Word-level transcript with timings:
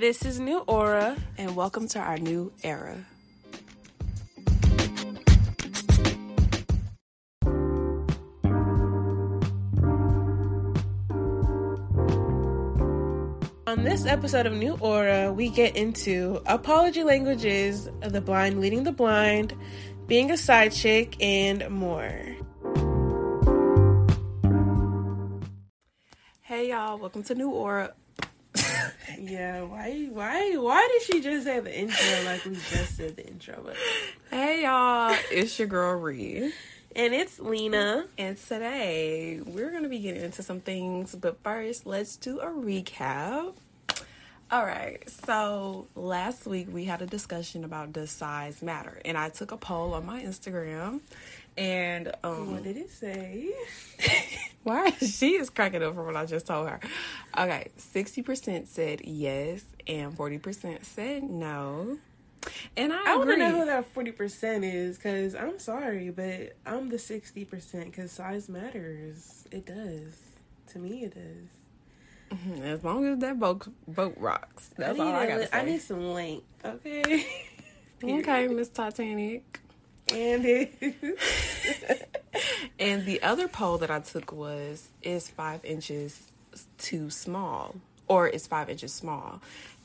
This 0.00 0.24
is 0.24 0.40
New 0.40 0.60
Aura. 0.60 1.14
and 1.36 1.54
welcome 1.54 1.86
to 1.88 1.98
our 1.98 2.16
new 2.16 2.50
era. 2.62 3.04
On 13.66 13.84
this 13.84 14.06
episode 14.06 14.46
of 14.46 14.54
New 14.54 14.78
Aura, 14.80 15.34
we 15.34 15.50
get 15.50 15.76
into 15.76 16.40
apology 16.46 17.04
languages, 17.04 17.90
the 18.00 18.22
blind 18.22 18.58
leading 18.58 18.84
the 18.84 18.92
blind, 18.92 19.54
being 20.06 20.30
a 20.30 20.38
side 20.38 20.72
chick, 20.72 21.14
and 21.22 21.68
more. 21.68 22.10
Hey 26.40 26.70
y'all, 26.70 26.98
welcome 26.98 27.22
to 27.24 27.34
New 27.34 27.50
Aura. 27.50 27.92
Yeah, 29.22 29.62
why, 29.64 30.08
why, 30.10 30.56
why 30.56 30.88
did 30.92 31.02
she 31.02 31.20
just 31.20 31.44
say 31.44 31.60
the 31.60 31.78
intro 31.78 32.24
like 32.24 32.42
we 32.46 32.52
just 32.54 32.96
said 32.96 33.16
the 33.16 33.26
intro? 33.26 33.60
But 33.62 33.76
Hey 34.30 34.62
y'all, 34.62 35.14
it's 35.30 35.58
your 35.58 35.68
girl 35.68 35.94
Ree. 35.94 36.52
and 36.96 37.14
it's 37.14 37.38
Lena. 37.38 38.06
And 38.16 38.38
today 38.38 39.40
we're 39.44 39.70
going 39.70 39.82
to 39.82 39.90
be 39.90 39.98
getting 39.98 40.22
into 40.22 40.42
some 40.42 40.60
things, 40.60 41.14
but 41.14 41.42
first 41.42 41.84
let's 41.84 42.16
do 42.16 42.40
a 42.40 42.46
recap. 42.46 43.52
All 44.52 44.64
right, 44.66 45.08
so 45.08 45.86
last 45.94 46.44
week 46.46 46.66
we 46.72 46.86
had 46.86 47.02
a 47.02 47.06
discussion 47.06 47.62
about 47.62 47.92
does 47.92 48.10
size 48.10 48.62
matter, 48.62 49.00
and 49.04 49.16
I 49.16 49.28
took 49.28 49.52
a 49.52 49.56
poll 49.56 49.94
on 49.94 50.04
my 50.06 50.22
Instagram, 50.22 51.00
and 51.60 52.10
um, 52.24 52.52
What 52.52 52.62
did 52.64 52.76
it 52.78 52.90
say? 52.90 53.50
Why 54.62 54.90
she 54.92 55.34
is 55.36 55.50
cracking 55.50 55.82
up 55.82 55.94
from 55.94 56.06
what 56.06 56.16
I 56.16 56.26
just 56.26 56.46
told 56.46 56.68
her. 56.68 56.80
Okay, 57.36 57.68
sixty 57.76 58.22
percent 58.22 58.68
said 58.68 59.02
yes, 59.04 59.64
and 59.86 60.14
forty 60.16 60.38
percent 60.38 60.84
said 60.84 61.22
no. 61.22 61.98
And 62.76 62.92
I, 62.92 63.12
I 63.12 63.16
want 63.16 63.30
to 63.30 63.36
know 63.36 63.58
who 63.58 63.64
that 63.66 63.86
forty 63.92 64.12
percent 64.12 64.64
is, 64.64 64.98
cause 64.98 65.34
I'm 65.34 65.58
sorry, 65.58 66.10
but 66.10 66.56
I'm 66.66 66.88
the 66.88 66.98
sixty 66.98 67.44
percent, 67.44 67.92
cause 67.94 68.10
size 68.10 68.48
matters. 68.48 69.46
It 69.50 69.66
does. 69.66 70.18
To 70.68 70.78
me, 70.78 71.04
it 71.04 71.14
does. 71.14 72.62
as 72.62 72.84
long 72.84 73.06
as 73.06 73.18
that 73.18 73.38
boat 73.38 73.66
boat 73.88 74.14
rocks, 74.18 74.70
that's 74.76 74.98
I 74.98 75.02
all 75.02 75.14
I 75.14 75.26
say. 75.26 75.48
I 75.52 75.64
need 75.64 75.80
some 75.82 76.06
length, 76.12 76.44
okay? 76.64 77.26
okay, 78.04 78.48
Miss 78.48 78.68
Titanic. 78.68 79.60
And 80.12 80.44
it, 80.44 80.74
And 82.78 83.04
the 83.06 83.22
other 83.22 83.48
poll 83.48 83.78
that 83.78 83.90
I 83.90 84.00
took 84.00 84.32
was 84.32 84.88
is 85.02 85.28
five 85.28 85.64
inches 85.64 86.26
too 86.78 87.10
small, 87.10 87.76
or 88.08 88.26
is 88.28 88.46
five 88.46 88.68
inches 88.70 88.92
small, 88.92 89.40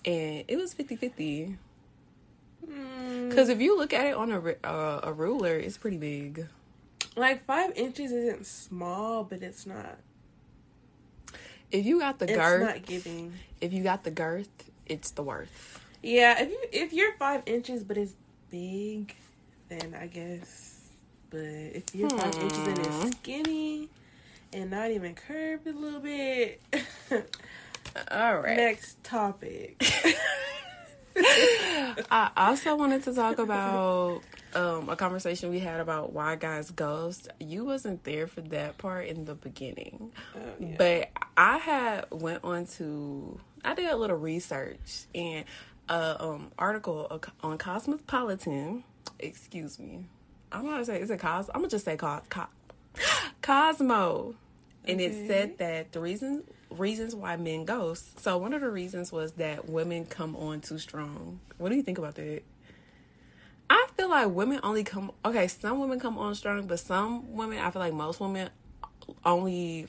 and 0.06 0.44
it 0.48 0.56
was 0.58 0.74
50-50. 0.74 1.58
Mm, 2.68 3.30
Because 3.30 3.50
if 3.50 3.60
you 3.60 3.78
look 3.78 3.94
at 3.94 4.06
it 4.06 4.16
on 4.16 4.32
a 4.32 4.40
uh, 4.64 5.02
a 5.04 5.14
ruler, 5.14 5.56
it's 5.58 5.78
pretty 5.78 5.98
big. 5.98 6.48
like 7.16 7.46
five 7.46 7.72
inches 7.76 8.12
isn't 8.12 8.46
small, 8.46 9.24
but 9.24 9.44
it's 9.44 9.66
not. 9.66 9.98
If 11.72 11.86
you 11.86 12.00
got 12.00 12.20
the 12.20 12.26
It's 12.26 12.36
girth, 12.36 12.62
not 12.64 12.86
giving. 12.86 13.34
if 13.62 13.74
you 13.74 13.84
got 13.84 14.04
the 14.04 14.12
girth, 14.12 14.50
it's 14.86 15.12
the 15.12 15.24
worth. 15.24 15.80
Yeah, 16.02 16.42
if 16.42 16.50
you 16.50 16.60
if 16.72 16.94
you're 16.94 17.14
five 17.18 17.42
inches 17.46 17.84
but 17.84 17.98
it's 17.98 18.14
big, 18.50 19.16
then 19.70 19.96
I 20.00 20.08
guess. 20.08 20.90
But 21.30 21.40
if 21.42 21.84
you're 21.94 22.10
five 22.10 22.36
inches 22.36 22.58
and 22.68 22.78
Hmm. 22.86 23.08
it's 23.08 23.18
skinny 23.18 23.90
and 24.54 24.70
not 24.72 24.92
even 24.92 25.16
curved 25.16 25.68
a 25.68 25.72
little 25.74 26.00
bit. 26.00 26.62
All 28.12 28.40
right. 28.40 28.58
Next 28.58 29.04
topic. 29.04 29.82
I 31.18 32.30
also 32.36 32.76
wanted 32.76 33.04
to 33.04 33.14
talk 33.14 33.40
about 33.40 34.22
um, 34.54 34.90
a 34.90 34.96
conversation 34.98 35.50
we 35.50 35.60
had 35.60 35.80
about 35.80 36.12
why 36.12 36.36
guys 36.36 36.72
ghost. 36.72 37.30
You 37.40 37.64
wasn't 37.64 38.04
there 38.04 38.28
for 38.28 38.42
that 38.42 38.78
part 38.78 39.08
in 39.08 39.24
the 39.26 39.34
beginning, 39.36 40.12
Oh, 40.36 40.40
yeah. 40.60 40.76
but 40.78 41.10
I 41.38 41.58
had 41.58 42.06
went 42.12 42.44
on 42.44 42.66
to 42.78 43.40
I 43.64 43.74
did 43.76 43.90
a 43.90 43.96
little 43.96 44.18
research 44.18 45.06
and 45.16 45.46
a 45.88 46.22
um, 46.24 46.52
article 46.60 47.22
on 47.42 47.58
Cosmopolitan. 47.58 48.84
Excuse 49.20 49.80
me, 49.80 50.06
I'm 50.52 50.66
gonna 50.66 50.86
say 50.86 51.02
is 51.02 51.10
it 51.10 51.20
Cos? 51.20 51.50
I'm 51.50 51.62
gonna 51.62 51.70
just 51.70 51.86
say 51.86 51.98
Cos, 51.98 52.22
Cos 52.30 52.48
Cosmo, 53.42 54.36
and 54.86 55.02
it 55.02 55.28
said 55.28 55.58
that 55.60 55.92
the 55.92 56.00
reason 56.00 56.44
reasons 56.70 57.16
why 57.16 57.36
men 57.36 57.66
ghost. 57.66 58.20
So 58.20 58.38
one 58.38 58.54
of 58.54 58.62
the 58.62 58.70
reasons 58.70 59.12
was 59.12 59.34
that 59.34 59.70
women 59.70 60.06
come 60.06 60.36
on 60.36 60.62
too 60.62 60.78
strong. 60.78 61.40
What 61.58 61.70
do 61.70 61.76
you 61.76 61.84
think 61.84 61.98
about 61.98 62.16
that? 62.16 62.42
I 63.70 63.88
feel 63.98 64.10
like 64.10 64.30
women 64.30 64.60
only 64.64 64.84
come 64.84 65.12
okay, 65.24 65.48
some 65.48 65.80
women 65.80 66.00
come 66.00 66.18
on 66.18 66.36
strong, 66.36 66.68
but 66.68 66.80
some 66.80 67.36
women 67.36 67.60
I 67.60 67.72
feel 67.72 67.82
like 67.82 67.94
most 67.94 68.20
women 68.20 68.50
only 69.24 69.88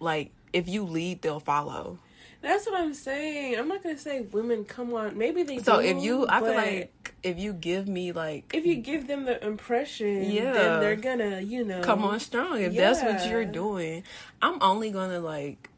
like 0.00 0.30
if 0.52 0.68
you 0.68 0.84
lead 0.84 1.22
they'll 1.22 1.40
follow. 1.40 1.98
That's 2.40 2.66
what 2.66 2.80
I'm 2.80 2.94
saying. 2.94 3.58
I'm 3.58 3.68
not 3.68 3.82
gonna 3.82 3.98
say 3.98 4.20
women 4.20 4.64
come 4.64 4.94
on. 4.94 5.18
Maybe 5.18 5.42
they 5.42 5.58
So 5.58 5.80
do, 5.80 5.86
if 5.86 6.02
you 6.02 6.26
I 6.28 6.40
feel 6.40 6.54
like 6.54 6.92
if 7.22 7.38
you 7.38 7.52
give 7.52 7.88
me 7.88 8.12
like 8.12 8.50
if 8.54 8.64
you 8.66 8.76
give 8.76 9.06
them 9.08 9.24
the 9.24 9.44
impression, 9.44 10.30
Yeah. 10.30 10.52
then 10.52 10.80
they're 10.80 10.96
gonna, 10.96 11.40
you 11.40 11.64
know, 11.64 11.82
come 11.82 12.04
on 12.04 12.20
strong, 12.20 12.60
if 12.60 12.74
that's 12.74 13.02
what 13.02 13.28
you're 13.28 13.44
doing, 13.44 14.04
I'm 14.40 14.62
only 14.62 14.90
gonna 14.90 15.20
like 15.20 15.70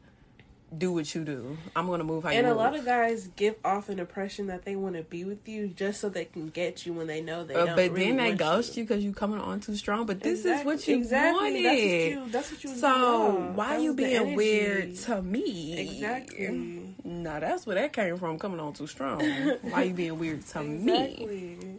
do 0.77 0.93
what 0.93 1.13
you 1.13 1.25
do. 1.25 1.57
I'm 1.75 1.87
gonna 1.87 2.05
move 2.05 2.23
how 2.23 2.29
you 2.29 2.37
And 2.37 2.47
a 2.47 2.53
lot 2.53 2.73
of 2.75 2.85
guys 2.85 3.27
give 3.35 3.55
off 3.65 3.89
an 3.89 3.99
impression 3.99 4.47
that 4.47 4.63
they 4.63 4.77
want 4.77 4.95
to 4.95 5.03
be 5.03 5.25
with 5.25 5.45
you 5.45 5.67
just 5.67 5.99
so 5.99 6.07
they 6.07 6.23
can 6.23 6.47
get 6.47 6.85
you 6.85 6.93
when 6.93 7.07
they 7.07 7.19
know 7.19 7.43
they 7.43 7.55
Uh, 7.55 7.65
don't. 7.65 7.75
but 7.75 7.91
really 7.91 8.05
then 8.05 8.17
they 8.17 8.31
ghost 8.35 8.77
you 8.77 8.85
because 8.85 9.03
you're 9.03 9.11
coming 9.11 9.39
on 9.41 9.59
too 9.59 9.75
strong. 9.75 10.05
But 10.05 10.21
this 10.21 10.45
is 10.45 10.63
what 10.63 10.87
you 10.87 10.95
exactly. 10.95 11.65
wanted. 11.65 11.65
That's 11.65 11.73
what 11.81 12.23
you. 12.23 12.31
That's 12.31 12.51
what 12.51 12.63
you. 12.63 12.75
so 12.77 13.51
why 13.55 13.75
That 13.75 13.81
you 13.83 13.93
being 13.95 14.35
weird 14.35 14.95
to 14.97 15.21
me? 15.21 15.77
Exactly. 15.77 16.80
No, 17.03 17.39
that's 17.39 17.65
where 17.65 17.75
that 17.75 17.93
came 17.93 18.17
from. 18.17 18.37
Coming 18.37 18.59
on 18.59 18.73
too 18.73 18.87
strong. 18.87 19.21
why 19.61 19.83
you 19.83 19.93
being 19.93 20.19
weird 20.19 20.45
to 20.47 20.61
me? 20.63 21.77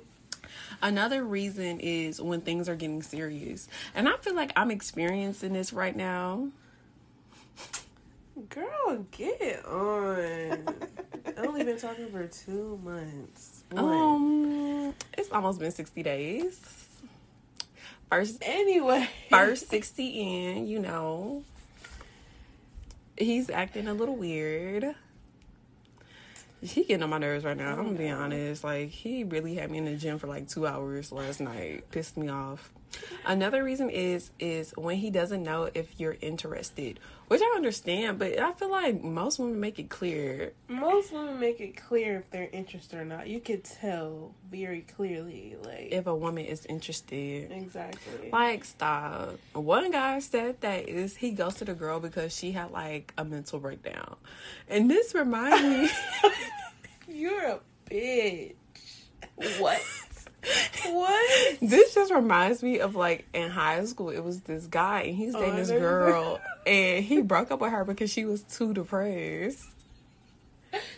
Another 0.82 1.22
reason 1.24 1.78
is 1.80 2.20
when 2.20 2.40
things 2.40 2.68
are 2.68 2.74
getting 2.74 3.02
serious, 3.02 3.68
and 3.94 4.08
I 4.08 4.16
feel 4.16 4.34
like 4.34 4.52
I'm 4.56 4.70
experiencing 4.72 5.52
this 5.52 5.72
right 5.72 5.94
now. 5.94 6.48
Girl, 8.48 9.06
get 9.12 9.64
on. 9.64 10.64
I've 11.26 11.38
only 11.46 11.62
been 11.64 11.78
talking 11.78 12.08
for 12.10 12.26
two 12.26 12.80
months. 12.82 13.62
One. 13.70 13.84
Um, 13.84 14.94
it's 15.16 15.30
almost 15.30 15.60
been 15.60 15.70
sixty 15.70 16.02
days. 16.02 16.60
First, 18.10 18.38
Anyway. 18.42 19.08
first 19.30 19.68
60 19.70 20.04
in, 20.06 20.66
you 20.66 20.78
know, 20.80 21.44
he's 23.16 23.48
acting 23.48 23.88
a 23.88 23.94
little 23.94 24.16
weird. 24.16 24.94
He 26.62 26.84
getting 26.84 27.02
on 27.02 27.10
my 27.10 27.18
nerves 27.18 27.44
right 27.44 27.56
now. 27.56 27.72
I'm 27.72 27.84
gonna 27.84 27.98
be 27.98 28.08
honest. 28.08 28.62
Like 28.62 28.90
he 28.90 29.24
really 29.24 29.56
had 29.56 29.70
me 29.70 29.78
in 29.78 29.84
the 29.84 29.96
gym 29.96 30.18
for 30.18 30.28
like 30.28 30.48
two 30.48 30.66
hours 30.66 31.10
last 31.10 31.40
night. 31.40 31.90
Pissed 31.90 32.16
me 32.16 32.28
off. 32.28 32.70
Another 33.24 33.62
reason 33.62 33.88
is 33.90 34.30
is 34.38 34.72
when 34.76 34.96
he 34.96 35.10
doesn't 35.10 35.42
know 35.42 35.70
if 35.74 35.98
you're 35.98 36.16
interested, 36.20 36.98
which 37.28 37.40
I 37.40 37.52
understand, 37.56 38.18
but 38.18 38.38
I 38.38 38.52
feel 38.52 38.70
like 38.70 39.02
most 39.02 39.38
women 39.38 39.60
make 39.60 39.78
it 39.78 39.88
clear. 39.88 40.52
Most 40.68 41.12
women 41.12 41.38
make 41.38 41.60
it 41.60 41.76
clear 41.76 42.18
if 42.18 42.30
they're 42.30 42.48
interested 42.52 42.98
or 42.98 43.04
not. 43.04 43.28
You 43.28 43.40
could 43.40 43.64
tell 43.64 44.34
very 44.50 44.82
clearly, 44.82 45.56
like 45.62 45.88
if 45.90 46.06
a 46.06 46.14
woman 46.14 46.44
is 46.44 46.66
interested. 46.66 47.50
exactly. 47.52 48.30
Like, 48.32 48.64
stop. 48.64 49.38
One 49.52 49.90
guy 49.92 50.18
said 50.18 50.60
that 50.60 50.88
is 50.88 51.16
he 51.16 51.30
ghosted 51.30 51.68
a 51.68 51.74
girl 51.74 52.00
because 52.00 52.36
she 52.36 52.52
had 52.52 52.70
like 52.72 53.12
a 53.16 53.24
mental 53.24 53.60
breakdown. 53.60 54.16
And 54.68 54.90
this 54.90 55.14
reminds 55.14 55.62
me 55.62 55.90
You're 57.08 57.42
a 57.44 57.60
bitch. 57.90 58.54
What? 59.58 59.80
what? 60.86 61.58
this 61.60 61.94
just 61.94 62.12
reminds 62.12 62.62
me 62.62 62.80
of 62.80 62.94
like 62.96 63.26
in 63.32 63.50
high 63.50 63.84
school 63.84 64.10
it 64.10 64.20
was 64.20 64.40
this 64.42 64.66
guy 64.66 65.02
and 65.02 65.16
he's 65.16 65.34
Oh, 65.34 65.40
dating 65.40 65.54
I 65.54 65.60
this 65.60 65.70
girl 65.70 66.40
and 66.66 67.04
he 67.04 67.22
broke 67.22 67.50
up 67.50 67.60
with 67.60 67.70
her 67.70 67.84
because 67.84 68.10
she 68.10 68.24
was 68.24 68.42
too 68.42 68.74
depressed. 68.74 69.64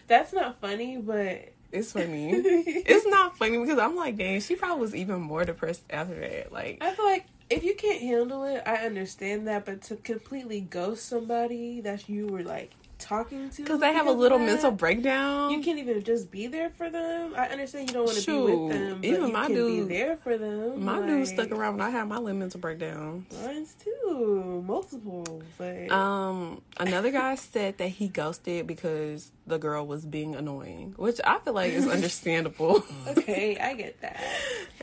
That's 0.07 0.33
not 0.33 0.61
funny, 0.61 0.97
but 0.99 1.53
It's 1.73 1.93
funny. 1.93 2.31
it's 2.33 3.07
not 3.07 3.37
funny 3.37 3.59
because 3.59 3.79
I'm 3.79 3.97
like, 3.97 4.17
dang, 4.17 4.41
she 4.41 4.55
probably 4.57 4.81
was 4.81 4.95
even 4.95 5.21
more 5.21 5.45
depressed 5.45 5.83
after 5.91 6.19
that. 6.21 6.53
Like 6.53 6.79
I 6.81 6.93
feel 6.93 7.05
like 7.05 7.27
if 7.51 7.63
you 7.65 7.75
can't 7.75 8.01
handle 8.01 8.45
it, 8.45 8.63
I 8.67 8.77
understand 8.77 9.49
that. 9.49 9.65
But 9.67 9.83
to 9.83 9.97
completely 9.97 10.61
ghost 10.61 11.07
somebody 11.07 11.81
that 11.83 12.09
you 12.09 12.27
were 12.27 12.43
like 12.43 12.71
talking 12.99 13.51
to 13.51 13.63
Because 13.63 13.81
they 13.81 13.93
have 13.93 14.07
a 14.07 14.13
little 14.13 14.39
mental 14.39 14.71
breakdown. 14.71 15.51
You 15.51 15.61
can't 15.61 15.79
even 15.79 16.03
just 16.05 16.31
be 16.31 16.47
there 16.47 16.71
for 16.71 16.91
them. 16.91 17.35
I 17.37 17.49
understand 17.49 17.89
you 17.91 17.95
don't 17.95 18.05
want 18.07 18.19
to 18.19 18.27
be 18.47 18.53
with 18.53 18.73
them, 18.73 19.01
even 19.05 19.33
my 19.33 19.49
dude- 19.49 19.89
be 19.89 19.95
there 19.95 20.17
for 20.17 20.37
them. 20.39 20.85
my 20.85 20.99
like, 20.99 21.07
dude 21.07 21.27
stuck 21.29 21.51
around 21.51 21.79
when 21.79 21.87
I 21.87 21.91
had 21.91 22.09
my 22.09 22.19
little 22.19 22.39
mental 22.39 22.61
breakdown. 22.61 23.27
Mine's 23.43 23.75
too, 23.75 24.63
multiple. 24.67 25.43
But 25.59 25.91
Um, 25.91 26.63
another 26.79 27.11
guy 27.11 27.35
said 27.37 27.79
that 27.79 27.89
he 27.89 28.09
ghosted 28.09 28.67
because 28.67 29.33
the 29.47 29.59
girl 29.59 29.87
was 29.87 30.07
being 30.07 30.35
annoying, 30.35 30.95
which 30.97 31.21
I 31.25 31.39
feel 31.41 31.53
like 31.53 31.73
is 31.73 31.87
understandable. 31.99 32.83
okay, 33.09 33.59
I 33.59 33.75
get 33.75 34.01
that. 34.03 34.21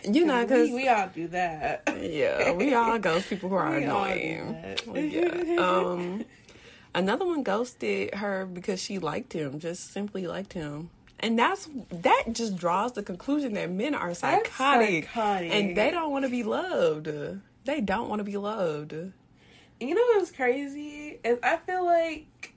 you 0.03 0.25
know, 0.25 0.41
because 0.43 0.69
we, 0.69 0.75
we 0.75 0.87
all 0.87 1.07
do 1.13 1.27
that. 1.29 1.83
yeah, 2.01 2.51
we 2.53 2.73
all 2.73 2.99
ghost 2.99 3.29
people 3.29 3.49
who 3.49 3.55
are 3.55 3.71
We 3.71 3.83
annoying. 3.83 4.55
yeah. 4.95 5.55
Um, 5.57 6.25
another 6.93 7.25
one 7.25 7.43
ghosted 7.43 8.15
her 8.15 8.45
because 8.45 8.81
she 8.81 8.99
liked 8.99 9.33
him, 9.33 9.59
just 9.59 9.91
simply 9.91 10.27
liked 10.27 10.53
him. 10.53 10.89
And 11.19 11.37
that's 11.37 11.69
that 11.91 12.23
just 12.31 12.57
draws 12.57 12.93
the 12.93 13.03
conclusion 13.03 13.53
that 13.53 13.69
men 13.69 13.93
are 13.93 14.13
psychotic, 14.13 15.05
psychotic. 15.05 15.51
and 15.51 15.77
they 15.77 15.91
don't 15.91 16.11
want 16.11 16.25
to 16.25 16.31
be 16.31 16.43
loved. 16.43 17.07
They 17.63 17.79
don't 17.81 18.09
want 18.09 18.19
to 18.19 18.23
be 18.23 18.37
loved. 18.37 18.93
You 18.93 19.95
know 19.95 20.01
what's 20.15 20.31
crazy? 20.31 21.19
Is 21.23 21.37
I 21.43 21.57
feel 21.57 21.85
like 21.85 22.55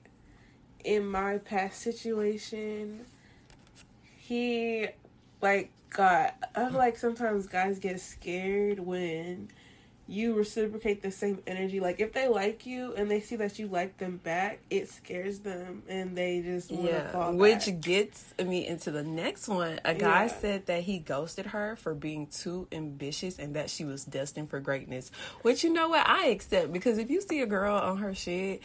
in 0.83 1.07
my 1.07 1.37
past 1.37 1.81
situation, 1.81 3.05
he 4.17 4.87
like 5.41 5.71
got. 5.91 6.35
I 6.55 6.69
feel 6.69 6.77
like 6.77 6.97
sometimes 6.97 7.45
guys 7.45 7.77
get 7.77 7.99
scared 7.99 8.79
when 8.79 9.49
you 10.07 10.35
reciprocate 10.35 11.01
the 11.01 11.09
same 11.09 11.41
energy. 11.47 11.79
Like 11.79 11.99
if 11.99 12.13
they 12.13 12.27
like 12.27 12.65
you 12.65 12.93
and 12.95 13.09
they 13.09 13.19
see 13.21 13.37
that 13.37 13.57
you 13.57 13.67
like 13.67 13.97
them 13.97 14.17
back, 14.17 14.59
it 14.69 14.87
scares 14.89 15.39
them 15.39 15.81
and 15.89 16.15
they 16.15 16.41
just 16.41 16.69
want 16.71 16.83
to 16.83 16.91
Yeah, 16.91 17.11
fall 17.11 17.33
which 17.33 17.65
back. 17.65 17.81
gets 17.81 18.33
me 18.43 18.67
into 18.67 18.91
the 18.91 19.03
next 19.03 19.47
one. 19.47 19.79
A 19.83 19.95
guy 19.95 20.25
Yeah. 20.25 20.39
said 20.39 20.65
that 20.67 20.83
he 20.83 20.99
ghosted 20.99 21.47
her 21.47 21.75
for 21.75 21.95
being 21.95 22.27
too 22.27 22.67
ambitious 22.71 23.39
and 23.39 23.55
that 23.55 23.69
she 23.71 23.83
was 23.83 24.05
destined 24.05 24.49
for 24.51 24.59
greatness. 24.59 25.09
Which 25.41 25.63
you 25.63 25.73
know 25.73 25.89
what 25.89 26.07
I 26.07 26.27
accept 26.27 26.71
because 26.71 26.99
if 26.99 27.09
you 27.09 27.19
see 27.21 27.41
a 27.41 27.47
girl 27.47 27.75
on 27.75 27.97
her 27.97 28.13
shit, 28.13 28.61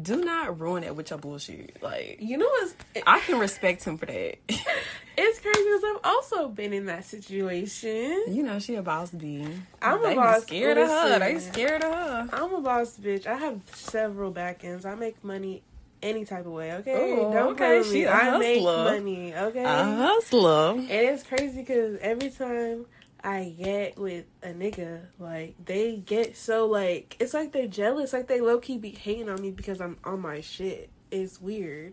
do 0.00 0.22
not 0.24 0.60
ruin 0.60 0.84
it 0.84 0.94
with 0.94 1.10
your 1.10 1.18
bullshit. 1.18 1.82
Like 1.82 2.18
You 2.20 2.38
know 2.38 2.46
what's 2.46 2.74
I 3.06 3.20
can 3.20 3.38
respect 3.38 3.84
him 3.84 3.98
for 3.98 4.06
that. 4.06 4.36
it's 4.48 5.40
crazy 5.40 5.64
because 5.64 5.84
I've 5.84 6.00
also 6.04 6.48
been 6.48 6.72
in 6.72 6.86
that 6.86 7.04
situation. 7.04 8.24
you 8.28 8.42
know 8.42 8.58
she 8.58 8.76
a 8.76 8.82
boss 8.82 9.12
I'm 9.12 9.20
a 9.20 10.02
they 10.02 10.08
be 10.10 10.14
boss. 10.14 10.42
scared 10.42 10.78
of 10.78 10.88
her. 10.88 11.18
They 11.18 11.38
scared 11.38 11.82
of 11.82 11.92
her. 11.92 12.28
I'm 12.32 12.54
a 12.54 12.60
boss 12.60 12.98
bitch. 12.98 13.26
I 13.26 13.36
have 13.36 13.60
several 13.74 14.30
back 14.30 14.64
ends. 14.64 14.84
I 14.84 14.94
make 14.94 15.22
money 15.24 15.62
any 16.02 16.24
type 16.24 16.46
of 16.46 16.52
way, 16.52 16.72
okay? 16.74 17.12
Ooh, 17.12 17.16
Don't 17.32 17.52
okay, 17.52 17.56
play 17.56 17.78
with 17.78 17.86
she 17.88 17.92
me. 17.94 18.04
a 18.04 18.12
I 18.12 18.38
make 18.38 18.62
money, 18.62 19.34
okay? 19.34 19.64
A 19.64 19.84
hustler. 19.84 20.72
And 20.76 20.90
it's 20.90 21.22
crazy 21.24 21.60
because 21.60 21.98
every 22.00 22.30
time 22.30 22.86
I 23.22 23.54
get 23.58 23.98
with 23.98 24.24
a 24.42 24.48
nigga, 24.48 25.00
like, 25.18 25.54
they 25.64 25.96
get 25.96 26.36
so, 26.36 26.66
like, 26.66 27.16
it's 27.20 27.34
like 27.34 27.52
they're 27.52 27.66
jealous. 27.66 28.12
Like, 28.12 28.28
they 28.28 28.40
low 28.40 28.58
key 28.58 28.78
be 28.78 28.90
hating 28.90 29.28
on 29.28 29.40
me 29.40 29.50
because 29.50 29.80
I'm 29.80 29.98
on 30.04 30.20
my 30.20 30.40
shit. 30.40 30.90
It's 31.10 31.40
weird. 31.40 31.92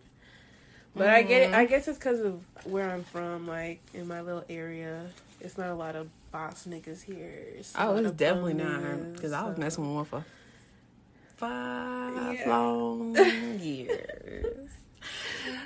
But 0.95 1.09
I 1.09 1.21
get 1.21 1.43
it. 1.43 1.53
I 1.53 1.63
mm-hmm. 1.63 1.69
guess 1.69 1.87
it's 1.87 1.97
because 1.97 2.21
of 2.21 2.43
where 2.65 2.89
I'm 2.89 3.03
from, 3.03 3.47
like, 3.47 3.81
in 3.93 4.07
my 4.07 4.21
little 4.21 4.43
area. 4.49 5.05
It's 5.39 5.57
not 5.57 5.69
a 5.69 5.75
lot 5.75 5.95
of 5.95 6.09
boss 6.31 6.65
niggas 6.67 7.03
here. 7.03 7.45
It's 7.55 7.73
Oh, 7.77 7.95
it's 7.97 8.11
definitely 8.11 8.55
not 8.55 9.13
because 9.13 9.31
I 9.31 9.43
was 9.43 9.57
messing 9.57 9.85
with 9.85 9.95
one 9.95 10.05
for 10.05 10.25
five 11.35 12.35
Yeah. 12.35 12.49
long 12.49 13.15
years. 13.59 14.69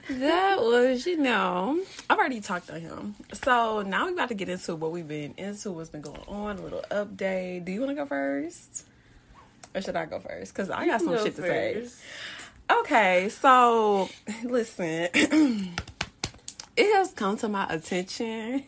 That 0.10 0.60
was, 0.60 1.06
you 1.06 1.18
know, 1.18 1.80
I've 2.10 2.18
already 2.18 2.42
talked 2.42 2.68
to 2.68 2.80
him. 2.80 3.16
So 3.34 3.82
now 3.82 4.06
we're 4.06 4.14
about 4.14 4.30
to 4.30 4.36
get 4.36 4.50
into 4.50 4.76
what 4.76 4.92
we've 4.92 5.08
been 5.08 5.34
into, 5.38 5.72
what's 5.72 5.90
been 5.90 6.02
going 6.02 6.24
on, 6.28 6.58
a 6.58 6.62
little 6.62 6.84
update. 6.92 7.66
Do 7.66 7.72
you 7.72 7.80
want 7.80 7.92
to 7.92 7.96
go 7.96 8.06
first? 8.06 8.86
Or 9.74 9.82
should 9.82 9.96
I 9.96 10.06
go 10.06 10.20
first? 10.20 10.54
Because 10.54 10.70
I 10.70 10.86
got 10.86 11.00
some 11.00 11.10
go 11.10 11.24
shit 11.24 11.36
to 11.38 11.42
say. 11.42 11.88
Okay, 12.70 13.30
so 13.30 14.10
listen, 14.44 15.10
it 15.14 16.96
has 16.96 17.12
come 17.14 17.38
to 17.38 17.50
my 17.50 17.68
attention 17.70 18.64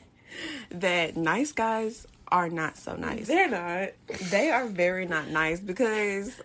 that 0.71 1.15
nice 1.15 1.51
guys 1.51 2.07
are 2.29 2.49
not 2.49 2.77
so 2.77 2.95
nice. 2.95 3.27
They're 3.27 3.49
not. 3.49 3.89
They 4.31 4.49
are 4.49 4.65
very 4.65 5.05
not 5.05 5.27
nice 5.29 5.59
because 5.59 6.41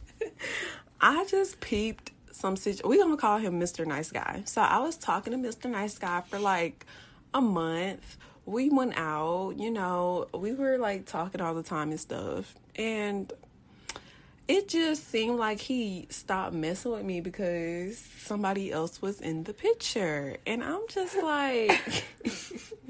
I 1.00 1.24
just 1.26 1.60
peeped 1.60 2.10
some 2.42 2.56
situation. 2.56 2.90
We 2.90 2.98
gonna 2.98 3.16
call 3.16 3.38
him 3.38 3.58
Mr. 3.58 3.86
Nice 3.86 4.10
Guy. 4.10 4.42
So 4.44 4.60
I 4.60 4.80
was 4.80 4.96
talking 4.96 5.32
to 5.32 5.38
Mr. 5.38 5.70
Nice 5.70 5.96
Guy 5.96 6.20
for 6.22 6.38
like 6.38 6.84
a 7.32 7.40
month. 7.40 8.18
We 8.44 8.68
went 8.68 8.98
out, 8.98 9.52
you 9.56 9.70
know, 9.70 10.26
we 10.34 10.52
were 10.52 10.76
like 10.76 11.06
talking 11.06 11.40
all 11.40 11.54
the 11.54 11.62
time 11.62 11.90
and 11.90 12.00
stuff. 12.00 12.54
And 12.74 13.32
it 14.48 14.68
just 14.68 15.08
seemed 15.08 15.38
like 15.38 15.60
he 15.60 16.08
stopped 16.10 16.52
messing 16.52 16.90
with 16.90 17.04
me 17.04 17.20
because 17.20 17.96
somebody 17.98 18.72
else 18.72 19.00
was 19.00 19.20
in 19.20 19.44
the 19.44 19.54
picture. 19.54 20.36
And 20.44 20.64
I'm 20.64 20.82
just 20.88 21.16
like 21.22 22.04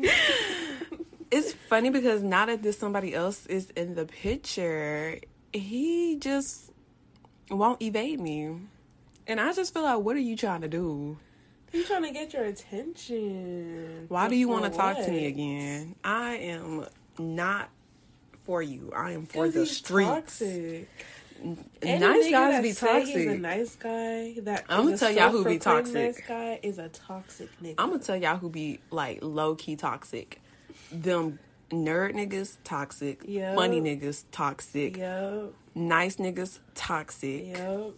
it's 1.30 1.52
funny 1.68 1.90
because 1.90 2.22
now 2.22 2.46
that 2.46 2.62
this 2.62 2.78
somebody 2.78 3.14
else 3.14 3.44
is 3.46 3.68
in 3.76 3.94
the 3.96 4.06
picture, 4.06 5.18
he 5.52 6.16
just 6.18 6.72
won't 7.50 7.82
evade 7.82 8.18
me. 8.18 8.56
And 9.26 9.40
I 9.40 9.52
just 9.52 9.72
feel 9.72 9.82
like, 9.82 10.00
what 10.00 10.16
are 10.16 10.20
you 10.20 10.36
trying 10.36 10.62
to 10.62 10.68
do? 10.68 11.18
He's 11.70 11.86
trying 11.86 12.02
to 12.02 12.10
get 12.10 12.32
your 12.32 12.44
attention. 12.44 14.06
Why 14.08 14.28
do 14.28 14.36
you 14.36 14.48
want 14.48 14.64
to 14.70 14.70
talk 14.70 14.96
to 14.98 15.10
me 15.10 15.26
again? 15.26 15.94
I 16.04 16.34
am 16.34 16.86
not 17.18 17.70
for 18.44 18.60
you. 18.62 18.92
I 18.94 19.12
am 19.12 19.26
for 19.26 19.48
the 19.48 19.64
streets. 19.66 20.10
Toxic. 20.10 20.88
Any 21.82 21.98
Nice 21.98 22.30
guys 22.30 22.62
be 22.62 22.72
toxic. 22.72 23.16
He's 23.16 23.26
a 23.26 23.38
nice 23.38 23.74
guy. 23.76 24.34
That 24.42 24.64
I'ma 24.68 24.96
tell 24.96 25.10
y'all 25.10 25.30
who 25.30 25.44
be 25.44 25.58
toxic. 25.58 25.94
Nice 25.94 26.20
guy 26.20 26.60
is 26.62 26.78
a 26.78 26.88
toxic 26.88 27.48
nigga. 27.60 27.74
I'm 27.78 27.90
gonna 27.90 28.02
tell 28.02 28.16
y'all 28.16 28.36
who 28.36 28.48
be 28.48 28.78
like 28.90 29.18
low 29.22 29.54
key 29.56 29.74
toxic. 29.74 30.40
Them 30.92 31.38
nerd 31.70 32.12
niggas 32.14 32.58
toxic. 32.64 33.22
Yup. 33.26 33.56
Funny 33.56 33.80
niggas 33.80 34.24
toxic. 34.30 34.96
Yup. 34.98 35.54
Nice 35.74 36.16
niggas 36.16 36.60
toxic. 36.74 37.56
Yup. 37.56 37.94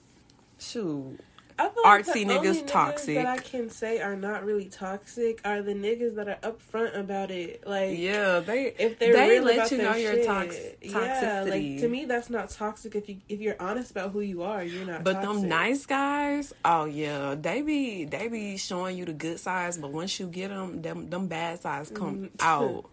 Shoot. 0.64 1.18
I 1.56 1.68
feel 1.68 1.84
like 1.84 2.04
Artsy 2.04 2.24
niggas 2.26 2.46
only 2.48 2.62
toxic. 2.62 3.14
That 3.14 3.26
I 3.26 3.36
can 3.38 3.70
say 3.70 4.00
are 4.00 4.16
not 4.16 4.44
really 4.44 4.64
toxic 4.64 5.40
are 5.44 5.62
the 5.62 5.72
niggas 5.72 6.16
that 6.16 6.28
are 6.28 6.38
upfront 6.42 6.98
about 6.98 7.30
it. 7.30 7.64
Like 7.64 7.96
Yeah, 7.96 8.40
they 8.40 8.74
if 8.76 8.98
they're 8.98 9.12
they 9.12 9.30
real 9.30 9.44
let 9.44 9.54
about 9.58 9.70
you 9.70 9.76
their 9.76 9.86
know 9.92 9.96
your 9.96 10.24
tox- 10.24 10.58
Yeah, 10.82 11.44
like 11.48 11.78
to 11.78 11.86
me, 11.88 12.06
that's 12.06 12.28
not 12.28 12.50
toxic. 12.50 12.96
If 12.96 13.08
you 13.08 13.18
if 13.28 13.38
you're 13.40 13.54
honest 13.60 13.92
about 13.92 14.10
who 14.10 14.18
you 14.20 14.42
are, 14.42 14.64
you're 14.64 14.84
not. 14.84 15.04
But 15.04 15.12
toxic. 15.22 15.30
them 15.42 15.48
nice 15.48 15.86
guys, 15.86 16.52
oh 16.64 16.86
yeah, 16.86 17.36
they 17.40 17.62
be 17.62 18.04
they 18.04 18.26
be 18.26 18.56
showing 18.56 18.98
you 18.98 19.04
the 19.04 19.12
good 19.12 19.38
sides, 19.38 19.78
but 19.78 19.92
once 19.92 20.18
you 20.18 20.26
get 20.26 20.48
them, 20.48 20.82
them 20.82 21.08
them 21.08 21.28
bad 21.28 21.60
sides 21.60 21.92
come 21.94 22.30
Mm. 22.30 22.30
out. 22.40 22.90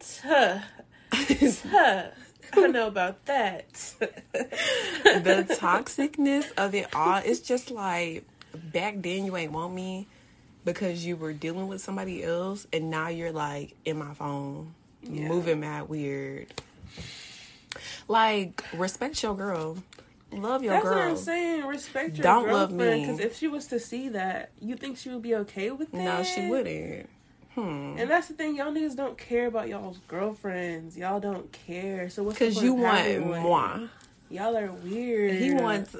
Tuh. 0.00 0.60
Tuh. 1.12 2.04
I 2.56 2.66
know 2.68 2.86
about 2.86 3.24
that. 3.26 3.72
the 4.32 5.46
toxicness 5.60 6.46
of 6.56 6.74
it 6.74 6.94
all, 6.94 7.18
it's 7.24 7.40
just 7.40 7.70
like 7.70 8.24
back 8.72 8.94
then 8.98 9.24
you 9.24 9.36
ain't 9.36 9.52
want 9.52 9.74
me 9.74 10.06
because 10.64 11.04
you 11.04 11.16
were 11.16 11.32
dealing 11.32 11.68
with 11.68 11.80
somebody 11.80 12.22
else, 12.22 12.66
and 12.72 12.90
now 12.90 13.08
you're 13.08 13.32
like 13.32 13.74
in 13.84 13.98
my 13.98 14.14
phone, 14.14 14.74
Yeah. 15.02 15.28
moving 15.28 15.60
mad 15.60 15.88
weird. 15.88 16.52
Like 18.08 18.64
respect 18.74 19.22
your 19.22 19.36
girl, 19.36 19.78
love 20.32 20.62
your 20.62 20.74
That's 20.74 20.84
girl. 20.84 20.94
That's 20.94 21.04
what 21.04 21.10
I'm 21.10 21.16
saying. 21.16 21.66
Respect 21.66 22.16
your 22.16 22.24
girl. 22.24 22.42
Don't 22.42 22.52
love 22.52 22.72
me. 22.72 23.00
Because 23.00 23.20
if 23.20 23.36
she 23.36 23.48
was 23.48 23.66
to 23.68 23.78
see 23.78 24.08
that, 24.10 24.50
you 24.60 24.76
think 24.76 24.98
she 24.98 25.08
would 25.08 25.22
be 25.22 25.34
okay 25.36 25.70
with 25.70 25.94
it? 25.94 25.96
No, 25.96 26.22
she 26.22 26.48
wouldn't. 26.48 27.08
Hmm. 27.60 27.98
And 27.98 28.10
that's 28.10 28.28
the 28.28 28.34
thing, 28.34 28.56
y'all 28.56 28.72
niggas 28.72 28.96
don't 28.96 29.18
care 29.18 29.46
about 29.46 29.68
y'all's 29.68 29.98
girlfriends. 30.08 30.96
Y'all 30.96 31.20
don't 31.20 31.50
care. 31.52 32.08
So 32.10 32.22
what's 32.22 32.38
the 32.38 32.46
Cause 32.46 32.62
you 32.62 32.74
want 32.74 33.26
moi. 33.26 33.80
Y'all 34.30 34.56
are 34.56 34.72
weird. 34.72 35.34
He 35.34 35.52
wants. 35.52 35.96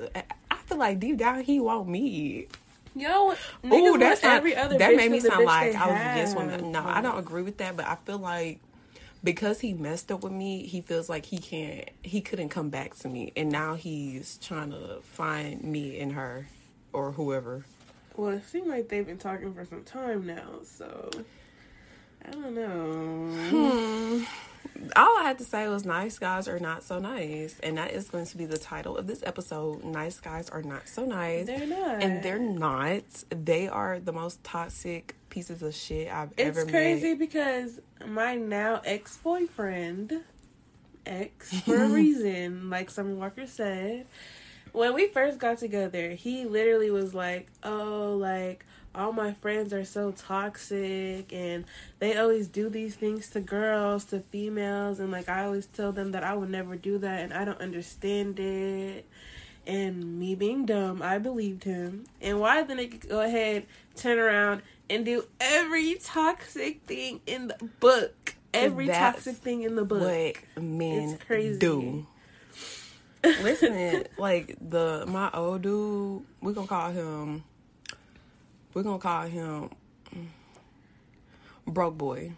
I 0.50 0.57
feel 0.67 0.79
like 0.79 1.00
deep 1.00 1.17
down 1.17 1.43
he 1.43 1.61
want 1.61 1.88
me. 1.88 2.47
Yo, 2.95 3.35
Ooh, 3.67 3.99
that's 3.99 4.23
not, 4.23 4.38
every 4.38 4.57
other 4.57 4.76
that 4.76 4.97
made 4.97 5.12
me 5.12 5.21
sound 5.21 5.45
like 5.45 5.75
I 5.76 5.87
was 5.87 6.00
against 6.00 6.37
have. 6.37 6.50
women. 6.50 6.73
No, 6.73 6.85
I 6.85 7.00
don't 7.00 7.19
agree 7.19 7.43
with 7.43 7.59
that, 7.59 7.76
but 7.76 7.87
I 7.87 7.97
feel 8.05 8.19
like 8.19 8.59
because 9.23 9.61
he 9.61 9.75
messed 9.75 10.11
up 10.11 10.25
with 10.25 10.33
me, 10.33 10.67
he 10.67 10.81
feels 10.81 11.09
like 11.09 11.26
he 11.26 11.38
can't, 11.38 11.88
he 12.02 12.21
couldn't 12.21 12.49
come 12.49 12.69
back 12.69 12.97
to 12.97 13.09
me, 13.09 13.33
and 13.37 13.50
now 13.50 13.75
he's 13.75 14.38
trying 14.38 14.71
to 14.71 15.00
find 15.02 15.62
me 15.62 15.99
in 15.99 16.11
her 16.11 16.49
or 16.93 17.12
whoever. 17.12 17.64
Well, 18.17 18.31
it 18.31 18.47
seems 18.49 18.67
like 18.67 18.88
they've 18.88 19.07
been 19.07 19.19
talking 19.19 19.55
for 19.55 19.64
some 19.64 19.85
time 19.85 20.26
now, 20.26 20.61
so 20.64 21.11
I 22.27 22.31
don't 22.31 22.55
know. 22.55 23.31
Hmm. 23.50 24.25
all 24.97 25.19
I 25.19 25.23
had 25.23 25.39
to 25.39 25.45
say 25.45 25.69
was 25.69 25.85
nice 25.85 26.19
guys 26.19 26.49
are 26.49 26.59
not 26.59 26.83
so 26.83 26.99
nice. 26.99 27.59
And 27.62 27.79
that 27.79 27.93
is 27.93 28.09
going 28.09 28.27
to 28.27 28.37
be 28.37 28.47
the 28.47 28.59
title 28.59 28.97
of 28.97 29.07
this 29.07 29.23
episode. 29.25 29.85
Nice 29.85 30.21
guys 30.21 30.49
are 30.50 30.62
not 30.62 30.89
so 30.89 31.05
nice. 31.05 31.47
They're 31.47 31.67
not. 31.67 32.03
And 32.03 32.23
they're 32.23 32.39
not. 32.39 33.05
They 33.31 33.69
are 33.69 33.99
the 33.99 34.12
most 34.12 34.43
toxic 34.45 35.17
pieces 35.29 35.62
of 35.62 35.75
shit 35.75 36.12
I've 36.12 36.33
It's 36.33 36.59
ever 36.59 36.65
met. 36.65 36.65
It's 36.65 36.71
crazy 36.71 37.15
because 37.15 37.81
my 38.07 38.35
now 38.37 38.81
ex 38.85 39.17
boyfriend, 39.19 40.12
ex 41.07 41.61
for 41.61 41.83
a 41.83 41.89
reason, 41.89 42.71
like 42.71 42.91
Summer 42.91 43.15
Walker 43.15 43.47
said, 43.47 44.07
when 44.73 44.95
we 44.95 45.09
first 45.09 45.39
got 45.39 45.59
together, 45.59 46.11
he 46.11 46.45
literally 46.45 46.91
was 46.91 47.12
like, 47.15 47.49
"Oh, 47.62 48.17
like 48.17 48.65
all 48.95 49.13
my 49.13 49.33
friends 49.35 49.73
are 49.73 49.85
so 49.85 50.13
toxic 50.13 51.33
and 51.33 51.65
they 51.99 52.17
always 52.17 52.49
do 52.49 52.69
these 52.69 52.97
things 52.97 53.29
to 53.31 53.41
girls, 53.41 54.05
to 54.07 54.21
females, 54.31 54.99
and 54.99 55.11
like 55.13 55.29
I 55.29 55.45
always 55.45 55.67
tell 55.67 55.93
them 55.93 56.13
that 56.13 56.25
I 56.25 56.35
would 56.35 56.51
never 56.51 56.77
do 56.77 56.99
that 56.99 57.21
and 57.21 57.33
I 57.33 57.45
don't 57.45 57.61
understand 57.61 58.39
it." 58.41 59.07
And 59.67 60.19
me 60.19 60.35
being 60.35 60.67
dumb, 60.67 61.03
I 61.03 61.19
believed 61.19 61.65
him. 61.65 62.05
And 62.21 62.41
why 62.41 62.63
the 62.63 62.75
nigga 62.75 63.09
go 63.09 63.21
ahead, 63.21 63.67
turn 63.95 64.19
around, 64.19 64.63
and 64.89 65.05
do 65.05 65.25
every 65.39 65.95
toxic 65.97 66.83
thing 66.87 67.21
in 67.27 67.49
the 67.49 67.57
book? 67.79 68.35
Every 68.53 68.89
toxic 68.89 69.37
thing 69.37 69.63
in 69.63 69.77
the 69.77 69.85
book. 69.85 70.01
What 70.01 70.63
men 70.63 71.11
It's 71.11 71.23
crazy. 71.25 71.59
do. 71.59 72.07
Listen, 73.43 74.05
like 74.19 74.57
the 74.61 75.05
my 75.07 75.31
old 75.33 75.63
dude, 75.63 76.23
we're 76.41 76.53
gonna 76.53 76.67
call 76.67 76.91
him 76.91 77.45
we're 78.75 78.83
gonna 78.83 78.99
call 78.99 79.23
him 79.27 79.71
broke 81.67 81.97
boy. 81.99 82.33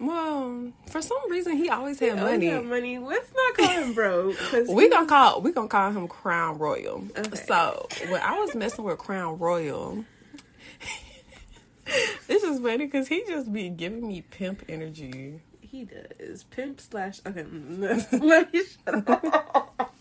Well, 0.00 0.72
for 0.90 1.00
some 1.00 1.30
reason 1.30 1.56
he 1.56 1.68
always 1.70 2.00
had 2.00 2.18
Oh, 2.18 2.24
money. 2.24 2.46
yeah, 2.46 2.60
money. 2.60 2.98
Let's 2.98 3.30
not 3.34 3.54
call 3.56 3.82
him 3.82 3.94
broke. 3.94 4.36
We 4.68 4.84
he- 4.84 4.90
gonna 4.90 5.06
call 5.06 5.40
we 5.42 5.52
gonna 5.52 5.68
call 5.68 5.92
him 5.92 6.08
Crown 6.08 6.58
Royal. 6.58 7.04
Okay. 7.16 7.44
So 7.46 7.86
when 8.08 8.20
I 8.20 8.38
was 8.40 8.54
messing 8.54 8.84
with 8.84 8.98
Crown 8.98 9.38
Royal, 9.38 10.04
this 12.26 12.42
is 12.42 12.60
funny 12.60 12.86
because 12.86 13.08
he 13.08 13.22
just 13.28 13.52
be 13.52 13.68
giving 13.68 14.06
me 14.06 14.22
pimp 14.22 14.64
energy. 14.68 15.40
he 15.60 15.84
does 15.84 16.44
pimp 16.44 16.80
slash. 16.80 17.20
Okay, 17.26 17.44
let 18.18 18.52
me 18.52 18.62
shut 18.84 19.08
up. 19.08 19.94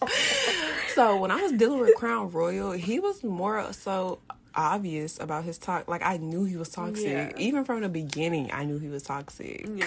So 0.95 1.17
when 1.17 1.31
I 1.31 1.41
was 1.41 1.51
dealing 1.53 1.79
with 1.79 1.95
Crown 1.95 2.31
Royal, 2.31 2.71
he 2.71 2.99
was 2.99 3.23
more 3.23 3.71
so 3.71 4.19
obvious 4.55 5.19
about 5.19 5.43
his 5.43 5.57
talk. 5.57 5.87
Like 5.87 6.01
I 6.03 6.17
knew 6.17 6.43
he 6.45 6.57
was 6.57 6.69
toxic, 6.69 7.05
Yeah. 7.05 7.31
even 7.37 7.63
from 7.65 7.81
the 7.81 7.89
beginning. 7.89 8.51
I 8.51 8.63
knew 8.65 8.79
he 8.79 8.87
was 8.89 9.03
toxic 9.03 9.67
Yeah, 9.75 9.85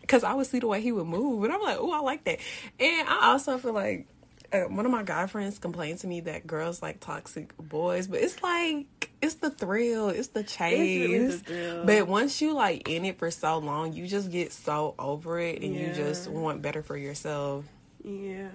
because 0.00 0.24
I 0.24 0.34
would 0.34 0.46
see 0.46 0.58
the 0.58 0.66
way 0.66 0.80
he 0.80 0.92
would 0.92 1.06
move, 1.06 1.44
and 1.44 1.52
I'm 1.52 1.62
like, 1.62 1.78
oh, 1.78 1.92
I 1.92 2.00
like 2.00 2.24
that. 2.24 2.38
And 2.78 3.08
I 3.08 3.32
also 3.32 3.58
feel 3.58 3.72
like 3.72 4.06
uh, 4.52 4.62
one 4.62 4.84
of 4.84 4.90
my 4.90 5.04
guy 5.04 5.26
friends 5.28 5.60
complained 5.60 6.00
to 6.00 6.08
me 6.08 6.20
that 6.22 6.44
girls 6.44 6.82
like 6.82 6.98
toxic 6.98 7.56
boys, 7.56 8.08
but 8.08 8.20
it's 8.20 8.42
like 8.42 8.86
it's 9.22 9.34
the 9.36 9.50
thrill, 9.50 10.08
it's 10.08 10.28
the 10.28 10.42
chase. 10.42 10.78
really 11.00 11.26
the. 11.28 11.82
But 11.84 12.08
once 12.08 12.40
you 12.40 12.52
like 12.54 12.88
in 12.88 13.04
it 13.04 13.18
for 13.18 13.30
so 13.30 13.58
long, 13.58 13.92
you 13.92 14.06
just 14.08 14.30
get 14.32 14.52
so 14.52 14.94
over 14.98 15.38
it, 15.38 15.62
and 15.62 15.72
you 15.74 15.92
just 15.92 16.26
want 16.26 16.62
better 16.62 16.82
for 16.82 16.96
yourself. 16.96 17.64
yeah. 18.02 18.48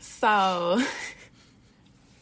So, 0.00 0.82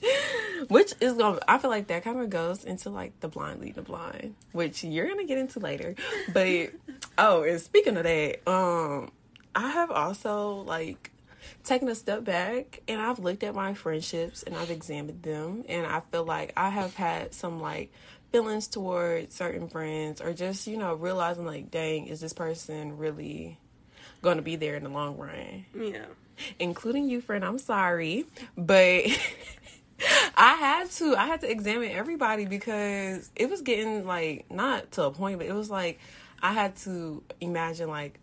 which 0.69 0.95
is 1.01 1.15
going 1.15 1.39
I 1.47 1.59
feel 1.59 1.71
like 1.71 1.89
that 1.89 2.05
kind 2.05 2.21
of 2.21 2.31
goes 2.31 2.65
into 2.65 2.91
like 2.91 3.19
the 3.21 3.29
blind 3.29 3.61
leading 3.61 3.75
the 3.75 3.83
blind, 3.83 4.35
which 4.53 4.85
you're 4.85 5.07
going 5.07 5.19
to 5.19 5.25
get 5.25 5.39
into 5.39 5.59
later. 5.59 5.95
But, 6.33 6.71
oh, 7.19 7.43
and 7.43 7.61
speaking 7.61 7.97
of 7.97 8.05
that, 8.05 8.49
um, 8.49 9.11
I 9.55 9.69
have 9.69 9.91
also 9.91 10.57
like 10.67 11.11
taken 11.65 11.89
a 11.89 11.95
step 11.95 12.25
back 12.25 12.83
and 12.89 13.01
I've 13.01 13.19
looked 13.19 13.43
at 13.43 13.55
my 13.55 13.75
friendships 13.75 14.43
and 14.43 14.55
I've 14.57 14.71
examined 14.71 15.23
them. 15.23 15.65
And 15.69 15.87
I 15.87 16.01
feel 16.01 16.25
like 16.25 16.53
I 16.57 16.71
have 16.71 16.95
had 16.95 17.35
some 17.35 17.61
like 17.61 17.93
feelings 18.33 18.69
towards 18.69 19.35
certain 19.35 19.69
friends 19.69 20.21
or 20.21 20.33
just, 20.33 20.67
you 20.67 20.77
know, 20.77 20.95
realizing 20.95 21.47
like, 21.47 21.71
dang, 21.71 22.07
is 22.07 22.21
this 22.21 22.33
person 22.33 22.97
really 22.99 23.59
going 24.23 24.37
to 24.37 24.43
be 24.43 24.57
there 24.57 24.77
in 24.77 24.85
the 24.85 24.91
long 24.91 25.17
run? 25.17 25.65
Yeah. 25.75 26.07
including 26.59 27.09
you, 27.09 27.21
friend. 27.21 27.45
I'm 27.45 27.59
sorry, 27.59 28.25
but 28.57 29.05
I 30.37 30.55
had 30.55 30.91
to. 30.93 31.15
I 31.17 31.27
had 31.27 31.41
to 31.43 31.51
examine 31.51 31.91
everybody 31.91 32.47
because 32.47 33.31
it 33.37 33.51
was 33.51 33.63
getting 33.63 34.07
like 34.07 34.51
not 34.51 34.93
to 34.93 35.05
a 35.05 35.11
point, 35.11 35.39
but 35.39 35.47
it 35.47 35.53
was 35.55 35.71
like 35.71 36.01
I 36.43 36.53
had 36.53 36.77
to 36.79 37.23
imagine 37.41 37.89
like 37.89 38.19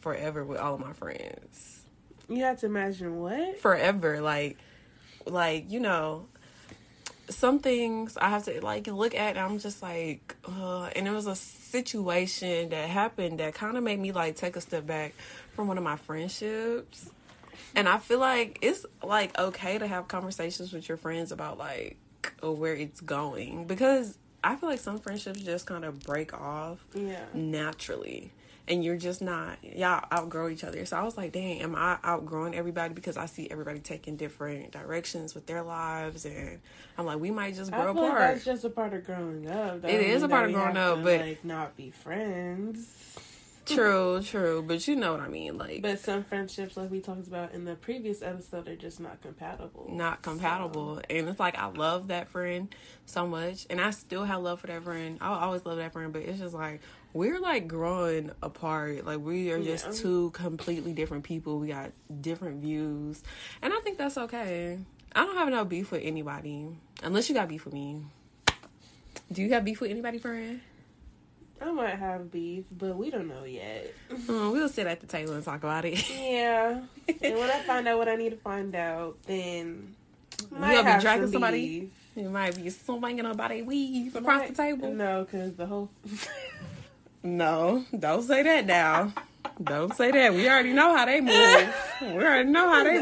forever 0.00 0.44
with 0.44 0.58
all 0.58 0.74
of 0.74 0.80
my 0.80 0.92
friends, 0.92 1.84
You 2.28 2.42
have 2.44 2.58
to 2.60 2.66
imagine 2.66 3.20
what? 3.20 3.58
forever, 3.60 4.20
like 4.20 4.58
like 5.26 5.70
you 5.70 5.80
know. 5.80 6.26
Some 7.28 7.60
things 7.60 8.16
I 8.16 8.28
have 8.28 8.44
to 8.46 8.60
like 8.60 8.88
look 8.88 9.14
at. 9.14 9.36
And 9.36 9.38
I'm 9.38 9.60
just 9.60 9.82
like, 9.82 10.34
uh, 10.48 10.86
and 10.96 11.06
it 11.06 11.12
was 11.12 11.28
a 11.28 11.36
situation 11.36 12.70
that 12.70 12.88
happened 12.88 13.38
that 13.38 13.54
kind 13.54 13.76
of 13.76 13.84
made 13.84 14.00
me 14.00 14.10
like 14.10 14.34
take 14.34 14.56
a 14.56 14.60
step 14.60 14.84
back 14.84 15.14
from 15.54 15.68
one 15.68 15.78
of 15.78 15.84
my 15.84 15.94
friendships. 15.94 17.08
And 17.74 17.88
I 17.88 17.98
feel 17.98 18.18
like 18.18 18.58
it's 18.62 18.84
like 19.02 19.38
okay 19.38 19.78
to 19.78 19.86
have 19.86 20.08
conversations 20.08 20.72
with 20.72 20.88
your 20.88 20.98
friends 20.98 21.32
about 21.32 21.58
like 21.58 21.96
where 22.42 22.74
it's 22.74 23.00
going 23.00 23.64
because 23.66 24.18
I 24.42 24.56
feel 24.56 24.68
like 24.68 24.80
some 24.80 24.98
friendships 24.98 25.40
just 25.40 25.66
kind 25.66 25.84
of 25.84 26.00
break 26.00 26.34
off 26.34 26.78
Yeah. 26.94 27.20
naturally 27.34 28.32
and 28.68 28.84
you're 28.84 28.96
just 28.96 29.20
not 29.22 29.56
y'all 29.62 30.04
outgrow 30.12 30.48
each 30.48 30.64
other. 30.64 30.84
So 30.86 30.96
I 30.96 31.02
was 31.02 31.16
like, 31.16 31.32
dang, 31.32 31.60
am 31.62 31.74
I 31.76 31.98
outgrowing 32.04 32.54
everybody 32.54 32.92
because 32.94 33.16
I 33.16 33.26
see 33.26 33.48
everybody 33.50 33.80
taking 33.80 34.16
different 34.16 34.70
directions 34.72 35.34
with 35.34 35.46
their 35.46 35.62
lives 35.62 36.24
and 36.24 36.60
I'm 36.98 37.06
like, 37.06 37.18
we 37.20 37.30
might 37.30 37.54
just 37.54 37.70
grow 37.72 37.92
feel 37.94 38.02
like 38.02 38.12
apart. 38.12 38.32
that's 38.34 38.44
just 38.44 38.64
a 38.64 38.70
part 38.70 38.92
of 38.94 39.04
growing 39.04 39.48
up. 39.48 39.84
It 39.84 40.00
a 40.22 40.28
part 40.28 40.46
of 40.46 40.52
growing 40.54 40.76
up, 40.76 40.98
to, 40.98 41.04
but- 41.04 41.20
like 41.20 41.44
not 41.44 41.76
be 41.76 41.90
friends. 41.90 42.86
True, 43.66 44.20
true, 44.22 44.64
but 44.66 44.88
you 44.88 44.96
know 44.96 45.12
what 45.12 45.20
I 45.20 45.28
mean, 45.28 45.56
like 45.56 45.82
But 45.82 46.00
some 46.00 46.24
friendships, 46.24 46.76
like 46.76 46.90
we 46.90 47.00
talked 47.00 47.28
about 47.28 47.52
in 47.52 47.64
the 47.64 47.76
previous 47.76 48.20
episode, 48.20 48.66
are 48.68 48.74
just 48.74 48.98
not 48.98 49.20
compatible. 49.22 49.86
not 49.92 50.22
compatible. 50.22 51.00
And 51.08 51.28
it's 51.28 51.38
like 51.38 51.56
I 51.56 51.66
love 51.68 52.08
that 52.08 52.28
friend 52.28 52.74
so 53.06 53.26
much, 53.28 53.66
and 53.70 53.80
I 53.80 53.90
still 53.90 54.24
have 54.24 54.42
love 54.42 54.60
for 54.60 54.66
that 54.66 54.82
friend. 54.82 55.18
I 55.20 55.28
always 55.44 55.64
love 55.64 55.76
that 55.76 55.92
friend, 55.92 56.12
but 56.12 56.22
it's 56.22 56.40
just 56.40 56.54
like 56.54 56.80
we're 57.12 57.38
like 57.38 57.68
growing 57.68 58.32
apart. 58.42 59.04
Like 59.04 59.20
we 59.20 59.50
are 59.52 59.62
just 59.62 59.86
Yeah. 59.86 59.92
two 59.92 60.30
completely 60.30 60.92
different 60.92 61.22
people. 61.24 61.60
We 61.60 61.68
got 61.68 61.92
different 62.20 62.62
views, 62.62 63.22
and 63.62 63.72
I 63.72 63.78
think 63.80 63.98
that's 63.98 64.18
okay. 64.18 64.78
I 65.14 65.24
don't 65.24 65.36
have 65.36 65.48
no 65.48 65.64
beef 65.64 65.92
with 65.92 66.02
anybody 66.04 66.66
unless 67.04 67.28
you 67.28 67.34
got 67.36 67.48
beef 67.48 67.64
with 67.66 67.74
me. 67.74 68.02
Do 69.30 69.42
you 69.42 69.50
have 69.50 69.64
beef 69.64 69.80
with 69.80 69.90
anybody, 69.92 70.18
friend? 70.18 70.60
I 71.62 71.70
might 71.72 71.94
have 71.96 72.32
beef, 72.32 72.64
but 72.72 72.96
we 72.96 73.10
don't 73.10 73.28
know 73.28 73.44
yet. 73.44 73.92
Oh, 74.28 74.50
we'll 74.52 74.68
sit 74.68 74.86
at 74.86 75.00
the 75.00 75.06
table 75.06 75.34
and 75.34 75.44
talk 75.44 75.58
about 75.62 75.84
it. 75.84 76.08
Yeah. 76.20 76.80
and 77.08 77.34
when 77.38 77.50
I 77.50 77.60
find 77.62 77.86
out 77.86 77.98
what 77.98 78.08
I 78.08 78.16
need 78.16 78.30
to 78.30 78.36
find 78.36 78.74
out, 78.74 79.16
then 79.26 79.94
might 80.50 80.74
gonna 80.82 80.96
be 80.96 81.02
dragging 81.02 81.26
some 81.26 81.32
somebody? 81.32 81.80
beef. 81.80 81.90
You 82.16 82.28
might 82.30 82.56
be 82.56 82.70
swinging 82.70 83.26
about 83.26 83.52
a 83.52 83.62
weave 83.62 84.16
across 84.16 84.48
the 84.48 84.54
table. 84.54 84.90
No, 84.92 85.24
because 85.24 85.54
the 85.54 85.66
whole. 85.66 85.90
No, 87.22 87.84
don't 87.96 88.22
say 88.22 88.42
that 88.42 88.66
now. 88.66 89.12
don't 89.62 89.94
say 89.94 90.10
that. 90.10 90.32
We 90.34 90.48
already 90.48 90.72
know 90.72 90.96
how 90.96 91.04
they 91.04 91.20
move. 91.20 91.74
We 92.00 92.06
already 92.24 92.48
know 92.48 92.68
how 92.68 92.82
they 92.84 92.98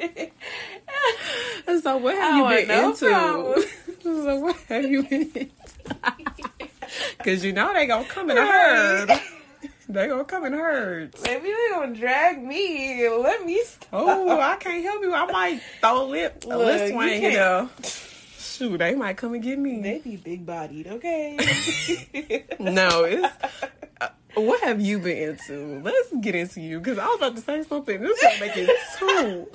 move. 0.08 0.30
So 1.82 1.96
what 1.98 2.16
have 2.16 2.36
you 2.36 2.66
been 2.66 2.68
no 2.68 2.90
into? 2.90 3.68
so 4.02 4.36
what 4.40 4.56
have 4.68 4.84
you 4.84 5.02
been? 5.04 5.50
Cause 7.24 7.44
you 7.44 7.52
know 7.52 7.72
they 7.74 7.86
gonna 7.86 8.04
come 8.08 8.30
in 8.30 8.38
a 8.38 8.46
herd. 8.46 9.10
They 9.88 10.06
gonna 10.06 10.24
come 10.24 10.44
in 10.46 10.52
herds. 10.52 11.20
Maybe 11.24 11.48
they 11.48 11.68
gonna 11.72 11.94
drag 11.94 12.42
me. 12.42 13.08
Let 13.08 13.44
me 13.44 13.60
stop. 13.64 13.88
Oh, 13.92 14.40
I 14.40 14.56
can't 14.56 14.82
help 14.84 15.02
you. 15.02 15.12
I 15.12 15.26
might 15.30 15.60
throw 15.80 16.04
a 16.04 16.06
lip, 16.06 16.44
a 16.44 16.48
Look, 16.48 16.58
lip 16.66 16.80
you 16.88 16.88
swing, 16.94 17.14
you 17.14 17.20
can't- 17.30 17.34
know. 17.34 17.70
Shoot, 18.38 18.78
they 18.78 18.94
might 18.94 19.16
come 19.16 19.34
and 19.34 19.42
get 19.42 19.58
me. 19.58 19.80
They 19.82 19.98
be 19.98 20.16
big 20.16 20.44
bodied, 20.46 20.86
okay? 20.86 21.36
No, 22.60 23.04
it's. 23.04 23.34
Uh, 24.00 24.08
what 24.34 24.60
have 24.60 24.80
you 24.80 24.98
been 24.98 25.30
into? 25.30 25.80
Let's 25.82 26.14
get 26.20 26.34
into 26.34 26.60
you 26.60 26.78
because 26.78 26.98
I 26.98 27.06
was 27.06 27.16
about 27.16 27.36
to 27.36 27.42
say 27.42 27.62
something. 27.64 28.00
This 28.00 28.22
gonna 28.22 28.40
make 28.40 28.52
it 28.56 28.70
too. 28.98 29.48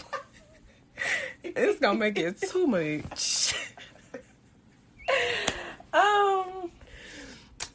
It's 1.43 1.79
gonna 1.79 1.99
make 1.99 2.17
it 2.17 2.41
too 2.41 2.65
much. 2.67 3.53
um, 5.93 6.71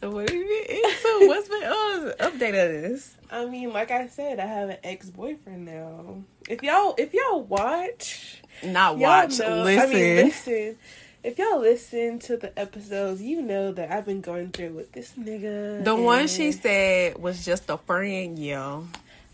What 0.00 0.30
have 0.30 0.34
you 0.38 0.46
been 0.46 0.76
into? 0.76 1.28
What's 1.28 1.48
been 1.48 1.62
uh, 1.62 2.12
update 2.20 2.54
us? 2.94 3.16
I 3.30 3.44
mean, 3.44 3.72
like 3.72 3.90
I 3.90 4.08
said, 4.08 4.40
I 4.40 4.46
have 4.46 4.70
an 4.70 4.78
ex 4.82 5.10
boyfriend 5.10 5.66
now. 5.66 6.22
If 6.48 6.62
y'all, 6.62 6.94
if 6.96 7.12
y'all 7.12 7.42
watch, 7.42 8.40
Not 8.64 8.92
y'all 8.92 9.00
watch, 9.00 9.38
know, 9.38 9.62
listen. 9.62 9.90
I 9.90 9.92
mean, 9.92 10.16
listen. 10.26 10.78
If 11.22 11.38
y'all 11.38 11.60
listen 11.60 12.18
to 12.20 12.38
the 12.38 12.58
episodes, 12.58 13.20
you 13.20 13.42
know 13.42 13.72
that 13.72 13.92
I've 13.92 14.06
been 14.06 14.22
going 14.22 14.52
through 14.52 14.70
with 14.70 14.92
this 14.92 15.12
nigga. 15.18 15.84
the 15.84 15.94
one 15.94 16.28
she 16.28 16.52
said 16.52 17.18
was 17.18 17.44
just 17.44 17.68
a 17.68 17.76
friend, 17.76 18.38
yo. 18.38 18.86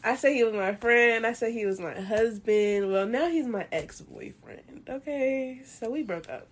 I 0.03 0.17
said 0.17 0.33
he 0.33 0.43
was 0.43 0.55
my 0.55 0.75
friend. 0.75 1.25
I 1.25 1.33
said 1.33 1.53
he 1.53 1.65
was 1.65 1.79
my 1.79 2.01
husband. 2.01 2.93
Well, 2.93 3.07
now 3.07 3.29
he's 3.29 3.47
my 3.47 3.67
ex 3.71 4.01
boyfriend. 4.01 4.83
Okay, 4.89 5.61
so 5.65 5.91
we 5.91 6.03
broke 6.03 6.29
up 6.29 6.49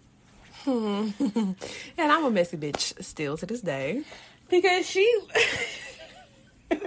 and 0.67 1.57
I'm 1.99 2.25
a 2.25 2.31
messy 2.31 2.57
bitch 2.57 3.03
still 3.05 3.37
to 3.37 3.47
this 3.47 3.61
day. 3.61 4.03
because 4.49 4.87
she. 4.89 5.21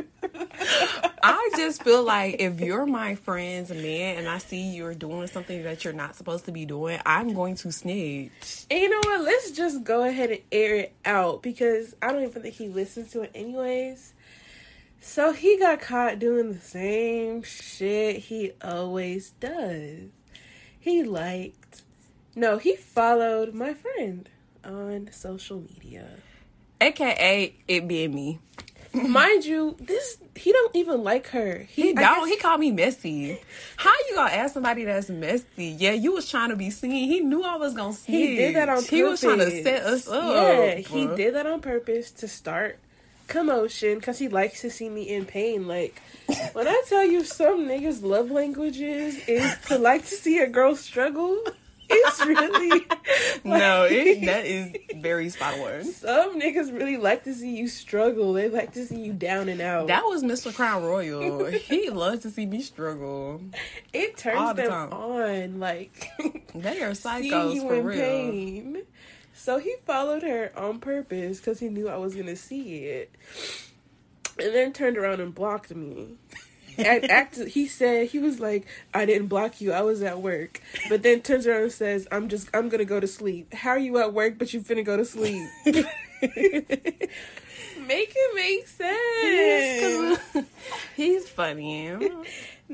I 1.24 1.50
just 1.56 1.84
feel 1.84 2.04
like 2.04 2.38
if 2.40 2.60
you're 2.60 2.86
my 2.86 3.16
friend's 3.16 3.70
man 3.70 4.18
and 4.18 4.28
I 4.28 4.38
see 4.38 4.76
you're 4.76 4.94
doing 4.94 5.28
something 5.28 5.64
that 5.64 5.84
you're 5.84 5.94
not 5.94 6.16
supposed 6.16 6.46
to 6.46 6.52
be 6.52 6.66
doing, 6.66 7.00
I'm 7.06 7.34
going 7.34 7.56
to 7.58 7.72
snitch. 7.72 8.66
And 8.70 8.80
you 8.80 8.90
know 8.90 9.02
what? 9.04 9.22
Let's 9.22 9.52
just 9.52 9.84
go 9.84 10.04
ahead 10.04 10.32
and 10.32 10.42
air 10.52 10.76
it 10.76 10.96
out 11.06 11.42
because 11.42 11.96
I 12.02 12.12
don't 12.12 12.24
even 12.24 12.42
think 12.42 12.56
he 12.56 12.70
listens 12.70 13.12
to 13.12 13.22
it 13.22 13.32
anyways. 13.36 14.14
So 15.02 15.32
he 15.32 15.58
got 15.60 15.82
caught 15.82 16.20
doing 16.20 16.54
the 16.54 16.60
same 16.60 17.44
shit 17.44 18.18
he 18.18 18.52
always 18.62 19.32
does. 19.32 20.10
He 20.80 21.04
liked, 21.04 21.84
no, 22.38 22.58
he 22.58 22.76
followed 22.76 23.54
my 23.54 23.74
friend 23.74 24.30
on 24.64 25.10
social 25.12 25.60
media. 25.62 26.08
AKA 26.80 27.56
it 27.68 27.88
being 27.88 28.14
me. 28.14 28.40
Mind 28.94 29.44
you, 29.46 29.76
this 29.80 30.18
he 30.36 30.52
don't 30.52 30.76
even 30.76 31.04
like 31.04 31.28
her. 31.28 31.66
He 31.70 31.90
I 31.92 31.94
don't. 31.94 32.20
guess- 32.26 32.30
He 32.30 32.38
called 32.38 32.60
me 32.60 32.72
messy. 32.72 33.40
How 33.76 33.92
you 34.10 34.16
gonna 34.16 34.32
ask 34.34 34.54
somebody 34.54 34.86
that's 34.86 35.10
messy? 35.10 35.46
Yeah, 35.58 35.92
you 35.92 36.14
was 36.14 36.30
trying 36.30 36.50
to 36.50 36.56
be 36.56 36.70
seen. 36.70 36.92
He 36.92 37.20
knew 37.20 37.44
I 37.44 37.56
was 37.58 37.74
gonna 37.74 37.94
see. 37.94 38.12
He 38.12 38.36
did 38.38 38.56
that 38.56 38.70
on 38.70 38.76
purpose. 38.78 38.90
He 38.90 39.04
was 39.04 39.22
trying 39.22 39.40
to 39.40 39.64
set 39.64 39.84
us 39.84 40.08
up. 40.08 40.34
Yeah, 40.36 40.76
he 40.76 41.08
did 41.16 41.36
that 41.36 41.46
on 41.46 41.62
purpose 41.62 42.12
to 42.12 42.28
start 42.28 42.80
commotion 43.28 43.96
because 43.96 44.20
he 44.20 44.30
likes 44.30 44.62
to 44.62 44.70
see 44.70 44.90
me 44.90 45.04
in 45.04 45.26
pain. 45.26 45.68
Like 45.68 46.02
when 46.54 46.68
I 46.68 46.82
tell 46.88 47.04
you, 47.06 47.24
some 47.24 47.68
niggas' 47.68 48.02
love 48.04 48.32
languages 48.32 49.18
is 49.28 49.56
to 49.68 49.78
like 49.78 50.02
to 50.06 50.16
see 50.16 50.40
a 50.40 50.48
girl 50.48 50.76
struggle. 50.76 51.44
It's 51.90 52.26
really 52.26 52.86
No, 53.44 53.86
it, 53.90 54.26
that 54.26 54.46
is 54.46 54.76
very 55.02 55.30
spot 55.30 55.58
on. 55.60 55.84
Some 55.86 56.40
niggas 56.40 56.74
really 56.78 56.98
like 56.98 57.24
to 57.24 57.34
see 57.34 57.56
you 57.56 57.68
struggle. 57.68 58.34
They 58.34 58.50
like 58.50 58.74
to 58.74 58.86
see 58.86 59.00
you 59.00 59.14
down 59.14 59.48
and 59.50 59.62
out. 59.62 59.88
That 59.88 60.04
was 60.04 60.24
Mr. 60.24 60.54
Crown 60.54 60.84
Royal. 60.84 61.46
he 61.46 61.90
loves 61.90 62.24
to 62.24 62.30
see 62.30 62.46
me 62.46 62.62
struggle. 62.62 63.42
it 63.94 64.18
turns 64.18 64.38
all 64.40 64.54
the 64.54 64.64
them 64.64 64.72
time. 64.72 64.94
on. 64.94 65.60
Like 65.60 66.10
They 66.56 66.82
are 66.82 66.92
psychos 66.92 67.56
you 67.56 67.62
for 67.62 67.76
in 67.76 67.86
real. 67.86 67.98
pain. 68.00 68.82
So 69.34 69.60
he 69.60 69.76
followed 69.86 70.24
her 70.24 70.52
on 70.58 70.80
purpose 70.80 71.40
because 71.40 71.60
he 71.60 71.70
knew 71.70 71.88
I 71.90 71.98
was 71.98 72.16
gonna 72.16 72.36
see 72.36 72.86
it, 72.86 73.12
and 74.40 74.54
then 74.54 74.74
turned 74.74 74.98
around 74.98 75.22
and 75.22 75.34
blocked 75.34 75.74
me. 75.76 76.16
And 76.78 77.10
act, 77.10 77.38
he 77.38 77.68
said 77.68 78.08
he 78.08 78.20
was 78.20 78.40
like, 78.40 78.66
"I 78.94 79.06
didn't 79.06 79.28
block 79.28 79.62
you. 79.62 79.72
I 79.72 79.82
was 79.82 80.02
at 80.02 80.22
work." 80.22 80.62
But 80.90 81.04
then 81.04 81.22
turns 81.22 81.48
around 81.48 81.64
and 81.64 81.72
says, 81.72 82.08
"I'm 82.12 82.30
just, 82.30 82.50
I'm 82.54 82.70
gonna 82.70 82.86
go 82.86 83.00
to 83.00 83.08
sleep." 83.08 83.54
How 83.54 83.72
are 83.72 83.80
you 83.80 83.98
at 84.00 84.14
work, 84.14 84.38
but 84.38 84.54
you 84.54 84.62
finna 84.62 84.86
go 84.86 84.98
to 84.98 85.06
sleep? 85.06 85.48
Make 87.88 88.12
it 88.14 88.36
make 88.36 88.68
sense. 88.68 90.48
he's 90.96 91.30
funny. 91.30 91.90
No, 91.90 92.24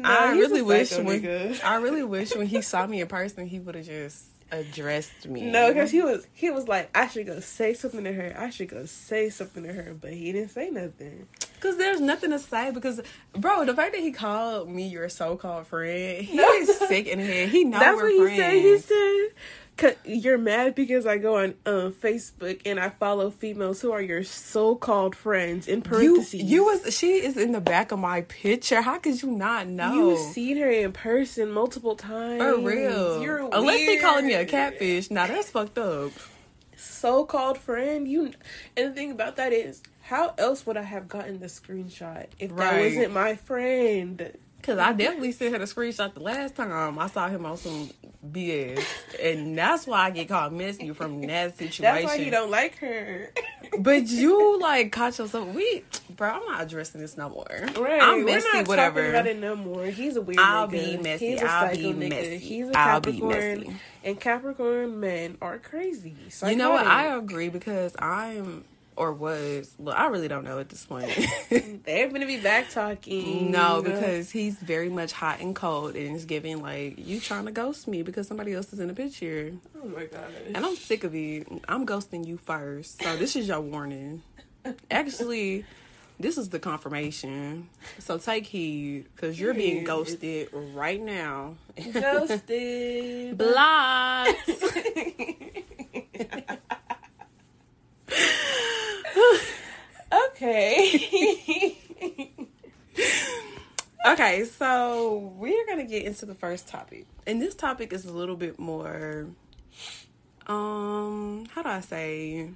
I 0.03 0.31
really 0.31 0.63
wish 0.63 0.91
when 0.98 1.22
nigga. 1.22 1.63
I 1.63 1.75
really 1.75 2.03
wish 2.03 2.36
when 2.36 2.48
he 2.48 2.62
saw 2.62 2.88
me 2.88 3.01
in 3.01 3.07
person, 3.07 3.45
he 3.45 3.60
would 3.60 3.75
have 3.75 3.86
just 3.86 4.25
addressed 4.51 5.27
me. 5.27 5.51
No, 5.51 5.67
because 5.67 5.91
he 5.91 6.01
was 6.01 6.25
he 6.33 6.50
was 6.50 6.67
like, 6.67 6.89
I 6.98 7.07
should 7.07 7.27
go 7.27 7.39
say 7.41 7.75
something 7.75 8.03
to 8.03 8.13
her. 8.13 8.36
I 8.38 8.50
should 8.50 8.69
go 8.69 8.86
say 8.86 9.29
something 9.29 9.63
to 9.63 9.74
her, 9.74 9.95
but 10.00 10.13
he 10.13 10.31
didn't 10.31 10.50
say 10.50 10.72
nothing. 10.72 11.27
Because 11.63 11.77
there's 11.77 12.01
nothing 12.01 12.32
to 12.32 12.39
say. 12.39 12.72
Because, 12.72 13.00
bro, 13.32 13.63
the 13.63 13.74
fact 13.74 13.93
that 13.93 14.01
he 14.01 14.12
called 14.12 14.67
me 14.67 14.86
your 14.89 15.08
so-called 15.08 15.65
friend, 15.65 16.22
he 16.25 16.38
is 16.39 16.77
sick 16.77 17.08
in 17.08 17.20
the 17.20 17.25
head. 17.25 17.48
He 17.50 17.63
knows 17.63 17.79
That's 17.79 17.96
we're 17.96 18.20
what 18.20 18.32
he 18.32 18.38
friends. 18.38 18.86
said. 18.86 18.93
He 18.98 19.29
said, 19.29 19.29
"Cause 19.77 19.96
you're 20.05 20.38
mad 20.38 20.75
because 20.75 21.05
I 21.05 21.17
go 21.20 21.38
on 21.38 21.55
um, 21.65 21.93
Facebook 21.93 22.62
and 22.65 22.82
I 22.82 22.89
follow 22.89 23.29
females 23.29 23.79
who 23.79 23.93
are 23.93 24.01
your 24.01 24.25
so-called 24.25 25.15
friends." 25.15 25.70
In 25.70 25.82
parentheses, 25.82 26.41
you 26.43 26.65
was 26.65 26.93
she 26.93 27.13
is 27.24 27.38
in 27.38 27.53
the 27.53 27.62
back 27.62 27.93
of 27.93 28.00
my 28.00 28.24
picture. 28.24 28.82
How 28.82 29.00
could 29.00 29.22
you 29.22 29.32
not 29.32 29.65
know? 29.70 29.93
You've 29.93 30.20
seen 30.34 30.58
her 30.58 30.70
in 30.70 30.91
person 30.91 31.50
multiple 31.50 31.96
times. 31.96 32.41
For 32.43 32.60
real. 32.60 33.22
You're 33.24 33.50
Unless 33.53 33.86
they 33.88 33.98
calling 34.00 34.27
me 34.27 34.34
a 34.34 34.46
catfish. 34.46 35.10
Now 35.10 35.27
that's 35.27 35.50
fucked 35.50 35.77
up. 35.77 36.12
So-called 36.83 37.57
friend. 37.57 38.07
You 38.07 38.33
and 38.75 38.91
the 38.91 38.93
thing 38.93 39.11
about 39.11 39.37
that 39.37 39.53
is, 39.53 39.81
how 40.01 40.33
else 40.37 40.65
would 40.65 40.77
I 40.77 40.83
have 40.83 41.07
gotten 41.07 41.39
the 41.39 41.48
screenshot 41.48 42.27
if 42.39 42.55
that 42.55 42.79
wasn't 42.81 43.13
my 43.13 43.35
friend? 43.35 44.37
Cause 44.63 44.77
I 44.77 44.93
definitely 44.93 45.33
sent 45.33 45.51
her 45.53 45.59
the 45.59 45.65
screenshot 45.65 46.13
the 46.13 46.21
last 46.21 46.55
time 46.55 46.97
I 46.97 47.07
saw 47.07 47.27
him 47.27 47.45
on 47.45 47.57
some 47.57 47.89
BS, 48.25 48.81
and 49.21 49.57
that's 49.57 49.85
why 49.85 50.05
I 50.05 50.09
get 50.11 50.29
called 50.29 50.53
messy 50.53 50.91
from 50.93 51.19
that 51.27 51.57
situation. 51.57 51.83
That's 51.83 52.05
why 52.05 52.17
he 52.17 52.29
don't 52.29 52.49
like 52.49 52.77
her. 52.77 53.31
But 53.79 54.07
you 54.07 54.59
like 54.61 54.91
caught 54.91 55.17
yourself. 55.17 55.47
We, 55.49 55.83
bro, 56.15 56.29
I'm 56.29 56.45
not 56.45 56.61
addressing 56.61 57.01
this 57.01 57.17
no 57.17 57.27
more. 57.29 57.47
Right. 57.49 58.01
I'm 58.03 58.19
We're 58.23 58.35
messy, 58.35 58.47
not 58.53 58.67
whatever. 58.67 58.99
talking 59.01 59.09
about 59.09 59.27
it 59.27 59.39
no 59.39 59.55
more. 59.55 59.85
He's 59.87 60.15
a 60.15 60.21
weird 60.21 60.37
I'll 60.39 60.67
nigga. 60.67 60.71
be 60.71 60.97
messy. 60.97 61.29
He's 61.31 61.41
a 61.41 61.45
I'll 61.51 61.69
psycho 61.69 61.81
be 61.81 61.93
nigga. 61.93 62.09
messy. 62.09 62.37
He's 62.37 62.69
a 62.69 62.77
I'll 62.77 62.99
be 62.99 63.11
Capricorn. 63.13 63.59
messy. 63.61 63.75
And 64.03 64.19
Capricorn 64.19 64.99
men 64.99 65.37
are 65.41 65.57
crazy. 65.57 66.15
You 66.47 66.55
know 66.55 66.69
what? 66.69 66.85
I 66.85 67.15
agree 67.17 67.49
because 67.49 67.95
I'm 67.97 68.63
or 68.96 69.14
was. 69.14 69.74
Well, 69.77 69.96
I 69.98 70.08
really 70.08 70.27
don't 70.27 70.44
know 70.44 70.60
at 70.60 70.70
this 70.70 70.86
point. 70.86 71.12
They're 71.86 72.10
gonna 72.10 72.25
be 72.25 72.40
back 72.40 72.70
talking. 72.70 73.51
no, 73.51 73.82
because 73.82 74.29
he's 74.32 74.56
very 74.56 74.90
much 74.90 75.12
hot 75.12 75.40
and 75.40 75.56
cold, 75.56 75.96
and 75.96 76.16
it's 76.16 76.25
giving 76.25 76.62
like 76.62 76.98
you 76.98 77.20
trying 77.20 77.46
to 77.46 77.51
ghost 77.51 77.88
me 77.88 78.01
because 78.03 78.27
somebody 78.27 78.53
else 78.53 78.72
is 78.74 78.79
in 78.79 78.88
the 78.88 78.94
picture, 78.94 79.51
Oh 79.82 79.88
my 79.88 80.06
god. 80.06 80.32
and 80.53 80.66
I'm 80.66 80.75
sick 80.75 81.03
of 81.03 81.14
it. 81.16 81.48
I'm 81.68 81.86
ghosting 81.86 82.25
you 82.27 82.38
first, 82.38 83.01
so 83.01 83.16
this 83.18 83.36
is 83.36 83.48
your 83.48 83.62
warning. 83.62 84.22
Actually. 84.90 85.66
This 86.20 86.38
is 86.38 86.50
the 86.50 86.60
confirmation. 86.60 87.70
So 87.98 88.20
take 88.20 88.46
heed 88.46 89.08
because 89.16 89.38
you're 89.40 89.56
being 89.56 89.84
ghosted 89.84 90.50
right 90.53 91.01
now. 91.01 91.56
Ghosted. 91.92 93.36
Blocked. 93.38 94.50
okay. 100.29 101.77
Okay, 104.05 104.43
so 104.43 105.31
we're 105.37 105.65
gonna 105.65 105.85
get 105.85 106.03
into 106.03 106.25
the 106.25 106.35
first 106.35 106.67
topic, 106.67 107.05
and 107.25 107.41
this 107.41 107.55
topic 107.55 107.93
is 107.93 108.03
a 108.03 108.11
little 108.11 108.35
bit 108.35 108.59
more. 108.59 109.27
Um, 110.45 111.45
how 111.51 111.61
do 111.61 111.69
I 111.69 111.79
say? 111.79 112.49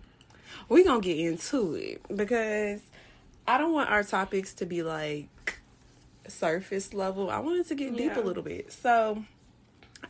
We're 0.67 0.83
gonna 0.83 0.99
get 0.99 1.17
into 1.17 1.75
it 1.75 2.01
because 2.13 2.81
I 3.47 3.57
don't 3.57 3.71
want 3.71 3.89
our 3.89 4.03
topics 4.03 4.53
to 4.55 4.65
be 4.65 4.83
like 4.83 5.59
surface 6.27 6.93
level. 6.93 7.29
I 7.29 7.39
wanted 7.39 7.65
to 7.69 7.75
get 7.75 7.95
deep 7.95 8.17
a 8.17 8.19
little 8.19 8.43
bit. 8.43 8.73
So 8.73 9.23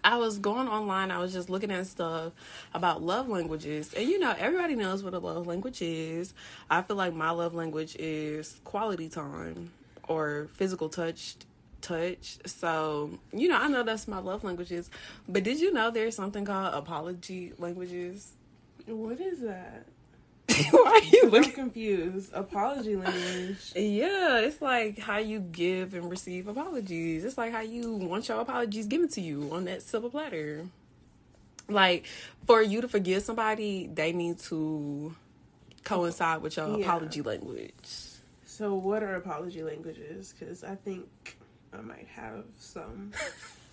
I 0.03 0.17
was 0.17 0.37
going 0.39 0.67
online, 0.67 1.11
I 1.11 1.19
was 1.19 1.33
just 1.33 1.49
looking 1.49 1.71
at 1.71 1.87
stuff 1.87 2.33
about 2.73 3.01
love 3.01 3.29
languages. 3.29 3.93
And 3.93 4.07
you 4.07 4.19
know, 4.19 4.35
everybody 4.37 4.75
knows 4.75 5.03
what 5.03 5.13
a 5.13 5.19
love 5.19 5.47
language 5.47 5.81
is. 5.81 6.33
I 6.69 6.81
feel 6.81 6.95
like 6.95 7.13
my 7.13 7.31
love 7.31 7.53
language 7.53 7.95
is 7.97 8.59
quality 8.63 9.09
time 9.09 9.71
or 10.07 10.47
physical 10.53 10.89
touch 10.89 11.35
touch. 11.81 12.37
So, 12.45 13.11
you 13.31 13.47
know, 13.47 13.57
I 13.57 13.67
know 13.67 13.83
that's 13.83 14.07
my 14.07 14.19
love 14.19 14.43
languages. 14.43 14.89
But 15.27 15.43
did 15.43 15.59
you 15.59 15.71
know 15.71 15.91
there's 15.91 16.15
something 16.15 16.45
called 16.45 16.73
apology 16.73 17.53
languages? 17.57 18.31
what 18.85 19.19
is 19.19 19.41
that? 19.41 19.85
Why 20.71 21.01
are 21.03 21.05
you 21.05 21.21
I'm 21.25 21.29
looking? 21.29 21.51
confused. 21.51 22.31
Apology 22.33 22.95
language. 22.95 23.71
Yeah, 23.75 24.39
it's 24.39 24.61
like 24.61 24.97
how 24.99 25.17
you 25.17 25.39
give 25.39 25.93
and 25.93 26.09
receive 26.09 26.47
apologies. 26.47 27.23
It's 27.25 27.37
like 27.37 27.51
how 27.51 27.61
you 27.61 27.93
want 27.93 28.27
your 28.27 28.39
apologies 28.41 28.85
given 28.87 29.07
to 29.09 29.21
you 29.21 29.49
on 29.51 29.65
that 29.65 29.81
silver 29.81 30.09
platter. 30.09 30.65
Like 31.69 32.05
for 32.45 32.61
you 32.61 32.81
to 32.81 32.87
forgive 32.87 33.23
somebody, 33.23 33.89
they 33.93 34.13
need 34.13 34.39
to 34.39 35.15
coincide 35.83 36.41
with 36.41 36.57
your 36.57 36.77
Yeah. 36.77 36.85
apology 36.85 37.21
language. 37.21 37.73
So, 38.45 38.73
what 38.75 39.03
are 39.03 39.15
apology 39.15 39.61
languages? 39.63 40.33
Because 40.37 40.63
I 40.63 40.75
think 40.75 41.37
I 41.73 41.81
might 41.81 42.07
have 42.15 42.45
some. 42.57 43.11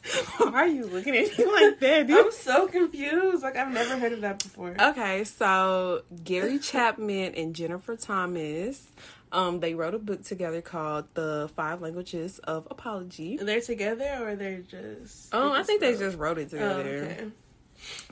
Why 0.38 0.53
are 0.53 0.67
you 0.67 0.85
looking 0.87 1.17
at 1.17 1.38
me 1.38 1.45
like 1.53 1.81
that? 1.81 2.11
I'm 2.11 2.31
so 2.33 2.67
confused. 2.69 3.43
Like 3.43 3.57
I've 3.57 3.73
never 3.73 3.97
heard 3.99 4.12
of 4.12 4.21
that 4.23 4.43
before. 4.43 4.77
Okay, 4.79 5.25
so 5.25 6.03
Gary 6.25 6.59
Chapman 6.59 7.35
and 7.35 7.55
Jennifer 7.55 7.97
Thomas, 7.97 8.87
um, 9.33 9.61
they 9.61 9.75
wrote 9.75 9.95
a 9.95 9.99
book 9.99 10.23
together 10.23 10.61
called 10.61 11.07
The 11.14 11.51
Five 11.57 11.81
Languages 11.81 12.38
of 12.40 12.69
Apology. 12.71 13.38
They're 13.38 13.61
together 13.62 14.19
or 14.21 14.37
they're 14.37 14.61
just. 14.61 15.35
Um, 15.35 15.53
I 15.53 15.62
think 15.62 15.81
they 15.81 15.93
just. 15.93 16.03
just 16.03 16.19
wrote 16.19 16.38
it 16.38 16.49
Oh, 16.53 16.83
together. 16.83 17.09
okay. 17.11 17.25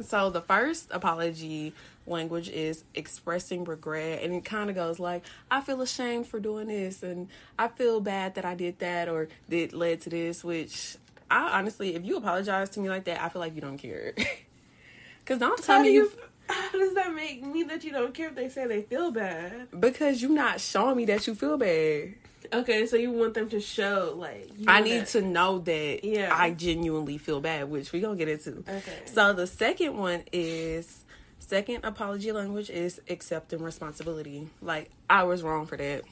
So 0.03 0.29
the 0.31 0.41
first 0.43 0.89
apology 0.91 1.73
language 2.07 2.49
is 2.49 2.85
expressing 2.95 3.65
regret 3.65 4.23
and 4.23 4.35
it 4.35 4.45
kind 4.45 4.69
of 4.69 4.75
goes 4.77 4.99
like 4.99 5.25
I 5.51 5.61
feel 5.61 5.81
ashamed 5.81 6.27
for 6.27 6.41
doing 6.41 6.67
this 6.67 7.03
and 7.03 7.29
I 7.59 7.69
feel 7.69 8.01
bad 8.01 8.35
that 8.35 8.45
I 8.45 8.55
did 8.57 8.81
that 8.81 9.09
or 9.09 9.29
that 9.49 9.73
led 9.73 10.01
to 10.03 10.11
this 10.11 10.43
which 10.43 10.97
I 11.31 11.59
honestly 11.59 11.95
if 11.95 12.05
you 12.05 12.17
apologize 12.17 12.71
to 12.71 12.81
me 12.81 12.89
like 12.89 13.05
that 13.05 13.23
I 13.23 13.29
feel 13.29 13.41
like 13.41 13.55
you 13.55 13.61
don't 13.61 13.79
care. 13.79 14.13
Cuz 15.27 15.39
don't 15.39 15.63
tell 15.63 15.77
How 15.77 15.83
me 15.83 15.89
do 15.89 15.95
you 15.95 16.03
you? 16.05 16.13
How 16.49 16.73
does 16.73 16.95
that 16.95 17.15
make 17.15 17.43
mean 17.45 17.69
that 17.69 17.85
you 17.85 17.93
don't 17.93 18.13
care 18.13 18.29
if 18.29 18.35
they 18.35 18.49
say 18.49 18.67
they 18.67 18.83
feel 18.83 19.11
bad? 19.11 19.69
because 19.81 20.21
you're 20.21 20.31
not 20.31 20.61
showing 20.61 20.97
me 20.97 21.05
that 21.07 21.27
you 21.27 21.35
feel 21.35 21.57
bad. 21.57 22.15
Okay, 22.53 22.87
so 22.87 22.97
you 22.97 23.13
want 23.13 23.35
them 23.35 23.49
to 23.51 23.61
show 23.61 24.15
like 24.17 24.51
I 24.67 24.81
need 24.83 25.03
that- 25.03 25.09
to 25.09 25.23
know 25.23 25.61
that 25.61 26.05
Yeah. 26.05 26.31
I 26.37 26.51
genuinely 26.51 27.17
feel 27.19 27.41
bad, 27.41 27.71
which 27.71 27.93
we're 27.93 28.03
gonna 28.03 28.17
get 28.17 28.29
into. 28.29 28.59
Okay. 28.69 28.99
So 29.07 29.33
the 29.33 29.47
second 29.47 29.97
one 29.97 30.25
is 30.33 31.05
second 31.39 31.85
apology 31.85 32.33
language 32.33 32.69
is 32.71 33.01
accepting 33.09 33.63
responsibility. 33.63 34.49
Like 34.61 34.91
I 35.09 35.23
was 35.23 35.43
wrong 35.43 35.67
for 35.67 35.77
that. 35.77 36.03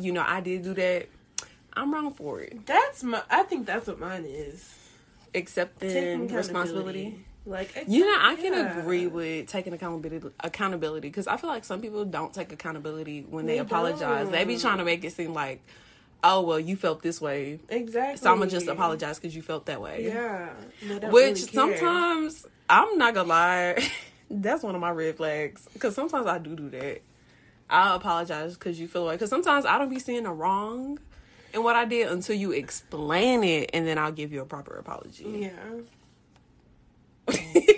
You 0.00 0.12
know, 0.12 0.24
I 0.26 0.40
did 0.40 0.62
do 0.62 0.72
that. 0.74 1.08
I'm 1.74 1.92
wrong 1.92 2.12
for 2.12 2.40
it. 2.40 2.66
That's 2.66 3.02
my. 3.02 3.22
I 3.30 3.42
think 3.44 3.66
that's 3.66 3.86
what 3.86 3.98
mine 3.98 4.24
is. 4.26 4.78
Accepting 5.34 6.28
responsibility. 6.28 7.24
Like 7.44 7.84
You 7.88 8.06
know, 8.06 8.18
I 8.20 8.36
can 8.36 8.52
yeah. 8.52 8.78
agree 8.78 9.08
with 9.08 9.48
taking 9.48 9.72
accountability 9.72 10.28
accountability 10.40 11.08
because 11.08 11.26
I 11.26 11.36
feel 11.36 11.50
like 11.50 11.64
some 11.64 11.80
people 11.80 12.04
don't 12.04 12.32
take 12.32 12.52
accountability 12.52 13.26
when 13.28 13.46
they, 13.46 13.54
They 13.54 13.58
apologize. 13.58 14.30
They 14.30 14.44
be 14.44 14.58
trying 14.58 14.78
to 14.78 14.84
make 14.84 15.04
it 15.04 15.12
seem 15.12 15.34
like, 15.34 15.60
oh 16.22 16.42
well, 16.42 16.60
you 16.60 16.76
felt 16.76 17.02
this 17.02 17.20
way, 17.20 17.58
exactly. 17.68 18.18
so 18.18 18.30
I'm 18.30 18.38
gonna 18.38 18.50
just 18.50 18.68
apologize 18.68 19.18
because 19.18 19.34
you 19.34 19.42
felt 19.42 19.66
that 19.66 19.80
way. 19.80 20.04
Yeah. 20.04 20.50
Which 21.10 21.12
really 21.12 21.34
sometimes 21.34 22.46
I'm 22.70 22.96
not 22.96 23.14
gonna 23.14 23.28
lie, 23.28 23.90
that's 24.30 24.62
one 24.62 24.76
of 24.76 24.80
my 24.80 24.90
red 24.90 25.16
flags. 25.16 25.68
Because 25.72 25.96
sometimes 25.96 26.26
I 26.26 26.38
do 26.38 26.54
do 26.54 26.70
that. 26.70 27.02
I 27.68 27.96
apologize 27.96 28.54
because 28.54 28.78
you 28.78 28.86
feel 28.86 29.04
like. 29.04 29.18
Because 29.18 29.30
sometimes 29.30 29.64
I 29.64 29.78
don't 29.78 29.88
be 29.88 29.98
seeing 29.98 30.24
the 30.24 30.30
wrong 30.30 30.98
in 31.52 31.62
what 31.62 31.76
I 31.76 31.84
did 31.84 32.08
until 32.08 32.36
you 32.36 32.52
explain 32.52 33.44
it, 33.44 33.70
and 33.72 33.86
then 33.86 33.98
I'll 33.98 34.12
give 34.12 34.32
you 34.32 34.40
a 34.40 34.46
proper 34.46 34.76
apology. 34.76 35.50
Yeah. 37.28 37.40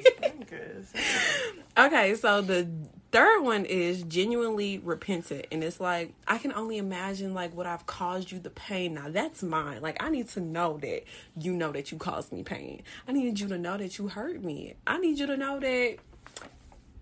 Okay, 1.76 2.14
so 2.14 2.40
the 2.40 2.68
third 3.10 3.40
one 3.40 3.64
is 3.64 4.04
genuinely 4.04 4.78
repentant, 4.78 5.46
and 5.50 5.64
it's 5.64 5.80
like 5.80 6.14
I 6.28 6.38
can 6.38 6.52
only 6.52 6.78
imagine 6.78 7.34
like 7.34 7.52
what 7.52 7.66
I've 7.66 7.84
caused 7.84 8.30
you 8.30 8.38
the 8.38 8.50
pain. 8.50 8.94
Now 8.94 9.08
that's 9.08 9.42
mine. 9.42 9.82
Like 9.82 10.00
I 10.00 10.08
need 10.08 10.28
to 10.30 10.40
know 10.40 10.78
that 10.78 11.02
you 11.36 11.52
know 11.52 11.72
that 11.72 11.90
you 11.90 11.98
caused 11.98 12.32
me 12.32 12.44
pain. 12.44 12.82
I 13.08 13.12
need 13.12 13.40
you 13.40 13.48
to 13.48 13.58
know 13.58 13.76
that 13.76 13.98
you 13.98 14.06
hurt 14.06 14.44
me. 14.44 14.74
I 14.86 14.98
need 14.98 15.18
you 15.18 15.26
to 15.26 15.36
know 15.36 15.58
that 15.58 15.96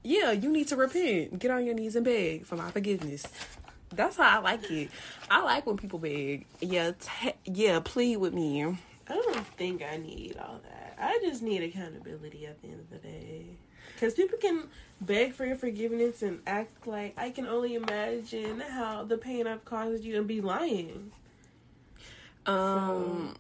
yeah, 0.03 0.33
you 0.33 0.51
need 0.51 0.69
to 0.69 0.77
repent. 0.77 1.39
Get 1.39 1.51
on 1.51 1.67
your 1.67 1.75
knees 1.75 1.97
and 1.97 2.05
beg 2.05 2.47
for 2.47 2.57
my 2.57 2.71
forgiveness. 2.71 3.27
That's 3.95 4.17
how 4.17 4.39
I 4.39 4.43
like 4.43 4.71
it. 4.71 4.91
I 5.31 5.43
like 5.43 5.67
when 5.67 5.77
people 5.77 5.99
beg. 5.99 6.47
Yeah, 6.61 6.93
te- 6.99 7.35
yeah, 7.45 7.81
plead 7.81 8.17
with 8.19 8.35
me. 8.35 8.65
I 8.65 8.77
don't 9.09 9.47
think 9.47 9.83
I 9.83 9.97
need 9.97 10.37
all 10.39 10.61
that. 10.63 10.97
I 10.99 11.19
just 11.23 11.43
need 11.43 11.63
accountability 11.63 12.47
at 12.47 12.61
the 12.63 12.69
end 12.69 12.81
of 12.81 12.91
the 12.91 12.97
day. 12.99 13.47
Because 13.95 14.15
people 14.15 14.39
can 14.39 14.69
beg 15.01 15.33
for 15.33 15.45
your 15.45 15.57
forgiveness 15.57 16.23
and 16.23 16.41
act 16.47 16.87
like 16.87 17.15
I 17.17 17.31
can 17.31 17.47
only 17.47 17.75
imagine 17.75 18.61
how 18.61 19.05
the 19.05 19.19
pain 19.19 19.47
I've 19.47 19.65
caused 19.65 20.05
you 20.05 20.17
and 20.19 20.27
be 20.27 20.41
lying. 20.41 21.13
Um, 22.47 23.37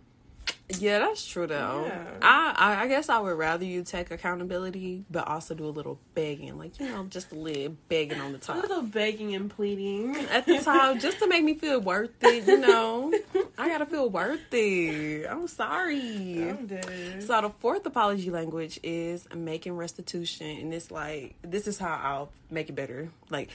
yeah, 0.80 0.98
that's 1.00 1.26
true 1.26 1.46
though. 1.46 1.84
Yeah. 1.86 2.04
I, 2.22 2.54
I 2.56 2.82
I 2.82 2.88
guess 2.88 3.08
I 3.08 3.18
would 3.18 3.36
rather 3.36 3.64
you 3.64 3.82
take 3.82 4.10
accountability, 4.10 5.04
but 5.10 5.26
also 5.26 5.54
do 5.54 5.66
a 5.66 5.70
little 5.70 5.98
begging, 6.14 6.58
like 6.58 6.78
you 6.80 6.88
know, 6.88 7.04
just 7.04 7.32
a 7.32 7.34
little 7.34 7.76
begging 7.88 8.20
on 8.20 8.32
the 8.32 8.38
top, 8.38 8.56
A 8.56 8.60
little 8.60 8.82
begging 8.82 9.34
and 9.34 9.50
pleading. 9.50 10.16
At 10.30 10.46
the 10.46 10.58
top, 10.58 10.98
just 11.00 11.18
to 11.20 11.28
make 11.28 11.44
me 11.44 11.54
feel 11.54 11.80
worth 11.80 12.10
it, 12.22 12.46
you 12.46 12.58
know. 12.58 13.12
I 13.58 13.68
gotta 13.68 13.86
feel 13.86 14.08
worthy. 14.08 15.26
I'm 15.26 15.46
sorry. 15.48 16.48
I'm 16.48 16.66
dead. 16.66 17.22
So 17.22 17.40
the 17.40 17.50
fourth 17.50 17.84
apology 17.86 18.30
language 18.30 18.78
is 18.82 19.26
making 19.34 19.76
restitution, 19.76 20.46
and 20.46 20.74
it's 20.74 20.90
like 20.90 21.36
this 21.42 21.66
is 21.66 21.78
how 21.78 22.00
I'll 22.02 22.32
make 22.50 22.68
it 22.68 22.74
better. 22.74 23.10
Like 23.30 23.48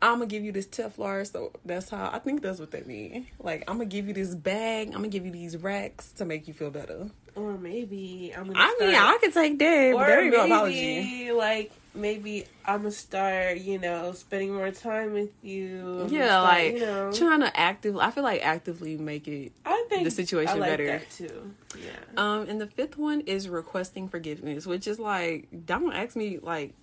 I'm 0.00 0.14
gonna 0.14 0.26
give 0.26 0.44
you 0.44 0.52
this 0.52 0.66
Teflon, 0.66 1.30
so 1.30 1.52
that's 1.64 1.90
how 1.90 2.10
I 2.12 2.18
think 2.18 2.42
that's 2.42 2.60
what 2.60 2.70
they 2.70 2.82
mean. 2.82 3.26
Like 3.38 3.64
I'm 3.68 3.76
gonna 3.78 3.86
give 3.86 4.08
you 4.08 4.14
this 4.14 4.34
bag, 4.34 4.88
I'm 4.88 4.94
gonna 4.94 5.08
give 5.08 5.26
you 5.26 5.32
these 5.32 5.56
racks 5.56 6.12
to 6.12 6.24
make 6.24 6.46
you 6.48 6.54
feel 6.54 6.63
better. 6.70 7.10
Or 7.34 7.58
maybe 7.58 8.32
I'm 8.36 8.46
gonna 8.46 8.58
I 8.58 8.76
mean, 8.78 8.94
I 8.94 9.18
could 9.20 9.32
take 9.32 9.58
that, 9.58 9.92
or 9.94 10.06
there 10.06 10.22
maybe, 10.22 10.36
apology. 10.36 11.32
like 11.32 11.72
maybe 11.94 12.44
I'm 12.64 12.78
gonna 12.78 12.92
start, 12.92 13.58
you 13.58 13.78
know, 13.78 14.12
spending 14.12 14.54
more 14.54 14.70
time 14.70 15.12
with 15.12 15.30
you. 15.42 16.02
I'm 16.02 16.08
Yeah, 16.08 16.26
start, 16.26 16.44
like 16.44 16.74
you 16.74 16.80
know, 16.80 17.12
trying 17.12 17.40
to 17.40 17.56
actively. 17.58 18.00
I 18.00 18.10
feel 18.10 18.22
like 18.22 18.42
actively 18.44 18.96
make 18.96 19.26
it. 19.26 19.52
I 19.64 19.84
think 19.88 20.04
the 20.04 20.10
situation 20.10 20.56
I 20.56 20.58
like 20.58 20.70
better. 20.70 20.86
That 20.86 21.10
too. 21.10 21.54
Yeah. 21.76 21.90
Um, 22.16 22.48
and 22.48 22.60
the 22.60 22.68
fifth 22.68 22.96
one 22.96 23.20
is 23.22 23.48
requesting 23.48 24.08
forgiveness, 24.08 24.66
which 24.66 24.86
is 24.86 24.98
like 24.98 25.48
don't 25.66 25.92
ask 25.92 26.14
me 26.14 26.38
like, 26.40 26.74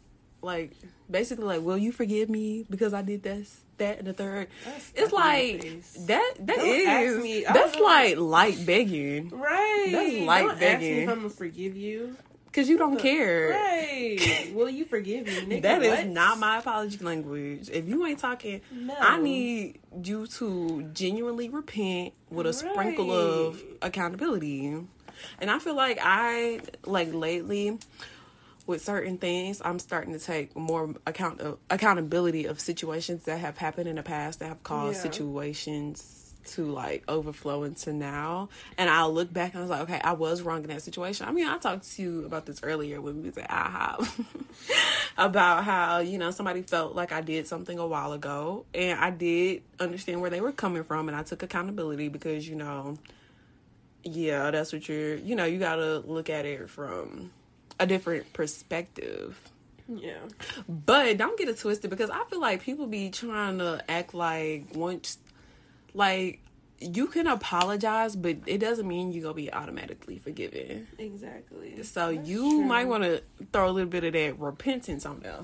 like 0.41 0.71
basically 1.11 1.45
like, 1.45 1.61
will 1.61 1.77
you 1.77 1.91
forgive 1.91 2.29
me 2.29 2.65
because 2.69 2.93
I 2.93 3.01
did 3.01 3.21
this, 3.23 3.61
that, 3.77 3.99
and 3.99 4.07
the 4.07 4.13
third. 4.13 4.47
That's 4.65 4.91
It's 4.95 5.09
stuck 5.09 5.13
in 5.13 5.19
my 5.19 5.23
like 5.25 6.07
that. 6.07 6.33
That 6.39 6.57
is 6.59 7.21
me. 7.23 7.43
That's 7.43 7.77
like 7.77 8.17
light 8.17 8.65
begging 8.65 9.29
right. 9.29 9.89
that's 9.91 10.13
light 10.25 10.41
Don't 10.41 10.51
ask 10.51 10.59
me 10.59 10.65
begging. 10.67 10.97
if 11.03 11.09
I'm 11.09 11.15
gonna 11.17 11.29
forgive 11.29 11.75
you. 11.75 12.15
because 12.45 12.69
you 12.69 12.77
don't 12.77 12.97
care. 12.99 13.49
Right. 13.51 14.51
Will 14.53 14.69
you 14.69 14.85
forgive 14.85 15.25
me? 15.25 15.57
Nigga, 15.57 15.61
That 15.63 15.81
is 15.83 15.97
what? 15.99 16.07
not 16.07 16.37
my 16.39 16.59
apology 16.59 16.97
language. 17.03 17.69
If 17.71 17.87
you 17.87 18.05
ain't 18.05 18.19
talking, 18.19 18.61
No. 18.71 18.93
I 18.99 19.19
need 19.19 19.79
you 20.03 20.27
to 20.27 20.83
genuinely 20.93 21.49
repent 21.49 22.13
with 22.29 22.45
a 22.47 22.53
sprinkle 22.53 23.11
of 23.11 23.61
accountability. 23.81 24.67
And 25.39 25.49
I 25.51 25.59
feel 25.59 25.75
like 25.75 25.99
I 26.01 26.61
like 26.85 27.13
lately 27.13 27.77
with 28.71 28.83
certain 28.83 29.17
things, 29.17 29.61
I'm 29.63 29.77
starting 29.79 30.13
to 30.13 30.19
take 30.19 30.55
more 30.57 30.95
account 31.05 31.41
of, 31.41 31.59
accountability 31.69 32.45
of 32.45 32.59
situations 32.59 33.23
that 33.25 33.37
have 33.39 33.57
happened 33.57 33.87
in 33.87 33.97
the 33.97 34.03
past 34.03 34.39
that 34.39 34.47
have 34.47 34.63
caused 34.63 34.95
Yeah. 34.97 35.01
situations 35.11 36.17
to 36.43 36.65
like 36.65 37.03
overflow 37.07 37.63
into 37.63 37.93
now. 37.93 38.49
And 38.77 38.89
I'll 38.89 39.13
look 39.13 39.31
back 39.31 39.53
and 39.53 39.59
I 39.59 39.61
was 39.61 39.69
like, 39.69 39.81
okay, 39.81 40.01
I 40.03 40.13
was 40.13 40.41
wrong 40.41 40.63
in 40.63 40.69
that 40.69 40.81
situation. 40.81 41.27
I 41.27 41.31
mean, 41.31 41.45
I 41.47 41.59
talked 41.59 41.91
to 41.91 42.01
you 42.01 42.25
about 42.25 42.47
this 42.47 42.61
earlier 42.63 42.99
when 42.99 43.17
we 43.21 43.29
was 43.29 43.37
at 43.37 43.47
IHOP 43.47 44.25
about 45.19 45.63
how, 45.65 45.99
you 45.99 46.17
know, 46.17 46.31
somebody 46.31 46.63
felt 46.63 46.95
like 46.95 47.11
I 47.11 47.21
did 47.21 47.45
something 47.45 47.77
a 47.77 47.85
while 47.85 48.13
ago 48.13 48.65
and 48.73 48.99
I 48.99 49.11
did 49.11 49.61
understand 49.79 50.19
where 50.21 50.31
they 50.31 50.41
were 50.41 50.51
coming 50.51 50.83
from 50.83 51.09
and 51.09 51.15
I 51.15 51.21
took 51.21 51.43
accountability 51.43 52.07
because, 52.07 52.47
you 52.47 52.55
know, 52.55 52.97
yeah, 54.03 54.49
that's 54.49 54.73
what 54.73 54.89
you're, 54.89 55.15
you 55.17 55.35
know, 55.35 55.45
you 55.45 55.59
got 55.59 55.75
to 55.75 55.99
look 55.99 56.29
at 56.31 56.45
it 56.45 56.69
from 56.71 57.29
a 57.79 57.87
different 57.87 58.33
perspective. 58.33 59.39
Yeah. 59.87 60.19
But 60.67 61.17
don't 61.17 61.37
get 61.37 61.49
it 61.49 61.57
twisted 61.59 61.89
because 61.89 62.09
I 62.09 62.23
feel 62.25 62.39
like 62.39 62.61
people 62.61 62.87
be 62.87 63.09
trying 63.09 63.57
to 63.59 63.83
act 63.89 64.13
like 64.13 64.67
once, 64.73 65.17
like, 65.93 66.39
you 66.79 67.07
can 67.07 67.27
apologize, 67.27 68.15
but 68.15 68.37
it 68.47 68.57
doesn't 68.57 68.87
mean 68.87 69.11
you're 69.11 69.21
going 69.21 69.35
to 69.35 69.41
be 69.41 69.53
automatically 69.53 70.17
forgiven. 70.17 70.87
Exactly. 70.97 71.83
So 71.83 72.11
That's 72.11 72.27
you 72.27 72.39
true. 72.39 72.63
might 72.63 72.87
want 72.87 73.03
to 73.03 73.21
throw 73.53 73.69
a 73.69 73.71
little 73.71 73.89
bit 73.89 74.03
of 74.03 74.13
that 74.13 74.39
repentance 74.39 75.05
on 75.05 75.19
there 75.19 75.41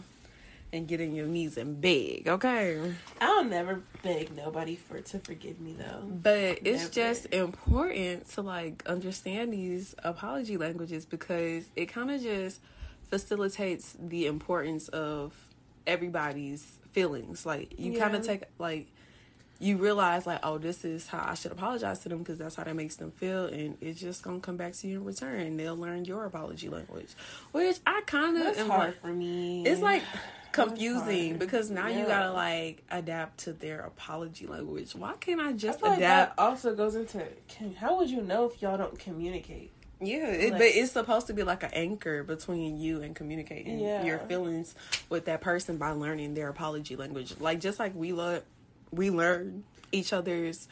and 0.73 0.87
getting 0.87 1.15
your 1.15 1.27
knees 1.27 1.57
and 1.57 1.79
beg, 1.79 2.27
okay? 2.27 2.93
I'll 3.21 3.43
never 3.45 3.81
beg 4.03 4.35
nobody 4.35 4.75
for 4.75 4.99
to 4.99 5.19
forgive 5.19 5.59
me 5.59 5.75
though. 5.77 6.01
But 6.07 6.59
it's 6.63 6.83
Never. 6.83 6.89
just 6.93 7.25
important 7.33 8.29
to 8.31 8.41
like 8.41 8.83
understand 8.85 9.53
these 9.53 9.95
apology 10.03 10.57
languages 10.57 11.05
because 11.05 11.65
it 11.75 11.85
kind 11.87 12.11
of 12.11 12.21
just 12.21 12.59
facilitates 13.09 13.95
the 13.99 14.25
importance 14.25 14.89
of 14.89 15.33
everybody's 15.85 16.79
feelings. 16.91 17.45
Like 17.45 17.79
you 17.79 17.97
kind 17.97 18.15
of 18.15 18.25
take 18.25 18.43
like 18.59 18.87
you 19.59 19.77
realize 19.77 20.27
like 20.27 20.39
oh 20.43 20.57
this 20.59 20.85
is 20.85 21.07
how 21.07 21.25
I 21.27 21.33
should 21.33 21.51
apologize 21.51 21.99
to 21.99 22.09
them 22.09 22.19
because 22.19 22.37
that's 22.37 22.55
how 22.55 22.63
that 22.63 22.75
makes 22.75 22.97
them 22.97 23.09
feel 23.11 23.45
and 23.45 23.75
it's 23.81 23.99
just 23.99 24.21
gonna 24.21 24.39
come 24.39 24.57
back 24.57 24.73
to 24.73 24.87
you 24.87 24.99
in 24.99 25.05
return. 25.05 25.57
They'll 25.57 25.77
learn 25.77 26.05
your 26.05 26.25
apology 26.25 26.69
language, 26.69 27.09
which 27.53 27.77
I 27.87 28.01
kind 28.05 28.37
of 28.37 28.43
That's 28.43 28.61
hard 28.67 28.89
like, 28.89 29.01
for 29.01 29.07
me. 29.07 29.63
it's 29.65 29.81
like 29.81 30.03
confusing 30.65 31.37
because 31.37 31.69
now 31.69 31.87
you 31.87 32.05
gotta 32.05 32.31
like 32.31 32.83
adapt 32.89 33.39
to 33.39 33.53
their 33.53 33.81
apology 33.81 34.47
language. 34.47 34.93
Why 34.95 35.13
can't 35.19 35.39
I 35.41 35.49
I 35.49 35.53
just 35.53 35.81
like 35.81 35.97
adapt? 35.97 36.35
that 36.37 36.41
also 36.43 36.75
goes 36.75 36.95
into 36.95 37.23
can, 37.47 37.73
how 37.75 37.97
would 37.97 38.09
you 38.09 38.21
know 38.21 38.45
if 38.45 38.61
y'all 38.61 38.77
don't 38.77 38.97
communicate? 38.99 39.71
Yeah, 39.99 40.27
it, 40.27 40.51
Like- 40.51 40.59
but 40.59 40.67
it's 40.67 40.91
supposed 40.91 41.25
to 41.27 41.33
be 41.33 41.41
like 41.43 41.63
an 41.63 41.71
anchor 41.73 42.23
between 42.23 42.77
you 42.77 43.01
and 43.01 43.15
communicating 43.15 43.79
Yeah. 43.79 44.03
your 44.03 44.19
feelings 44.19 44.75
with 45.09 45.25
that 45.25 45.41
person 45.41 45.77
by 45.77 45.91
learning 45.91 46.33
their 46.35 46.49
apology 46.49 46.95
language. 46.95 47.33
Like 47.39 47.59
just 47.59 47.79
like 47.79 47.95
we 47.95 48.13
learn, 48.13 48.41
we 48.91 49.09
learn 49.09 49.63
each 49.91 50.13
other's 50.13 50.67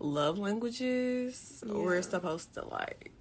love 0.00 0.38
languages. 0.38 1.62
Yeah. 1.66 1.72
We're 1.74 2.02
supposed 2.02 2.54
to 2.54 2.64
like 2.64 3.12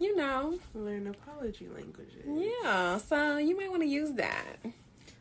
you 0.00 0.14
know, 0.14 0.56
learn 0.76 1.08
apology 1.08 1.66
languages. 1.74 2.22
yeah. 2.24 2.98
So 2.98 3.36
you 3.38 3.56
might 3.56 3.68
want 3.70 3.82
to 3.82 3.88
use 3.88 4.12
that. 4.12 4.56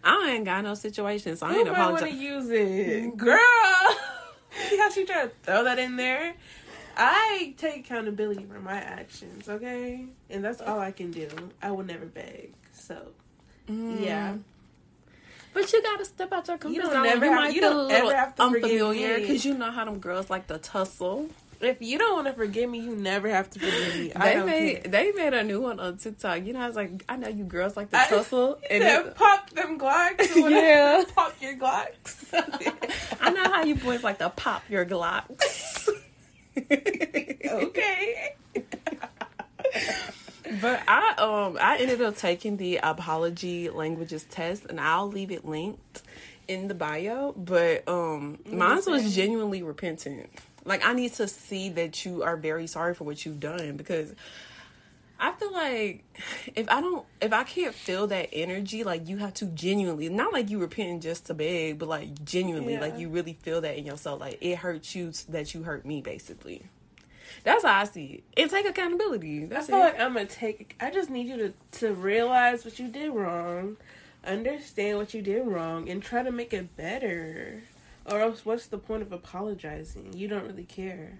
I 0.09 0.31
ain't 0.31 0.45
got 0.45 0.63
no 0.63 0.73
situation, 0.73 1.35
so 1.35 1.45
I 1.47 1.55
ain't 1.55 1.71
might 1.71 1.91
want 1.91 1.99
to 2.05 2.11
use 2.11 2.49
it, 2.49 3.17
girl? 3.17 3.37
See 4.69 4.77
how 4.77 4.89
she 4.89 5.05
tried 5.05 5.23
to 5.25 5.31
throw 5.43 5.63
that 5.65 5.77
in 5.79 5.97
there? 5.97 6.33
I 6.95 7.53
take 7.57 7.81
accountability 7.81 8.45
for 8.45 8.59
my 8.59 8.75
actions, 8.77 9.47
okay, 9.49 10.05
and 10.29 10.43
that's 10.43 10.61
all 10.61 10.79
I 10.79 10.91
can 10.91 11.11
do. 11.11 11.27
I 11.61 11.71
will 11.71 11.83
never 11.83 12.05
beg. 12.05 12.53
So 12.73 12.95
Mm. 13.69 14.01
yeah, 14.05 14.35
But 15.53 15.71
you 15.73 15.81
gotta 15.83 16.05
step 16.05 16.31
out 16.31 16.47
your 16.47 16.57
comfort 16.57 16.75
You 16.75 16.85
zone. 16.89 17.03
never 17.03 17.25
you 17.25 17.31
have- 17.31 17.41
might 17.41 17.53
you 17.53 17.61
feel 17.61 17.69
don't 17.71 17.79
a 17.79 17.87
little 17.87 18.09
ever 18.09 18.15
have 18.17 18.35
to 18.35 18.43
forgive 18.49 18.63
unfamiliar 18.63 19.19
because 19.19 19.43
you 19.45 19.53
know 19.55 19.71
how 19.71 19.83
them 19.85 19.99
girls 19.99 20.29
like 20.29 20.47
to 20.47 20.57
tussle. 20.57 21.29
If 21.61 21.81
you 21.81 21.97
don't 21.97 22.13
want 22.13 22.27
to 22.27 22.33
forgive 22.33 22.69
me, 22.69 22.79
you 22.79 22.95
never 22.95 23.29
have 23.29 23.49
to 23.51 23.59
forgive 23.59 23.95
me. 23.95 24.11
They 24.15 24.43
made 24.43 24.83
care. 24.83 24.91
they 24.91 25.11
made 25.11 25.33
a 25.33 25.43
new 25.43 25.61
one 25.61 25.79
on 25.79 25.97
TikTok. 25.97 26.45
You 26.45 26.53
know, 26.53 26.61
I 26.61 26.67
was 26.67 26.75
like, 26.75 27.03
I 27.09 27.15
know 27.17 27.27
you 27.27 27.43
girls 27.43 27.75
like 27.77 27.89
to 27.91 27.97
tussle, 28.07 28.59
and 28.69 28.83
said, 28.83 29.15
pop 29.15 29.49
them 29.51 29.79
Glocks. 29.79 30.35
Yeah. 30.49 31.03
pop 31.15 31.35
your 31.41 31.55
Glocks. 31.55 32.25
I 33.21 33.29
know 33.31 33.43
how 33.43 33.63
you 33.63 33.75
boys 33.75 34.03
like 34.03 34.19
to 34.19 34.29
pop 34.29 34.63
your 34.69 34.85
glocks. 34.85 35.89
okay. 36.57 38.35
But 40.61 40.81
I 40.87 41.13
um 41.17 41.57
I 41.61 41.77
ended 41.79 42.01
up 42.01 42.15
taking 42.17 42.57
the 42.57 42.77
apology 42.77 43.69
languages 43.69 44.23
test, 44.29 44.65
and 44.65 44.79
I'll 44.79 45.07
leave 45.07 45.29
it 45.31 45.45
linked 45.45 46.01
in 46.47 46.67
the 46.69 46.73
bio. 46.73 47.33
But 47.33 47.87
um, 47.87 48.39
mine 48.49 48.81
was 48.87 49.13
genuinely 49.13 49.61
repentant. 49.61 50.29
Like 50.67 50.85
I 50.85 50.93
need 50.93 51.13
to 51.13 51.27
see 51.27 51.69
that 51.69 52.05
you 52.05 52.21
are 52.23 52.35
very 52.37 52.67
sorry 52.67 52.93
for 52.93 53.05
what 53.05 53.25
you've 53.25 53.39
done 53.39 53.77
because 53.77 54.13
I 55.19 55.31
feel 55.31 55.51
like 55.51 56.03
if 56.55 56.69
I 56.69 56.79
don't, 56.81 57.05
if 57.21 57.33
I 57.33 57.43
can't 57.43 57.73
feel 57.73 58.05
that 58.07 58.29
energy, 58.33 58.83
like 58.83 59.07
you 59.07 59.17
have 59.17 59.33
to 59.35 59.45
genuinely, 59.45 60.09
not 60.09 60.31
like 60.33 60.49
you 60.51 60.59
repenting 60.59 60.99
just 60.99 61.25
to 61.27 61.33
beg, 61.33 61.79
but 61.79 61.87
like 61.89 62.23
genuinely, 62.23 62.73
Yeah. 62.73 62.81
like 62.81 62.99
you 62.99 63.09
really 63.09 63.33
feel 63.41 63.61
that 63.61 63.77
in 63.77 63.85
yourself. 63.85 64.19
Like 64.19 64.37
it 64.41 64.57
hurts 64.57 64.93
you 64.93 65.13
that 65.29 65.53
you 65.55 65.63
hurt 65.63 65.85
me, 65.85 66.01
basically. 66.01 66.63
That's 67.43 67.63
how 67.63 67.79
I 67.79 67.83
see 67.85 68.05
it. 68.35 68.41
And 68.41 68.49
take 68.51 68.67
accountability. 68.67 69.43
I 69.43 69.47
That's 69.47 69.67
feel 69.67 69.77
it. 69.77 69.79
like 69.79 69.99
I'm 69.99 70.13
gonna 70.13 70.25
take. 70.25 70.75
I 70.79 70.91
just 70.91 71.09
need 71.09 71.27
you 71.27 71.37
to 71.37 71.53
to 71.79 71.93
realize 71.93 72.63
what 72.65 72.77
you 72.77 72.89
did 72.89 73.09
wrong, 73.11 73.77
understand 74.25 74.97
what 74.97 75.13
you 75.13 75.21
did 75.21 75.47
wrong, 75.47 75.89
and 75.89 76.03
try 76.03 76.23
to 76.23 76.31
make 76.31 76.53
it 76.53 76.75
better. 76.77 77.63
Or 78.07 78.21
else, 78.21 78.45
what's 78.45 78.67
the 78.67 78.77
point 78.77 79.01
of 79.01 79.11
apologizing? 79.11 80.13
You 80.13 80.27
don't 80.27 80.45
really 80.47 80.63
care. 80.63 81.19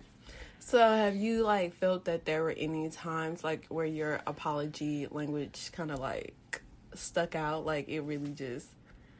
So 0.60 0.80
have 0.80 1.16
you 1.16 1.44
like 1.44 1.74
felt 1.76 2.06
that 2.06 2.26
there 2.26 2.44
were 2.44 2.56
any 2.58 2.90
times 2.90 3.44
like 3.44 3.66
where 3.68 3.86
your 3.86 4.22
apology 4.28 5.08
language 5.12 5.70
kind 5.74 5.92
of 5.92 6.00
like 6.00 6.62
stuck 6.94 7.36
out? 7.36 7.66
Like 7.66 7.88
it 7.90 8.02
really 8.02 8.32
just 8.32 8.68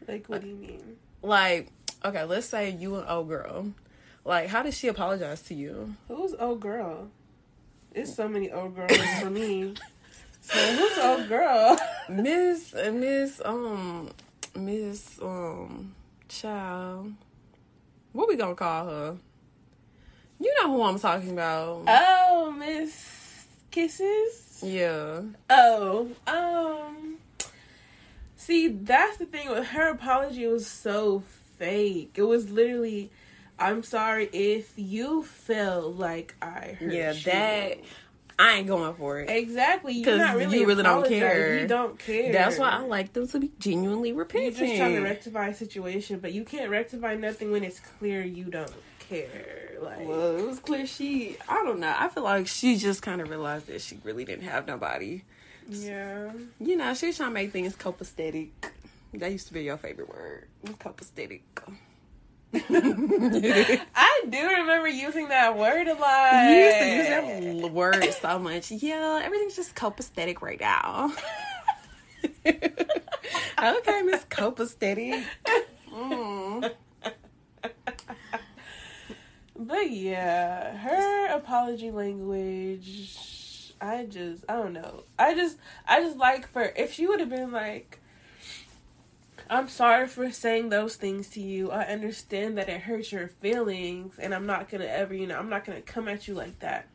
Like, 0.08 0.28
what 0.28 0.42
do 0.42 0.48
you 0.48 0.56
mean? 0.56 0.98
like 1.22 1.70
okay, 2.04 2.24
let's 2.24 2.48
say 2.48 2.70
you 2.72 2.96
an 2.98 3.06
old 3.08 3.28
girl. 3.30 3.68
Like 4.26 4.48
how 4.48 4.62
did 4.64 4.74
she 4.74 4.88
apologize 4.88 5.42
to 5.44 5.54
you? 5.54 5.96
Who's 6.08 6.34
old 6.40 6.60
girl? 6.60 7.10
It's 7.94 8.14
so 8.14 8.28
many 8.28 8.52
old 8.52 8.76
girls 8.76 8.98
for 9.22 9.30
me. 9.30 9.74
So 10.42 10.58
who's 10.58 10.98
old 10.98 11.28
girl? 11.30 11.78
Miss 12.10 12.74
Miss 12.74 13.42
um 13.46 14.10
Miss 14.56 15.20
um 15.22 15.94
Child. 16.30 17.14
What 18.18 18.28
we 18.30 18.36
gonna 18.36 18.56
call 18.56 18.88
her? 18.88 19.18
You 20.40 20.52
know 20.60 20.72
who 20.72 20.82
I'm 20.82 20.98
talking 20.98 21.30
about. 21.34 21.84
Oh, 21.88 22.52
Miss 22.58 23.46
Kisses. 23.70 24.60
yeah. 24.66 25.22
Oh, 25.52 26.08
um. 26.26 27.18
See, 28.36 28.70
that's 28.70 29.18
the 29.18 29.28
thing 29.28 29.50
with 29.52 29.68
her 29.68 29.92
apology. 29.92 30.46
It 30.46 30.52
was 30.52 30.66
so 30.66 31.22
fake. 31.60 32.14
It 32.16 32.24
was 32.24 32.50
literally, 32.50 33.12
"I'm 33.60 33.84
sorry 33.84 34.30
if 34.34 34.74
you 34.78 35.22
feel 35.22 35.92
like 35.92 36.34
I 36.42 36.76
hurt 36.80 36.92
Yeah, 36.92 37.12
you." 37.12 37.22
that 37.26 37.78
I 38.40 38.54
ain't 38.58 38.68
going 38.68 38.94
for 38.94 39.20
it. 39.20 39.30
exactly. 39.30 39.94
You're 39.94 40.18
not 40.18 40.36
really. 40.36 40.60
you 40.60 40.68
really 40.68 40.84
don't 40.84 41.08
care. 41.08 41.60
You 41.60 41.68
don't 41.68 41.98
care. 41.98 42.32
That's 42.32 42.60
why 42.60 42.70
I 42.70 42.80
like 42.82 43.14
them 43.14 43.28
to 43.30 43.40
be 43.40 43.52
genuinely 43.60 44.10
You're 44.10 44.20
repentant. 44.20 44.58
just 44.58 44.76
trying 44.78 44.96
to 44.96 45.02
rectify 45.02 45.48
a 45.48 45.54
situation, 45.56 46.20
but 46.20 46.34
you 46.34 46.44
can't 46.44 46.70
rectify 46.70 47.16
nothing 47.16 47.52
when 47.52 47.64
it's 47.64 47.80
clear 47.80 48.22
you 48.24 48.46
don't 48.46 48.72
care. 49.00 49.78
Like, 49.82 50.08
well, 50.08 50.38
it 50.38 50.46
was 50.46 50.60
clear 50.60 50.86
she. 50.86 51.38
I 51.50 51.64
don't 51.64 51.80
know. 51.80 51.96
I 51.98 52.10
feel 52.10 52.24
like 52.24 52.48
she 52.48 52.78
just 52.78 53.02
kind 53.02 53.22
of 53.22 53.30
realized 53.30 53.68
that 53.68 53.82
she 53.82 53.98
really 54.04 54.24
didn't 54.26 54.46
have 54.46 54.68
nobody. 54.68 55.24
yeah. 55.68 56.32
You 56.60 56.76
know, 56.78 56.94
she's 56.94 57.18
trying 57.18 57.30
to 57.30 57.34
make 57.34 57.52
things 57.52 57.76
copacetic. 57.76 58.50
That 59.14 59.32
used 59.32 59.48
to 59.48 59.54
be 59.54 59.64
your 59.64 59.78
favorite 59.78 60.10
word, 60.10 60.48
copacetic. 60.66 61.42
I 62.54 64.24
do 64.30 64.48
remember 64.48 64.88
using 64.88 65.28
that 65.30 65.58
word 65.58 65.88
a 65.88 65.94
lot. 65.94 66.50
You 66.50 66.56
used 66.56 66.78
to 66.80 66.88
use 66.88 67.08
that 67.08 67.72
word 67.72 68.14
so 68.22 68.40
much. 68.40 68.72
Yeah, 68.72 69.22
everything's 69.24 69.56
just 69.56 69.76
copacetic 69.76 70.42
right 70.42 70.60
now. 70.60 71.12
okay, 72.46 74.02
Miss 74.04 74.24
Copacetic. 74.26 75.24
Mm. 75.92 76.72
But 79.60 79.90
yeah, 79.90 80.78
her 80.78 81.36
apology 81.36 81.90
language, 81.90 83.74
I 83.82 84.06
just, 84.06 84.46
I 84.48 84.54
don't 84.54 84.74
know. 84.74 85.04
I 85.18 85.34
just, 85.34 85.58
I 85.88 86.02
just 86.02 86.18
like 86.18 86.48
for, 86.48 86.72
if 86.76 86.94
she 86.94 87.08
would 87.08 87.20
have 87.20 87.30
been 87.30 87.52
like, 87.52 88.00
I'm 89.50 89.70
sorry 89.70 90.08
for 90.08 90.32
saying 90.32 90.70
those 90.70 90.96
things 90.96 91.30
to 91.30 91.42
you. 91.42 91.72
I 91.72 91.84
understand 91.86 92.58
that 92.58 92.70
it 92.70 92.82
hurts 92.82 93.12
your 93.12 93.28
feelings, 93.28 94.20
and 94.20 94.34
I'm 94.34 94.46
not 94.46 94.70
gonna 94.70 94.86
ever, 94.86 95.14
you 95.14 95.28
know, 95.28 95.38
I'm 95.38 95.50
not 95.50 95.66
gonna 95.66 95.82
come 95.82 96.08
at 96.08 96.28
you 96.28 96.34
like 96.34 96.60
that. 96.60 96.88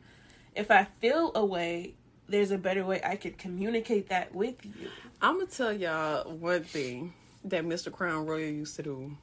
If 0.55 0.69
I 0.69 0.87
feel 0.99 1.31
a 1.33 1.43
way, 1.43 1.95
there's 2.27 2.51
a 2.51 2.57
better 2.57 2.85
way 2.85 3.01
I 3.03 3.15
could 3.15 3.37
communicate 3.37 4.09
that 4.09 4.33
with 4.35 4.63
you. 4.65 4.89
I'm 5.21 5.39
gonna 5.39 5.49
tell 5.49 5.73
y'all 5.73 6.31
one 6.31 6.63
thing 6.63 7.13
that 7.45 7.65
Mr. 7.65 7.91
Crown 7.91 8.25
Royal 8.25 8.49
used 8.49 8.75
to 8.75 8.83
do. 8.83 9.17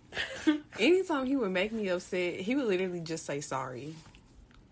Anytime 0.79 1.27
he 1.27 1.37
would 1.37 1.53
make 1.53 1.73
me 1.73 1.89
upset, 1.89 2.41
he 2.41 2.55
would 2.55 2.67
literally 2.67 3.01
just 3.01 3.27
say 3.27 3.41
sorry. 3.41 3.95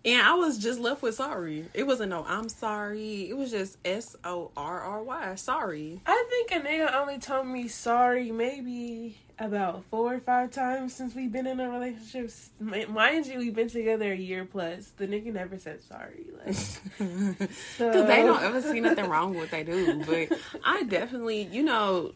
And 0.05 0.21
I 0.21 0.33
was 0.35 0.57
just 0.57 0.79
left 0.79 1.01
with 1.01 1.15
sorry. 1.15 1.65
It 1.73 1.85
wasn't 1.85 2.09
no 2.09 2.25
I'm 2.27 2.49
sorry. 2.49 3.29
It 3.29 3.35
was 3.35 3.51
just 3.51 3.77
S 3.83 4.15
O 4.23 4.51
R 4.55 4.79
R 4.81 5.03
Y. 5.03 5.35
Sorry. 5.35 6.01
I 6.05 6.25
think 6.29 6.51
a 6.51 6.67
nigga 6.67 6.93
only 6.95 7.19
told 7.19 7.47
me 7.47 7.67
sorry 7.67 8.31
maybe 8.31 9.17
about 9.39 9.83
four 9.85 10.15
or 10.15 10.19
five 10.19 10.51
times 10.51 10.93
since 10.93 11.15
we've 11.15 11.31
been 11.31 11.47
in 11.47 11.59
a 11.59 11.69
relationship. 11.69 12.31
Mind 12.59 13.25
you, 13.25 13.39
we've 13.39 13.55
been 13.55 13.69
together 13.69 14.11
a 14.11 14.15
year 14.15 14.45
plus. 14.45 14.91
The 14.97 15.07
nigga 15.07 15.33
never 15.33 15.57
said 15.57 15.81
sorry. 15.81 16.27
Like, 16.33 16.55
Because 16.97 17.57
so, 17.77 18.05
they 18.05 18.21
don't 18.23 18.41
ever 18.41 18.61
see 18.61 18.81
nothing 18.81 19.09
wrong 19.09 19.31
with 19.31 19.39
what 19.39 19.51
they 19.51 19.63
do. 19.63 20.03
But 20.03 20.37
I 20.63 20.83
definitely, 20.83 21.43
you 21.43 21.63
know, 21.63 22.13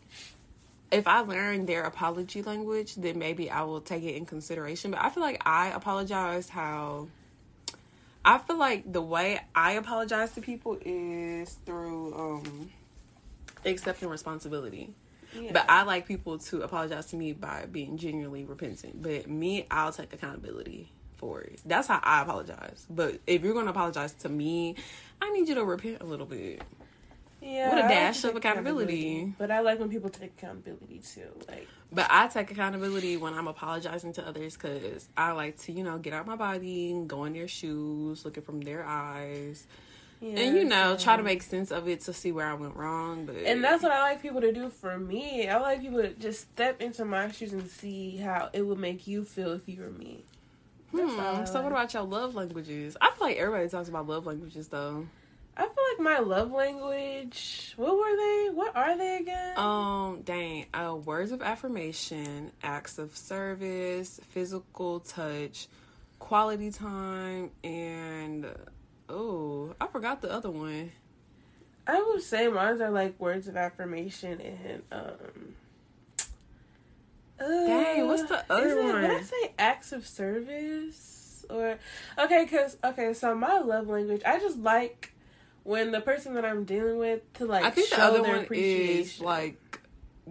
if 0.91 1.07
I 1.07 1.19
learn 1.21 1.65
their 1.65 1.83
apology 1.83 2.41
language, 2.41 2.95
then 2.95 3.17
maybe 3.19 3.49
I 3.49 3.63
will 3.63 3.81
take 3.81 4.03
it 4.03 4.15
in 4.15 4.25
consideration. 4.25 4.91
But 4.91 5.01
I 5.01 5.09
feel 5.09 5.23
like 5.23 5.41
I 5.45 5.69
apologize 5.69 6.49
how. 6.49 7.07
I 8.25 8.37
feel 8.37 8.57
like 8.57 8.91
the 8.91 9.01
way 9.01 9.41
I 9.53 9.73
apologize 9.73 10.31
to 10.31 10.41
people 10.41 10.77
is 10.83 11.57
through 11.65 12.13
um 12.13 12.71
accepting 13.65 14.09
responsibility. 14.09 14.93
Yeah. 15.35 15.51
But 15.51 15.65
I 15.67 15.83
like 15.83 16.07
people 16.07 16.37
to 16.37 16.61
apologize 16.61 17.07
to 17.07 17.15
me 17.15 17.33
by 17.33 17.65
being 17.71 17.97
genuinely 17.97 18.43
repentant. 18.43 19.01
But 19.01 19.27
me, 19.27 19.65
I'll 19.71 19.91
take 19.91 20.13
accountability 20.13 20.91
for 21.17 21.41
it. 21.41 21.59
That's 21.65 21.87
how 21.87 21.99
I 22.03 22.21
apologize. 22.21 22.85
But 22.89 23.19
if 23.25 23.41
you're 23.41 23.53
going 23.53 23.65
to 23.65 23.71
apologize 23.71 24.13
to 24.13 24.29
me, 24.29 24.75
I 25.21 25.31
need 25.31 25.47
you 25.47 25.55
to 25.55 25.65
repent 25.65 26.01
a 26.01 26.05
little 26.05 26.25
bit. 26.25 26.61
Yeah, 27.43 27.75
with 27.75 27.85
a 27.85 27.87
dash 27.87 28.23
of 28.23 28.31
take 28.31 28.37
accountability. 28.37 29.33
But 29.37 29.51
I 29.51 29.59
like 29.61 29.79
when 29.79 29.89
people 29.89 30.09
take 30.09 30.31
accountability 30.37 30.99
too. 30.99 31.27
Like, 31.47 31.67
But 31.91 32.07
I 32.09 32.27
take 32.27 32.51
accountability 32.51 33.17
when 33.17 33.33
I'm 33.33 33.47
apologizing 33.47 34.13
to 34.13 34.27
others 34.27 34.55
because 34.57 35.07
I 35.17 35.31
like 35.33 35.57
to, 35.59 35.71
you 35.71 35.83
know, 35.83 35.97
get 35.97 36.13
out 36.13 36.25
my 36.25 36.35
body, 36.35 36.95
go 37.05 37.25
in 37.25 37.33
their 37.33 37.47
shoes, 37.47 38.25
looking 38.25 38.43
from 38.43 38.61
their 38.61 38.83
eyes, 38.85 39.67
yeah, 40.21 40.39
and 40.39 40.55
you 40.55 40.63
know, 40.65 40.95
try 40.97 41.17
to 41.17 41.23
make 41.23 41.43
sense 41.43 41.71
of 41.71 41.87
it 41.87 42.01
to 42.01 42.13
see 42.13 42.31
where 42.31 42.47
I 42.47 42.53
went 42.53 42.75
wrong. 42.75 43.25
But 43.25 43.35
And 43.45 43.63
that's 43.63 43.83
what 43.83 43.91
I 43.91 43.99
like 43.99 44.21
people 44.21 44.41
to 44.41 44.51
do 44.53 44.69
for 44.69 44.97
me. 44.97 45.47
I 45.49 45.57
like 45.57 45.81
people 45.81 46.01
to 46.01 46.13
just 46.13 46.41
step 46.41 46.81
into 46.81 47.03
my 47.05 47.29
shoes 47.31 47.53
and 47.53 47.69
see 47.69 48.17
how 48.17 48.49
it 48.53 48.61
would 48.61 48.79
make 48.79 49.05
you 49.05 49.23
feel 49.25 49.51
if 49.51 49.67
you 49.67 49.81
were 49.81 49.89
me. 49.91 50.23
That's 50.93 51.11
all 51.13 51.19
I 51.19 51.39
Hmm, 51.39 51.45
so 51.45 51.53
like. 51.55 51.63
what 51.63 51.71
about 51.71 51.93
your 51.93 52.03
love 52.03 52.35
languages? 52.35 52.95
I 53.01 53.11
feel 53.11 53.27
like 53.27 53.37
everybody 53.37 53.67
talks 53.67 53.89
about 53.89 54.07
love 54.07 54.25
languages 54.25 54.67
though. 54.69 55.07
I 55.55 55.61
feel 55.61 55.73
like 55.91 55.99
my 55.99 56.19
love 56.19 56.51
language. 56.51 57.73
What 57.75 57.95
were 57.95 58.15
they? 58.17 58.49
What 58.51 58.75
are 58.75 58.97
they 58.97 59.17
again? 59.17 59.57
Um, 59.57 60.21
dang, 60.23 60.65
uh, 60.73 60.95
words 60.95 61.31
of 61.31 61.41
affirmation, 61.41 62.51
acts 62.63 62.97
of 62.97 63.15
service, 63.15 64.19
physical 64.29 64.99
touch, 65.01 65.67
quality 66.19 66.71
time, 66.71 67.51
and 67.63 68.47
oh, 69.09 69.75
I 69.79 69.87
forgot 69.87 70.21
the 70.21 70.31
other 70.31 70.49
one. 70.49 70.91
I 71.85 72.01
would 72.01 72.23
say 72.23 72.47
mine 72.47 72.81
are 72.81 72.89
like 72.89 73.19
words 73.19 73.47
of 73.47 73.55
affirmation 73.57 74.41
and 74.41 74.83
um. 74.91 75.55
Dang, 77.39 78.07
what's 78.07 78.23
the 78.23 78.39
uh, 78.39 78.43
other 78.49 78.79
it- 78.79 78.83
one? 78.83 79.01
Did 79.01 79.11
I 79.11 79.21
say 79.21 79.53
acts 79.59 79.91
of 79.91 80.07
service 80.07 81.45
or 81.49 81.77
okay? 82.17 82.45
Cause 82.47 82.77
okay, 82.83 83.13
so 83.13 83.35
my 83.35 83.59
love 83.59 83.87
language, 83.87 84.21
I 84.25 84.39
just 84.39 84.57
like 84.59 85.12
when 85.63 85.91
the 85.91 86.01
person 86.01 86.33
that 86.35 86.45
I'm 86.45 86.63
dealing 86.65 86.97
with 86.97 87.33
to 87.35 87.45
like 87.45 87.63
I 87.63 87.69
think 87.69 87.87
show 87.89 87.97
the 87.97 88.03
other 88.03 88.21
their 88.21 88.31
one 88.31 88.39
is 88.39 88.45
appreciation. 88.45 89.25
like 89.25 89.79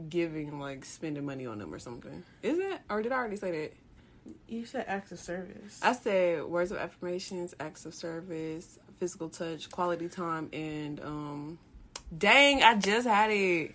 giving, 0.09 0.59
like 0.59 0.85
spending 0.85 1.25
money 1.25 1.47
on 1.47 1.59
them 1.59 1.73
or 1.73 1.79
something. 1.79 2.23
Is 2.43 2.59
it? 2.59 2.81
Or 2.89 3.03
did 3.03 3.13
I 3.13 3.17
already 3.17 3.37
say 3.37 3.51
that? 3.51 3.73
you 4.47 4.65
said 4.65 4.85
acts 4.89 5.13
of 5.13 5.19
service. 5.19 5.81
I 5.83 5.93
said 5.93 6.45
words 6.45 6.71
of 6.71 6.79
affirmations, 6.79 7.55
acts 7.59 7.87
of 7.87 7.95
service, 7.95 8.79
physical 8.99 9.29
touch, 9.29 9.71
quality 9.71 10.09
time, 10.09 10.49
and 10.53 11.01
um. 11.01 11.59
Dang, 12.17 12.63
I 12.63 12.77
just 12.77 13.07
had 13.07 13.31
it. 13.31 13.75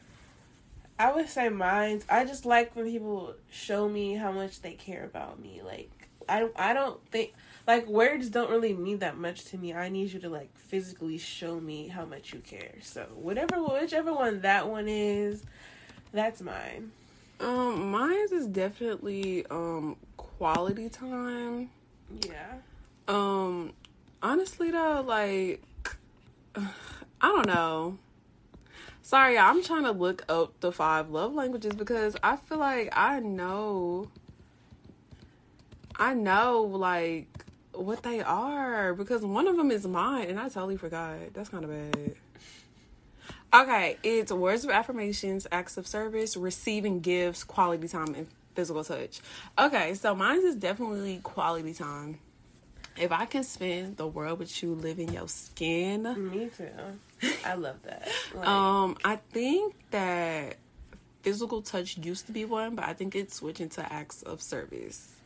I 0.99 1.11
would 1.11 1.29
say 1.29 1.49
mine. 1.49 2.01
I 2.09 2.25
just 2.25 2.45
like 2.45 2.75
when 2.75 2.85
people 2.85 3.33
show 3.49 3.89
me 3.89 4.15
how 4.15 4.31
much 4.31 4.61
they 4.61 4.73
care 4.73 5.03
about 5.03 5.39
me. 5.39 5.61
Like 5.63 5.91
I 6.29 6.39
don't. 6.39 6.53
I 6.55 6.73
don't 6.73 7.03
think 7.09 7.33
like 7.67 7.85
words 7.87 8.29
don't 8.29 8.49
really 8.49 8.73
mean 8.73 8.99
that 8.99 9.17
much 9.17 9.43
to 9.45 9.57
me. 9.57 9.73
I 9.73 9.89
need 9.89 10.13
you 10.13 10.19
to 10.21 10.29
like 10.29 10.57
physically 10.57 11.17
show 11.17 11.59
me 11.59 11.89
how 11.89 12.05
much 12.05 12.33
you 12.33 12.39
care. 12.39 12.75
So 12.81 13.05
whatever, 13.13 13.61
whichever 13.61 14.13
one 14.13 14.41
that 14.41 14.69
one 14.69 14.87
is, 14.87 15.43
that's 16.13 16.41
mine. 16.41 16.93
Um, 17.41 17.91
mine 17.91 18.27
is 18.31 18.47
definitely 18.47 19.45
um 19.47 19.97
quality 20.15 20.87
time. 20.87 21.69
Yeah. 22.25 22.53
Um, 23.09 23.73
honestly 24.23 24.71
though, 24.71 25.03
like 25.05 25.61
I 26.55 26.67
don't 27.21 27.47
know. 27.47 27.97
Sorry, 29.01 29.37
I'm 29.37 29.61
trying 29.63 29.83
to 29.83 29.91
look 29.91 30.23
up 30.29 30.59
the 30.61 30.71
five 30.71 31.09
love 31.09 31.33
languages 31.33 31.73
because 31.73 32.15
I 32.23 32.37
feel 32.37 32.59
like 32.59 32.89
I 32.93 33.19
know. 33.19 34.09
I 35.97 36.13
know 36.13 36.61
like 36.61 37.46
what 37.77 38.03
they 38.03 38.21
are 38.21 38.93
because 38.93 39.21
one 39.21 39.47
of 39.47 39.57
them 39.57 39.71
is 39.71 39.87
mine 39.87 40.29
and 40.29 40.39
I 40.39 40.49
totally 40.49 40.77
forgot. 40.77 41.33
That's 41.33 41.49
kind 41.49 41.63
of 41.63 41.69
bad. 41.69 42.15
Okay, 43.53 43.97
it's 44.03 44.31
words 44.31 44.65
of 44.65 44.71
affirmations, 44.71 45.47
acts 45.51 45.77
of 45.77 45.87
service, 45.87 46.35
receiving 46.35 46.99
gifts, 46.99 47.43
quality 47.43 47.87
time, 47.87 48.13
and 48.13 48.27
physical 48.55 48.83
touch. 48.83 49.21
Okay, 49.57 49.93
so 49.93 50.13
mine 50.13 50.45
is 50.45 50.55
definitely 50.55 51.19
quality 51.23 51.73
time. 51.73 52.19
If 52.99 53.11
I 53.11 53.25
can 53.25 53.43
spend 53.43 53.97
the 53.97 54.07
world 54.07 54.39
with 54.39 54.61
you, 54.61 54.73
living 54.73 55.13
your 55.13 55.27
skin, 55.27 56.03
Me 56.31 56.49
too. 56.55 56.69
I 57.45 57.53
love 57.53 57.77
that. 57.83 58.09
Like, 58.35 58.47
um, 58.47 58.97
I 59.05 59.15
think 59.31 59.75
that 59.91 60.57
physical 61.21 61.61
touch 61.61 61.97
used 61.97 62.25
to 62.27 62.31
be 62.31 62.45
one, 62.45 62.75
but 62.75 62.85
I 62.85 62.93
think 62.93 63.15
it's 63.15 63.35
switching 63.35 63.69
to 63.69 63.93
acts 63.93 64.23
of 64.23 64.41
service. 64.41 65.16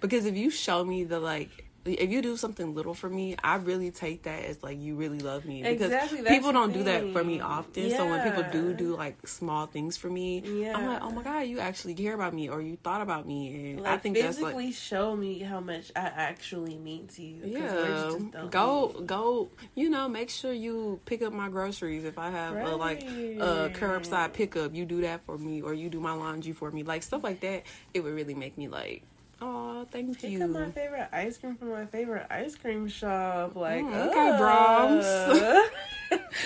Because 0.00 0.26
if 0.26 0.36
you 0.36 0.50
show 0.50 0.84
me 0.84 1.04
the 1.04 1.20
like, 1.20 1.66
if 1.84 2.10
you 2.10 2.20
do 2.20 2.36
something 2.36 2.74
little 2.74 2.94
for 2.94 3.08
me, 3.08 3.36
I 3.42 3.56
really 3.56 3.90
take 3.90 4.24
that 4.24 4.44
as 4.44 4.62
like 4.62 4.80
you 4.80 4.96
really 4.96 5.20
love 5.20 5.44
me. 5.44 5.62
Because 5.62 5.92
Exactly, 5.92 6.22
people 6.24 6.52
don't 6.52 6.72
do 6.72 6.82
that 6.84 7.12
for 7.12 7.22
me 7.22 7.40
often. 7.40 7.90
So 7.90 8.08
when 8.08 8.22
people 8.22 8.42
do 8.42 8.74
do 8.74 8.96
like 8.96 9.26
small 9.26 9.66
things 9.66 9.96
for 9.96 10.08
me, 10.08 10.42
I'm 10.74 10.86
like, 10.86 11.02
oh 11.02 11.10
my 11.10 11.22
god, 11.22 11.40
you 11.40 11.60
actually 11.60 11.94
care 11.94 12.14
about 12.14 12.34
me, 12.34 12.48
or 12.48 12.60
you 12.60 12.76
thought 12.82 13.02
about 13.02 13.26
me, 13.26 13.72
and 13.72 13.80
like 13.82 13.94
I 13.94 13.98
think 13.98 14.18
that's 14.18 14.40
like. 14.40 14.74
show 14.74 15.14
me 15.16 15.38
how 15.40 15.60
much 15.60 15.92
I 15.94 16.00
actually 16.00 16.76
mean 16.76 17.06
to 17.08 17.22
you. 17.22 17.46
Yeah, 17.46 18.18
go 18.50 18.88
go. 19.06 19.50
You 19.74 19.90
know, 19.90 20.08
make 20.08 20.30
sure 20.30 20.52
you 20.52 21.00
pick 21.04 21.22
up 21.22 21.32
my 21.32 21.48
groceries 21.48 22.04
if 22.04 22.18
I 22.18 22.30
have 22.30 22.54
a, 22.54 22.76
like 22.76 23.02
a 23.40 23.70
curbside 23.72 24.32
pickup. 24.32 24.74
You 24.74 24.84
do 24.84 25.02
that 25.02 25.24
for 25.24 25.38
me, 25.38 25.62
or 25.62 25.72
you 25.72 25.88
do 25.88 26.00
my 26.00 26.12
laundry 26.12 26.52
for 26.52 26.70
me, 26.70 26.82
like 26.82 27.02
stuff 27.02 27.22
like 27.22 27.40
that. 27.40 27.62
It 27.94 28.00
would 28.00 28.14
really 28.14 28.34
make 28.34 28.58
me 28.58 28.68
like, 28.68 29.04
oh, 29.40 29.86
thank 29.90 30.18
Pick 30.20 30.40
up 30.40 30.50
my 30.50 30.70
favorite 30.70 31.08
ice 31.12 31.38
cream 31.38 31.56
from 31.56 31.70
my 31.70 31.86
favorite 31.86 32.26
ice 32.30 32.54
cream 32.56 32.88
shop. 32.88 33.56
Like, 33.56 33.84
Mm, 33.84 34.08
okay, 34.08 34.28
uh, 34.28 34.38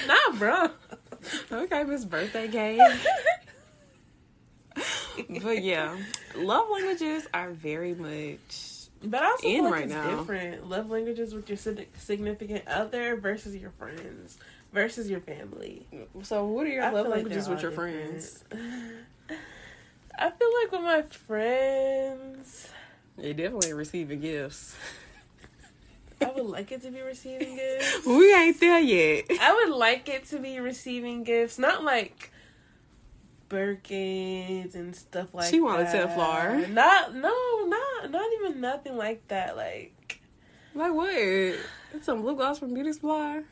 Not 0.07 0.39
Brahms. 0.39 0.75
Okay, 1.53 1.85
Miss 1.85 2.05
Birthday 2.07 2.49
Cake. 2.49 2.81
but 5.43 5.63
yeah, 5.63 5.97
love 6.35 6.67
languages 6.71 7.27
are 7.35 7.51
very 7.51 7.95
much. 7.95 8.89
But 9.03 9.23
I 9.23 9.27
also 9.27 9.47
In 9.49 9.65
like 9.65 9.73
right 9.73 9.85
it's 9.85 9.93
now. 9.93 10.17
different. 10.17 10.69
Love 10.69 10.91
languages 10.91 11.35
with 11.35 11.49
your 11.49 11.59
significant 11.97 12.67
other 12.69 13.17
versus 13.17 13.55
your 13.57 13.71
friends 13.71 14.39
versus 14.73 15.11
your 15.11 15.21
family. 15.21 15.87
So, 16.23 16.45
what 16.47 16.67
are 16.67 16.71
your 16.71 16.85
I 16.85 16.91
love 16.91 17.05
feel 17.05 17.11
like 17.11 17.23
languages 17.25 17.49
with 17.49 17.63
your 17.63 17.71
all 17.71 17.77
friends? 17.77 18.45
I 20.19 20.31
feel 20.31 20.51
like 20.63 20.73
with 20.73 20.83
my 20.83 21.03
friends, 21.03 22.69
They 23.21 23.33
definitely 23.33 23.75
receiving 23.75 24.21
gifts. 24.21 24.75
I 26.23 26.31
would 26.31 26.47
like 26.47 26.71
it 26.73 26.83
to 26.83 26.91
be 26.91 27.01
receiving 27.01 27.57
gifts. 27.57 28.07
We 28.07 28.35
ain't 28.35 28.61
there 28.61 28.79
yet. 28.79 29.25
I 29.41 29.55
would 29.55 29.75
like 29.77 30.09
it 30.09 30.27
to 30.27 30.39
be 30.39 30.59
receiving 30.59 31.25
gifts, 31.25 31.59
not 31.59 31.83
like 31.83 32.31
Birkins 33.49 34.75
and 34.75 34.95
stuff 34.95 35.35
like 35.35 35.47
that. 35.47 35.51
She 35.51 35.61
wanted 35.61 35.87
that. 35.87 36.17
Telfar. 36.17 36.71
Not 36.71 37.15
no, 37.15 37.67
not 37.67 38.11
not 38.11 38.27
even 38.35 38.61
nothing 38.61 38.97
like 38.97 39.27
that. 39.29 39.57
Like 39.57 40.21
Like 40.75 40.95
what? 40.95 41.11
It's 41.13 42.07
some 42.07 42.23
blue 42.23 42.37
gloss 42.37 42.59
from 42.59 42.75
Beauty 42.75 42.93
Supply. 42.93 43.43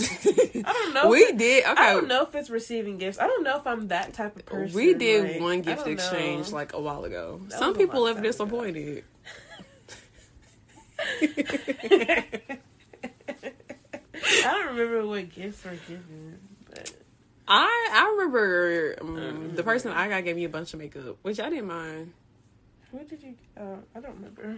I 0.00 0.62
don't 0.72 0.94
know. 0.94 1.08
We 1.10 1.18
it- 1.20 1.36
did 1.38 1.64
okay. 1.64 1.74
I 1.82 1.92
don't 1.94 2.08
know 2.08 2.22
if 2.22 2.34
it's 2.34 2.50
receiving 2.50 2.98
gifts. 2.98 3.18
I 3.18 3.26
don't 3.26 3.42
know 3.44 3.56
if 3.58 3.66
I'm 3.66 3.88
that 3.88 4.12
type 4.14 4.36
of 4.36 4.44
person. 4.46 4.74
We 4.74 4.94
did 4.94 5.32
like, 5.34 5.40
one 5.40 5.60
gift 5.62 5.86
exchange 5.86 6.50
know. 6.50 6.56
like 6.56 6.72
a 6.72 6.80
while 6.80 7.04
ago. 7.04 7.40
That 7.48 7.58
Some 7.58 7.74
people 7.74 8.02
left 8.02 8.22
disappointed. 8.22 9.04
I 13.36 14.42
don't 14.42 14.66
remember 14.76 15.06
what 15.06 15.32
gifts 15.34 15.64
were 15.64 15.72
given, 15.88 16.38
but 16.70 16.92
I 17.48 17.88
I 17.92 18.14
remember 18.16 18.96
um, 19.00 19.16
Mm. 19.16 19.56
the 19.56 19.62
person 19.62 19.92
I 19.92 20.08
got 20.08 20.24
gave 20.24 20.36
me 20.36 20.44
a 20.44 20.48
bunch 20.48 20.72
of 20.74 20.80
makeup, 20.80 21.16
which 21.22 21.40
I 21.40 21.48
didn't 21.50 21.66
mind. 21.66 22.12
what 22.90 23.08
did 23.08 23.22
you? 23.22 23.34
Uh, 23.56 23.76
I 23.94 24.00
don't 24.00 24.14
remember. 24.16 24.56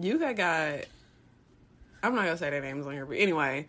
You 0.00 0.18
had 0.18 0.36
got. 0.36 0.84
I'm 2.02 2.14
not 2.14 2.24
gonna 2.24 2.36
say 2.36 2.50
their 2.50 2.60
names 2.60 2.86
on 2.86 2.92
here, 2.92 3.06
but 3.06 3.16
anyway, 3.18 3.66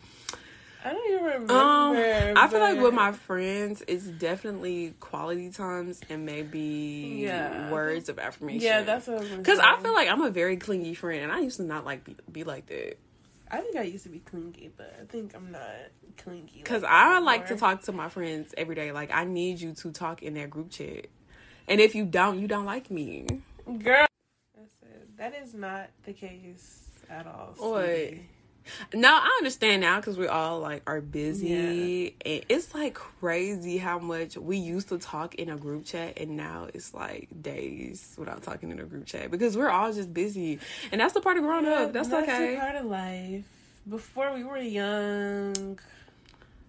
I 0.83 0.93
don't 0.93 1.11
even 1.11 1.23
remember. 1.23 1.53
um, 1.53 2.37
I 2.37 2.47
feel 2.47 2.59
like 2.61 2.79
with 2.79 2.93
my 2.93 3.11
friends, 3.11 3.83
it's 3.87 4.05
definitely 4.05 4.93
quality 4.99 5.51
times 5.51 5.99
and 6.09 6.25
maybe 6.25 7.25
Yeah. 7.25 7.69
words 7.69 8.07
of 8.07 8.17
affirmation. 8.17 8.61
yeah, 8.61 8.81
that's 8.83 9.07
what 9.07 9.17
I 9.17 9.21
was. 9.21 9.29
because 9.37 9.59
I 9.59 9.77
feel 9.81 9.93
like 9.93 10.07
I'm 10.09 10.21
a 10.21 10.29
very 10.29 10.55
clingy 10.57 10.93
friend, 10.93 11.23
and 11.23 11.31
I 11.31 11.39
used 11.39 11.57
to 11.57 11.63
not 11.63 11.85
like 11.85 12.03
be, 12.05 12.15
be 12.31 12.43
like 12.43 12.67
that. 12.67 12.97
I 13.51 13.61
think 13.61 13.75
I 13.75 13.81
used 13.81 14.03
to 14.03 14.09
be 14.09 14.19
clingy, 14.19 14.71
but 14.77 14.95
I 15.01 15.05
think 15.05 15.35
I'm 15.35 15.51
not 15.51 15.63
clingy. 16.17 16.59
Because 16.59 16.83
like 16.83 16.91
I 16.91 17.19
like 17.19 17.47
to 17.47 17.57
talk 17.57 17.81
to 17.83 17.91
my 17.91 18.07
friends 18.07 18.53
every 18.57 18.75
day. 18.75 18.91
Like 18.91 19.11
I 19.13 19.25
need 19.25 19.59
you 19.59 19.73
to 19.73 19.91
talk 19.91 20.23
in 20.23 20.35
that 20.35 20.49
group 20.49 20.69
chat, 20.69 21.07
and 21.67 21.81
if 21.81 21.93
you 21.93 22.05
don't, 22.05 22.39
you 22.39 22.47
don't 22.47 22.65
like 22.65 22.89
me. 22.89 23.25
Girl, 23.83 24.07
that 25.17 25.33
is 25.35 25.53
not 25.53 25.89
the 26.03 26.13
case 26.13 26.85
at 27.09 27.27
all. 27.27 27.53
What? 27.57 28.13
No, 28.93 29.09
I 29.09 29.35
understand 29.39 29.81
now 29.81 29.97
because 29.97 30.17
we 30.17 30.27
all 30.27 30.59
like 30.59 30.81
are 30.87 31.01
busy, 31.01 32.15
and 32.25 32.43
it's 32.49 32.73
like 32.73 32.93
crazy 32.93 33.77
how 33.77 33.99
much 33.99 34.37
we 34.37 34.57
used 34.57 34.89
to 34.89 34.97
talk 34.97 35.35
in 35.35 35.49
a 35.49 35.57
group 35.57 35.85
chat, 35.85 36.17
and 36.17 36.37
now 36.37 36.67
it's 36.73 36.93
like 36.93 37.27
days 37.41 38.15
without 38.17 38.43
talking 38.43 38.71
in 38.71 38.79
a 38.79 38.85
group 38.85 39.05
chat 39.05 39.31
because 39.31 39.55
we're 39.57 39.69
all 39.69 39.91
just 39.93 40.13
busy, 40.13 40.59
and 40.91 40.99
that's 41.01 41.13
the 41.13 41.21
part 41.21 41.37
of 41.37 41.43
growing 41.43 41.65
up. 41.65 41.93
That's, 41.93 42.09
That's 42.09 42.29
okay. 42.29 42.57
part 42.59 42.75
of 42.75 42.85
life. 42.85 43.43
Before 43.89 44.33
we 44.33 44.43
were 44.43 44.57
young, 44.57 45.79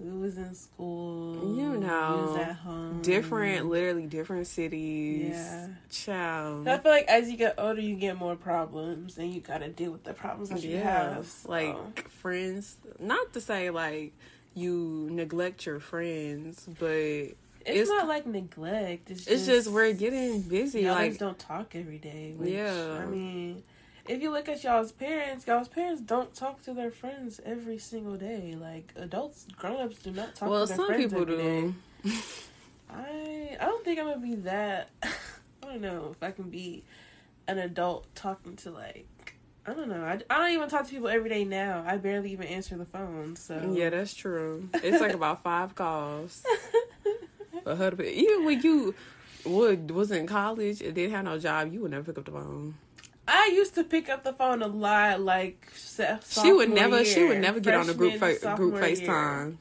we 0.00 0.10
was 0.18 0.38
in 0.38 0.54
school. 0.54 1.54
You 1.56 1.76
know, 1.76 2.16
we 2.26 2.32
was 2.32 2.36
at 2.40 2.56
home. 2.56 3.02
Different, 3.02 3.66
literally 3.66 4.06
different 4.06 4.46
cities. 4.46 5.34
Yeah. 5.34 5.68
Child. 5.90 6.66
I 6.68 6.78
feel 6.78 6.90
like 6.92 7.06
as 7.08 7.30
you 7.30 7.36
get 7.36 7.54
older, 7.58 7.80
you 7.80 7.96
get 7.96 8.16
more 8.16 8.36
problems, 8.36 9.18
and 9.18 9.32
you 9.32 9.40
gotta 9.40 9.68
deal 9.68 9.92
with 9.92 10.04
the 10.04 10.14
problems 10.14 10.48
that 10.50 10.62
you 10.62 10.78
have. 10.78 11.26
so. 11.26 11.50
like 11.50 12.08
friends. 12.08 12.76
Not 12.98 13.32
to 13.34 13.40
say 13.40 13.70
like 13.70 14.12
you 14.54 15.08
neglect 15.12 15.66
your 15.66 15.80
friends, 15.80 16.66
but 16.78 16.88
it's, 16.88 17.36
it's- 17.66 17.88
not 17.88 18.08
like 18.08 18.26
neglect. 18.26 19.10
It's, 19.10 19.26
it's 19.26 19.46
just 19.46 19.68
we're 19.68 19.92
getting 19.92 20.42
busy. 20.42 20.80
y'all 20.82 20.94
Like 20.94 21.10
just 21.10 21.20
don't 21.20 21.38
talk 21.38 21.74
every 21.76 21.98
day. 21.98 22.34
Which, 22.36 22.50
Yeah. 22.50 23.00
I 23.02 23.06
mean, 23.06 23.62
if 24.08 24.22
you 24.22 24.30
look 24.30 24.48
at 24.48 24.62
y'all's 24.64 24.92
parents, 24.92 25.46
y'all's 25.46 25.68
parents 25.68 26.00
don't 26.00 26.34
talk 26.34 26.62
to 26.62 26.72
their 26.72 26.90
friends 26.90 27.40
every 27.44 27.78
single 27.78 28.16
day. 28.16 28.56
Like 28.58 28.92
adults, 28.96 29.46
grown 29.56 29.80
ups 29.80 29.98
do 29.98 30.10
not 30.10 30.34
talk 30.34 30.48
well, 30.48 30.66
to 30.66 30.68
their 30.68 30.76
some 30.76 30.86
friends 30.86 31.04
people 31.04 31.22
every 31.22 31.36
day. 31.36 31.74
do. 32.04 32.12
I 32.90 33.56
I 33.60 33.64
don't 33.64 33.84
think 33.84 33.98
I'm 33.98 34.06
gonna 34.06 34.20
be 34.20 34.34
that. 34.36 34.90
I 35.02 35.08
don't 35.62 35.80
know 35.80 36.08
if 36.12 36.22
I 36.22 36.30
can 36.32 36.50
be 36.50 36.84
an 37.46 37.58
adult 37.58 38.12
talking 38.14 38.56
to 38.56 38.70
like. 38.70 39.06
I 39.66 39.74
don't 39.74 39.88
know. 39.88 40.02
I, 40.02 40.18
I 40.30 40.38
don't 40.38 40.52
even 40.52 40.68
talk 40.70 40.86
to 40.86 40.90
people 40.90 41.08
every 41.08 41.28
day 41.28 41.44
now. 41.44 41.84
I 41.86 41.98
barely 41.98 42.32
even 42.32 42.46
answer 42.46 42.76
the 42.76 42.86
phone. 42.86 43.36
So 43.36 43.72
Yeah, 43.74 43.90
that's 43.90 44.14
true. 44.14 44.68
It's 44.74 45.00
like 45.00 45.12
about 45.12 45.42
five 45.44 45.74
calls. 45.74 46.42
for 47.62 47.76
her 47.76 48.02
even 48.02 48.44
when 48.44 48.62
you 48.62 48.94
would 49.44 49.90
was 49.90 50.10
in 50.10 50.26
college 50.26 50.80
and 50.80 50.94
didn't 50.94 51.12
have 51.12 51.24
no 51.24 51.38
job, 51.38 51.72
you 51.72 51.80
would 51.80 51.90
never 51.90 52.04
pick 52.04 52.18
up 52.18 52.24
the 52.24 52.32
phone. 52.32 52.74
I 53.32 53.52
used 53.54 53.74
to 53.76 53.84
pick 53.84 54.08
up 54.08 54.24
the 54.24 54.32
phone 54.32 54.60
a 54.62 54.66
lot. 54.66 55.20
Like 55.20 55.68
She 56.42 56.52
would 56.52 56.70
never. 56.70 57.04
She 57.04 57.24
would 57.24 57.38
never 57.40 57.60
get 57.60 57.74
on 57.74 57.86
the 57.86 57.94
group 57.94 58.14
fa- 58.14 58.54
group. 58.56 58.74
FaceTime. 58.74 59.56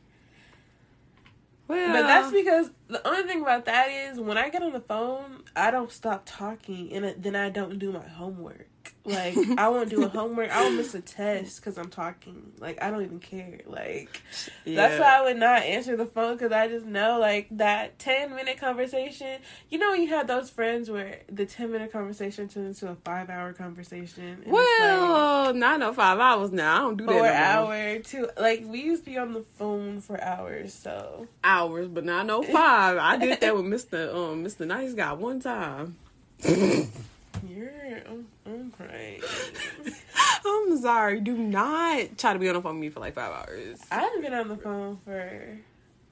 Well, 1.68 1.94
But 1.94 2.08
that's 2.08 2.32
because 2.32 2.72
the 2.88 3.08
only 3.08 3.24
thing 3.28 3.42
about 3.44 3.66
that 3.66 3.90
is 3.90 4.20
when 4.20 4.40
I 4.40 4.50
get 4.50 4.64
on 4.64 4.74
the 4.74 4.80
phone, 4.80 5.44
I 5.56 5.70
don't 5.70 5.92
stop 5.92 6.24
talking, 6.26 6.92
and 6.92 7.22
then 7.22 7.36
I 7.36 7.50
don't 7.50 7.78
do 7.78 7.92
my 7.92 8.08
homework. 8.08 8.68
Like 9.10 9.36
I 9.57 9.68
won't 9.70 9.89
do 9.89 10.03
a 10.03 10.07
homework. 10.10 10.49
I 10.51 10.64
will 10.64 10.72
miss 10.78 10.93
a 10.93 11.01
test 11.01 11.57
because 11.57 11.78
I'm 11.78 11.89
talking. 11.89 12.51
Like 12.60 12.82
I 12.82 12.91
don't 12.91 13.03
even 13.03 13.20
care. 13.20 13.60
Like 13.66 14.22
that's 14.66 14.99
why 14.99 15.18
I 15.20 15.22
would 15.24 15.38
not 15.38 15.64
answer 15.64 15.97
the 15.97 16.05
phone 16.05 16.36
because 16.38 16.51
I 16.51 16.68
just 16.68 16.86
know 16.86 17.20
like 17.20 17.47
that 17.51 17.97
ten 17.99 18.36
minute 18.36 18.60
conversation. 18.60 19.39
You 19.70 19.80
know 19.80 19.91
when 19.91 20.01
you 20.01 20.10
have 20.10 20.28
those 20.28 20.49
friends 20.49 20.89
where 20.89 21.22
the 21.32 21.45
ten 21.45 21.72
minute 21.72 21.91
conversation 21.91 22.47
turns 22.47 22.82
into 22.82 22.91
a 22.91 22.95
five 23.03 23.30
hour 23.30 23.53
conversation. 23.53 24.24
and 24.24 24.39
it's 24.39 24.47
like, 24.47 24.53
Well, 24.53 25.53
not 25.53 25.80
no 25.80 25.93
five 25.93 26.20
hours 26.20 26.51
now. 26.51 26.76
I 26.76 26.80
don't 26.82 26.97
do 26.97 27.05
that. 27.05 27.12
four 27.12 27.22
no 27.24 27.66
more. 27.66 27.74
hour 27.74 27.99
two 27.99 28.30
like 28.39 28.64
we 28.66 28.82
used 28.82 29.05
to 29.05 29.12
be 29.12 29.18
on 29.18 29.34
the 29.34 29.41
phone 29.41 30.01
for 30.01 30.22
hours 30.24 30.74
so 30.74 31.28
hours, 31.43 31.88
but 31.88 32.05
not 32.05 32.26
no 32.26 32.43
five. 32.43 32.97
I 32.97 33.18
did 33.18 33.39
that 33.41 33.55
with 33.55 33.66
Mister 33.66 34.12
um 34.16 34.43
Mister 34.43 34.66
Nice 34.66 34.93
Guy 34.93 35.14
one 35.14 35.39
time. 35.39 35.97
you're 37.48 37.70
I'm, 38.08 38.28
I'm 38.46 38.72
crying 38.72 39.22
I'm 40.46 40.78
sorry. 40.82 41.20
Do 41.22 41.38
not 41.38 42.18
try 42.18 42.34
to 42.34 42.40
be 42.40 42.48
on 42.50 42.56
the 42.56 42.62
phone 42.62 42.76
with 42.76 42.82
me 42.82 42.90
for 42.90 43.00
like 43.02 43.14
five 43.16 43.32
hours. 43.32 43.80
i've 43.92 44.22
been 44.22 44.34
on 44.34 44.48
the 44.48 44.58
phone 44.58 45.00
for 45.06 45.58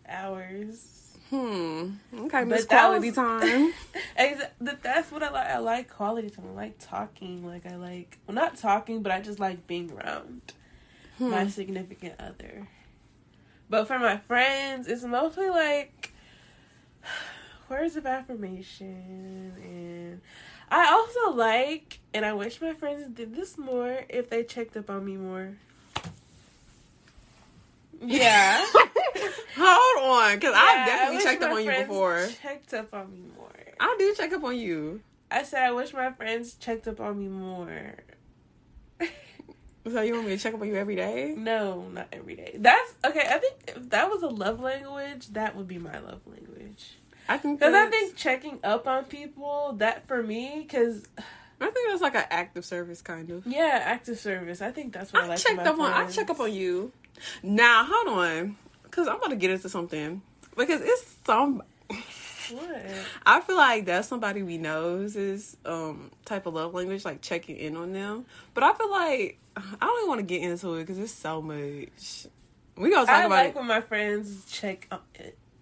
hours 0.07 0.93
Hmm. 1.29 1.89
Okay, 2.17 2.29
But 2.29 2.47
Miss 2.47 2.65
that 2.67 2.79
Quality 2.85 3.07
was- 3.09 3.15
time. 3.15 3.73
But 4.61 4.81
that's 4.81 5.11
what 5.11 5.23
i 5.23 5.29
like 5.29 5.47
i 5.47 5.57
like 5.57 5.89
quality 5.89 6.29
time 6.29 6.45
i 6.51 6.55
like 6.55 6.75
talking 6.79 7.45
like 7.45 7.65
i 7.65 7.75
like 7.75 8.17
well 8.25 8.35
not 8.35 8.55
talking 8.55 9.01
but 9.03 9.11
i 9.11 9.19
just 9.19 9.37
like 9.39 9.67
being 9.67 9.91
around 9.91 10.53
Hmm. 11.17 11.31
my 11.31 11.47
significant 11.47 12.13
other 12.19 12.69
but 13.69 13.87
for 13.87 13.99
my 13.99 14.17
friends 14.17 14.87
it's 14.87 15.03
mostly 15.03 15.49
like 15.49 16.13
words 17.69 17.95
of 17.97 18.05
affirmation 18.05 19.53
and 19.63 20.21
I 20.69 20.91
also 20.91 21.35
like, 21.35 21.99
and 22.13 22.25
I 22.25 22.33
wish 22.33 22.61
my 22.61 22.73
friends 22.73 23.07
did 23.13 23.35
this 23.35 23.57
more 23.57 24.03
if 24.09 24.29
they 24.29 24.43
checked 24.43 24.75
up 24.75 24.89
on 24.89 25.05
me 25.05 25.15
more. 25.15 25.53
Yeah. 28.01 28.65
Hold 29.55 30.03
on, 30.03 30.35
because 30.35 30.53
Yeah, 30.53 30.61
I've 30.61 30.85
definitely 30.87 31.23
checked 31.23 31.43
up 31.43 31.51
on 31.51 31.63
you 31.63 31.71
before. 31.71 32.29
Checked 32.41 32.73
up 32.73 32.93
on 32.93 33.11
me 33.11 33.21
more. 33.35 33.49
I 33.79 33.95
do 33.97 34.13
check 34.15 34.33
up 34.33 34.43
on 34.43 34.57
you. 34.57 35.01
I 35.31 35.43
said 35.43 35.63
I 35.63 35.71
wish 35.71 35.93
my 35.93 36.11
friends 36.11 36.53
checked 36.55 36.87
up 36.87 36.99
on 36.99 37.17
me 37.17 37.27
more. 37.27 37.95
So 39.91 40.01
you 40.01 40.15
want 40.15 40.25
me 40.27 40.35
to 40.35 40.41
check 40.41 40.53
up 40.53 40.61
on 40.61 40.67
you 40.67 40.75
every 40.75 40.97
day? 40.97 41.33
No, 41.37 41.87
not 41.93 42.07
every 42.11 42.35
day. 42.35 42.55
That's 42.57 42.93
okay. 43.05 43.25
I 43.29 43.37
think 43.37 43.53
if 43.69 43.89
that 43.91 44.09
was 44.09 44.21
a 44.21 44.27
love 44.27 44.59
language, 44.59 45.27
that 45.29 45.55
would 45.55 45.67
be 45.67 45.77
my 45.77 45.97
love 45.99 46.19
language. 46.25 46.97
I 47.29 47.37
think 47.37 47.59
Because 47.59 47.73
I 47.73 47.87
think 47.87 48.15
checking 48.15 48.59
up 48.63 48.87
on 48.87 49.05
people, 49.05 49.73
that 49.79 50.07
for 50.07 50.21
me, 50.23 50.63
because 50.67 51.03
I 51.59 51.69
think 51.69 51.89
that's 51.89 52.01
like 52.01 52.15
an 52.15 52.25
active 52.29 52.63
service 52.65 53.01
kind 53.01 53.29
of. 53.31 53.45
yeah, 53.45 53.81
active 53.83 54.19
service. 54.19 54.61
I 54.61 54.71
think 54.71 54.93
that's 54.93 55.11
what 55.13 55.23
I, 55.23 55.25
I 55.25 55.29
like. 55.29 55.39
from 55.39 55.55
checked 55.57 55.65
my 55.65 55.71
up 55.71 55.79
on. 55.79 55.91
I 55.91 56.09
check 56.09 56.29
up 56.29 56.39
on 56.39 56.53
you. 56.53 56.91
Now 57.43 57.83
hold 57.89 58.17
on, 58.19 58.55
because 58.83 59.07
I'm 59.07 59.15
about 59.17 59.29
to 59.31 59.35
get 59.35 59.49
into 59.51 59.69
something 59.69 60.21
because 60.55 60.81
it's 60.81 61.15
some. 61.25 61.63
What? 62.51 62.81
I 63.25 63.41
feel 63.41 63.57
like 63.57 63.85
that's 63.85 64.07
somebody 64.07 64.41
we 64.43 64.57
knows 64.57 65.15
is 65.17 65.57
um 65.65 66.11
type 66.25 66.45
of 66.45 66.53
love 66.53 66.73
language, 66.73 67.03
like 67.03 67.21
checking 67.21 67.57
in 67.57 67.75
on 67.75 67.91
them. 67.91 68.25
But 68.53 68.63
I 68.63 68.73
feel 68.73 68.89
like 68.91 69.37
I 69.57 69.61
don't 69.81 69.97
even 69.99 70.07
want 70.07 70.19
to 70.19 70.25
get 70.25 70.41
into 70.43 70.75
it 70.75 70.81
because 70.83 70.97
it's 70.99 71.11
so 71.11 71.41
much. 71.41 72.27
We 72.77 72.91
gonna 72.91 73.05
talk 73.07 73.15
I 73.15 73.19
about 73.23 73.29
like 73.31 73.49
it. 73.49 73.55
when 73.55 73.65
my 73.67 73.81
friends 73.81 74.45
check 74.49 74.87
up 74.91 75.05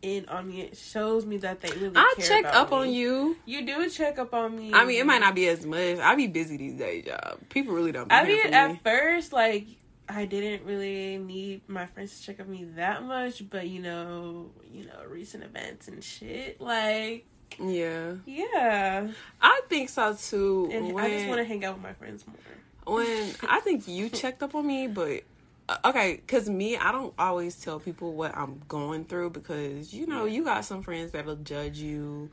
in 0.06 0.28
on 0.28 0.48
me. 0.48 0.62
It 0.62 0.78
shows 0.78 1.26
me 1.26 1.38
that 1.38 1.62
they 1.62 1.72
really. 1.78 1.96
I 1.96 2.14
check 2.20 2.46
up 2.46 2.72
me. 2.72 2.78
on 2.78 2.94
you. 2.94 3.38
You 3.46 3.66
do 3.66 3.90
check 3.90 4.20
up 4.20 4.34
on 4.34 4.56
me. 4.56 4.74
I 4.74 4.86
mean, 4.86 5.02
it 5.02 5.06
might 5.06 5.20
not 5.20 5.36
be 5.36 5.48
as 5.48 5.66
much. 5.66 5.98
I 5.98 6.16
be 6.16 6.28
busy 6.28 6.58
these 6.58 6.78
days, 6.78 7.06
y'all. 7.06 7.38
People 7.50 7.74
really 7.74 7.92
don't. 7.92 8.12
I 8.12 8.24
mean, 8.26 8.54
at 8.54 8.72
me. 8.72 8.80
first, 8.84 9.34
like 9.34 9.66
I 10.08 10.26
didn't 10.26 10.66
really 10.66 11.18
need 11.18 11.62
my 11.68 11.88
friends 11.88 12.20
to 12.20 12.26
check 12.26 12.40
up 12.40 12.46
on 12.46 12.52
me 12.52 12.66
that 12.76 13.04
much, 13.04 13.50
but 13.50 13.68
you 13.68 13.82
know, 13.82 14.52
you 14.72 14.86
know, 14.86 15.02
recent 15.10 15.44
events 15.44 15.88
and 15.88 16.04
shit, 16.04 16.62
like 16.62 17.26
yeah, 17.60 18.14
yeah. 18.26 19.08
I 19.42 19.62
think 19.70 19.90
so 19.90 20.14
too. 20.14 20.70
And 20.72 20.94
when, 20.94 21.04
I 21.04 21.10
just 21.10 21.28
want 21.28 21.40
to 21.40 21.46
hang 21.46 21.66
out 21.66 21.76
with 21.76 21.84
my 21.84 21.94
friends 21.94 22.24
more. 22.28 22.96
when 22.96 23.34
I 23.50 23.60
think 23.62 23.88
you 23.88 24.10
checked 24.10 24.44
up 24.44 24.54
on 24.54 24.68
me, 24.68 24.88
but 24.88 25.24
okay, 25.84 26.16
because 26.16 26.50
me, 26.50 26.78
I 26.78 26.92
don't 26.92 27.14
always 27.18 27.60
tell 27.60 27.80
people 27.80 28.14
what 28.14 28.36
I'm 28.38 28.62
going 28.68 29.06
through 29.06 29.32
because 29.32 29.94
you 29.94 30.06
know 30.08 30.26
you 30.26 30.44
got 30.44 30.66
some 30.66 30.84
friends 30.84 31.12
that 31.12 31.26
will 31.26 31.38
judge 31.38 31.78
you 31.78 32.30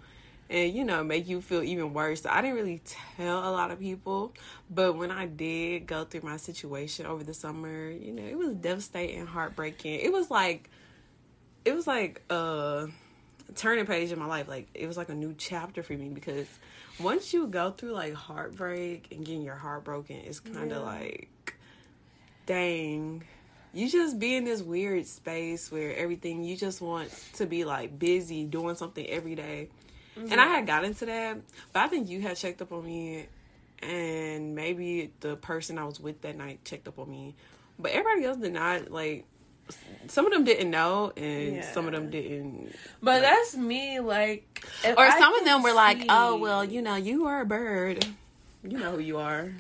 and 0.51 0.73
you 0.75 0.85
know 0.85 1.03
make 1.03 1.27
you 1.29 1.41
feel 1.41 1.63
even 1.63 1.95
worse. 1.95 2.27
I 2.27 2.43
didn't 2.43 2.57
really 2.57 2.83
tell 3.17 3.39
a 3.49 3.53
lot 3.53 3.71
of 3.71 3.81
people, 3.81 4.35
but 4.71 4.97
when 4.97 5.11
I 5.11 5.27
did 5.27 5.87
go 5.87 6.05
through 6.05 6.23
my 6.23 6.37
situation 6.37 7.07
over 7.07 7.25
the 7.25 7.35
summer, 7.35 7.91
you 7.91 8.13
know 8.13 8.23
it 8.25 8.37
was 8.37 8.55
devastating, 8.55 9.27
heartbreaking. 9.27 10.01
It 10.01 10.13
was 10.13 10.31
like 10.31 10.69
it 11.65 11.75
was 11.75 11.87
like 11.87 12.23
a 12.31 12.89
turning 13.55 13.87
page 13.87 14.13
in 14.13 14.19
my 14.19 14.27
life. 14.27 14.49
Like 14.49 14.69
it 14.75 14.87
was 14.87 14.97
like 14.97 15.09
a 15.09 15.15
new 15.15 15.35
chapter 15.39 15.83
for 15.83 15.95
me 15.95 16.09
because 16.09 16.49
once 17.01 17.33
you 17.33 17.47
go 17.47 17.71
through 17.71 17.93
like 17.93 18.15
heartbreak 18.15 19.07
and 19.11 19.25
getting 19.25 19.43
your 19.43 19.57
heart 19.57 19.85
broken, 19.85 20.17
it's 20.17 20.41
kind 20.41 20.73
of 20.73 20.79
Yeah. 20.79 20.85
like, 20.85 21.29
dang, 22.47 23.25
you 23.73 23.89
just 23.89 24.19
be 24.19 24.37
in 24.37 24.45
this 24.45 24.63
weird 24.63 25.07
space 25.07 25.71
where 25.73 25.97
everything 25.97 26.45
you 26.45 26.57
just 26.57 26.81
want 26.81 27.11
to 27.35 27.47
be 27.47 27.65
like 27.65 27.99
busy 27.99 28.45
doing 28.45 28.77
something 28.77 29.07
every 29.07 29.35
day. 29.35 29.69
And 30.15 30.41
I 30.41 30.47
had 30.47 30.67
got 30.67 30.85
into 30.85 31.07
that, 31.07 31.39
but 31.73 31.81
I 31.81 31.89
think 31.89 32.11
you 32.11 32.21
had 32.21 32.37
checked 32.37 32.61
up 32.61 32.71
on 32.71 32.85
me, 32.85 33.27
and 33.83 34.55
maybe 34.55 35.11
the 35.21 35.37
person 35.37 35.79
I 35.79 35.85
was 35.85 35.99
with 35.99 36.21
that 36.21 36.37
night 36.37 36.63
checked 36.67 36.87
up 36.87 36.99
on 36.99 37.11
me, 37.11 37.35
but 37.79 37.93
everybody 37.93 38.27
else 38.27 38.37
did 38.37 38.53
not. 38.53 38.91
Like, 38.91 39.25
some 40.09 40.27
of 40.27 40.33
them 40.33 40.45
didn't 40.45 40.71
know, 40.71 41.13
and 41.17 41.65
some 41.65 41.87
of 41.87 41.93
them 41.93 42.11
didn't. 42.11 42.75
But 43.03 43.23
that's 43.23 43.57
me, 43.57 44.01
like, 44.01 44.63
if 44.85 44.99
Or 44.99 45.05
I 45.07 45.19
some 45.19 45.35
of 45.35 45.47
them 45.47 45.63
were 45.63 45.73
like, 45.73 46.05
"Oh, 46.11 46.37
well, 46.37 46.63
you 46.63 46.83
know, 46.83 46.97
you 46.97 47.27
are 47.27 47.41
a 47.41 47.47
bird. 47.47 48.07
You 48.63 48.79
know 48.79 48.93
who 48.93 48.99
you 48.99 49.17
are. 49.17 49.55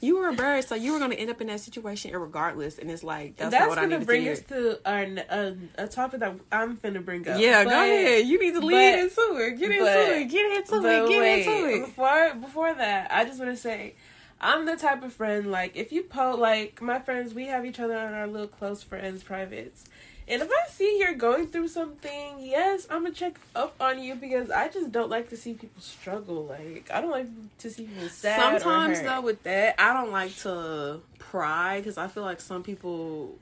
You 0.00 0.18
were 0.18 0.28
a 0.28 0.32
bird, 0.32 0.64
so 0.64 0.74
you 0.74 0.92
were 0.92 0.98
going 0.98 1.10
to 1.10 1.16
end 1.18 1.30
up 1.30 1.40
in 1.40 1.46
that 1.48 1.60
situation 1.60 2.16
regardless." 2.16 2.78
And 2.78 2.90
it's 2.90 3.02
like 3.04 3.36
that's, 3.36 3.50
That's, 3.50 3.60
not 3.62 3.68
what 3.68 3.78
I 3.78 3.82
gonna 3.82 3.94
need 3.96 4.00
to 4.00 4.06
bring 4.06 4.22
hear. 4.22 4.32
us 4.32 4.40
to 4.42 4.80
our, 4.84 5.06
uh, 5.28 5.52
a 5.76 5.86
topic 5.88 6.20
that 6.20 6.34
I'm 6.52 6.76
finna 6.76 7.04
bring 7.04 7.28
up. 7.28 7.40
Yeah, 7.40 7.64
But- 7.64 7.70
go 7.70 7.82
ahead. 7.82 8.26
You 8.26 8.38
need 8.40 8.54
to 8.54 8.60
lead 8.60 8.92
but- 8.92 8.98
into 9.00 9.44
it. 9.46 9.58
Get 9.58 9.70
into 9.70 9.84
but- 9.84 9.96
it. 10.10 10.28
Get 10.30 10.56
into 10.56 10.76
it. 10.76 11.08
Get 11.08 11.20
wait, 11.20 11.46
into 11.46 11.68
it. 11.68 11.80
Before 11.86 12.34
before 12.34 12.74
that, 12.74 13.10
I 13.12 13.24
just 13.24 13.38
want 13.38 13.50
to 13.50 13.56
say, 13.56 13.94
I'm 14.40 14.66
the 14.66 14.76
type 14.76 15.02
of 15.02 15.12
friend 15.14 15.50
like 15.50 15.76
if 15.76 15.92
you 15.92 16.02
post 16.02 16.38
like 16.38 16.80
my 16.82 16.98
friends, 16.98 17.32
we 17.34 17.46
have 17.46 17.64
each 17.64 17.80
other 17.80 17.96
on 17.96 18.12
our 18.14 18.26
little 18.26 18.48
close 18.48 18.82
friends 18.82 19.22
privates. 19.22 19.84
And 20.28 20.42
if 20.42 20.50
I 20.50 20.70
see 20.70 20.98
you're 20.98 21.14
going 21.14 21.46
through 21.46 21.68
something, 21.68 22.38
yes, 22.40 22.86
I'm 22.90 23.04
gonna 23.04 23.14
check 23.14 23.38
up 23.54 23.76
on 23.80 24.02
you 24.02 24.16
because 24.16 24.50
I 24.50 24.68
just 24.68 24.90
don't 24.90 25.08
like 25.08 25.30
to 25.30 25.36
see 25.36 25.54
people 25.54 25.80
struggle. 25.80 26.46
Like 26.46 26.90
I 26.92 27.00
don't 27.00 27.12
like 27.12 27.28
to 27.58 27.70
see 27.70 27.84
people 27.84 28.08
sad. 28.08 28.60
Sometimes 28.60 29.00
though, 29.02 29.20
with 29.20 29.42
that, 29.44 29.76
I 29.78 29.92
don't 29.92 30.10
like 30.10 30.34
to 30.38 31.00
pry 31.18 31.78
because 31.78 31.96
I 31.96 32.08
feel 32.08 32.24
like 32.24 32.40
some 32.40 32.64
people 32.64 33.38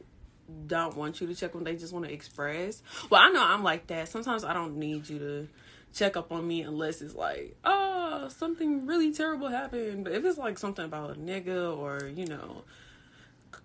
don't 0.67 0.95
want 0.95 1.23
you 1.23 1.27
to 1.27 1.35
check 1.35 1.55
when 1.55 1.65
they 1.65 1.75
just 1.75 1.93
want 1.93 2.05
to 2.05 2.13
express. 2.13 2.83
Well, 3.09 3.23
I 3.23 3.31
know 3.31 3.43
I'm 3.43 3.63
like 3.63 3.87
that. 3.87 4.09
Sometimes 4.09 4.45
I 4.45 4.53
don't 4.53 4.77
need 4.77 5.09
you 5.09 5.19
to 5.19 5.49
check 5.95 6.19
up 6.19 6.33
on 6.33 6.47
me 6.47 6.61
unless 6.63 7.01
it's 7.01 7.15
like, 7.15 7.57
oh, 7.65 8.29
something 8.29 8.85
really 8.85 9.13
terrible 9.13 9.49
happened. 9.49 10.05
But 10.05 10.13
if 10.13 10.25
it's 10.25 10.37
like 10.37 10.59
something 10.59 10.85
about 10.85 11.13
a 11.13 11.15
nigga 11.15 11.75
or 11.75 12.09
you 12.09 12.27
know, 12.27 12.65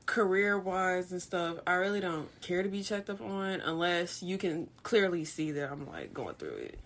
career 0.10 0.58
wise 0.58 1.12
and 1.12 1.22
stuff, 1.22 1.58
I 1.68 1.74
really 1.74 2.00
don't 2.00 2.28
care 2.42 2.64
to 2.64 2.70
be 2.70 2.82
checked 2.82 3.12
up 3.12 3.22
on 3.22 3.62
unless 3.62 4.24
you 4.24 4.40
can 4.40 4.68
clearly 4.82 5.24
see 5.24 5.52
that 5.52 5.72
I'm 5.72 5.88
like 5.88 6.16
going 6.16 6.34
through 6.34 6.56
it. 6.56 6.80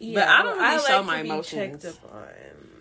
But 0.00 0.26
I 0.26 0.42
don't 0.42 0.58
really 0.58 0.84
show 0.84 1.02
my 1.04 1.18
to 1.18 1.22
be 1.22 1.28
emotions. 1.28 1.82
Checked 1.84 2.04
up 2.04 2.12
on. 2.12 2.28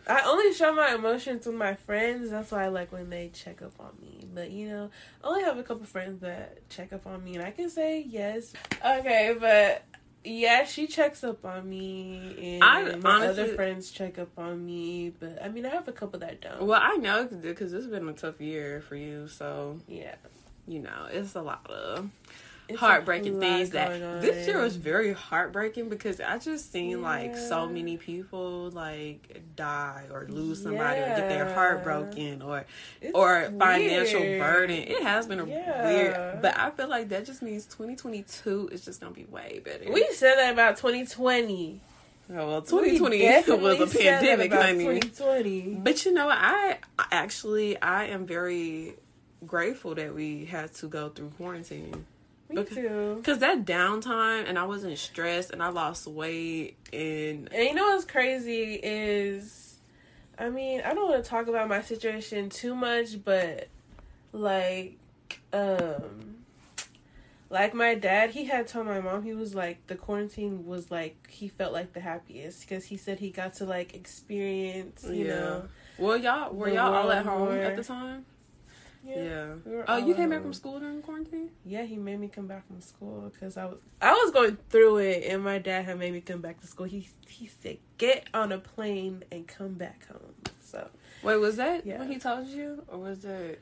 I 0.08 0.24
only 0.26 0.52
show 0.54 0.74
my 0.74 0.96
emotions 0.96 1.46
with 1.46 1.56
my 1.56 1.76
friends. 1.76 2.32
That's 2.32 2.52
why 2.52 2.66
I 2.66 2.68
like 2.70 2.92
when 2.92 3.12
they 3.12 3.30
check 3.34 3.62
up 3.62 3.74
on 3.80 3.92
me. 4.02 4.28
But 4.34 4.50
you 4.50 4.68
know, 4.68 4.90
I 5.24 5.28
only 5.28 5.44
have 5.44 5.60
a 5.60 5.64
couple 5.64 5.86
friends 5.86 6.22
that 6.22 6.68
check 6.70 6.92
up 6.92 7.06
on 7.06 7.24
me, 7.24 7.36
and 7.36 7.44
I 7.44 7.52
can 7.52 7.70
say 7.70 8.02
yes. 8.02 8.52
Okay, 8.84 9.36
but 9.40 9.84
Yeah, 10.26 10.64
she 10.66 10.88
checks 10.88 11.24
up 11.24 11.44
on 11.44 11.70
me, 11.70 12.36
and 12.56 12.64
I 12.64 12.96
my 12.96 13.16
honestly- 13.16 13.44
other 13.44 13.56
friends 13.56 13.92
check 13.92 14.18
up 14.18 14.38
on 14.38 14.66
me. 14.66 15.12
But 15.20 15.40
I 15.44 15.50
mean, 15.50 15.66
I 15.66 15.70
have 15.70 15.88
a 15.88 15.92
couple 15.92 16.20
that 16.20 16.40
don't. 16.42 16.64
Well, 16.66 16.80
I 16.82 16.96
know 16.96 17.26
because 17.28 17.74
it's 17.74 17.88
been 17.88 18.08
a 18.08 18.14
tough 18.14 18.40
year 18.40 18.82
for 18.82 18.96
you, 18.96 19.28
so 19.28 19.80
yeah, 19.88 20.16
you 20.68 20.80
know 20.80 21.08
it's 21.12 21.36
a 21.36 21.42
lot 21.42 21.70
of 21.70 22.10
It's 22.74 22.80
heartbreaking 22.80 23.40
things 23.40 23.70
that 23.72 24.22
this 24.22 24.48
year 24.48 24.62
was 24.62 24.76
very 24.76 25.14
heartbreaking 25.14 25.90
because 25.90 26.20
I 26.20 26.38
just 26.40 26.72
seen 26.72 27.02
like 27.02 27.36
so 27.38 27.68
many 27.68 27.98
people 27.98 28.70
like 28.72 29.42
die 29.56 30.06
or 30.12 30.26
lose 30.30 30.64
somebody 30.64 31.00
or 31.02 31.06
get 31.08 31.30
their 31.30 31.54
heart 31.54 31.84
broken 31.84 32.42
or 32.42 32.66
It's 33.02 33.14
or 33.16 33.52
financial 33.60 34.20
weird. 34.22 34.42
burden. 34.42 34.78
It 34.78 35.04
has 35.04 35.28
been 35.28 35.40
a 35.40 35.46
Yeah. 35.46 35.86
weird, 35.88 36.42
but 36.42 36.58
I 36.58 36.72
feel 36.72 36.88
like 36.90 37.10
that 37.10 37.26
just 37.26 37.42
means 37.42 37.66
2022 37.66 38.70
is 38.72 38.84
just 38.84 39.00
gonna 39.02 39.14
be 39.14 39.26
way 39.26 39.62
better. 39.64 39.92
We 39.92 40.08
said 40.14 40.36
that 40.36 40.54
about 40.54 40.78
2020. 40.78 41.82
oh, 42.32 42.34
well, 42.48 42.62
2020 42.62 43.20
definitely 43.20 43.64
was 43.80 43.94
a 43.96 43.98
pandemic, 44.00 44.52
honey. 44.54 44.84
2020. 44.86 45.76
But 45.84 46.06
you 46.06 46.14
know, 46.14 46.30
I 46.30 46.78
actually 47.12 47.80
I 47.82 48.06
am 48.06 48.26
very 48.26 48.96
grateful 49.46 49.94
that 49.96 50.16
we 50.16 50.46
had 50.46 50.74
to 50.76 50.88
go 50.88 51.10
through 51.10 51.30
quarantine. 51.32 52.06
Me 52.54 52.62
Okay. 52.62 52.76
too. 52.76 53.22
Cause 53.24 53.40
that 53.40 53.66
downtime 53.66 54.48
and 54.48 54.60
I 54.60 54.66
wasn't 54.66 54.98
stressed 54.98 55.52
and 55.52 55.64
I 55.64 55.70
lost 55.70 56.06
weight 56.08 56.78
and 56.92 57.52
And 57.52 57.64
you 57.64 57.74
know 57.74 57.86
what's 57.88 58.06
crazy 58.06 58.80
is, 58.84 59.78
I 60.38 60.50
mean, 60.50 60.82
I 60.86 60.94
don't 60.94 61.10
want 61.10 61.24
to 61.24 61.30
talk 61.30 61.48
about 61.48 61.68
my 61.68 61.82
situation 61.82 62.50
too 62.50 62.76
much, 62.76 63.24
but 63.24 63.70
like, 64.32 64.98
um, 65.52 66.36
like 67.50 67.74
my 67.74 67.96
dad, 67.96 68.32
he 68.32 68.46
had 68.46 68.68
told 68.68 68.88
my 68.88 69.00
mom 69.00 69.24
he 69.24 69.34
was 69.34 69.54
like 69.56 69.86
the 69.88 69.96
quarantine 69.96 70.66
was 70.66 70.92
like 70.92 71.28
he 71.30 71.48
felt 71.48 71.72
like 71.74 71.94
the 71.94 72.00
happiest 72.02 72.62
because 72.62 72.86
he 72.86 72.98
said 72.98 73.20
he 73.20 73.30
got 73.30 73.54
to 73.56 73.66
like 73.66 73.94
experience, 73.96 75.04
you 75.06 75.26
Yeah. 75.26 75.30
know. 75.30 75.70
well 75.98 76.18
y'all 76.18 76.54
were 76.54 76.70
y'all 76.70 76.94
all 76.94 77.12
at 77.12 77.26
home 77.26 77.42
war. 77.42 77.54
at 77.58 77.76
the 77.76 77.84
time? 77.84 78.26
Yeah. 79.06 79.16
Yeah. 79.24 79.54
we 79.66 79.72
Oh, 79.88 79.98
you 79.98 80.16
came 80.16 80.30
back 80.30 80.42
from 80.42 80.54
school 80.54 80.80
during 80.80 81.02
quarantine? 81.02 81.50
Yeah, 81.66 81.84
he 81.84 81.98
made 81.98 82.20
me 82.20 82.28
come 82.30 82.48
back 82.48 82.66
from 82.68 82.80
school 82.82 83.30
because 83.34 83.58
I 83.58 83.66
was 83.66 83.78
I 84.02 84.14
was 84.14 84.32
going 84.32 84.58
through 84.70 84.98
it, 85.00 85.26
and 85.30 85.44
my 85.44 85.60
dad 85.60 85.86
had 85.86 86.00
made 86.00 86.14
me 86.14 86.22
come 86.22 86.42
back 86.42 86.60
to 86.62 86.68
school. 86.68 86.86
He 86.86 87.10
he 87.28 87.48
said, 87.48 87.78
"Get 87.98 88.28
on 88.34 88.52
a 88.52 88.60
plane 88.60 89.24
and 89.32 89.48
come 89.48 89.74
back 89.74 90.08
home." 90.08 90.34
So 90.62 90.90
Wait, 91.22 91.38
was 91.38 91.58
that 91.58 91.86
Yeah. 91.86 92.00
what 92.00 92.08
he 92.08 92.18
told 92.18 92.48
you, 92.48 92.84
or 92.88 92.98
was 93.00 93.20
that? 93.22 93.60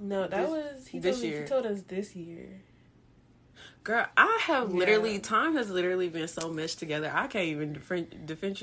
no, 0.00 0.26
that 0.28 0.30
This- 0.30 0.50
was 0.50 0.86
he 0.88 0.98
this 1.00 1.16
told 1.16 1.22
me, 1.22 1.28
year. 1.30 1.42
he 1.42 1.48
told 1.48 1.66
us 1.66 1.82
this 1.82 2.16
year. 2.16 2.60
Girl, 3.84 4.06
I 4.16 4.38
have 4.42 4.70
Yeah. 4.70 4.76
literally 4.78 5.18
time 5.18 5.56
has 5.56 5.70
literally 5.70 6.08
been 6.08 6.28
so 6.28 6.50
meshed 6.50 6.78
together. 6.78 7.10
I 7.14 7.26
can't 7.26 7.46
even 7.46 7.72
different 7.72 8.26
different. 8.26 8.62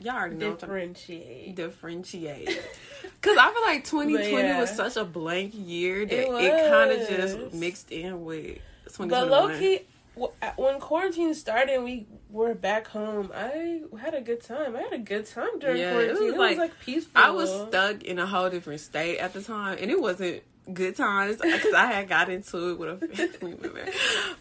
Y'all 0.00 0.14
already 0.16 0.36
know. 0.36 0.50
what 0.50 0.62
I'm 0.64 0.68
talking- 0.68 0.92
Differentiate. 0.94 1.54
differentiate. 1.56 2.62
Because 3.20 3.36
I 3.38 3.52
feel 3.52 3.62
like 3.62 3.84
2020 3.84 4.48
yeah. 4.48 4.60
was 4.60 4.70
such 4.74 4.96
a 4.96 5.04
blank 5.04 5.52
year 5.54 6.04
that 6.06 6.12
It 6.12 6.28
it, 6.44 6.70
kind 6.70 6.90
of 6.90 7.08
just 7.08 7.54
mixed 7.54 7.90
in 7.92 8.24
with 8.24 8.58
But 8.98 9.28
low 9.28 9.48
key, 9.58 9.80
uh, 10.20 10.50
when 10.56 10.80
quarantine 10.80 11.32
started, 11.34 11.74
and 11.74 11.84
we 11.84 12.06
were 12.30 12.54
back 12.54 12.88
home. 12.88 13.30
I 13.34 13.82
had 14.00 14.14
a 14.14 14.20
good 14.20 14.42
time. 14.42 14.74
I 14.76 14.82
had 14.82 14.92
a 14.92 14.98
good 14.98 15.26
time 15.26 15.58
during 15.60 15.78
Yeah, 15.78 15.90
it 15.90 15.92
quarantine. 15.92 16.14
was 16.14 16.22
It 16.22 16.30
was, 16.30 16.38
like- 16.38 16.58
like, 16.58 16.80
peaceful. 16.80 17.12
I 17.14 17.30
was 17.30 17.50
stuck 17.68 18.02
in 18.02 18.18
a 18.18 18.26
whole 18.26 18.50
different 18.50 18.80
state 18.80 19.18
at 19.18 19.32
the 19.34 19.42
time, 19.42 19.78
and 19.80 19.90
it 19.90 20.00
wasn't 20.00 20.42
good 20.72 20.96
times 20.96 21.38
because 21.40 21.74
I 21.74 21.86
had 21.86 22.08
got 22.08 22.28
into 22.28 22.70
it 22.70 22.78
with 22.78 23.02
a 23.02 23.08
family 23.08 23.56
member. 23.60 23.84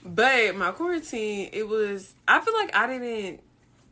But 0.03 0.55
my 0.55 0.71
quarantine, 0.71 1.49
it 1.53 1.67
was. 1.67 2.13
I 2.27 2.41
feel 2.41 2.53
like 2.53 2.75
I 2.75 2.87
didn't 2.87 3.41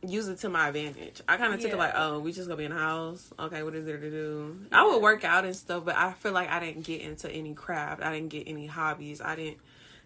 use 0.06 0.28
it 0.28 0.38
to 0.38 0.48
my 0.48 0.68
advantage. 0.68 1.20
I 1.28 1.36
kind 1.36 1.52
of 1.52 1.60
took 1.60 1.72
it 1.72 1.76
like, 1.76 1.92
oh, 1.94 2.20
we 2.20 2.32
just 2.32 2.48
gonna 2.48 2.56
be 2.56 2.64
in 2.64 2.72
the 2.72 2.78
house. 2.78 3.32
Okay, 3.38 3.62
what 3.62 3.74
is 3.74 3.84
there 3.84 3.98
to 3.98 4.10
do? 4.10 4.58
I 4.72 4.86
would 4.86 5.02
work 5.02 5.24
out 5.24 5.44
and 5.44 5.54
stuff, 5.54 5.84
but 5.84 5.96
I 5.96 6.12
feel 6.12 6.32
like 6.32 6.50
I 6.50 6.60
didn't 6.60 6.82
get 6.82 7.02
into 7.02 7.30
any 7.30 7.54
craft. 7.54 8.02
I 8.02 8.12
didn't 8.12 8.30
get 8.30 8.48
any 8.48 8.66
hobbies. 8.66 9.20
I 9.20 9.36
didn't 9.36 9.58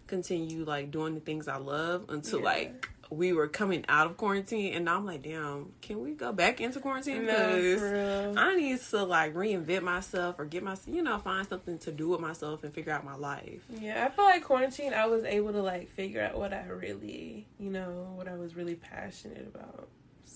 continue 0.07 0.63
like 0.65 0.91
doing 0.91 1.13
the 1.15 1.19
things 1.21 1.47
I 1.47 1.57
love 1.57 2.05
until 2.09 2.39
Yeah. 2.39 2.45
like 2.45 2.89
we 3.11 3.33
were 3.33 3.47
coming 3.47 3.85
out 3.87 4.07
of 4.07 4.17
quarantine 4.17 4.73
and 4.73 4.85
now 4.85 4.97
I'm 4.97 5.05
like, 5.05 5.21
damn, 5.21 5.71
can 5.81 6.01
we 6.01 6.13
go 6.13 6.31
back 6.33 6.59
into 6.59 6.79
quarantine? 6.79 7.25
No, 7.27 7.31
Because 7.55 7.81
real. 7.81 8.33
I 8.39 8.55
need 8.55 8.79
to 8.81 9.03
like 9.03 9.35
reinvent 9.35 9.83
myself 9.83 10.39
or 10.39 10.45
get 10.45 10.63
my, 10.63 10.75
you 10.87 11.03
know, 11.03 11.19
find 11.19 11.47
something 11.47 11.77
to 11.79 11.91
do 11.91 12.09
with 12.09 12.19
myself 12.19 12.63
and 12.63 12.73
figure 12.73 12.91
out 12.91 13.05
my 13.05 13.15
life. 13.15 13.61
Yeah, 13.79 14.05
I 14.05 14.09
feel 14.09 14.25
like 14.25 14.43
quarantine, 14.43 14.93
I 14.95 15.05
was 15.05 15.23
able 15.23 15.51
to 15.53 15.61
like 15.61 15.87
figure 15.89 16.21
out 16.23 16.35
what 16.37 16.51
I 16.51 16.65
really, 16.65 17.45
you 17.59 17.69
know, 17.69 18.11
what 18.15 18.27
I 18.27 18.33
was 18.35 18.55
really 18.55 18.75
passionate 18.75 19.47
about. 19.53 19.87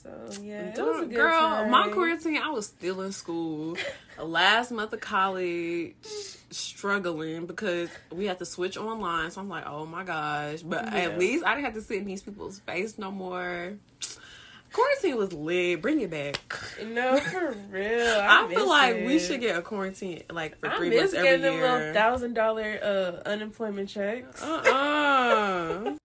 So 0.02 0.10
yeah, 0.41 0.70
it 0.70 0.78
was 0.78 1.04
a 1.04 1.06
Girl, 1.08 1.32
time. 1.39 1.72
my 1.72 1.89
quarantine, 1.89 2.38
I 2.38 2.50
was 2.52 2.68
still 2.68 3.02
in 3.02 3.12
school. 3.12 3.76
Last 4.18 4.72
month 4.72 4.93
of 4.93 5.02
college, 5.02 5.93
struggling 6.52 7.45
because 7.45 7.89
we 8.12 8.26
had 8.26 8.39
to 8.39 8.45
switch 8.45 8.78
online. 8.78 9.30
So 9.32 9.41
I'm 9.41 9.50
like, 9.50 9.66
oh 9.68 9.86
my 9.86 10.04
gosh. 10.04 10.62
But 10.62 10.86
Yeah. 10.86 11.00
at 11.00 11.20
least 11.20 11.43
I 11.45 11.54
didn't 11.56 11.66
have 11.66 11.74
to 11.74 11.82
sit 11.82 11.97
in 11.97 12.06
these 12.06 12.22
people's 12.22 12.60
face 12.60 12.97
no 12.97 13.12
more. 13.12 13.74
Quarantine 14.72 15.18
was 15.18 15.34
lit. 15.34 15.82
Bring 15.82 16.00
it 16.00 16.12
back. 16.12 16.38
No, 16.86 17.18
for 17.20 17.52
real. 17.70 18.06
I, 18.08 18.45
I, 18.45 18.54
feel 18.54 18.70
like 18.70 18.95
we 19.06 19.20
should 19.20 19.41
get 19.41 19.58
a 19.58 19.62
quarantine 19.62 20.24
like 20.32 20.60
for 20.60 20.68
I 20.70 20.78
three 20.78 20.95
months 20.95 21.14
every 21.14 21.38
little 21.39 21.58
year. 21.80 21.93
thousand 21.93 22.36
dollar 22.36 22.80
uh 22.82 23.28
unemployment 23.28 23.89
checks. 23.89 24.41
Uh-uh. 24.43 25.95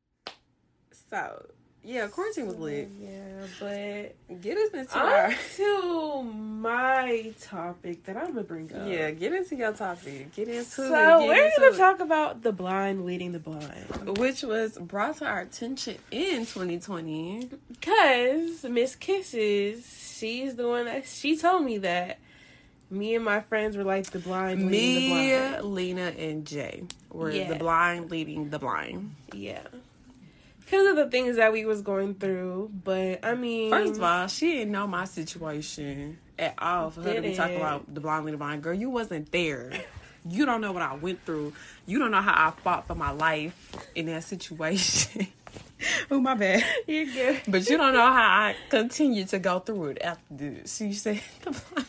so 1.10 1.46
yeah, 1.84 2.06
quarantine 2.08 2.46
was 2.46 2.56
lit. 2.56 2.88
Yeah, 3.00 3.46
but 3.60 4.40
Get 4.40 4.56
us 4.56 4.70
into 4.72 4.98
our 4.98 5.32
to 5.56 6.22
my 6.22 7.32
topic 7.40 8.04
that 8.04 8.16
I'm 8.16 8.28
gonna 8.28 8.42
bring 8.42 8.72
up. 8.74 8.88
yeah. 8.88 9.10
Get 9.10 9.32
into 9.32 9.54
your 9.56 9.72
topic. 9.72 10.34
Get 10.34 10.48
into 10.48 10.64
So 10.64 10.84
it. 10.84 10.90
get 10.90 11.28
we're 11.28 11.44
into 11.46 11.60
gonna 11.60 11.74
it. 11.74 11.78
talk 11.78 12.00
about 12.00 12.42
the 12.42 12.52
blind 12.52 13.04
leading 13.04 13.32
the 13.32 13.38
blind. 13.38 14.18
which 14.18 14.42
was 14.42 14.78
brought 14.78 15.18
to 15.18 15.26
our 15.26 15.40
attention 15.40 15.96
in 16.10 16.46
2020. 16.46 17.50
Cause 17.82 18.64
Miss 18.64 18.96
Kisses, 18.96 20.14
she's 20.18 20.56
the 20.56 20.66
one 20.68 20.86
that 20.86 21.06
she 21.06 21.36
told 21.36 21.64
me 21.64 21.78
that 21.78 22.18
me 22.90 23.14
and 23.14 23.24
my 23.24 23.40
friends 23.40 23.76
were 23.76 23.84
like 23.84 24.10
the 24.10 24.18
blind 24.18 24.70
leading 24.70 25.10
the 25.10 25.48
blind. 25.60 25.74
Lena, 25.74 26.12
and 26.16 26.46
Jay 26.46 26.84
were 27.10 27.30
Yeah. 27.30 27.48
the 27.48 27.56
blind 27.56 28.10
leading 28.10 28.50
the 28.50 28.58
blind. 28.58 29.14
Yeah. 29.32 29.62
Because 30.64 30.86
of 30.88 30.96
the 30.96 31.10
things 31.10 31.36
that 31.36 31.52
we 31.52 31.64
was 31.64 31.82
going 31.82 32.14
through, 32.14 32.70
but 32.84 33.24
I 33.24 33.34
mean, 33.34 33.70
First 33.70 33.96
of 33.96 34.02
all, 34.02 34.26
she 34.28 34.52
didn't 34.52 34.72
know 34.72 34.86
my 34.86 35.04
situation 35.04 36.18
at 36.38 36.54
all 36.58 36.90
for 36.90 37.02
her 37.02 37.14
to 37.14 37.20
be 37.22 37.34
talking 37.34 37.56
about 37.56 37.92
the 37.92 38.00
blind 38.00 38.26
the 38.26 38.36
blind. 38.36 38.62
Girl, 38.62 38.74
you 38.74 38.90
wasn't 38.90 39.30
there. 39.30 39.72
You 40.28 40.46
don't 40.46 40.62
know 40.62 40.72
what 40.72 40.82
I 40.82 40.94
went 40.94 41.24
through. 41.26 41.52
You 41.84 41.98
don't 41.98 42.10
know 42.10 42.22
how 42.22 42.48
I 42.48 42.50
fought 42.62 42.86
for 42.86 42.94
my 42.94 43.10
life 43.10 43.72
in 43.94 44.06
that 44.06 44.24
situation. 44.24 45.26
oh 46.10 46.18
my 46.18 46.34
bad. 46.34 46.64
you're 46.86 47.04
good. 47.04 47.42
But 47.46 47.68
you 47.68 47.76
don't 47.76 47.92
know 47.92 48.00
how 48.00 48.22
I 48.46 48.56
continued 48.70 49.28
to 49.28 49.38
go 49.38 49.58
through 49.58 49.90
it 49.90 49.98
after 50.02 50.22
this. 50.30 50.76
She 50.76 50.94
said 50.94 51.20
the 51.42 51.50
blind. 51.50 51.86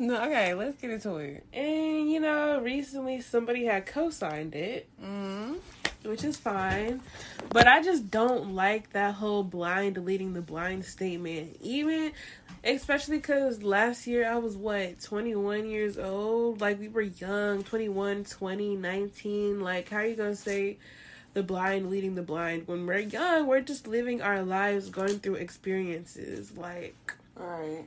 No, 0.00 0.22
okay, 0.24 0.54
let's 0.54 0.80
get 0.80 0.90
into 0.90 1.16
it. 1.16 1.44
And 1.52 2.08
you 2.10 2.20
know, 2.20 2.60
recently 2.60 3.20
somebody 3.20 3.64
had 3.64 3.86
co-signed 3.86 4.54
it, 4.54 4.88
Mm-hmm. 5.02 5.54
Which 6.02 6.24
is 6.24 6.36
fine. 6.36 7.00
But 7.50 7.66
I 7.66 7.82
just 7.82 8.10
don't 8.10 8.54
like 8.54 8.92
that 8.92 9.14
whole 9.14 9.42
blind 9.42 9.96
leading 10.04 10.34
the 10.34 10.42
blind 10.42 10.84
statement. 10.84 11.56
Even 11.60 12.12
especially 12.64 13.18
because 13.18 13.62
last 13.62 14.06
year 14.06 14.28
I 14.28 14.36
was 14.36 14.56
what 14.56 15.00
21 15.00 15.68
years 15.68 15.98
old. 15.98 16.60
Like 16.60 16.78
we 16.80 16.88
were 16.88 17.02
young, 17.02 17.62
21, 17.62 18.24
20, 18.24 18.76
19. 18.76 19.60
Like 19.60 19.88
how 19.90 19.98
are 19.98 20.06
you 20.06 20.16
gonna 20.16 20.36
say? 20.36 20.78
The 21.34 21.42
blind 21.42 21.90
leading 21.90 22.14
the 22.14 22.22
blind. 22.22 22.66
When 22.66 22.86
we're 22.86 22.98
young, 22.98 23.46
we're 23.46 23.60
just 23.60 23.86
living 23.86 24.22
our 24.22 24.42
lives, 24.42 24.88
going 24.88 25.18
through 25.20 25.34
experiences. 25.36 26.56
Like, 26.56 27.14
Right. 27.36 27.84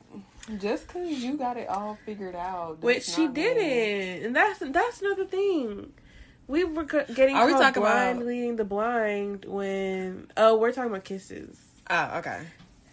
Just 0.58 0.86
because 0.86 1.22
you 1.22 1.36
got 1.36 1.56
it 1.56 1.68
all 1.68 1.98
figured 2.06 2.34
out. 2.34 2.80
Which 2.80 3.04
she 3.04 3.22
mean- 3.22 3.34
didn't, 3.34 4.26
and 4.26 4.36
that's 4.36 4.58
that's 4.60 5.02
another 5.02 5.26
thing. 5.26 5.92
We 6.52 6.64
were 6.64 6.84
getting 6.84 7.34
Are 7.34 7.46
we 7.46 7.52
talking 7.54 7.82
blind 7.82 8.18
about- 8.18 8.26
leading 8.26 8.56
the 8.56 8.64
blind 8.64 9.46
when 9.46 10.28
oh 10.36 10.58
we're 10.58 10.72
talking 10.72 10.90
about 10.90 11.04
kisses. 11.04 11.58
Oh, 11.88 12.18
okay. 12.18 12.40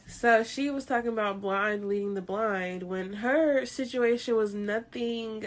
So 0.07 0.43
she 0.45 0.70
was 0.70 0.86
talking 0.86 1.10
about 1.12 1.41
blind 1.41 1.86
leading 1.88 2.14
the 2.14 2.22
blind 2.22 2.84
when 2.84 3.12
her 3.14 3.66
situation 3.66 4.38
was 4.38 4.53
nothing. 4.55 5.45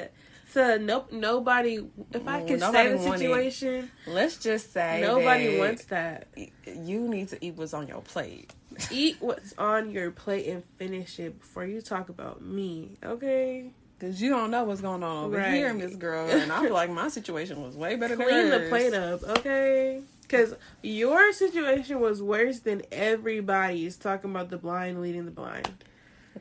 So 0.50 0.76
no 0.76 1.06
nobody. 1.10 1.88
If 2.12 2.28
I 2.28 2.40
could 2.42 2.60
say 2.60 2.66
nobody 2.66 2.88
the 2.90 2.96
wanted- 2.98 3.18
situation, 3.20 3.90
Let's 4.06 4.36
just 4.36 4.74
say 4.74 5.00
nobody 5.00 5.58
wants 5.58 5.86
that. 5.86 6.28
You 6.66 7.08
need 7.08 7.28
to 7.30 7.42
eat 7.42 7.54
what's 7.56 7.72
on 7.72 7.88
your 7.88 8.02
plate. 8.02 8.52
Eat 8.90 9.16
what's 9.20 9.54
on 9.56 9.90
your 9.90 10.10
plate 10.10 10.46
and 10.48 10.62
finish 10.76 11.18
it 11.18 11.40
before 11.40 11.64
you 11.64 11.80
talk 11.80 12.10
about 12.10 12.42
me. 12.42 12.98
Okay, 13.02 13.70
Cause 14.02 14.20
you 14.20 14.30
don't 14.30 14.50
know 14.50 14.64
what's 14.64 14.80
going 14.80 15.04
on 15.04 15.26
over 15.26 15.36
Right. 15.36 15.54
here, 15.54 15.72
Miss 15.72 15.94
Girl, 15.94 16.28
and 16.28 16.50
I 16.50 16.60
feel 16.64 16.72
like 16.72 16.90
my 16.90 17.06
situation 17.06 17.62
was 17.62 17.76
way 17.76 17.94
better 17.94 18.16
than 18.16 18.26
clean 18.26 18.50
the 18.50 18.66
plate 18.68 18.92
up. 18.92 19.22
Okay. 19.22 20.02
Because 20.22 20.56
your 20.82 21.32
situation 21.32 22.00
was 22.00 22.20
worse 22.20 22.58
than 22.58 22.82
everybody's 22.90 23.96
talking 23.96 24.30
about 24.32 24.50
the 24.50 24.56
blind 24.56 25.00
leading 25.00 25.24
the 25.24 25.30
blind. 25.30 25.70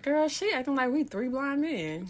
Girl, 0.03 0.27
she 0.29 0.51
acting 0.51 0.75
like 0.75 0.89
we 0.91 1.03
three 1.03 1.27
blind 1.27 1.61
men. 1.61 2.09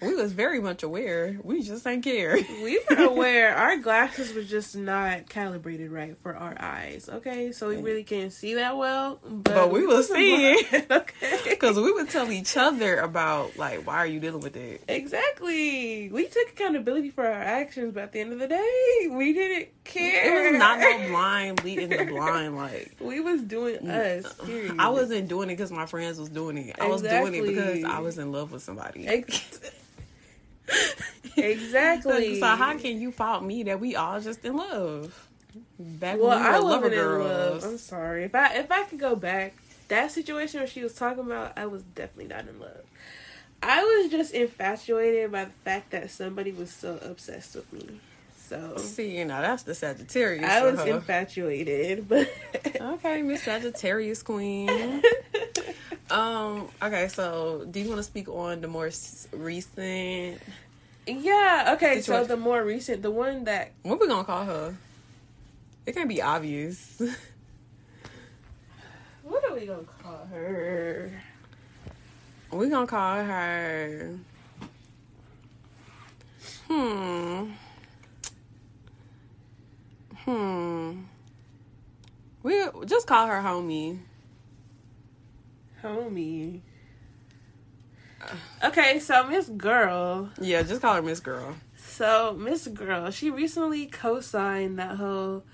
We 0.00 0.14
was 0.14 0.32
very 0.32 0.60
much 0.60 0.82
aware. 0.82 1.36
We 1.42 1.62
just 1.62 1.84
ain't 1.86 2.04
care. 2.04 2.38
We 2.62 2.80
were 2.90 3.02
aware 3.04 3.56
our 3.56 3.76
glasses 3.78 4.32
were 4.32 4.42
just 4.42 4.76
not 4.76 5.28
calibrated 5.28 5.90
right 5.90 6.16
for 6.18 6.36
our 6.36 6.54
eyes. 6.60 7.08
Okay, 7.12 7.50
so 7.50 7.68
we 7.70 7.76
really 7.78 8.04
can't 8.04 8.32
see 8.32 8.54
that 8.54 8.76
well. 8.76 9.18
But, 9.24 9.44
But 9.54 9.70
we 9.72 9.84
was 9.86 10.08
seeing. 10.08 10.58
okay, 10.90 11.38
Because 11.48 11.76
we 11.76 11.90
would 11.90 12.10
tell 12.10 12.30
each 12.30 12.56
other 12.56 12.98
about 13.00 13.56
like, 13.56 13.86
why 13.86 13.96
are 13.96 14.06
you 14.06 14.20
dealing 14.20 14.42
with 14.42 14.56
it? 14.56 14.82
exactly. 14.86 16.10
We 16.10 16.26
took 16.28 16.50
accountability 16.50 17.10
for 17.10 17.24
our 17.26 17.32
actions, 17.32 17.94
but 17.94 18.04
at 18.04 18.12
the 18.12 18.20
end 18.20 18.32
of 18.32 18.38
the 18.38 18.48
day, 18.48 19.08
we 19.10 19.32
didn't 19.32 19.68
care. 19.84 20.48
It 20.48 20.52
was 20.52 20.58
not 20.60 20.78
no 20.78 21.08
blind 21.08 21.64
leading 21.64 21.88
the 21.88 22.04
blind. 22.04 22.56
Like 22.56 22.94
We 23.00 23.20
was 23.20 23.42
doing 23.42 23.88
us. 23.88 24.32
Period. 24.34 24.76
I 24.78 24.90
wasn't 24.90 25.28
doing 25.28 25.48
it 25.50 25.56
because 25.56 25.72
my 25.72 25.86
friends 25.86 26.18
was 26.20 26.28
doing 26.28 26.56
it. 26.58 26.76
I 26.80 26.86
was 26.86 27.02
doing 27.02 27.21
it 27.28 27.46
because 27.46 27.84
I 27.84 27.98
was 28.00 28.18
in 28.18 28.32
love 28.32 28.52
with 28.52 28.62
somebody. 28.62 29.06
Exactly. 31.36 32.38
so 32.40 32.46
how 32.46 32.76
can 32.76 33.00
you 33.00 33.10
fault 33.10 33.42
me 33.42 33.62
that 33.64 33.80
we 33.80 33.96
all 33.96 34.20
just 34.20 34.44
in 34.44 34.56
love? 34.56 35.28
Back 35.78 36.18
Well, 36.18 36.28
when 36.30 36.38
we 36.40 36.46
I 36.48 36.60
wasn't 36.60 36.94
in 36.94 37.18
love. 37.18 37.64
I'm 37.64 37.78
sorry. 37.78 38.24
If 38.24 38.34
I 38.34 38.54
if 38.56 38.70
I 38.70 38.84
could 38.84 38.98
go 38.98 39.16
back, 39.16 39.54
that 39.88 40.10
situation 40.12 40.60
where 40.60 40.66
she 40.66 40.82
was 40.82 40.94
talking 40.94 41.24
about, 41.24 41.56
I 41.58 41.66
was 41.66 41.82
definitely 41.82 42.34
not 42.34 42.46
in 42.48 42.60
love. 42.60 42.82
I 43.62 43.82
was 43.82 44.10
just 44.10 44.34
infatuated 44.34 45.30
by 45.32 45.46
the 45.46 45.50
fact 45.64 45.90
that 45.92 46.10
somebody 46.10 46.52
was 46.52 46.70
so 46.70 46.98
obsessed 47.02 47.54
with 47.54 47.72
me. 47.72 48.00
So 48.36 48.76
See, 48.76 49.16
you 49.18 49.24
know, 49.24 49.40
that's 49.40 49.62
the 49.62 49.74
Sagittarius. 49.74 50.44
I 50.44 50.62
was 50.70 50.80
her. 50.80 50.86
infatuated, 50.96 52.08
but 52.10 52.30
Okay, 52.80 53.22
Miss 53.22 53.42
Sagittarius 53.44 54.22
Queen. 54.22 54.68
um. 56.12 56.68
Okay, 56.82 57.08
so 57.08 57.64
do 57.70 57.80
you 57.80 57.88
want 57.88 57.98
to 57.98 58.02
speak 58.04 58.28
on 58.28 58.60
the 58.60 58.68
more 58.68 58.86
s- 58.88 59.28
recent? 59.32 60.40
yeah. 61.06 61.72
Okay, 61.74 62.00
so 62.02 62.24
the 62.24 62.36
more 62.36 62.62
recent, 62.64 63.02
the 63.02 63.10
one 63.10 63.44
that 63.44 63.72
What 63.82 64.00
we 64.00 64.08
gonna 64.08 64.24
call 64.24 64.44
her? 64.44 64.74
It 65.86 65.94
can't 65.94 66.08
be 66.08 66.20
obvious. 66.22 67.00
what 69.22 69.44
are 69.50 69.54
we 69.54 69.66
gonna 69.66 69.82
call 70.02 70.26
her? 70.30 71.10
we 72.52 72.68
gonna 72.68 72.86
call 72.86 73.16
her. 73.24 74.18
Hmm. 76.68 77.50
Hmm. 80.16 81.00
We 82.42 82.64
just 82.86 83.06
call 83.06 83.26
her 83.26 83.40
homie. 83.42 83.98
Homie. 85.82 86.60
Okay, 88.62 89.00
so 89.00 89.24
Miss 89.24 89.48
Girl. 89.48 90.30
Yeah, 90.40 90.62
just 90.62 90.80
call 90.80 90.94
her 90.94 91.02
Miss 91.02 91.20
Girl. 91.20 91.56
So 91.76 92.36
Miss 92.38 92.68
Girl, 92.68 93.10
she 93.10 93.30
recently 93.30 93.86
co-signed 93.86 94.78
that 94.78 94.96
whole 94.96 95.44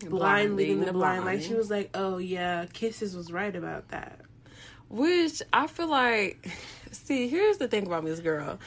blind 0.00 0.56
leading 0.56 0.84
the 0.84 0.92
blind. 0.92 1.24
Like 1.24 1.40
she 1.40 1.54
was 1.54 1.70
like, 1.70 1.90
"Oh 1.94 2.18
yeah, 2.18 2.66
Kisses 2.72 3.16
was 3.16 3.32
right 3.32 3.54
about 3.54 3.88
that." 3.88 4.20
Which 4.88 5.42
I 5.52 5.66
feel 5.66 5.88
like, 5.88 6.48
see, 6.92 7.28
here's 7.28 7.58
the 7.58 7.68
thing 7.68 7.86
about 7.86 8.04
Miss 8.04 8.20
Girl. 8.20 8.58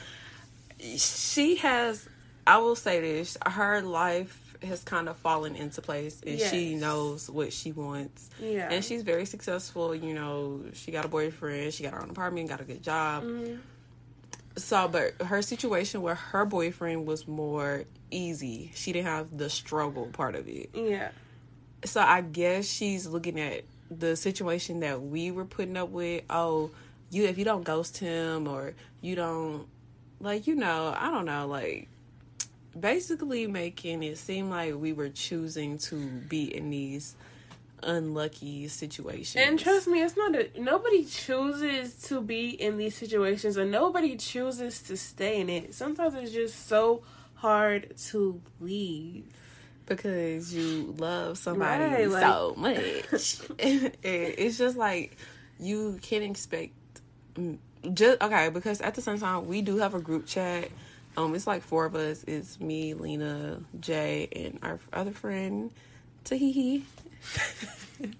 She 0.78 1.56
has, 1.56 2.08
I 2.46 2.58
will 2.58 2.76
say 2.76 3.00
this, 3.00 3.36
her 3.46 3.80
life 3.82 4.39
has 4.62 4.82
kind 4.84 5.08
of 5.08 5.16
fallen 5.16 5.56
into 5.56 5.80
place 5.80 6.20
and 6.26 6.38
she 6.38 6.74
knows 6.74 7.30
what 7.30 7.52
she 7.52 7.72
wants. 7.72 8.28
Yeah, 8.40 8.68
And 8.70 8.84
she's 8.84 9.02
very 9.02 9.24
successful. 9.24 9.94
You 9.94 10.12
know, 10.14 10.62
she 10.74 10.90
got 10.92 11.04
a 11.04 11.08
boyfriend, 11.08 11.72
she 11.72 11.82
got 11.84 11.92
her 11.94 12.02
own 12.02 12.10
apartment, 12.10 12.48
got 12.48 12.60
a 12.60 12.64
good 12.64 12.82
job. 12.82 13.24
Mhm. 13.24 13.58
So, 14.56 14.88
but 14.88 15.14
her 15.26 15.42
situation 15.42 16.02
where 16.02 16.16
her 16.16 16.44
boyfriend 16.44 17.06
was 17.06 17.26
more 17.26 17.84
easy, 18.10 18.72
she 18.74 18.92
didn't 18.92 19.06
have 19.06 19.36
the 19.38 19.48
struggle 19.48 20.06
part 20.12 20.34
of 20.34 20.48
it. 20.48 20.70
yeah, 20.74 21.10
So 21.84 22.00
I 22.00 22.20
guess 22.20 22.66
she's 22.66 23.06
looking 23.06 23.38
at 23.40 23.62
the 23.90 24.16
situation 24.16 24.80
that 24.80 25.00
we 25.02 25.30
were 25.30 25.44
putting 25.44 25.76
up 25.76 25.88
with. 25.90 26.24
Oh, 26.28 26.70
you 27.10 27.24
if 27.24 27.38
you 27.38 27.44
don't 27.44 27.64
ghost 27.64 27.98
him 27.98 28.46
or 28.46 28.74
you 29.00 29.16
don't 29.16 29.66
like 30.20 30.46
you 30.46 30.54
know, 30.54 30.94
I 30.96 31.10
don't 31.10 31.24
know, 31.24 31.46
like 31.46 31.88
basically 32.78 33.46
making 33.46 34.02
it 34.02 34.18
seem 34.18 34.50
like 34.50 34.74
we 34.76 34.92
were 34.92 35.08
choosing 35.08 35.78
to 35.78 35.96
be 35.96 36.54
in 36.54 36.70
these 36.70 37.14
unlucky 37.82 38.68
situations. 38.68 39.36
and 39.44 39.58
trust 39.58 39.88
me, 39.88 40.02
it's 40.02 40.16
not 40.16 40.34
a 40.34 40.48
nobody 40.60 41.04
chooses 41.04 41.94
to 42.04 42.20
be 42.20 42.50
in 42.50 42.76
these 42.76 42.94
situations, 42.94 43.56
and 43.56 43.70
nobody 43.70 44.16
chooses 44.16 44.82
to 44.82 44.96
stay 44.96 45.40
in 45.40 45.48
it. 45.48 45.74
Sometimes 45.74 46.14
it's 46.14 46.32
just 46.32 46.66
so 46.68 47.02
hard 47.34 47.96
to 48.08 48.40
leave. 48.60 49.24
because 49.86 50.54
you 50.54 50.94
love 50.98 51.36
somebody 51.38 51.82
Right, 51.84 52.08
like- 52.08 52.22
so 52.22 52.54
much. 52.56 53.40
It's 54.02 54.58
just 54.58 54.76
like 54.76 55.16
you 55.58 55.98
can't 56.02 56.22
expect. 56.24 56.72
mm, 57.34 57.58
Just 57.94 58.20
okay, 58.22 58.50
because 58.50 58.80
at 58.82 58.94
the 58.94 59.00
same 59.02 59.18
time 59.18 59.48
we 59.48 59.62
do 59.62 59.78
have 59.78 59.94
a 59.94 60.00
group 60.00 60.26
chat. 60.26 60.68
Um, 61.20 61.34
it's 61.34 61.46
like 61.46 61.62
four 61.62 61.84
of 61.84 61.94
us. 61.94 62.24
It's 62.26 62.58
me, 62.60 62.94
Lena, 62.94 63.60
Jay, 63.78 64.28
and 64.34 64.58
our 64.62 64.78
other 64.92 65.12
friend 65.12 65.70
Tahihi. 66.24 66.82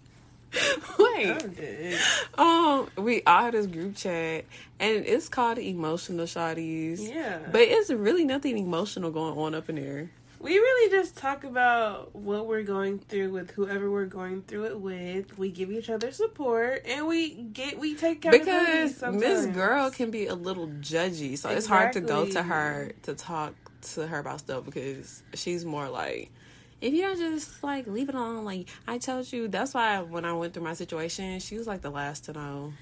Wait, 0.98 1.98
um, 2.36 2.88
we 2.98 3.22
all 3.24 3.42
have 3.44 3.52
this 3.52 3.66
group 3.66 3.94
chat, 3.96 4.44
and 4.80 5.06
it's 5.06 5.28
called 5.28 5.58
Emotional 5.58 6.26
Shotties. 6.26 6.98
Yeah, 7.00 7.38
But 7.50 7.62
it's 7.62 7.90
really 7.90 8.24
nothing 8.24 8.58
emotional 8.58 9.12
going 9.12 9.38
on 9.38 9.54
up 9.54 9.70
in 9.70 9.76
there. 9.76 10.10
We 10.40 10.56
really 10.56 10.90
just 10.90 11.18
talk 11.18 11.44
about 11.44 12.16
what 12.16 12.46
we're 12.46 12.62
going 12.62 12.98
through 12.98 13.30
with 13.30 13.50
whoever 13.50 13.90
we're 13.90 14.06
going 14.06 14.40
through 14.42 14.64
it 14.64 14.80
with. 14.80 15.38
We 15.38 15.50
give 15.50 15.70
each 15.70 15.90
other 15.90 16.10
support, 16.12 16.82
and 16.86 17.06
we 17.06 17.34
get 17.34 17.78
we 17.78 17.94
take 17.94 18.22
care 18.22 18.32
because 18.32 19.02
Miss 19.12 19.46
Girl 19.46 19.90
can 19.90 20.10
be 20.10 20.26
a 20.26 20.34
little 20.34 20.66
judgy, 20.66 21.36
so 21.36 21.50
it's 21.50 21.66
hard 21.66 21.92
to 21.92 22.00
go 22.00 22.26
to 22.26 22.42
her 22.42 22.92
to 23.02 23.14
talk 23.14 23.54
to 23.92 24.06
her 24.06 24.18
about 24.18 24.40
stuff 24.40 24.64
because 24.64 25.22
she's 25.34 25.64
more 25.64 25.90
like, 25.90 26.30
if 26.80 26.94
you 26.94 27.02
don't 27.02 27.18
just 27.18 27.62
like 27.62 27.86
leave 27.86 28.08
it 28.08 28.14
alone, 28.14 28.46
like 28.46 28.66
I 28.88 28.96
told 28.96 29.30
you. 29.30 29.46
That's 29.46 29.74
why 29.74 30.00
when 30.00 30.24
I 30.24 30.32
went 30.32 30.54
through 30.54 30.64
my 30.64 30.74
situation, 30.74 31.38
she 31.40 31.58
was 31.58 31.66
like 31.66 31.82
the 31.82 31.90
last 31.90 32.24
to 32.24 32.32
know. 32.32 32.72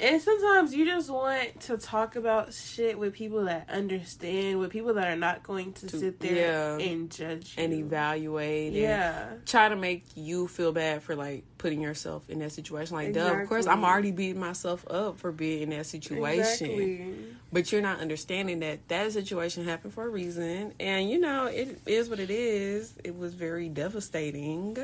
And 0.00 0.22
sometimes 0.22 0.74
you 0.74 0.84
just 0.84 1.10
want 1.10 1.60
to 1.62 1.76
talk 1.76 2.14
about 2.16 2.54
shit 2.54 2.98
with 2.98 3.14
people 3.14 3.44
that 3.46 3.68
understand, 3.68 4.58
with 4.60 4.70
people 4.70 4.94
that 4.94 5.08
are 5.08 5.16
not 5.16 5.42
going 5.42 5.72
to, 5.74 5.86
To- 5.88 5.98
sit 5.98 6.20
there 6.20 6.78
yeah. 6.78 6.86
and 6.86 7.10
judge 7.10 7.54
you. 7.56 7.64
And 7.64 7.72
evaluate, 7.72 8.68
and 8.74 8.76
Yeah. 8.76 9.26
try 9.44 9.68
to 9.68 9.76
make 9.76 10.04
you 10.14 10.46
feel 10.46 10.72
bad 10.72 11.02
for 11.02 11.16
like 11.16 11.44
putting 11.58 11.80
yourself 11.80 12.30
in 12.30 12.38
that 12.38 12.52
situation. 12.52 12.94
Like, 12.94 13.12
duh, 13.12 13.40
of 13.40 13.48
course, 13.48 13.66
I'm 13.66 13.84
already 13.84 14.12
beating 14.12 14.38
myself 14.40 14.86
up 14.88 15.18
for 15.18 15.32
being 15.32 15.62
in 15.62 15.70
that 15.70 15.86
situation. 15.86 16.40
Exactly. 16.40 17.14
but 17.52 17.72
you're 17.72 17.80
not 17.82 17.98
understanding 18.00 18.60
that 18.60 18.86
that 18.88 19.10
situation 19.12 19.64
happened 19.64 19.94
for 19.94 20.04
a 20.04 20.08
reason 20.08 20.74
and 20.78 21.08
you 21.08 21.18
know 21.18 21.46
it 21.46 21.80
is 21.86 22.10
what 22.10 22.20
it 22.20 22.28
is 22.30 22.92
it 23.02 23.16
was 23.16 23.32
very 23.32 23.70
devastating 23.70 24.76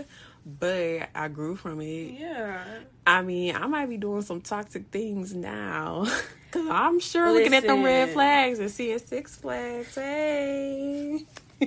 but 0.47 1.09
i 1.15 1.29
grew 1.29 1.57
from 1.57 1.81
it 1.81 2.13
Yeah. 2.21 2.63
i 3.07 3.23
mean 3.23 3.57
i 3.57 3.67
might 3.67 3.87
be 3.89 3.97
doing 3.97 4.23
some 4.23 4.41
toxic 4.41 4.89
things 4.91 5.35
now 5.35 6.07
because 6.47 6.69
i'm 6.71 7.01
sure 7.01 7.33
looking 7.33 7.55
at 7.55 7.63
them 7.67 7.83
red 7.83 8.11
flags 8.11 8.59
and 8.59 8.71
seeing 8.71 8.99
six 8.99 9.37
flags 9.37 9.95
hey 9.95 11.25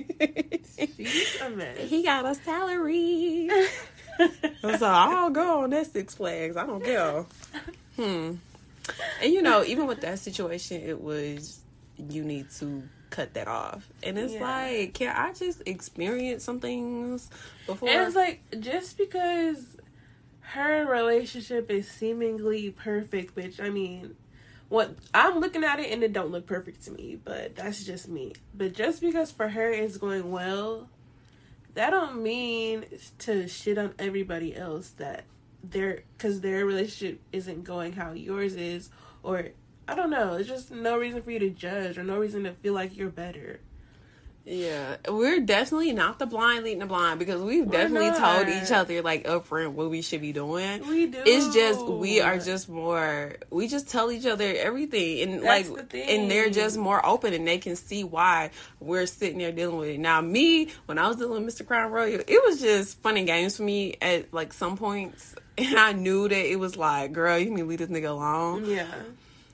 She's 0.96 1.40
a 1.40 1.50
mess. 1.50 1.78
he 1.88 2.02
got 2.04 2.24
a 2.26 2.34
salary 2.44 3.48
so 4.62 4.78
I'll 4.86 5.30
go 5.30 5.62
on 5.62 5.70
that 5.70 5.86
Six 5.86 6.16
Flags. 6.16 6.56
I 6.56 6.66
don't 6.66 6.84
care. 6.84 7.24
Hmm. 7.94 8.34
And 9.22 9.32
you 9.32 9.42
know, 9.42 9.62
even 9.64 9.86
with 9.86 10.00
that 10.00 10.18
situation, 10.18 10.82
it 10.82 11.00
was 11.00 11.60
you 11.96 12.24
need 12.24 12.50
to 12.58 12.82
cut 13.10 13.34
that 13.34 13.48
off. 13.48 13.88
And 14.02 14.18
it's 14.18 14.34
Yeah. 14.34 14.42
like, 14.42 14.94
can 14.94 15.14
I 15.14 15.32
just 15.32 15.62
experience 15.66 16.44
some 16.44 16.60
things 16.60 17.30
before? 17.66 17.88
And 17.88 18.06
it's 18.06 18.16
like 18.16 18.42
just 18.60 18.98
because 18.98 19.76
her 20.40 20.86
relationship 20.86 21.70
is 21.70 21.90
seemingly 21.90 22.70
perfect, 22.70 23.36
which 23.36 23.60
I 23.60 23.70
mean, 23.70 24.16
what 24.68 24.94
I'm 25.14 25.40
looking 25.40 25.64
at 25.64 25.80
it 25.80 25.90
and 25.92 26.02
it 26.02 26.12
don't 26.12 26.30
look 26.30 26.46
perfect 26.46 26.84
to 26.84 26.90
me, 26.90 27.18
but 27.22 27.56
that's 27.56 27.84
just 27.84 28.08
me. 28.08 28.34
But 28.54 28.72
just 28.74 29.00
because 29.00 29.30
for 29.30 29.48
her 29.48 29.70
it's 29.70 29.96
going 29.96 30.30
well, 30.30 30.88
that 31.74 31.90
don't 31.90 32.22
mean 32.22 32.84
to 33.20 33.48
shit 33.48 33.78
on 33.78 33.94
everybody 33.98 34.56
else 34.56 34.90
that 34.98 35.24
their 35.62 36.02
because 36.16 36.40
their 36.40 36.64
relationship 36.64 37.20
isn't 37.32 37.64
going 37.64 37.92
how 37.92 38.12
yours 38.12 38.54
is, 38.54 38.90
or 39.22 39.48
I 39.88 39.94
don't 39.94 40.10
know. 40.10 40.34
It's 40.34 40.48
just 40.48 40.70
no 40.70 40.98
reason 40.98 41.22
for 41.22 41.30
you 41.30 41.38
to 41.38 41.50
judge 41.50 41.96
or 41.96 42.04
no 42.04 42.18
reason 42.18 42.44
to 42.44 42.52
feel 42.52 42.74
like 42.74 42.96
you're 42.96 43.08
better. 43.08 43.60
Yeah, 44.50 44.96
we're 45.06 45.40
definitely 45.40 45.92
not 45.92 46.18
the 46.18 46.24
blind 46.24 46.64
leading 46.64 46.78
the 46.78 46.86
blind 46.86 47.18
because 47.18 47.42
we've 47.42 47.66
We're 47.66 47.82
definitely 47.82 48.18
told 48.18 48.48
each 48.48 48.72
other 48.72 49.02
like 49.02 49.24
upfront 49.24 49.72
what 49.72 49.90
we 49.90 50.00
should 50.00 50.22
be 50.22 50.32
doing. 50.32 50.88
We 50.88 51.06
do. 51.06 51.22
It's 51.26 51.54
just 51.54 51.84
we 51.84 52.22
are 52.22 52.38
just 52.38 52.66
more. 52.66 53.36
We 53.50 53.68
just 53.68 53.90
tell 53.90 54.10
each 54.10 54.24
other 54.24 54.54
everything, 54.56 55.20
and 55.20 55.42
That's 55.42 55.68
like, 55.68 55.90
the 55.90 55.98
and 55.98 56.30
they're 56.30 56.48
just 56.48 56.78
more 56.78 57.04
open, 57.04 57.34
and 57.34 57.46
they 57.46 57.58
can 57.58 57.76
see 57.76 58.04
why 58.04 58.50
we're 58.80 59.04
sitting 59.04 59.36
there 59.36 59.52
dealing 59.52 59.76
with 59.76 59.90
it. 59.90 60.00
Now, 60.00 60.22
me 60.22 60.70
when 60.86 60.98
I 60.98 61.08
was 61.08 61.18
dealing 61.18 61.44
with 61.44 61.54
Mr. 61.54 61.66
Crown 61.66 61.92
Royal, 61.92 62.20
it 62.26 62.42
was 62.46 62.58
just 62.58 63.02
fun 63.02 63.18
and 63.18 63.26
games 63.26 63.58
for 63.58 63.64
me 63.64 63.96
at 64.00 64.32
like 64.32 64.54
some 64.54 64.78
points, 64.78 65.34
and 65.58 65.78
I 65.78 65.92
knew 65.92 66.26
that 66.26 66.50
it 66.50 66.58
was 66.58 66.74
like, 66.74 67.12
girl, 67.12 67.36
you 67.36 67.50
need 67.50 67.58
to 67.58 67.66
leave 67.66 67.80
this 67.80 67.90
nigga 67.90 68.08
alone. 68.08 68.64
Yeah. 68.64 68.86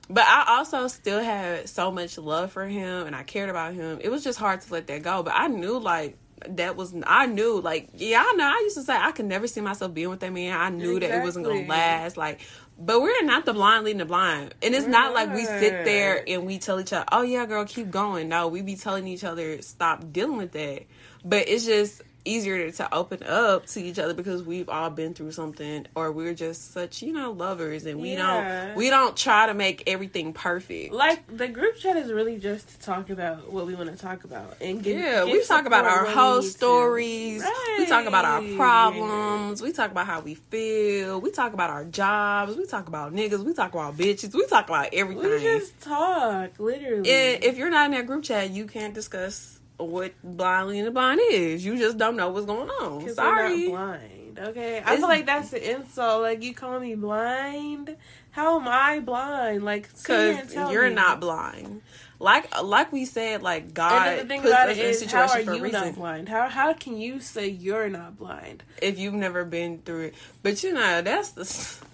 But 0.09 0.25
I 0.27 0.57
also 0.57 0.87
still 0.87 1.21
had 1.21 1.67
so 1.67 1.91
much 1.91 2.17
love 2.17 2.51
for 2.51 2.65
him 2.65 3.07
and 3.07 3.15
I 3.15 3.23
cared 3.23 3.49
about 3.49 3.73
him. 3.73 3.99
It 4.01 4.09
was 4.09 4.23
just 4.23 4.37
hard 4.37 4.61
to 4.61 4.73
let 4.73 4.87
that 4.87 5.03
go. 5.03 5.23
But 5.23 5.33
I 5.35 5.47
knew 5.47 5.79
like 5.79 6.17
that 6.49 6.75
was 6.75 6.93
I 7.07 7.25
knew 7.25 7.59
like 7.59 7.89
yeah 7.95 8.23
I 8.27 8.33
know 8.33 8.45
I 8.45 8.59
used 8.63 8.75
to 8.75 8.83
say 8.83 8.95
I 8.95 9.11
could 9.11 9.25
never 9.25 9.47
see 9.47 9.61
myself 9.61 9.93
being 9.93 10.09
with 10.09 10.19
that 10.19 10.31
man. 10.31 10.55
I 10.55 10.69
knew 10.69 10.99
that 10.99 11.09
it 11.09 11.23
wasn't 11.23 11.45
gonna 11.45 11.67
last. 11.67 12.17
Like 12.17 12.41
but 12.77 13.01
we're 13.01 13.23
not 13.23 13.45
the 13.45 13.53
blind 13.53 13.85
leading 13.85 13.99
the 13.99 14.05
blind. 14.05 14.53
And 14.61 14.75
it's 14.75 14.85
not 14.85 15.13
like 15.13 15.33
we 15.33 15.45
sit 15.45 15.85
there 15.85 16.23
and 16.27 16.45
we 16.45 16.59
tell 16.59 16.79
each 16.79 16.93
other, 16.93 17.05
Oh 17.11 17.21
yeah, 17.21 17.45
girl, 17.45 17.65
keep 17.65 17.89
going. 17.89 18.29
No, 18.29 18.47
we 18.47 18.61
be 18.61 18.75
telling 18.75 19.07
each 19.07 19.23
other 19.23 19.61
stop 19.61 20.11
dealing 20.11 20.37
with 20.37 20.51
that. 20.51 20.83
But 21.23 21.47
it's 21.47 21.65
just 21.65 22.01
easier 22.25 22.71
to 22.71 22.93
open 22.93 23.23
up 23.23 23.65
to 23.67 23.81
each 23.81 23.99
other 23.99 24.13
because 24.13 24.43
we've 24.43 24.67
all 24.69 24.89
been 24.89 25.13
through 25.13 25.31
something 25.31 25.85
or 25.95 26.11
we're 26.11 26.33
just 26.33 26.73
such, 26.73 27.01
you 27.01 27.13
know, 27.13 27.31
lovers 27.31 27.85
and 27.85 27.99
we 28.01 28.13
Yeah. 28.13 28.65
don't 28.67 28.75
we 28.77 28.89
don't 28.89 29.15
try 29.15 29.45
to 29.45 29.53
make 29.53 29.83
everything 29.87 30.33
perfect. 30.33 30.93
Like 30.93 31.25
the 31.37 31.47
group 31.47 31.77
chat 31.77 31.97
is 31.97 32.11
really 32.11 32.37
just 32.37 32.67
to 32.69 32.79
talk 32.79 33.09
about 33.09 33.51
what 33.51 33.65
we 33.65 33.75
want 33.75 33.91
to 33.91 33.97
talk 33.97 34.23
about 34.23 34.57
and 34.61 34.81
get. 34.83 34.97
Yeah, 34.97 35.25
get 35.25 35.33
we 35.33 35.43
talk 35.45 35.65
about 35.65 35.85
our 35.85 36.05
whole 36.05 36.39
we 36.39 36.45
need 36.45 36.51
to. 36.51 36.57
stories. 36.57 37.43
We 37.77 37.85
talk 37.85 38.05
about 38.05 38.25
our 38.25 38.41
problems. 38.55 39.61
We 39.61 39.71
talk 39.71 39.91
about 39.91 40.07
how 40.07 40.19
we 40.21 40.35
feel. 40.35 41.21
We 41.21 41.31
talk 41.31 41.53
about 41.53 41.69
our 41.69 41.85
jobs. 41.85 42.55
We 42.55 42.65
talk 42.65 42.87
about 42.87 43.13
niggas. 43.13 43.43
We 43.43 43.53
talk 43.53 43.73
about 43.73 43.97
bitches. 43.97 44.33
We 44.33 44.45
talk 44.47 44.67
about 44.67 44.89
everything. 44.93 45.23
We 45.31 45.39
just 45.41 45.79
talk, 45.81 46.59
literally. 46.59 47.09
and 47.09 47.43
if 47.43 47.57
you're 47.57 47.69
not 47.69 47.85
in 47.85 47.91
that 47.91 48.05
group 48.07 48.23
chat, 48.23 48.49
you 48.49 48.65
can't 48.65 48.93
discuss 48.93 49.59
what 49.77 50.13
blindly 50.23 50.79
in 50.79 50.85
the 50.85 50.91
blind 50.91 51.19
is. 51.31 51.65
You 51.65 51.77
just 51.77 51.97
don't 51.97 52.15
know 52.15 52.29
what's 52.29 52.45
going 52.45 52.69
on. 52.69 53.09
Sorry. 53.13 53.69
blind, 53.69 54.39
okay? 54.39 54.75
I 54.77 54.79
It's- 54.79 54.97
feel 54.99 55.07
like 55.07 55.25
that's 55.25 55.53
an 55.53 55.61
insult. 55.61 56.21
Like, 56.21 56.43
you 56.43 56.53
call 56.53 56.79
me 56.79 56.95
blind? 56.95 57.95
How 58.31 58.59
am 58.59 58.67
I 58.67 58.99
blind? 58.99 59.63
Like, 59.63 59.89
sit 59.93 60.09
here 60.17 60.29
and 60.39 60.49
Because 60.49 60.71
you're 60.73 60.89
me. 60.89 60.95
not 60.95 61.19
blind. 61.19 61.81
Like 62.17 62.61
like 62.63 62.93
we 62.93 63.03
said, 63.03 63.41
like 63.43 63.73
God 63.73 64.25
puts 64.29 64.45
us 64.45 64.77
in 64.77 65.09
how 65.09 65.27
situations 65.27 65.31
are 65.31 65.43
for 65.43 65.51
a 65.51 65.61
reason. 65.61 65.71
not 65.81 65.95
blind? 65.95 66.29
How 66.29 66.47
how 66.47 66.71
can 66.71 66.97
you 66.97 67.19
say 67.19 67.49
you're 67.49 67.89
not 67.89 68.17
blind? 68.17 68.63
If 68.81 68.97
you've 68.97 69.13
never 69.13 69.43
been 69.43 69.79
through 69.79 70.03
it, 70.05 70.15
but 70.41 70.63
you 70.63 70.73
know 70.73 71.01
that's 71.01 71.31
the 71.31 71.85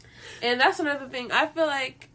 And 0.43 0.59
that's 0.61 0.79
another 0.79 1.07
thing. 1.07 1.31
I 1.31 1.47
feel 1.47 1.65
like 1.65 2.07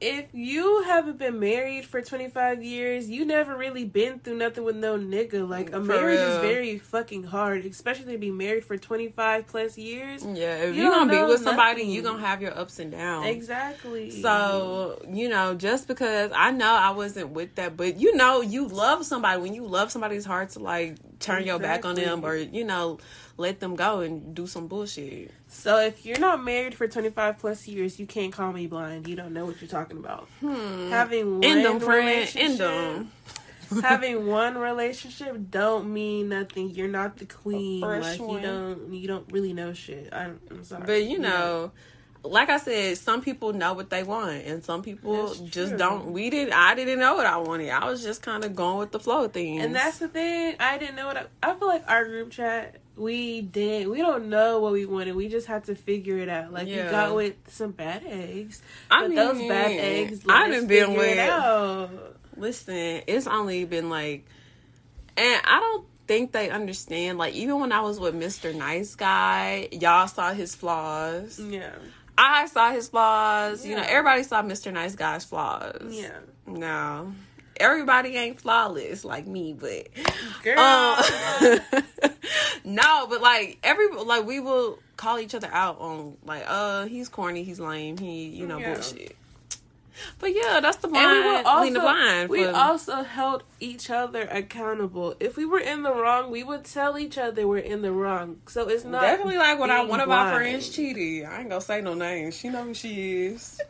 if 0.00 0.26
you 0.32 0.82
haven't 0.82 1.18
been 1.18 1.38
married 1.38 1.84
for 1.84 2.02
25 2.02 2.62
years, 2.62 3.08
you 3.08 3.24
never 3.24 3.56
really 3.56 3.84
been 3.84 4.18
through 4.18 4.36
nothing 4.36 4.64
with 4.64 4.76
no 4.76 4.98
nigga. 4.98 5.48
Like, 5.48 5.68
a 5.70 5.72
For 5.72 5.80
marriage 5.80 6.18
is 6.18 6.38
very 6.38 6.78
fucking 6.78 7.24
hard, 7.24 7.64
especially 7.64 8.12
to 8.12 8.18
be 8.18 8.30
married 8.30 8.64
for 8.64 8.76
25 8.76 9.46
plus 9.46 9.78
years. 9.78 10.24
Yeah, 10.24 10.56
if 10.56 10.74
You 10.74 10.88
are 10.88 10.90
don't 10.90 11.08
gonna 11.08 11.26
be 11.26 11.32
with 11.32 11.42
somebody, 11.42 11.82
you're 11.82 12.02
gonna 12.02 12.20
have 12.20 12.42
your 12.42 12.56
ups 12.56 12.78
and 12.78 12.92
downs. 12.92 13.28
Exactly. 13.28 14.10
So, 14.10 15.00
you 15.08 15.28
know, 15.28 15.54
just 15.54 15.88
because 15.88 16.32
I 16.34 16.50
know 16.50 16.72
I 16.72 16.90
wasn't 16.90 17.30
with 17.30 17.54
that, 17.54 17.76
but 17.76 17.98
you 17.98 18.16
know, 18.16 18.40
you 18.40 18.66
love 18.66 19.06
somebody. 19.06 19.40
When 19.40 19.54
you 19.54 19.66
love 19.66 19.90
somebody, 19.90 20.16
it's 20.16 20.26
hard 20.26 20.50
to 20.50 20.58
like 20.58 20.96
turn 21.18 21.44
your 21.44 21.58
back 21.58 21.84
on 21.84 21.94
them 21.94 22.24
or, 22.24 22.36
you 22.36 22.64
know, 22.64 22.98
let 23.36 23.60
them 23.60 23.74
go 23.74 24.00
and 24.00 24.34
do 24.34 24.46
some 24.46 24.66
bullshit. 24.68 25.30
So 25.48 25.80
if 25.80 26.04
you're 26.06 26.18
not 26.18 26.42
married 26.42 26.74
for 26.74 26.86
25 26.86 27.38
plus 27.38 27.66
years, 27.66 27.98
you 27.98 28.06
can't 28.06 28.32
call 28.32 28.52
me 28.52 28.66
blind. 28.66 29.08
You 29.08 29.16
don't 29.16 29.32
know 29.32 29.44
what 29.46 29.60
you're 29.60 29.68
talking 29.68 29.98
about. 29.98 30.28
Hmm. 30.40 30.90
Having 30.90 31.34
one 31.34 31.44
End 31.44 31.64
them, 31.64 31.80
friend. 31.80 32.06
relationship, 32.06 32.50
End 32.50 32.58
them. 32.58 33.12
having 33.82 34.26
one 34.26 34.56
relationship 34.56 35.36
don't 35.50 35.92
mean 35.92 36.28
nothing. 36.28 36.70
You're 36.70 36.88
not 36.88 37.16
the 37.16 37.26
queen. 37.26 37.80
Like 37.80 38.18
you 38.18 38.40
don't 38.40 38.92
you 38.92 39.08
don't 39.08 39.30
really 39.32 39.52
know 39.52 39.72
shit. 39.72 40.10
I'm, 40.12 40.40
I'm 40.50 40.64
sorry. 40.64 40.84
But, 40.86 41.04
you 41.04 41.18
know, 41.18 41.72
like 42.22 42.48
I 42.48 42.58
said, 42.58 42.96
some 42.98 43.20
people 43.20 43.52
know 43.52 43.74
what 43.74 43.90
they 43.90 44.02
want, 44.02 44.44
and 44.44 44.64
some 44.64 44.82
people 44.82 45.34
just 45.34 45.76
don't. 45.76 46.12
We 46.12 46.30
didn't. 46.30 46.54
I 46.54 46.74
didn't 46.74 46.98
know 46.98 47.14
what 47.14 47.26
I 47.26 47.36
wanted. 47.36 47.70
I 47.70 47.84
was 47.86 48.02
just 48.02 48.22
kind 48.22 48.44
of 48.44 48.54
going 48.56 48.78
with 48.78 48.92
the 48.92 49.00
flow 49.00 49.24
of 49.24 49.32
things. 49.32 49.62
And 49.62 49.74
that's 49.74 49.98
the 49.98 50.08
thing. 50.08 50.56
I 50.58 50.78
didn't 50.78 50.96
know 50.96 51.06
what 51.06 51.16
I, 51.16 51.26
I 51.42 51.54
feel 51.54 51.68
like 51.68 51.84
our 51.88 52.04
group 52.04 52.30
chat. 52.30 52.76
We 52.96 53.40
did. 53.42 53.88
We 53.88 53.98
don't 53.98 54.28
know 54.28 54.60
what 54.60 54.72
we 54.72 54.86
wanted. 54.86 55.16
We 55.16 55.28
just 55.28 55.46
had 55.48 55.64
to 55.64 55.74
figure 55.74 56.18
it 56.18 56.28
out. 56.28 56.52
Like 56.52 56.68
Yeah. 56.68 56.84
we 56.86 56.90
got 56.90 57.14
with 57.14 57.34
some 57.48 57.72
bad 57.72 58.04
eggs. 58.06 58.62
I 58.90 59.00
but 59.02 59.08
mean, 59.08 59.16
those 59.16 59.38
bad 59.48 59.70
eggs. 59.72 60.20
I 60.28 60.48
done 60.50 60.66
been 60.68 60.92
it 60.92 60.96
with- 60.98 61.18
out. 61.18 61.90
listen, 62.36 63.02
it's 63.06 63.26
only 63.26 63.64
been 63.64 63.90
like, 63.90 64.24
and 65.16 65.40
I 65.44 65.60
don't 65.60 65.86
think 66.06 66.32
they 66.32 66.50
understand. 66.50 67.18
Like, 67.18 67.34
even 67.34 67.58
when 67.60 67.72
I 67.72 67.80
was 67.80 67.98
with 67.98 68.14
Mr. 68.14 68.54
Nice 68.54 68.94
Guy, 68.94 69.68
y'all 69.72 70.06
saw 70.06 70.32
his 70.32 70.54
flaws. 70.54 71.40
Yeah. 71.40 71.70
I 72.16 72.46
saw 72.46 72.70
his 72.70 72.88
flaws. 72.88 73.66
You 73.66 73.74
know, 73.76 73.82
everybody 73.86 74.22
saw 74.22 74.42
Mr. 74.42 74.72
Nice 74.72 74.94
Guy's 74.94 75.24
flaws. 75.24 75.82
Yeah. 75.90 76.18
No. 76.46 77.12
Everybody 77.58 78.16
ain't 78.16 78.40
flawless 78.40 79.04
like 79.04 79.26
me, 79.26 79.52
but 79.58 79.88
Girl. 80.42 80.58
um, 80.58 81.60
no, 82.64 83.06
but 83.08 83.20
like 83.20 83.58
every 83.62 83.88
like 83.88 84.26
we 84.26 84.40
will 84.40 84.78
call 84.96 85.18
each 85.18 85.34
other 85.34 85.48
out 85.52 85.78
on 85.80 86.16
like, 86.24 86.44
uh, 86.46 86.86
he's 86.86 87.08
corny, 87.08 87.44
he's 87.44 87.60
lame, 87.60 87.98
he 87.98 88.26
you 88.26 88.46
know 88.46 88.58
Yeah. 88.58 88.74
bullshit. 88.74 89.16
But 90.18 90.34
yeah, 90.34 90.58
that's 90.60 90.78
the 90.78 90.88
And 90.88 90.94
we 90.96 91.00
were 91.32 91.42
also, 91.46 91.72
the 91.72 91.78
blind. 91.80 92.28
we 92.28 92.44
for- 92.44 92.50
also 92.56 93.02
held 93.04 93.44
each 93.60 93.90
other 93.90 94.22
accountable. 94.22 95.14
If 95.20 95.36
we 95.36 95.44
were 95.44 95.60
in 95.60 95.84
the 95.84 95.94
wrong, 95.94 96.32
we 96.32 96.42
would 96.42 96.64
tell 96.64 96.98
each 96.98 97.16
other 97.16 97.46
we're 97.46 97.58
in 97.58 97.80
the 97.82 97.92
wrong. 97.92 98.40
So 98.48 98.68
it's 98.68 98.84
not 98.84 99.02
Definitely 99.02 99.38
like 99.38 99.60
when 99.60 99.70
I 99.70 99.84
one 99.84 100.00
of 100.00 100.08
my 100.08 100.32
friends 100.34 100.68
cheated. 100.70 101.26
I 101.26 101.40
ain't 101.40 101.48
gonna 101.48 101.60
say 101.60 101.80
no 101.80 101.94
names. 101.94 102.36
She 102.36 102.48
know 102.48 102.64
who 102.64 102.74
she 102.74 103.26
is. 103.26 103.60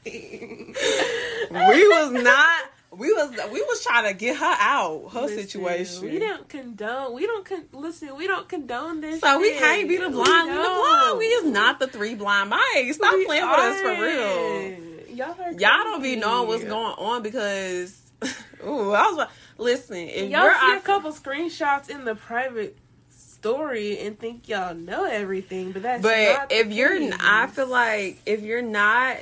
we 0.04 1.88
was 1.88 2.12
not. 2.12 2.60
We 2.90 3.12
was 3.12 3.30
we 3.52 3.60
was 3.62 3.84
trying 3.84 4.10
to 4.10 4.18
get 4.18 4.36
her 4.38 4.56
out 4.58 5.10
her 5.12 5.22
Listen, 5.22 5.38
situation. 5.38 6.02
We 6.04 6.18
don't 6.18 6.48
condone. 6.48 7.14
We 7.14 7.26
don't 7.26 7.44
con- 7.44 7.68
listen. 7.72 8.16
We 8.16 8.26
don't 8.26 8.48
condone 8.48 9.00
this. 9.00 9.20
so 9.20 9.38
we 9.38 9.50
shit. 9.50 9.58
can't 9.58 9.88
be 9.88 9.98
the 9.98 10.08
We 10.08 10.14
blind. 10.14 10.48
We 10.48 10.56
the 10.56 10.62
blind. 10.62 11.18
We 11.18 11.24
is 11.26 11.44
not 11.44 11.78
the 11.80 11.86
three 11.86 12.14
blind 12.14 12.50
mice. 12.50 12.96
Stop 12.96 13.12
We 13.14 13.26
playing 13.26 13.48
with 13.48 13.58
us 13.58 13.80
for 13.80 13.88
real. 13.90 15.16
Y'all 15.16 15.52
Y'all 15.58 15.84
don't 15.84 16.02
be 16.02 16.16
knowing 16.16 16.48
what's 16.48 16.64
going 16.64 16.94
on 16.98 17.22
because. 17.22 18.00
Ooh, 18.66 18.92
I 18.92 19.06
was 19.06 19.16
like, 19.16 19.28
listen. 19.58 19.96
If 19.96 20.30
Y'all 20.30 20.50
see 20.60 20.76
a 20.76 20.80
couple 20.80 21.12
screenshots 21.12 21.88
in 21.88 22.04
the 22.04 22.16
private 22.16 22.76
story 23.38 23.98
and 24.00 24.18
think 24.18 24.48
y'all 24.48 24.74
know 24.74 25.04
everything, 25.04 25.72
but 25.72 25.82
that's 25.82 26.02
But 26.02 26.48
if 26.50 26.72
you're. 26.72 26.98
I 27.20 27.46
feel 27.46 27.68
like 27.68 28.20
if 28.26 28.42
you're 28.42 28.62
not, 28.62 29.18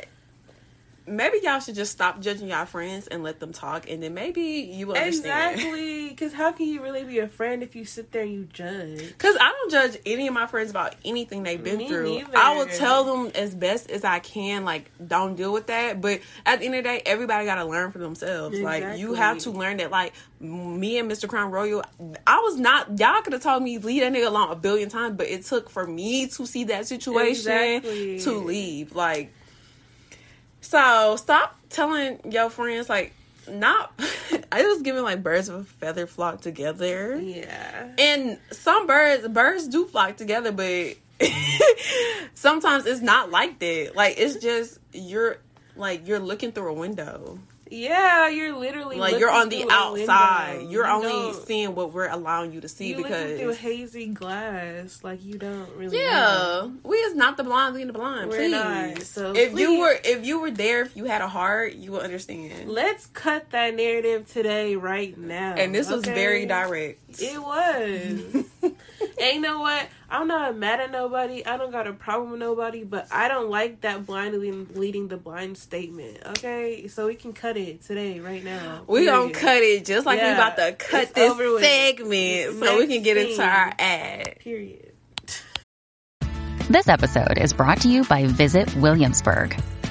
maybe 1.06 1.38
y'all 1.42 1.60
should 1.60 1.74
just 1.74 1.92
stop 1.92 2.20
judging 2.20 2.48
y'all 2.48 2.66
friends 2.66 3.06
and 3.06 3.22
let 3.22 3.40
them 3.40 3.52
talk, 3.52 3.88
and 3.88 4.02
then 4.02 4.14
maybe 4.14 4.42
you 4.42 4.88
will 4.88 4.96
understand. 4.96 5.54
Exactly, 5.54 6.08
because 6.08 6.32
how 6.32 6.52
can 6.52 6.66
you 6.66 6.82
really 6.82 7.04
be 7.04 7.18
a 7.20 7.28
friend 7.28 7.62
if 7.62 7.76
you 7.76 7.84
sit 7.84 8.12
there 8.12 8.22
and 8.22 8.32
you 8.32 8.44
judge? 8.52 8.98
Because 8.98 9.36
I 9.40 9.50
don't 9.52 9.70
judge 9.70 9.98
any 10.04 10.26
of 10.26 10.34
my 10.34 10.46
friends 10.46 10.70
about 10.70 10.94
anything 11.04 11.42
they've 11.42 11.62
been 11.62 11.78
Me 11.78 11.88
through. 11.88 12.04
neither. 12.04 12.36
I 12.36 12.56
will 12.56 12.66
tell 12.66 13.04
them 13.04 13.32
as 13.34 13.54
best 13.54 13.90
as 13.90 14.04
I 14.04 14.18
can, 14.18 14.64
like, 14.64 14.90
don't 15.06 15.36
deal 15.36 15.52
with 15.52 15.68
that. 15.68 16.00
But 16.00 16.20
at 16.44 16.60
the 16.60 16.66
end 16.66 16.74
of 16.74 16.84
the 16.84 16.88
day, 16.90 17.02
everybody 17.06 17.44
got 17.46 17.56
to 17.56 17.64
learn 17.64 17.92
for 17.92 17.98
themselves. 17.98 18.58
Like, 18.58 18.98
you 18.98 19.14
have 19.14 19.38
to 19.38 19.50
learn 19.50 19.76
that, 19.78 19.90
like, 19.90 20.12
me 20.40 20.98
and 20.98 21.10
Mr. 21.10 21.28
Crown 21.28 21.50
Royal, 21.50 21.82
I 22.26 22.38
was 22.40 22.58
not, 22.58 22.98
y'all 22.98 23.22
could 23.22 23.32
have 23.32 23.42
told 23.42 23.62
me 23.62 23.78
leave 23.78 24.02
that 24.02 24.12
nigga 24.12 24.26
alone 24.26 24.50
a 24.50 24.56
billion 24.56 24.88
times, 24.88 25.16
but 25.16 25.28
it 25.28 25.44
took 25.44 25.70
for 25.70 25.86
me 25.86 26.26
to 26.26 26.46
see 26.46 26.64
that 26.64 26.86
situation 26.86 27.30
Exactly. 27.30 28.20
to 28.20 28.32
leave. 28.32 28.94
Like, 28.94 29.32
so 30.68 31.16
stop 31.16 31.56
telling 31.70 32.20
your 32.30 32.50
friends, 32.50 32.88
like, 32.88 33.12
not, 33.48 33.92
I 34.52 34.62
was 34.62 34.82
giving, 34.82 35.02
like, 35.02 35.22
birds 35.22 35.48
of 35.48 35.54
a 35.60 35.64
feather 35.64 36.06
flock 36.06 36.40
together. 36.40 37.16
Yeah. 37.20 37.92
And 37.98 38.38
some 38.50 38.86
birds 38.86 39.26
birds 39.28 39.68
do 39.68 39.86
flock 39.86 40.16
together, 40.16 40.52
but 40.52 40.96
sometimes 42.34 42.86
it's 42.86 43.00
not 43.00 43.30
like 43.30 43.58
that. 43.58 43.92
Like 43.94 44.16
it's 44.18 44.36
just 44.36 44.78
you're 44.92 45.38
like 45.76 46.06
you're 46.06 46.20
looking 46.20 46.52
through 46.52 46.70
a 46.70 46.74
window. 46.74 47.38
Yeah, 47.70 48.28
you're 48.28 48.56
literally 48.56 48.96
Like 48.96 49.18
you're 49.18 49.30
on 49.30 49.48
the 49.48 49.66
outside. 49.70 50.58
window. 50.58 50.70
You're 50.70 50.86
You 50.86 50.92
only 50.92 51.32
seeing 51.44 51.74
what 51.74 51.92
we're 51.92 52.08
allowing 52.08 52.52
you 52.52 52.60
to 52.60 52.68
see 52.68 52.88
you 52.90 52.98
looking 52.98 53.38
through 53.38 53.54
hazy 53.54 54.06
glass, 54.08 55.02
like 55.02 55.24
you 55.24 55.38
don't 55.38 55.68
really. 55.76 55.96
know. 55.96 56.02
yeah, 56.02 56.68
we 56.84 56.96
is 56.96 57.14
not 57.14 57.36
the 57.36 57.44
blind 57.44 57.74
leading 57.74 57.88
the 57.88 57.92
blind. 57.98 58.30
We're 58.30 58.36
please. 58.36 58.50
not, 58.52 59.02
so 59.02 59.32
if 59.34 59.58
you 59.58 59.80
were 59.80 59.96
if 60.04 60.24
you 60.24 60.40
were 60.40 60.50
there, 60.50 60.82
if 60.82 60.96
you 60.96 61.04
had 61.06 61.22
a 61.22 61.28
heart, 61.28 61.74
you 61.74 61.92
would 61.92 62.02
understand. 62.02 62.68
Let's 62.70 63.06
cut 63.06 63.50
that 63.50 63.74
narrative 63.74 64.30
today, 64.30 64.76
right 64.76 65.16
now. 65.18 65.54
And 65.54 65.74
this 65.74 65.90
was 65.90 66.04
very 66.04 66.46
direct. 66.46 67.00
It 67.20 67.42
was. 67.42 68.44
and 68.62 69.34
you 69.34 69.40
know 69.40 69.60
what? 69.60 69.88
I'm 70.08 70.28
not 70.28 70.56
mad 70.56 70.80
at 70.80 70.92
nobody. 70.92 71.44
I 71.44 71.56
don't 71.56 71.72
got 71.72 71.86
a 71.86 71.92
problem 71.92 72.30
with 72.30 72.40
nobody, 72.40 72.84
but 72.84 73.08
I 73.10 73.28
don't 73.28 73.50
like 73.50 73.80
that 73.80 74.06
blindly 74.06 74.52
leading 74.52 75.08
the 75.08 75.16
blind 75.16 75.58
statement. 75.58 76.18
Okay, 76.26 76.86
so 76.86 77.06
we 77.06 77.16
can 77.16 77.32
cut 77.32 77.56
it 77.56 77.82
today, 77.82 78.20
right 78.20 78.44
now. 78.44 78.82
We 78.86 79.06
gonna 79.06 79.32
cut 79.32 79.62
it 79.62 79.84
just 79.84 80.06
like 80.06 80.20
we 80.20 80.26
Yeah, 80.26 80.34
about 80.34 80.56
to 80.56 80.72
cut 80.72 81.02
it's 81.04 81.12
this 81.12 81.30
over 81.30 81.60
segment 81.60 82.58
so 82.58 82.78
we 82.78 82.86
can 82.86 83.02
get 83.02 83.16
into 83.16 83.42
our 83.42 83.72
ad. 83.78 84.38
Period. 84.38 84.92
This 86.68 86.88
episode 86.88 87.38
is 87.38 87.52
brought 87.52 87.80
to 87.82 87.88
you 87.88 88.04
by 88.04 88.26
Visit 88.26 88.74
Williamsburg. 88.76 89.56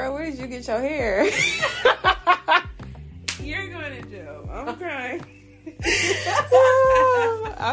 girl, 0.00 0.14
where 0.14 0.24
did 0.30 0.38
you 0.38 0.46
get 0.46 0.66
your 0.66 0.80
hair? 0.80 1.24
You're 3.42 3.68
going 3.68 4.02
to 4.02 4.08
jail. 4.08 4.48
I'm 4.50 4.76
crying. 4.78 5.20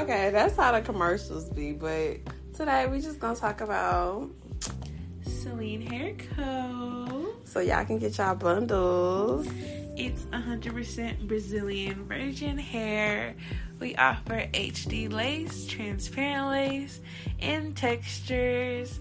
okay, 0.03 0.29
that's 0.31 0.57
how 0.57 0.73
the 0.73 0.81
commercials 0.83 1.49
be. 1.49 1.71
But 1.71 2.17
today 2.53 2.87
we 2.87 2.99
just 2.99 3.19
gonna 3.19 3.35
talk 3.35 3.61
about 3.61 4.29
Celine 5.25 5.81
Hair 5.81 6.15
Co. 6.35 7.33
so 7.45 7.61
y'all 7.61 7.85
can 7.85 7.97
get 7.97 8.17
y'all 8.17 8.35
bundles. 8.35 9.47
It's 9.97 10.25
100% 10.25 11.27
Brazilian 11.27 12.05
virgin 12.05 12.55
hair. 12.59 13.35
We 13.79 13.95
offer 13.95 14.47
HD 14.53 15.11
lace, 15.11 15.65
transparent 15.65 16.49
lace, 16.49 17.01
and 17.39 17.75
textures, 17.75 18.99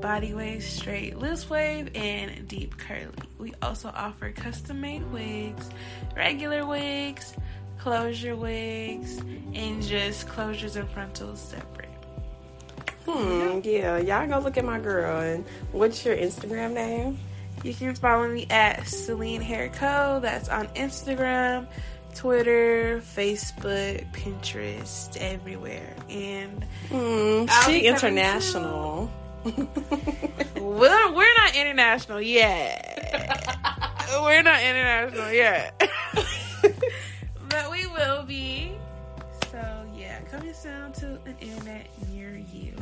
body 0.00 0.32
wave, 0.32 0.62
straight 0.62 1.18
loose 1.18 1.50
wave, 1.50 1.90
and 1.94 2.48
deep 2.48 2.78
curly. 2.78 3.12
We 3.36 3.52
also 3.60 3.92
offer 3.94 4.32
custom 4.32 4.80
made 4.80 5.04
wigs, 5.12 5.68
regular 6.16 6.64
wigs, 6.64 7.34
closure 7.76 8.34
wigs, 8.34 9.18
and 9.52 9.82
just 9.82 10.28
closures 10.28 10.76
and 10.76 10.88
frontals 10.88 11.42
separate. 11.42 11.90
Hmm, 13.04 13.60
yeah, 13.64 13.98
y'all 13.98 14.26
go 14.26 14.38
look 14.38 14.56
at 14.56 14.64
my 14.64 14.78
girl. 14.78 15.20
And 15.20 15.44
what's 15.72 16.06
your 16.06 16.16
Instagram 16.16 16.72
name? 16.72 17.18
You 17.64 17.74
can 17.74 17.94
follow 17.94 18.28
me 18.28 18.46
at 18.50 18.86
Celine 18.86 19.40
Hair 19.40 19.70
Co. 19.70 20.20
That's 20.20 20.48
on 20.48 20.68
Instagram, 20.68 21.66
Twitter, 22.14 23.00
Facebook, 23.00 24.10
Pinterest, 24.12 25.16
everywhere. 25.16 25.94
And 26.08 26.64
mm, 26.88 27.48
I'll 27.50 27.68
she 27.68 27.86
international. 27.86 29.10
we're, 29.44 31.12
we're 31.12 31.36
not 31.36 31.56
international 31.56 32.20
yet. 32.20 32.94
we're 34.22 34.42
not 34.42 34.62
international 34.62 35.32
yet. 35.32 35.90
but 37.48 37.70
we 37.70 37.86
will 37.86 38.22
be. 38.24 38.72
So, 39.50 39.86
yeah, 39.96 40.20
coming 40.22 40.54
soon 40.54 40.92
to 40.92 41.18
an 41.26 41.36
internet 41.40 41.88
near 42.08 42.36
you. 42.52 42.74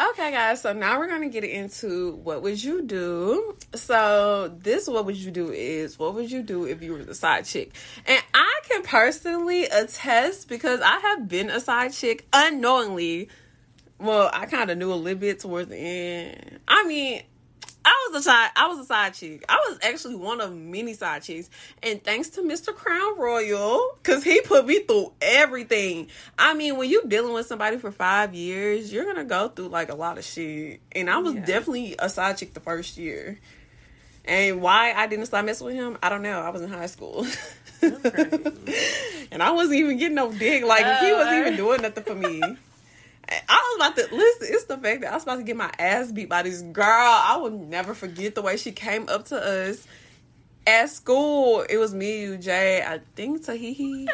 Okay, 0.00 0.30
guys, 0.30 0.62
so 0.62 0.72
now 0.72 0.96
we're 0.96 1.08
gonna 1.08 1.28
get 1.28 1.42
into 1.42 2.12
what 2.22 2.40
would 2.42 2.62
you 2.62 2.82
do. 2.82 3.56
So 3.74 4.54
this 4.56 4.86
what 4.86 5.04
would 5.06 5.16
you 5.16 5.32
do 5.32 5.50
is 5.50 5.98
what 5.98 6.14
would 6.14 6.30
you 6.30 6.40
do 6.40 6.66
if 6.66 6.80
you 6.82 6.92
were 6.92 7.02
the 7.02 7.16
side 7.16 7.46
chick? 7.46 7.72
And 8.06 8.22
I 8.32 8.60
can 8.68 8.82
personally 8.84 9.64
attest 9.64 10.48
because 10.48 10.80
I 10.82 11.00
have 11.00 11.28
been 11.28 11.50
a 11.50 11.58
side 11.58 11.92
chick 11.92 12.28
unknowingly. 12.32 13.28
Well, 13.98 14.30
I 14.32 14.46
kind 14.46 14.70
of 14.70 14.78
knew 14.78 14.92
a 14.92 14.94
little 14.94 15.18
bit 15.18 15.40
towards 15.40 15.68
the 15.68 15.76
end. 15.76 16.60
I 16.68 16.86
mean, 16.86 17.22
I 17.88 18.08
was 18.10 18.20
a 18.20 18.22
side. 18.24 18.50
I 18.54 18.66
was 18.68 18.78
a 18.80 18.84
side 18.84 19.14
chick. 19.14 19.44
I 19.48 19.56
was 19.68 19.78
actually 19.82 20.16
one 20.16 20.42
of 20.42 20.54
many 20.54 20.92
side 20.92 21.22
chicks, 21.22 21.48
and 21.82 22.04
thanks 22.04 22.28
to 22.30 22.42
Mr. 22.42 22.74
Crown 22.74 23.18
Royal, 23.18 23.92
because 23.96 24.22
he 24.22 24.42
put 24.42 24.66
me 24.66 24.80
through 24.80 25.12
everything. 25.22 26.08
I 26.38 26.52
mean, 26.52 26.76
when 26.76 26.90
you 26.90 27.02
dealing 27.08 27.32
with 27.32 27.46
somebody 27.46 27.78
for 27.78 27.90
five 27.90 28.34
years, 28.34 28.92
you're 28.92 29.06
gonna 29.06 29.24
go 29.24 29.48
through 29.48 29.68
like 29.68 29.88
a 29.88 29.94
lot 29.94 30.18
of 30.18 30.24
shit. 30.24 30.80
And 30.92 31.08
I 31.08 31.16
was 31.18 31.34
Yeah. 31.34 31.46
definitely 31.46 31.94
a 31.98 32.10
side 32.10 32.36
chick 32.36 32.52
the 32.52 32.60
first 32.60 32.98
year. 32.98 33.38
And 34.26 34.60
why 34.60 34.92
I 34.92 35.06
didn't 35.06 35.24
start 35.24 35.46
messing 35.46 35.66
with 35.68 35.76
him, 35.76 35.96
I 36.02 36.10
don't 36.10 36.20
know. 36.20 36.40
I 36.40 36.50
was 36.50 36.60
in 36.60 36.68
high 36.68 36.86
school. 36.86 37.26
and 37.80 39.42
I 39.42 39.52
wasn't 39.52 39.76
even 39.78 39.96
getting 39.96 40.16
no 40.16 40.30
dick. 40.30 40.62
Like 40.62 40.84
he 41.00 41.12
wasn't 41.12 41.38
even 41.38 41.54
uh. 41.54 41.56
doing 41.56 41.80
nothing 41.80 42.04
for 42.04 42.14
me. 42.14 42.42
I 43.30 43.76
was 43.78 43.88
about 43.88 43.96
to 43.96 44.14
listen. 44.14 44.48
It's 44.50 44.64
the 44.64 44.78
fact 44.78 45.02
that 45.02 45.12
I 45.12 45.14
was 45.14 45.22
about 45.22 45.36
to 45.36 45.42
get 45.42 45.56
my 45.56 45.70
ass 45.78 46.10
beat 46.12 46.28
by 46.28 46.42
this 46.42 46.62
girl. 46.62 46.84
I 46.86 47.36
will 47.40 47.50
never 47.50 47.94
forget 47.94 48.34
the 48.34 48.42
way 48.42 48.56
she 48.56 48.72
came 48.72 49.08
up 49.08 49.26
to 49.26 49.36
us 49.36 49.86
at 50.66 50.90
school. 50.90 51.62
It 51.68 51.76
was 51.78 51.94
me, 51.94 52.22
you, 52.22 52.36
Jay, 52.36 52.82
I 52.82 53.00
think 53.16 53.44
Tahihi. 53.44 54.08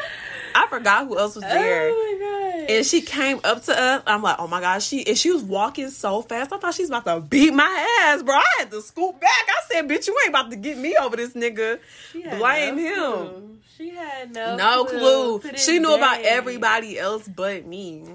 I 0.55 0.67
forgot 0.67 1.07
who 1.07 1.17
else 1.17 1.35
was 1.35 1.43
there. 1.43 1.89
Oh 1.93 2.17
my 2.19 2.51
god. 2.51 2.54
And 2.69 2.85
she 2.85 3.01
came 3.01 3.39
up 3.43 3.63
to 3.63 3.79
us. 3.79 4.03
I'm 4.07 4.21
like, 4.21 4.37
oh 4.39 4.47
my 4.47 4.59
gosh, 4.61 4.85
she 4.87 5.05
and 5.07 5.17
she 5.17 5.31
was 5.31 5.43
walking 5.43 5.89
so 5.89 6.21
fast. 6.21 6.51
I 6.53 6.57
thought 6.57 6.73
she's 6.73 6.89
about 6.89 7.05
to 7.05 7.19
beat 7.21 7.53
my 7.53 7.87
ass, 8.03 8.23
bro. 8.23 8.35
I 8.35 8.43
had 8.59 8.71
to 8.71 8.81
scoot 8.81 9.19
back. 9.19 9.29
I 9.47 9.61
said, 9.71 9.87
bitch, 9.87 10.07
you 10.07 10.17
ain't 10.23 10.29
about 10.29 10.49
to 10.51 10.57
get 10.57 10.77
me 10.77 10.95
over 10.99 11.15
this 11.15 11.33
nigga. 11.33 11.79
Blame 12.13 12.75
no 12.77 12.81
him. 12.81 13.27
clue. 13.29 13.57
She 13.77 13.89
had 13.89 14.31
no 14.33 14.55
No 14.55 14.85
clue. 14.85 15.39
To 15.39 15.57
She 15.57 15.79
knew 15.79 15.93
about 15.93 16.21
everybody 16.21 16.97
else 16.97 17.27
but 17.27 17.65
me. 17.65 18.05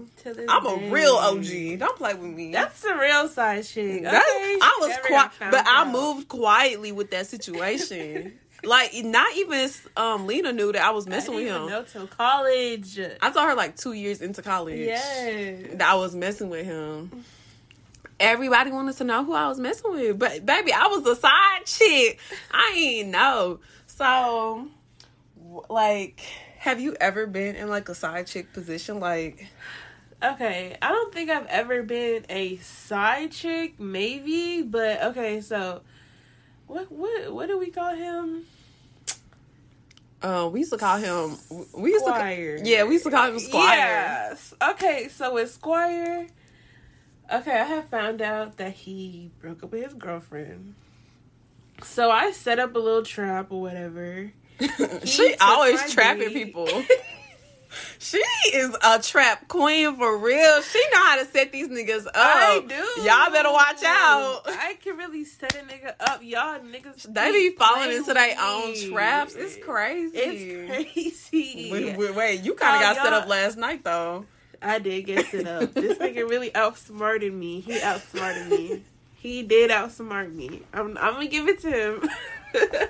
I'm 0.48 0.64
a 0.66 0.76
day. 0.78 0.90
real 0.90 1.12
OG. 1.16 1.78
Don't 1.78 1.96
play 1.98 2.14
with 2.14 2.30
me. 2.30 2.51
That's 2.53 2.80
the 2.80 2.94
real 2.94 3.28
side. 3.28 3.64
That's- 3.66 4.22
Okay, 4.22 4.59
I 4.62 4.78
was 4.80 4.96
quiet, 5.07 5.30
but 5.51 5.64
I 5.68 5.90
moved 5.90 6.28
quietly 6.28 6.92
with 6.92 7.11
that 7.11 7.26
situation. 7.26 8.38
like, 8.64 8.92
not 9.04 9.36
even 9.36 9.70
um 9.96 10.26
Lena 10.26 10.52
knew 10.52 10.72
that 10.72 10.82
I 10.82 10.90
was 10.90 11.06
I 11.06 11.11
messing 11.11 11.34
didn't 11.34 11.54
with 11.54 11.62
him. 11.62 11.68
No, 11.70 11.82
till 11.84 12.06
college. 12.06 12.98
I 13.20 13.30
told 13.30 13.48
her 13.48 13.54
like 13.54 13.76
two 13.76 13.92
years 13.92 14.20
into 14.20 14.42
college 14.42 14.80
yes. 14.80 15.66
that 15.74 15.90
I 15.90 15.94
was 15.94 16.14
messing 16.14 16.50
with 16.50 16.66
him. 16.66 17.24
Everybody 18.18 18.70
wanted 18.70 18.96
to 18.98 19.04
know 19.04 19.24
who 19.24 19.32
I 19.32 19.48
was 19.48 19.58
messing 19.58 19.92
with, 19.92 20.18
but 20.18 20.44
baby, 20.44 20.72
I 20.72 20.88
was 20.88 21.06
a 21.06 21.16
side 21.16 21.64
chick. 21.64 22.20
I 22.50 22.74
ain't 22.76 23.08
know. 23.08 23.61
So, 23.86 24.68
like, 25.70 26.20
have 26.58 26.80
you 26.80 26.96
ever 27.00 27.26
been 27.26 27.56
in 27.56 27.68
like 27.68 27.88
a 27.88 27.94
side 27.94 28.26
chick 28.26 28.52
position? 28.52 29.00
Like, 29.00 29.46
Okay, 30.22 30.76
I 30.82 30.88
don't 30.90 31.14
think 31.14 31.30
I've 31.30 31.46
ever 31.46 31.82
been 31.82 32.26
a 32.28 32.56
side 32.58 33.32
chick, 33.32 33.80
maybe, 33.80 34.61
but 34.61 35.02
okay, 35.04 35.40
so 35.40 35.80
what 36.71 36.91
what 36.93 37.33
what 37.33 37.47
do 37.49 37.59
we 37.59 37.71
call 37.71 37.95
him? 37.95 38.45
uh, 40.23 40.49
we 40.53 40.61
used 40.61 40.73
to 40.73 40.79
call 40.79 40.99
him. 40.99 41.37
We 41.77 41.91
used 41.91 42.05
Squire. 42.05 42.59
to, 42.59 42.68
yeah, 42.68 42.85
we 42.85 42.93
used 42.93 43.05
to 43.05 43.11
call 43.11 43.31
him 43.31 43.39
Squire. 43.39 43.77
Yes. 43.77 44.55
Okay, 44.71 45.09
so 45.09 45.35
with 45.35 45.51
Squire, 45.51 46.27
okay, 47.33 47.59
I 47.61 47.64
have 47.64 47.89
found 47.89 48.21
out 48.21 48.57
that 48.59 48.73
he 48.73 49.31
broke 49.41 49.64
up 49.64 49.73
with 49.73 49.85
his 49.85 49.95
girlfriend. 49.95 50.75
So 51.83 52.11
I 52.11 52.33
set 52.33 52.59
up 52.59 52.75
a 52.77 52.79
little 52.79 53.03
trap 53.03 53.51
or 53.51 53.62
whatever. 53.62 54.33
she 55.05 55.35
always 55.41 55.93
trapping 55.93 56.29
beat. 56.29 56.45
people. 56.47 56.68
she 57.99 58.18
is 58.53 58.77
a 58.83 58.99
trap 59.01 59.47
queen 59.49 59.97
for 59.97 60.16
real. 60.18 60.62
She 60.62 60.83
know 60.93 61.05
how 61.05 61.23
to 61.23 61.27
set 61.31 61.53
these 61.53 61.68
niggas 61.68 62.07
up. 62.07 62.12
I 62.14 62.61
do. 62.66 63.03
Y'all 63.03 63.31
better 63.31 63.53
watch 63.53 63.83
out. 63.85 64.43
I 64.47 64.77
can 64.83 64.97
really 64.97 65.25
set 65.25 65.55
a 65.55 65.59
nigga 65.59 65.95
up. 66.01 66.21
Y'all 66.23 66.59
niggas. 66.61 67.12
They 67.12 67.31
be 67.33 67.51
falling 67.57 67.93
into 67.93 68.12
their 68.14 68.37
own 68.41 68.75
traps. 68.91 69.35
It's 69.37 69.57
crazy. 69.64 70.16
It's 70.16 70.85
crazy. 71.31 71.68
Wait, 71.73 71.97
wait, 71.97 72.14
wait, 72.14 72.41
you 72.43 72.55
kind 72.55 72.73
Oh, 72.75 72.77
of 72.91 72.97
got 72.97 73.05
set 73.05 73.12
up 73.12 73.29
last 73.29 73.57
night 73.59 73.85
though. 73.85 74.25
I 74.62 74.79
did 74.79 75.07
get 75.07 75.27
set 75.27 75.47
up. 75.47 75.73
this 75.73 75.97
nigga 75.99 76.29
really 76.29 76.55
outsmarted 76.55 77.33
me. 77.33 77.61
He 77.61 77.81
outsmarted 77.81 78.49
me. 78.49 78.83
He 79.14 79.43
did 79.43 79.71
outsmart 79.71 80.35
me. 80.35 80.62
I'm, 80.73 80.97
I'm 80.99 81.14
gonna 81.14 81.27
give 81.29 81.47
it 81.49 81.61
to 81.61 81.71
him. 81.71 82.09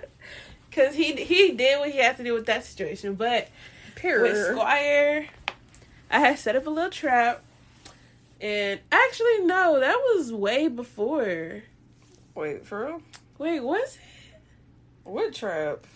Cause 0.73 0.95
he 0.95 1.15
he 1.25 1.53
did 1.53 1.81
what 1.81 1.91
he 1.91 1.99
had 1.99 2.17
to 2.19 2.23
do 2.25 2.33
with 2.35 2.47
that 2.47 2.65
situation, 2.65 3.15
but 3.15 3.49
with 4.03 4.47
Squire, 4.53 5.27
I 6.11 6.21
had 6.21 6.39
set 6.39 6.57
up 6.57 6.67
a 6.67 6.71
little 6.71 6.91
trap, 6.91 7.43
and 8.41 8.81
actually 8.91 9.41
no, 9.41 9.79
that 9.81 9.97
was 10.15 10.33
way 10.33 10.69
before. 10.69 11.63
Wait, 12.35 12.67
for 12.67 12.87
real? 12.87 13.03
Wait, 13.39 13.61
was 13.61 13.97
it 13.97 14.41
What 15.05 15.35
trap? 15.35 15.87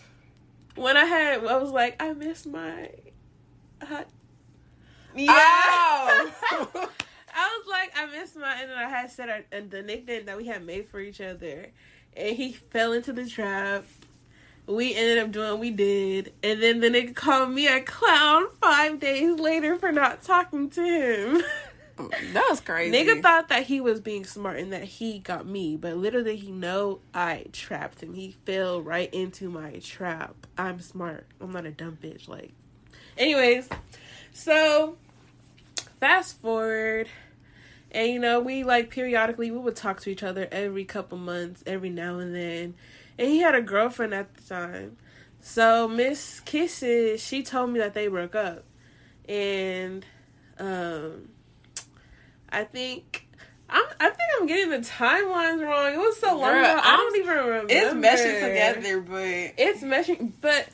when 0.75 0.97
I 0.97 1.05
had? 1.05 1.45
I 1.45 1.57
was 1.57 1.71
like, 1.71 1.95
I 2.01 2.13
miss 2.13 2.45
my 2.45 2.89
hot. 3.81 4.07
Yeah. 5.15 5.31
I 7.37 7.59
was 7.59 7.67
like, 7.69 7.91
I 7.95 8.05
miss 8.07 8.35
my, 8.35 8.53
and 8.61 8.69
then 8.71 8.77
I 8.77 8.87
had 8.89 9.11
said 9.11 9.29
our, 9.29 9.41
and 9.51 9.69
the 9.71 9.81
nickname 9.81 10.25
that 10.25 10.37
we 10.37 10.45
had 10.47 10.65
made 10.65 10.87
for 10.87 10.99
each 10.99 11.19
other, 11.21 11.67
and 12.15 12.35
he 12.35 12.51
fell 12.53 12.93
into 12.93 13.11
the 13.13 13.25
trap. 13.27 13.85
We 14.67 14.95
ended 14.95 15.19
up 15.19 15.31
doing 15.31 15.49
what 15.51 15.59
we 15.59 15.71
did, 15.71 16.33
and 16.41 16.61
then 16.61 16.79
the 16.79 16.89
nigga 16.89 17.15
called 17.15 17.51
me 17.51 17.67
a 17.67 17.81
clown 17.81 18.47
five 18.61 18.99
days 18.99 19.39
later 19.39 19.77
for 19.77 19.91
not 19.91 20.23
talking 20.23 20.69
to 20.71 20.81
him. 20.81 21.43
that 22.33 22.47
was 22.49 22.61
crazy. 22.61 22.95
nigga 22.95 23.21
thought 23.21 23.49
that 23.49 23.63
he 23.63 23.79
was 23.79 24.01
being 24.01 24.25
smart 24.25 24.57
and 24.57 24.73
that 24.73 24.83
he 24.83 25.19
got 25.19 25.45
me, 25.45 25.77
but 25.77 25.95
little 25.97 26.23
did 26.23 26.39
he 26.39 26.51
know 26.51 26.99
I 27.13 27.45
trapped 27.53 28.01
him. 28.01 28.15
He 28.15 28.35
fell 28.45 28.81
right 28.81 29.13
into 29.13 29.49
my 29.49 29.79
trap. 29.79 30.35
I'm 30.57 30.79
smart. 30.79 31.25
I'm 31.39 31.51
not 31.51 31.65
a 31.65 31.71
dumb 31.71 31.97
bitch. 32.01 32.27
Like, 32.27 32.51
anyways, 33.17 33.69
so 34.33 34.97
fast 35.99 36.41
forward 36.41 37.07
and 37.91 38.11
you 38.11 38.19
know 38.19 38.39
we 38.39 38.63
like 38.63 38.89
periodically 38.89 39.49
we 39.49 39.57
would 39.57 39.75
talk 39.75 40.01
to 40.01 40.09
each 40.09 40.21
other 40.21 40.47
every 40.51 40.83
couple 40.83 41.17
months 41.17 41.63
every 41.65 41.89
now 41.89 42.19
and 42.19 42.35
then 42.35 42.73
and 43.17 43.27
he 43.29 43.39
had 43.39 43.55
a 43.55 43.61
girlfriend 43.61 44.13
at 44.13 44.33
the 44.35 44.41
time 44.43 44.97
so 45.41 45.87
miss 45.87 46.39
kisses 46.41 47.21
she 47.21 47.43
told 47.43 47.69
me 47.69 47.79
that 47.79 47.93
they 47.93 48.07
broke 48.07 48.35
up 48.35 48.63
and 49.29 50.05
um 50.59 51.29
i 52.49 52.63
think 52.63 53.21
I'm, 53.67 53.83
I 53.99 54.09
think 54.09 54.19
I'm 54.39 54.45
getting 54.45 54.69
the 54.69 54.77
timelines 54.77 55.59
wrong. 55.65 55.91
It 55.95 55.97
was 55.97 56.19
so 56.19 56.37
long 56.37 56.51
Girl, 56.53 56.65
ago. 56.65 56.81
I 56.83 56.97
don't 56.97 57.15
even 57.17 57.35
remember. 57.35 57.73
it's 57.73 57.93
meshing 57.95 58.47
together, 58.47 59.01
but 59.01 59.17
It's 59.57 59.81
meshing, 59.81 60.33
but 60.39 60.67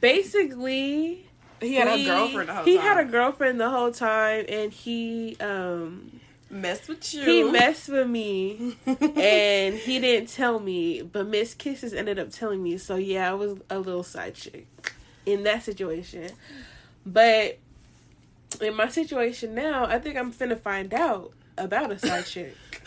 basically, 0.00 1.26
he 1.60 1.74
had 1.74 1.88
we- 1.92 2.02
a 2.02 2.06
girlfriend 2.06 2.48
the 2.48 2.54
whole 2.54 2.64
he 2.64 2.76
time. 2.76 2.86
had 2.86 2.98
a 2.98 3.10
girlfriend 3.10 3.60
the 3.60 3.68
whole 3.70 3.90
time, 3.90 4.44
and 4.48 4.72
he 4.72 5.36
um 5.40 6.15
mess 6.50 6.88
with 6.88 7.14
you. 7.14 7.24
he 7.24 7.42
messed 7.44 7.88
with 7.88 8.08
me, 8.08 8.76
and 8.86 9.74
he 9.74 9.98
didn't 9.98 10.28
tell 10.28 10.58
me. 10.58 11.02
But 11.02 11.26
Miss 11.28 11.54
Kisses 11.54 11.92
ended 11.92 12.18
up 12.18 12.30
telling 12.30 12.62
me. 12.62 12.78
So 12.78 12.96
yeah, 12.96 13.30
I 13.30 13.34
was 13.34 13.58
a 13.70 13.78
little 13.78 14.02
side 14.02 14.34
chick 14.34 14.66
in 15.24 15.42
that 15.44 15.62
situation. 15.62 16.30
But 17.04 17.58
in 18.60 18.74
my 18.74 18.88
situation 18.88 19.54
now, 19.54 19.84
I 19.86 19.98
think 19.98 20.16
I'm 20.16 20.32
finna 20.32 20.58
find 20.58 20.92
out 20.94 21.32
about 21.58 21.92
a 21.92 21.98
side 21.98 22.26
chick. 22.26 22.56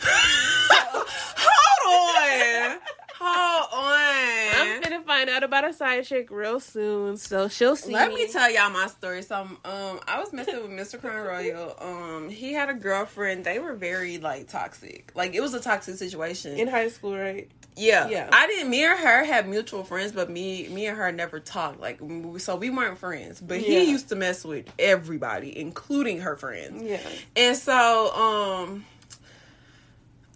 Hold 1.42 2.72
on. 2.72 2.78
Hold 3.20 3.68
on. 3.84 4.66
I'm 4.66 4.80
gonna 4.80 5.02
find 5.02 5.28
out 5.28 5.42
about 5.42 5.68
a 5.68 5.72
side 5.72 6.04
chick 6.04 6.30
real 6.30 6.58
soon, 6.60 7.16
so 7.16 7.48
she'll 7.48 7.76
see. 7.76 7.92
Let 7.92 8.12
me 8.12 8.28
tell 8.28 8.50
y'all 8.50 8.70
my 8.70 8.86
story. 8.86 9.22
So, 9.22 9.36
um, 9.36 9.58
I 9.64 10.18
was 10.18 10.32
messing 10.32 10.56
with 10.56 10.70
Mr. 10.70 11.00
Crown 11.00 11.26
Royal. 11.26 11.76
Um, 11.80 12.28
he 12.30 12.52
had 12.54 12.68
a 12.70 12.74
girlfriend. 12.74 13.44
They 13.44 13.58
were 13.58 13.74
very 13.74 14.18
like 14.18 14.48
toxic. 14.48 15.12
Like 15.14 15.34
it 15.34 15.40
was 15.40 15.54
a 15.54 15.60
toxic 15.60 15.96
situation. 15.96 16.58
in 16.58 16.68
high 16.68 16.88
school, 16.88 17.16
right? 17.16 17.50
yeah, 17.76 18.08
yeah. 18.08 18.28
I 18.32 18.46
didn't. 18.46 18.70
Me 18.70 18.84
and 18.84 18.98
her 18.98 19.24
had 19.24 19.48
mutual 19.48 19.84
friends, 19.84 20.12
but 20.12 20.28
me, 20.30 20.68
me 20.68 20.86
and 20.86 20.96
her 20.98 21.12
never 21.12 21.40
talked. 21.40 21.80
Like, 21.80 22.00
so 22.38 22.56
we 22.56 22.68
weren't 22.68 22.98
friends. 22.98 23.40
But 23.40 23.60
Yeah. 23.60 23.80
he 23.80 23.90
used 23.90 24.08
to 24.10 24.16
mess 24.16 24.44
with 24.44 24.66
everybody, 24.78 25.56
including 25.58 26.20
her 26.20 26.36
friends. 26.36 26.82
Yeah. 26.82 27.00
And 27.36 27.56
so, 27.56 28.14
um, 28.14 28.84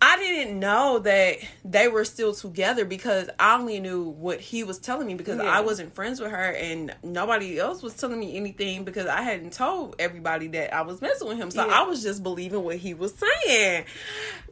I 0.06 0.18
didn't 0.18 0.58
know 0.60 0.98
that 0.98 1.38
they 1.64 1.88
were 1.88 2.04
still 2.04 2.34
together 2.34 2.84
because 2.84 3.30
I 3.40 3.56
only 3.58 3.80
knew 3.80 4.02
what 4.04 4.38
he 4.38 4.62
was 4.62 4.78
telling 4.78 5.06
me 5.06 5.14
because 5.14 5.38
Yeah. 5.38 5.44
I 5.44 5.60
wasn't 5.60 5.94
friends 5.94 6.20
with 6.20 6.30
her 6.30 6.52
and 6.52 6.94
nobody 7.02 7.58
else 7.58 7.82
was 7.82 7.94
telling 7.94 8.20
me 8.20 8.36
anything 8.36 8.84
because 8.84 9.06
I 9.06 9.22
hadn't 9.22 9.54
told 9.54 9.96
everybody 9.98 10.48
that 10.48 10.74
I 10.74 10.82
was 10.82 11.00
messing 11.00 11.26
with 11.26 11.38
him. 11.38 11.50
So 11.50 11.64
Yeah. 11.66 11.80
I 11.80 11.82
was 11.84 12.02
just 12.02 12.22
believing 12.22 12.62
what 12.64 12.76
he 12.76 12.92
was 12.92 13.14
saying. 13.14 13.86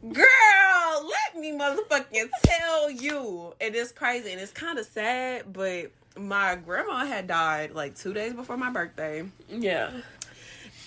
Girl, 0.01 1.11
let 1.11 1.39
me 1.39 1.51
motherfucking 1.51 2.29
tell 2.41 2.89
you. 2.89 3.53
And 3.61 3.75
it's 3.75 3.91
crazy 3.91 4.31
and 4.31 4.41
it's 4.41 4.51
kind 4.51 4.79
of 4.79 4.87
sad, 4.87 5.53
but 5.53 5.91
my 6.17 6.55
grandma 6.55 7.05
had 7.05 7.27
died 7.27 7.73
like 7.73 7.95
two 7.95 8.13
days 8.13 8.33
before 8.33 8.57
my 8.57 8.71
birthday 8.71 9.23
Yeah. 9.49 9.91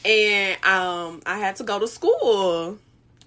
and 0.04 0.64
um 0.64 1.22
I 1.24 1.38
had 1.38 1.54
to 1.56 1.62
go 1.64 1.78
to 1.78 1.86
school 1.86 2.78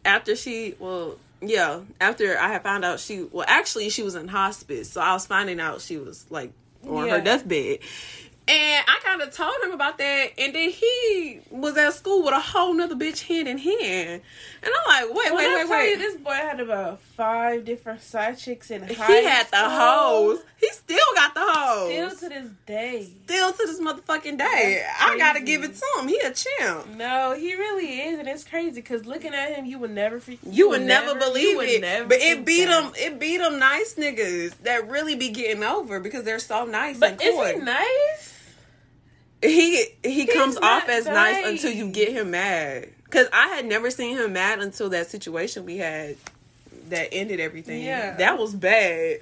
after 0.04 0.36
she 0.36 0.76
well 0.80 1.16
yeah 1.42 1.82
after 2.02 2.38
I 2.38 2.50
had 2.50 2.64
found 2.64 2.84
out 2.84 3.00
she 3.00 3.24
well 3.24 3.46
actually 3.48 3.90
she 3.90 4.04
was 4.04 4.16
in 4.16 4.28
hospice 4.28 4.90
so 4.92 5.02
I 5.02 5.14
was 5.14 5.26
finding 5.26 5.60
out 5.60 5.82
she 5.82 5.98
was 5.98 6.26
like 6.30 6.52
on 6.88 7.06
Yeah. 7.08 7.18
her 7.18 7.22
deathbed 7.22 7.80
and 8.50 8.86
I 8.88 9.00
kind 9.04 9.22
of 9.22 9.34
told 9.34 9.56
him 9.64 9.72
about 9.72 9.98
that 10.00 10.32
and 10.38 10.54
then 10.54 10.70
he 10.70 11.40
was 11.52 11.78
at 11.78 11.94
school 11.94 12.24
with 12.24 12.34
a 12.34 12.40
whole 12.40 12.74
nother 12.74 12.96
bitch 12.96 13.28
hand 13.28 13.48
in 13.48 13.58
hand. 13.58 14.22
And 14.62 14.74
I'm 14.74 15.08
like 15.08 15.16
wait 15.16 15.36
wait 15.36 15.44
tell 15.44 15.56
wait 15.56 15.64
you, 15.64 15.70
wait. 15.70 15.98
this 15.98 16.18
boy 16.18 16.32
had 16.32 16.60
about 16.60 17.00
five 17.02 17.66
different 17.66 18.02
side 18.02 18.38
chicks 18.38 18.72
in 18.72 18.82
high 18.84 19.20
he 19.20 19.24
had 19.24 19.48
the 19.52 19.58
hoes. 19.58 20.40
He 20.60 20.68
still 20.70 20.98
got 21.16 21.34
the 21.34 21.42
hoes. 21.42 21.92
Still 21.92 22.30
to 22.30 22.36
this 22.36 22.52
day. 22.66 23.10
still 23.26 23.52
to 23.52 23.66
this 23.66 23.80
motherfucking 23.80 24.38
day. 24.38 24.86
I 25.00 25.18
gotta 25.18 25.42
give 25.42 25.64
it 25.64 25.76
to 25.76 26.00
him. 26.00 26.08
He 26.08 26.20
a 26.20 26.34
champ. 26.34 26.88
No, 26.98 27.34
he 27.34 27.56
really 27.56 28.02
is, 28.02 28.20
and 28.20 28.28
it's 28.28 28.44
crazy 28.44 28.82
because 28.82 29.06
looking 29.06 29.34
at 29.34 29.56
him, 29.56 29.66
you 29.66 29.80
would 29.80 29.92
never. 29.92 30.22
You, 30.28 30.38
You 30.52 30.70
would 30.70 30.82
never, 30.82 31.14
you 31.14 31.20
believe 31.20 31.58
would 31.58 31.70
it, 31.70 31.82
never 31.82 32.08
but 32.10 32.18
it 32.20 32.46
beat 32.46 32.66
them. 32.66 32.92
It 32.98 33.20
beat 33.20 33.38
them 33.38 33.60
nice 33.60 33.96
niggas 33.96 34.58
that 34.64 34.90
really 34.90 35.16
be 35.16 35.30
getting 35.30 35.64
over 35.64 36.00
because 36.00 36.24
they're 36.26 36.40
so 36.40 36.66
nice 36.66 36.98
But 36.98 37.12
and 37.14 37.22
is 37.22 37.54
he 37.54 37.60
nice? 37.60 38.39
He 39.42 39.88
he 40.04 40.26
comes 40.28 40.56
not 40.60 40.84
off 40.84 40.90
as 40.90 41.06
nice 41.06 41.46
until 41.46 41.72
you 41.72 41.90
get 41.90 42.12
him 42.12 42.32
mad. 42.32 42.90
Because 43.06 43.28
I 43.34 43.48
had 43.50 43.66
never 43.66 43.90
seen 43.90 44.18
him 44.18 44.34
mad 44.34 44.60
until 44.60 44.90
that 44.90 45.10
situation 45.10 45.66
we 45.66 45.78
had 45.78 46.18
that 46.90 47.10
ended 47.12 47.40
everything. 47.40 47.84
Yeah. 47.84 48.16
that 48.18 48.38
was 48.38 48.54
bad. 48.54 49.22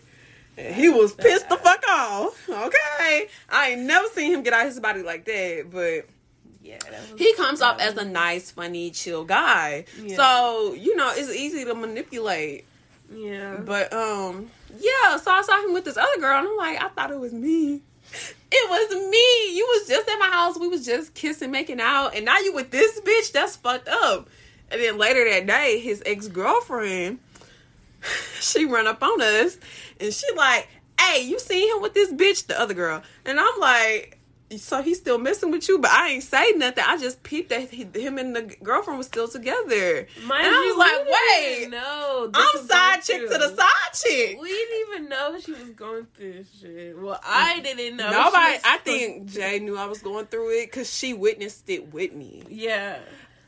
And 0.57 0.75
He 0.75 0.89
was 0.89 1.13
pissed 1.13 1.47
the 1.49 1.57
fuck 1.57 1.83
off. 1.87 2.49
Okay, 2.49 3.27
I 3.49 3.69
ain't 3.71 3.81
never 3.81 4.07
seen 4.07 4.33
him 4.33 4.43
get 4.43 4.53
out 4.53 4.65
his 4.65 4.79
body 4.79 5.03
like 5.03 5.25
that, 5.25 5.67
but 5.71 6.07
Yeah, 6.63 6.79
that 6.79 7.11
was, 7.11 7.19
he 7.19 7.33
comes 7.35 7.61
off 7.61 7.79
as 7.79 7.95
a 7.97 8.05
nice, 8.05 8.51
funny, 8.51 8.91
chill 8.91 9.23
guy. 9.23 9.85
Yeah. 10.01 10.15
So 10.15 10.73
you 10.73 10.95
know 10.95 11.11
it's 11.15 11.31
easy 11.33 11.63
to 11.65 11.75
manipulate. 11.75 12.65
Yeah, 13.13 13.57
But 13.63 13.93
um, 13.93 14.49
yeah. 14.79 15.15
So 15.17 15.31
I 15.31 15.41
saw 15.41 15.63
him 15.63 15.73
with 15.73 15.85
this 15.85 15.95
other 15.95 16.19
girl, 16.19 16.39
and 16.39 16.47
I'm 16.47 16.57
like, 16.57 16.81
I 16.81 16.89
thought 16.89 17.11
it 17.11 17.19
was 17.19 17.31
me. 17.31 17.81
It 18.51 18.69
was 18.69 19.09
me. 19.09 19.57
You 19.57 19.65
was 19.65 19.87
just 19.87 20.07
at 20.07 20.17
my 20.19 20.27
house. 20.27 20.57
We 20.57 20.67
was 20.67 20.85
just 20.85 21.13
kissing, 21.13 21.51
making 21.51 21.81
out, 21.81 22.15
and 22.15 22.25
now 22.25 22.37
you 22.39 22.53
with 22.53 22.71
this 22.71 22.99
bitch. 23.01 23.31
That's 23.31 23.55
fucked 23.55 23.89
up. 23.89 24.29
And 24.71 24.81
then 24.81 24.97
later 24.97 25.29
that 25.29 25.45
day, 25.47 25.79
his 25.79 26.01
ex 26.05 26.27
girlfriend, 26.27 27.19
she 28.39 28.65
run 28.65 28.87
up 28.87 29.03
on 29.03 29.21
us, 29.21 29.57
and 29.99 30.13
she 30.13 30.25
like, 30.35 30.67
"Hey, 30.99 31.23
you 31.23 31.39
seen 31.39 31.75
him 31.75 31.81
with 31.81 31.93
this 31.93 32.11
bitch?" 32.11 32.47
The 32.47 32.59
other 32.59 32.73
girl, 32.73 33.01
and 33.25 33.39
I'm 33.39 33.59
like. 33.59 34.16
So 34.55 34.81
he's 34.81 34.97
still 34.97 35.17
messing 35.17 35.51
with 35.51 35.67
you, 35.67 35.77
but 35.77 35.91
I 35.91 36.11
ain't 36.11 36.23
say 36.23 36.53
nothing. 36.55 36.83
I 36.87 36.97
just 36.97 37.21
peeped 37.21 37.49
that 37.49 37.69
he, 37.69 37.83
him 37.83 38.17
and 38.17 38.33
the 38.33 38.43
girlfriend 38.63 38.97
was 38.97 39.07
still 39.07 39.27
together. 39.27 40.07
Mind 40.25 40.45
and 40.47 40.55
I 40.55 40.63
you, 40.63 40.69
was 40.69 40.77
like, 40.77 41.05
"Wait, 41.05 41.69
no, 41.69 42.31
I'm 42.33 42.65
side 42.65 43.01
chick 43.03 43.29
to 43.29 43.37
the 43.37 43.53
side 43.53 43.93
chick. 43.93 44.37
We 44.41 44.47
didn't 44.47 44.87
even 44.87 45.09
know 45.09 45.37
she 45.39 45.51
was 45.51 45.71
going 45.71 46.07
through 46.13 46.33
this 46.33 46.47
shit. 46.61 46.97
Well, 46.97 47.19
I 47.25 47.59
didn't 47.59 47.97
know. 47.97 48.09
Nobody, 48.09 48.57
I 48.63 48.77
think 48.85 49.29
Jay 49.29 49.59
knew 49.59 49.77
I 49.77 49.85
was 49.85 50.01
going 50.01 50.27
through 50.27 50.61
it 50.61 50.67
because 50.67 50.93
she 50.93 51.13
witnessed 51.13 51.69
it 51.69 51.93
with 51.93 52.13
me. 52.13 52.43
Yeah. 52.47 52.99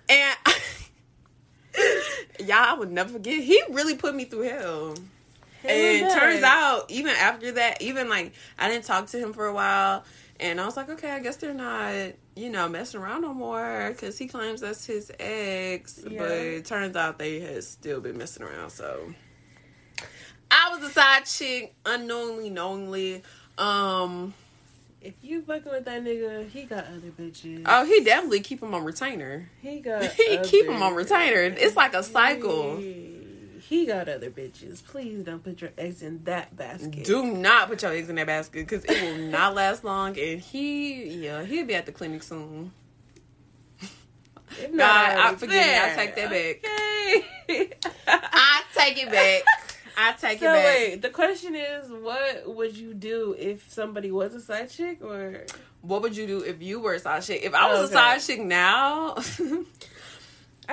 And 0.09 0.37
y'all, 2.39 2.57
I 2.57 2.73
would 2.77 2.91
never 2.91 3.13
forget. 3.13 3.41
He 3.41 3.61
really 3.69 3.95
put 3.95 4.15
me 4.15 4.25
through 4.25 4.49
hell. 4.49 4.95
And 5.63 6.05
Hell 6.05 6.19
turns 6.19 6.43
out, 6.43 6.89
even 6.89 7.13
after 7.15 7.51
that, 7.53 7.81
even 7.81 8.09
like 8.09 8.33
I 8.57 8.69
didn't 8.69 8.85
talk 8.85 9.07
to 9.07 9.19
him 9.19 9.33
for 9.33 9.45
a 9.45 9.53
while, 9.53 10.03
and 10.39 10.59
I 10.61 10.65
was 10.65 10.77
like, 10.77 10.89
okay, 10.89 11.11
I 11.11 11.19
guess 11.19 11.35
they're 11.37 11.53
not, 11.53 11.93
you 12.35 12.49
know, 12.49 12.67
messing 12.69 12.99
around 13.01 13.21
no 13.21 13.33
more 13.33 13.89
because 13.91 14.17
he 14.17 14.27
claims 14.27 14.61
that's 14.61 14.85
his 14.85 15.11
ex, 15.19 15.99
Yeah. 16.07 16.19
but 16.19 16.31
it 16.31 16.65
turns 16.65 16.95
out 16.95 17.17
they 17.19 17.39
had 17.41 17.63
still 17.63 17.99
been 18.01 18.17
messing 18.17 18.43
around. 18.43 18.69
So 18.69 19.13
I 20.51 20.75
was 20.75 20.83
a 20.89 20.91
side 20.93 21.25
chick, 21.25 21.75
unknowingly, 21.85 22.49
knowingly. 22.49 23.23
Um, 23.57 24.33
If 25.01 25.13
you 25.21 25.41
fucking 25.41 25.71
with 25.71 25.85
that 25.85 26.03
nigga, 26.03 26.49
he 26.49 26.63
got 26.63 26.85
other 26.87 27.11
bitches. 27.19 27.63
oh, 27.65 27.85
he 27.85 28.03
definitely 28.03 28.39
keep 28.41 28.61
him 28.61 28.73
on 28.73 28.83
retainer. 28.83 29.49
he 29.61 29.79
got. 29.79 30.03
he 30.13 30.37
keep 30.43 30.65
him 30.65 30.81
on 30.81 30.95
retainer. 30.95 31.41
It's 31.41 31.75
like 31.75 31.93
a 31.93 32.03
cycle. 32.03 32.81
He 33.69 33.85
got 33.85 34.09
other 34.09 34.31
bitches. 34.31 34.83
Please 34.83 35.23
don't 35.23 35.43
put 35.43 35.61
your 35.61 35.69
eggs 35.77 36.01
in 36.01 36.23
that 36.23 36.57
basket. 36.57 37.03
Do 37.05 37.23
not 37.23 37.69
put 37.69 37.83
your 37.83 37.91
eggs 37.91 38.09
in 38.09 38.15
that 38.15 38.25
basket 38.25 38.67
because 38.67 38.83
it 38.83 38.99
will 38.99 39.17
not 39.29 39.53
last 39.53 39.83
long. 39.83 40.17
And 40.17 40.41
he, 40.41 41.03
yeah, 41.25 41.43
he'll 41.45 41.67
be 41.67 41.75
at 41.75 41.85
the 41.85 41.91
clinic 41.91 42.23
soon. 42.23 42.71
Nah, 44.71 44.83
I 44.85 45.35
forgive 45.37 45.51
me. 45.51 45.57
I 45.77 45.93
take 45.95 46.15
that 46.15 46.29
back. 46.31 46.65
Okay. 47.51 47.69
I 48.07 48.63
take 48.75 48.97
it 49.03 49.11
back. 49.11 49.43
I 49.95 50.13
take 50.13 50.39
so 50.39 50.45
it 50.51 50.53
back. 50.55 50.65
wait, 50.65 51.01
the 51.03 51.09
question 51.09 51.55
is, 51.55 51.89
what 51.91 52.55
would 52.55 52.75
you 52.75 52.93
do 52.95 53.35
if 53.37 53.71
somebody 53.71 54.09
was 54.11 54.33
a 54.33 54.41
side 54.41 54.71
chick, 54.71 55.03
or 55.03 55.45
What 55.81 56.01
would 56.01 56.17
you 56.17 56.25
do 56.25 56.39
if 56.41 56.61
you 56.61 56.79
were 56.79 56.95
a 56.95 56.99
side 56.99 57.21
chick? 57.21 57.41
If 57.43 57.53
I 57.53 57.67
was 57.69 57.81
a 57.81 57.83
Okay. 57.83 57.93
side 57.93 58.21
chick 58.21 58.41
now, 58.41 59.15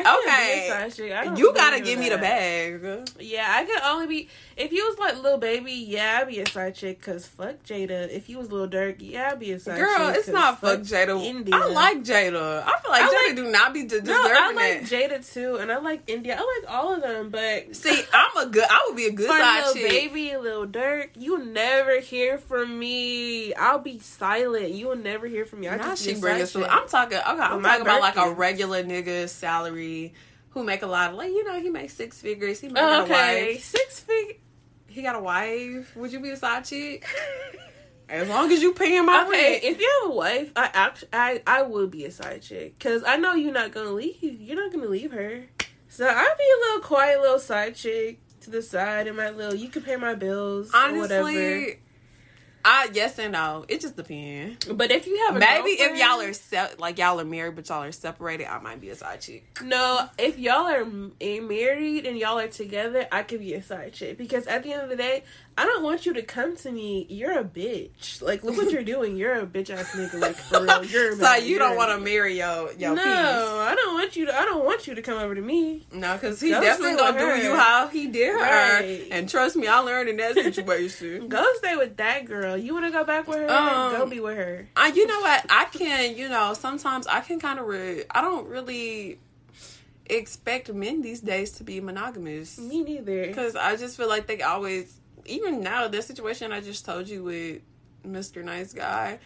Okay. 0.01 0.61
be 0.61 0.67
a 0.67 0.69
side 0.71 0.95
chick. 0.95 1.13
I 1.13 1.25
don't 1.25 1.39
you 1.39 1.53
gotta 1.55 1.81
give 1.81 1.99
me 1.99 2.09
the 2.09 2.19
bag. 2.19 3.09
Yeah, 3.21 3.47
I 3.49 3.65
could 3.65 3.81
only 3.83 4.07
be 4.07 4.29
if 4.57 4.73
you 4.73 4.85
was 4.89 4.99
like 4.99 5.23
Lil 5.23 5.39
Baby. 5.39 5.73
Yeah, 5.73 6.19
I'd 6.21 6.29
be 6.29 6.41
a 6.41 6.47
side 6.49 6.75
chick. 6.75 7.01
Cause 7.01 7.27
fuck 7.27 7.63
Jada. 7.65 8.09
If 8.11 8.29
you 8.29 8.39
was 8.39 8.51
Lil 8.53 8.69
Durk, 8.69 8.97
yeah, 9.01 9.31
I'd 9.33 9.39
be 9.41 9.53
a 9.53 9.59
side 9.59 9.77
chick. 9.79 9.85
Girl, 9.87 10.09
it's 10.09 10.27
'cause 10.27 10.35
not 10.35 10.61
fuck 10.61 10.81
Jada. 10.81 11.23
India. 11.25 11.55
I 11.55 11.67
like 11.69 11.99
Jada. 12.03 12.63
I 12.67 12.79
feel 12.81 12.91
like 12.91 13.03
I 13.03 13.07
Jada 13.09 13.27
like- 13.29 13.37
do 13.37 13.51
not 13.51 13.73
be 13.75 13.83
de- 13.85 14.01
deserving 14.01 14.07
No, 14.07 14.23
I 14.35 14.53
like 14.53 14.89
that. 14.89 15.11
Jada 15.11 15.33
too, 15.33 15.57
and 15.57 15.73
I 15.73 15.79
like 15.79 16.03
India. 16.07 16.37
I 16.39 16.61
like 16.61 16.71
all 16.71 16.95
of 16.95 17.03
them, 17.03 17.31
but 17.31 17.75
See, 17.75 18.03
I'm 18.13 18.47
a 18.49 18.51
good. 18.51 18.65
I 18.69 18.85
would 18.89 18.97
be 18.97 19.07
a 19.07 19.13
good 19.13 19.29
side 19.29 19.73
chick. 19.73 19.89
baby, 19.89 20.37
Lil 20.37 20.67
Durk, 20.67 21.09
you 21.19 21.39
never 21.45 22.01
hear 22.01 22.39
from 22.39 22.79
me. 22.79 23.55
I'll 23.55 23.79
be 23.79 23.99
silent. 23.99 24.71
You 24.71 24.89
will 24.89 24.97
never 24.97 25.27
hear 25.27 25.45
from 25.47 25.61
me. 25.61 25.69
I 25.69 25.77
Now 25.77 25.85
just 25.91 26.05
she 26.05 26.15
bring 26.15 26.41
us 26.43 26.53
chick. 26.53 26.67
I'm 26.69 26.89
talking. 26.89 27.19
Okay, 27.19 27.27
I'm 27.27 27.63
talking 27.63 27.83
about 27.83 28.01
like 28.01 28.17
a 28.17 28.31
regular 28.31 28.83
nigga 28.85 29.29
salary 29.29 29.86
who 30.51 30.65
make 30.65 30.83
a 30.83 30.87
lot 30.87 31.11
of 31.11 31.17
like 31.17 31.31
you 31.31 31.45
know 31.45 31.61
he 31.61 31.71
makes 31.71 31.95
six 31.95 32.21
figures. 32.21 32.61
He 32.61 32.69
make 32.69 32.83
Oh, 32.83 33.01
a 33.01 33.03
okay, 33.05 33.53
wife. 33.55 33.65
six 33.65 34.01
feet. 34.01 34.41
He 34.89 35.03
got 35.03 35.15
a 35.17 35.21
wife. 35.21 35.95
Would 35.97 36.13
you 36.13 36.21
be 36.21 36.31
a 36.31 36.37
side 36.37 36.65
chick? 36.65 37.07
As 38.09 38.29
long 38.29 38.53
as 38.53 38.63
you 38.63 38.73
paying 38.73 39.05
my 39.05 39.25
Okay, 39.27 39.53
rent. 39.55 39.65
if 39.65 39.81
you 39.81 40.01
have 40.03 40.13
a 40.13 40.15
wife, 40.15 40.53
I 40.55 40.71
actually, 40.73 41.09
I, 41.13 41.43
I 41.45 41.63
would 41.63 41.91
be 41.91 42.05
a 42.05 42.11
side 42.13 42.41
chick 42.43 42.79
because 42.79 43.03
I 43.05 43.17
know 43.17 43.35
you're 43.35 43.53
not 43.53 43.73
gonna 43.73 43.91
leave. 43.91 44.17
You're 44.41 44.57
not 44.63 44.73
gonna 44.73 44.87
leave 44.89 45.11
her. 45.13 45.43
So 45.89 46.07
I'd 46.07 46.35
be 46.39 46.45
a 46.45 46.61
little 46.69 46.81
quiet 46.87 47.21
little 47.21 47.41
side 47.41 47.75
chick 47.75 48.21
to 48.43 48.51
the 48.51 48.63
side, 48.63 49.09
and 49.09 49.17
my 49.17 49.31
little 49.31 49.55
you 49.57 49.69
can 49.69 49.83
pay 49.83 49.97
my 49.97 50.15
bills 50.15 50.73
or 50.73 50.93
whatever. 50.99 51.25
Honestly, 51.29 51.79
I 52.69 52.89
yes 52.93 53.17
and 53.21 53.33
no. 53.33 53.65
It 53.69 53.81
just 53.81 53.95
depends. 53.95 54.67
But 54.67 54.91
if 54.91 55.07
you 55.07 55.17
have 55.27 55.37
a 55.37 55.39
Maybe 55.39 55.71
if 55.71 55.97
y'all 55.97 56.21
are 56.21 56.33
se- 56.33 56.75
like 56.79 56.99
y'all 56.99 57.21
are 57.21 57.25
married 57.25 57.55
but 57.55 57.69
y'all 57.69 57.85
are 57.85 57.93
separated, 57.93 58.47
I 58.53 58.59
might 58.59 58.81
be 58.81 58.91
a 58.91 58.97
side 58.97 59.21
chick. 59.21 59.45
no, 59.63 60.09
if 60.19 60.37
y'all 60.37 60.67
are 60.67 60.85
eh, 61.21 61.39
married 61.39 62.07
and 62.07 62.19
y'all 62.19 62.41
are 62.41 62.49
together, 62.49 63.07
I 63.13 63.23
could 63.23 63.39
be 63.39 63.55
a 63.55 63.63
side 63.63 63.93
chick 63.93 64.19
because 64.19 64.49
at 64.49 64.65
the 64.65 64.73
end 64.73 64.83
of 64.83 64.89
the 64.89 64.97
day, 64.97 65.23
I 65.59 65.65
don't 65.65 65.83
want 65.83 66.05
you 66.05 66.13
to 66.13 66.23
come 66.23 66.55
to 66.59 66.71
me. 66.71 67.07
You're 67.09 67.39
a 67.39 67.43
bitch. 67.45 68.21
Like 68.21 68.45
look 68.45 68.57
what 68.59 68.71
you're 68.71 68.83
doing. 68.95 69.17
You're 69.17 69.35
a 69.35 69.47
bitch 69.47 69.71
ass 69.71 69.93
nigga. 69.97 70.21
Like 70.21 70.37
for 70.37 70.63
real. 70.63 70.85
You're 70.85 71.17
so 71.19 71.35
you 71.37 71.59
don't 71.59 71.77
want 71.77 71.91
to 71.93 71.99
marry 72.05 72.39
yo 72.39 72.69
your 72.79 72.95
No. 72.95 73.03
I 73.03 73.75
don't 73.75 73.95
want 73.95 74.17
you 74.17 74.27
to. 74.27 74.37
I 74.39 74.45
don't 74.45 74.65
want 74.65 74.87
you 74.87 74.95
to 74.95 75.01
come 75.03 75.17
over 75.19 75.35
to 75.35 75.41
me. 75.41 75.87
No, 75.93 76.13
because 76.15 76.41
he 76.41 76.51
Go 76.51 76.61
definitely 76.61 76.97
gonna 76.97 77.15
with 77.27 77.41
do 77.41 77.49
you 77.49 77.57
how 77.57 77.89
he 77.89 78.07
did 78.07 78.33
her. 78.35 78.39
Right. 78.39 79.09
And 79.11 79.29
trust 79.31 79.57
me, 79.57 79.67
I 79.67 79.79
learned 79.79 80.11
in 80.11 80.17
that 80.19 80.35
situation. 80.55 81.29
Go 81.29 81.45
stay 81.57 81.75
with 81.77 81.97
that 81.97 82.27
girl. 82.27 82.57
You 82.57 82.75
want 82.75 82.85
to 82.87 82.93
go 82.93 83.05
back 83.05 83.27
with 83.27 83.39
her? 83.39 83.51
Um, 83.51 83.93
go 83.93 84.07
be 84.07 84.21
with 84.21 84.37
her. 84.37 84.69
I, 84.77 84.89
you 84.89 85.07
know 85.07 85.21
what? 85.21 85.47
I 85.49 85.65
can, 85.67 86.17
you 86.17 86.29
know, 86.29 86.53
sometimes 86.53 87.07
I 87.07 87.21
can 87.21 87.41
kind 87.41 87.59
of. 87.59 87.67
Re- 87.67 88.05
I 88.11 88.21
don't 88.21 88.47
really 88.49 89.21
expect 90.09 90.73
men 90.73 91.03
these 91.03 91.21
days 91.21 91.53
to 91.53 91.65
be 91.65 91.81
monogamous 91.81 92.59
Me 92.59 92.83
neither. 92.85 93.27
because 93.27 93.57
I 93.57 93.75
just 93.77 93.97
feel 93.97 94.09
like 94.09 94.27
they 94.29 94.41
always, 94.41 95.01
even 95.29 95.61
now, 95.63 95.89
the 95.89 96.03
situation 96.03 96.53
I 96.53 96.61
just 96.61 96.85
told 96.85 97.09
you 97.09 97.25
with 97.25 97.63
Mr. 98.07 98.43
Nice 98.45 98.73
Guy. 98.73 99.19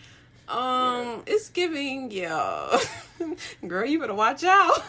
Um, 0.49 1.23
it's 1.27 1.49
giving, 1.51 2.11
yeah, 2.11 2.77
girl, 3.67 3.87
you 3.87 4.01
better 4.01 4.15
watch 4.15 4.43
out. 4.43 4.83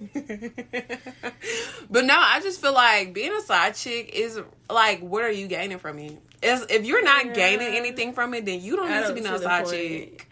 but 0.14 2.04
no, 2.04 2.14
I 2.16 2.40
just 2.42 2.60
feel 2.60 2.72
like 2.72 3.12
being 3.12 3.32
a 3.32 3.40
side 3.42 3.74
chick 3.74 4.10
is 4.14 4.40
like, 4.70 5.00
what 5.00 5.22
are 5.22 5.30
you 5.30 5.46
gaining 5.48 5.78
from 5.78 5.96
me? 5.96 6.18
Is 6.42 6.64
if 6.70 6.84
you're 6.86 7.04
not 7.04 7.26
Yeah. 7.26 7.32
gaining 7.34 7.76
anything 7.76 8.12
from 8.14 8.34
it, 8.34 8.46
then 8.46 8.60
you 8.60 8.74
don't 8.76 8.90
I 8.90 9.00
need 9.00 9.06
to 9.08 9.12
be 9.14 9.20
no 9.20 9.36
side 9.38 9.64
point. 9.66 9.76
chick. 9.76 10.28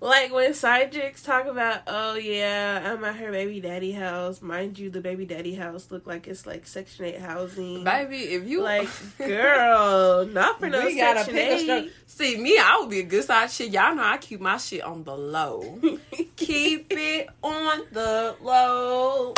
Like 0.00 0.32
when 0.32 0.52
side 0.54 0.92
chicks 0.92 1.22
talk 1.22 1.46
about, 1.46 1.82
oh 1.86 2.14
yeah, 2.14 2.92
I'm 2.92 3.02
at 3.04 3.16
her 3.16 3.30
baby 3.30 3.60
daddy 3.60 3.92
house. 3.92 4.42
Mind 4.42 4.78
you, 4.78 4.90
the 4.90 5.00
baby 5.00 5.24
daddy 5.24 5.54
house 5.54 5.90
look 5.90 6.06
like 6.06 6.26
it's 6.26 6.46
like 6.46 6.66
Section 6.66 7.06
Eight 7.06 7.20
housing. 7.20 7.84
Baby, 7.84 8.18
if 8.18 8.46
you 8.46 8.62
Like, 8.62 8.88
girl, 9.18 10.26
not 10.26 10.58
for 10.58 10.68
no 10.68 10.84
we 10.84 10.96
gotta 10.96 11.20
Section 11.20 11.34
pick 11.34 11.68
a. 11.68 11.72
Eight. 11.84 11.92
See, 12.06 12.36
me, 12.36 12.58
I 12.58 12.78
would 12.80 12.90
be 12.90 13.00
a 13.00 13.04
good 13.04 13.24
side 13.24 13.50
chick. 13.50 13.72
Y'all 13.72 13.94
know 13.94 14.04
I 14.04 14.18
keep 14.18 14.40
my 14.40 14.56
shit 14.58 14.82
on 14.82 15.04
the 15.04 15.16
low. 15.16 15.80
keep 16.36 16.86
it 16.90 17.28
on 17.42 17.82
the 17.92 18.36
low. 18.42 19.34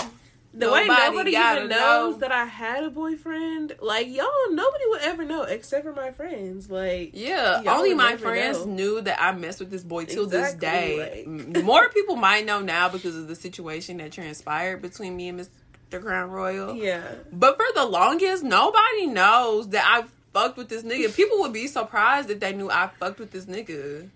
The 0.58 0.72
way 0.72 0.86
Nobody 0.86 1.10
nobody 1.10 1.32
gotta 1.32 1.64
even 1.64 1.70
knows 1.70 2.18
that 2.20 2.32
I 2.32 2.46
had 2.46 2.82
a 2.82 2.88
boyfriend, 2.90 3.74
like 3.82 4.06
y'all, 4.08 4.26
nobody 4.50 4.84
would 4.88 5.02
ever 5.02 5.24
know 5.24 5.42
except 5.42 5.84
for 5.84 5.92
my 5.92 6.12
friends. 6.12 6.70
Like, 6.70 7.10
Yeah, 7.12 7.62
only 7.68 7.92
my 7.92 8.16
friends 8.16 8.64
know. 8.64 8.72
knew 8.72 9.00
that 9.02 9.20
I 9.22 9.32
messed 9.32 9.60
with 9.60 9.70
this 9.70 9.82
boy 9.84 10.06
till 10.06 10.26
this 10.26 10.54
day. 10.54 11.26
like- 11.26 11.62
More 11.64 11.90
people 11.90 12.16
might 12.16 12.46
know 12.46 12.60
now 12.62 12.88
because 12.88 13.14
of 13.16 13.28
the 13.28 13.34
situation 13.36 13.98
that 13.98 14.12
transpired 14.12 14.80
between 14.80 15.14
me 15.14 15.28
and 15.28 15.38
Mr. 15.40 16.02
Crown 16.02 16.30
Royal. 16.30 16.74
yeah, 16.74 17.02
But 17.32 17.56
for 17.56 17.66
the 17.74 17.84
longest, 17.84 18.42
nobody 18.42 19.06
knows 19.06 19.68
that 19.68 19.84
I 19.86 20.06
fucked 20.32 20.56
with 20.56 20.70
this 20.70 20.84
nigga. 20.84 21.14
People 21.14 21.40
would 21.40 21.52
be 21.52 21.66
surprised 21.66 22.30
if 22.30 22.40
they 22.40 22.54
knew 22.54 22.70
I 22.70 22.88
fucked 22.98 23.18
with 23.20 23.30
this 23.30 23.44
nigga. 23.44 24.08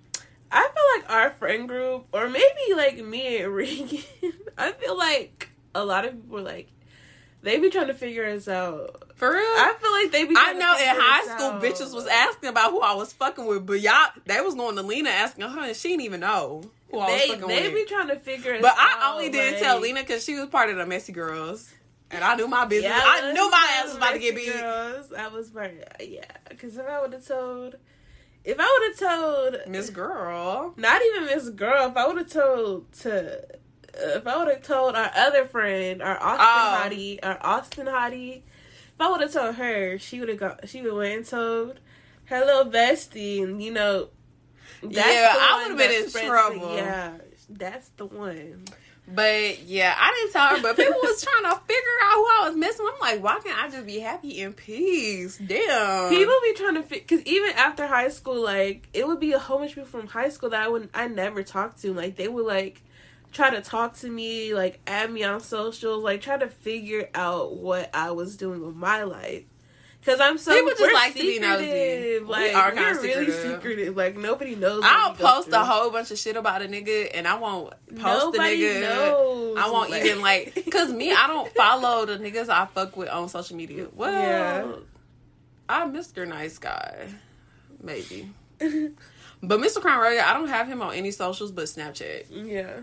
I 0.51 0.63
feel 0.63 1.01
like 1.03 1.11
our 1.13 1.31
friend 1.33 1.69
group, 1.69 2.07
or 2.13 2.29
maybe 2.29 2.75
like 2.75 2.97
me 3.05 3.43
and 3.43 3.55
Regan, 3.61 4.03
I 4.59 4.73
feel 4.73 4.97
like 4.99 5.50
a 5.75 5.85
lot 5.85 6.05
of 6.05 6.13
people 6.13 6.37
were 6.37 6.43
like, 6.43 6.69
they 7.43 7.59
be 7.59 7.71
trying 7.71 7.87
to 7.87 7.95
figure 7.95 8.27
us 8.27 8.49
out. 8.49 9.03
For 9.15 9.31
real? 9.31 9.41
I 9.41 9.75
feel 9.81 9.93
like 9.93 10.13
they 10.13 10.25
be. 10.25 10.35
I 10.37 10.53
trying 10.53 10.55
to 10.55 10.61
know 10.61 10.73
in 10.73 11.01
high 11.01 11.23
school, 11.25 11.51
out. 11.53 11.63
bitches 11.63 11.95
was 11.95 12.07
asking 12.07 12.51
about 12.51 12.71
who 12.71 12.81
I 12.81 12.95
was 12.95 13.13
fucking 13.15 13.47
with, 13.47 13.67
but 13.67 13.81
y'all, 13.81 14.09
they 14.27 14.41
was 14.41 14.55
going 14.55 14.77
to 14.77 14.83
Lena 14.83 15.11
asking 15.11 15.49
her, 15.49 15.61
and 15.61 15.77
she 15.77 15.89
didn't 15.89 16.03
even 16.03 16.21
know 16.21 16.63
who 16.91 16.99
I 16.99 17.11
was 17.11 17.21
They 17.21 17.29
fucking 17.29 17.49
they 17.49 17.63
with. 17.69 17.75
be 17.75 17.85
trying 17.87 18.09
to 18.09 18.17
figure 18.17 18.59
but 18.61 18.73
out. 18.73 18.77
I 18.79 19.13
only 19.13 19.31
didn't 19.31 19.61
tell 19.61 19.81
Lena 19.81 20.01
because 20.01 20.25
she 20.25 20.35
was 20.39 20.49
part 20.49 20.69
of 20.71 20.77
the 20.77 20.87
messy 20.87 21.13
girls, 21.13 21.73
and 22.11 22.23
I 22.23 22.35
knew 22.35 22.47
my 22.47 22.67
business. 22.67 22.93
Yeah, 22.93 23.01
I 23.03 23.27
was 23.27 23.35
knew 23.35 23.51
my 23.51 23.71
ass 23.79 23.85
was 23.87 23.97
about 23.97 24.13
to 24.13 24.19
get 24.19 24.35
beat. 24.37 24.53
Girls. 24.53 25.13
I 25.13 25.29
was 25.29 25.49
part. 25.49 25.73
Yeah, 26.01 26.25
because 26.49 26.77
if 26.77 26.87
I 26.87 27.01
would 27.01 27.13
have 27.15 27.27
told, 27.27 27.77
if 28.45 28.57
I 28.59 28.79
would 28.99 29.03
have 29.09 29.19
told 29.19 29.57
Miss 29.71 29.89
Girl. 29.91 30.75
not 30.77 31.01
even 31.03 31.25
Miss 31.25 31.49
Girl, 31.51 31.89
if 31.89 31.97
I 31.97 32.07
would 32.07 32.19
have 32.19 32.31
told 32.31 32.93
to, 33.01 33.45
if 33.95 34.27
I 34.27 34.37
would 34.39 34.49
have 34.55 34.63
told 34.63 34.95
our 34.95 35.11
other 35.17 35.45
friend, 35.47 36.03
our 36.03 36.21
Austin 36.23 36.47
Oh. 36.49 36.83
Hottie, 36.85 37.19
our 37.23 37.39
Austin 37.41 37.87
Hottie, 37.87 38.37
if 38.39 39.01
I 39.01 39.11
would 39.11 39.21
have 39.21 39.33
told 39.33 39.55
her, 39.57 39.99
she 39.99 40.21
would 40.21 40.29
have 40.29 40.39
got, 40.39 40.69
she 40.69 40.81
would 40.83 40.89
have 40.89 40.97
went 40.99 41.17
and 41.17 41.27
told 41.27 41.81
her 42.27 42.41
little 42.45 42.71
bestie, 42.71 43.43
and 43.43 43.63
you 43.63 43.73
know, 43.73 44.09
that's 44.83 44.97
Yeah, 44.97 45.33
the 45.33 45.41
I 45.41 45.53
one 45.53 45.73
would've 45.73 45.79
been 45.79 46.05
in 46.05 46.11
trouble. 46.27 46.77
Yeah, 46.77 47.13
that's 47.49 47.89
the 47.97 48.07
one. 48.07 48.65
But 49.13 49.63
yeah, 49.63 49.93
I 49.99 50.13
didn't 50.15 50.33
tell 50.33 50.47
her, 50.57 50.63
but 50.63 50.77
people 50.77 51.01
was 51.03 51.21
trying 51.43 51.53
to 51.53 51.61
figure 51.67 51.99
out 52.05 52.15
who 52.15 52.27
I 52.27 52.45
was 52.49 52.57
missing. 52.57 52.87
I'm 52.95 53.01
like, 53.01 53.21
why 53.25 53.41
can't 53.43 53.59
I 53.61 53.69
just 53.69 53.85
be 53.85 53.99
happy 53.99 54.41
in 54.41 54.53
peace? 54.53 55.37
Damn. 55.39 56.11
People 56.11 56.35
be 56.45 56.55
trying 56.55 56.75
to 56.77 56.83
fit 56.85 57.09
because 57.09 57.25
even 57.27 57.51
after 57.57 57.89
high 57.89 58.09
school, 58.11 58.41
like 58.41 58.89
it 58.93 59.09
would 59.09 59.19
be 59.19 59.33
a 59.33 59.39
whole 59.41 59.59
bunch 59.59 59.73
of 59.73 59.75
people 59.85 59.91
from 60.01 60.07
high 60.07 60.29
school 60.29 60.51
that 60.51 60.63
I 60.63 60.69
would 60.69 60.91
I 60.95 61.09
never 61.09 61.43
talked 61.43 61.83
to. 61.83 61.93
Like 61.93 62.15
they 62.15 62.29
would 62.29 62.47
like 62.47 62.83
try 63.33 63.51
to 63.51 63.61
talk 63.61 63.97
to 63.99 64.09
me, 64.09 64.55
like 64.55 64.81
add 64.87 65.11
me 65.13 65.23
on 65.25 65.41
socials, 65.41 66.03
like 66.05 66.21
try 66.21 66.37
to 66.39 66.49
figure 66.49 67.09
out 67.15 67.57
what 67.57 67.91
I 67.95 68.11
was 68.13 68.37
doing 68.37 68.65
with 68.65 68.75
my 68.77 69.03
life. 69.05 69.45
Cause 70.03 70.19
I'm 70.19 70.39
so 70.39 70.55
People 70.55 70.71
just 70.71 70.81
we're 70.81 71.09
to 71.13 71.15
be 71.15 71.39
nosy. 71.41 71.65
secretive. 71.67 72.23
We 72.23 72.29
Like 72.33 72.55
are 72.57 72.73
really 72.75 72.95
secretive. 73.09 73.35
secretive. 73.35 73.97
Like 73.99 74.17
nobody 74.17 74.55
knows. 74.55 74.83
I'll 74.83 75.13
post 75.15 75.49
a 75.53 75.59
whole 75.63 75.91
bunch 75.91 76.11
of 76.11 76.19
shit 76.19 76.37
about 76.37 76.63
a 76.63 76.65
nigga, 76.65 77.11
and 77.13 77.29
I 77.29 77.35
won't 77.35 77.75
post 77.97 77.99
Nobody 78.35 78.61
the 78.67 78.75
nigga. 78.77 78.81
knows. 78.81 79.57
I 79.59 79.71
won't 79.71 79.91
Like- 79.91 80.05
even 80.07 80.23
like, 80.23 80.67
cause 80.71 80.91
me, 80.91 81.13
I 81.13 81.27
don't 81.27 81.53
follow 81.55 82.07
the 82.07 82.17
niggas 82.17 82.49
I 82.49 82.65
fuck 82.65 82.97
with 82.97 83.11
on 83.11 83.29
social 83.29 83.57
media. 83.59 83.89
Well, 83.95 84.11
Yeah. 84.13 84.73
I'm 85.69 85.93
Mr. 85.93 86.27
Nice 86.27 86.57
Guy, 86.59 87.09
maybe. 87.83 88.31
But 89.43 89.59
Mr. 89.61 89.81
Crown 89.81 90.01
Royal, 90.01 90.21
I 90.21 90.35
don't 90.35 90.49
have 90.49 90.67
him 90.69 90.83
on 90.83 90.93
any 90.95 91.11
socials 91.11 91.51
but 91.51 91.65
Snapchat. 91.65 92.25
yeah. 92.31 92.81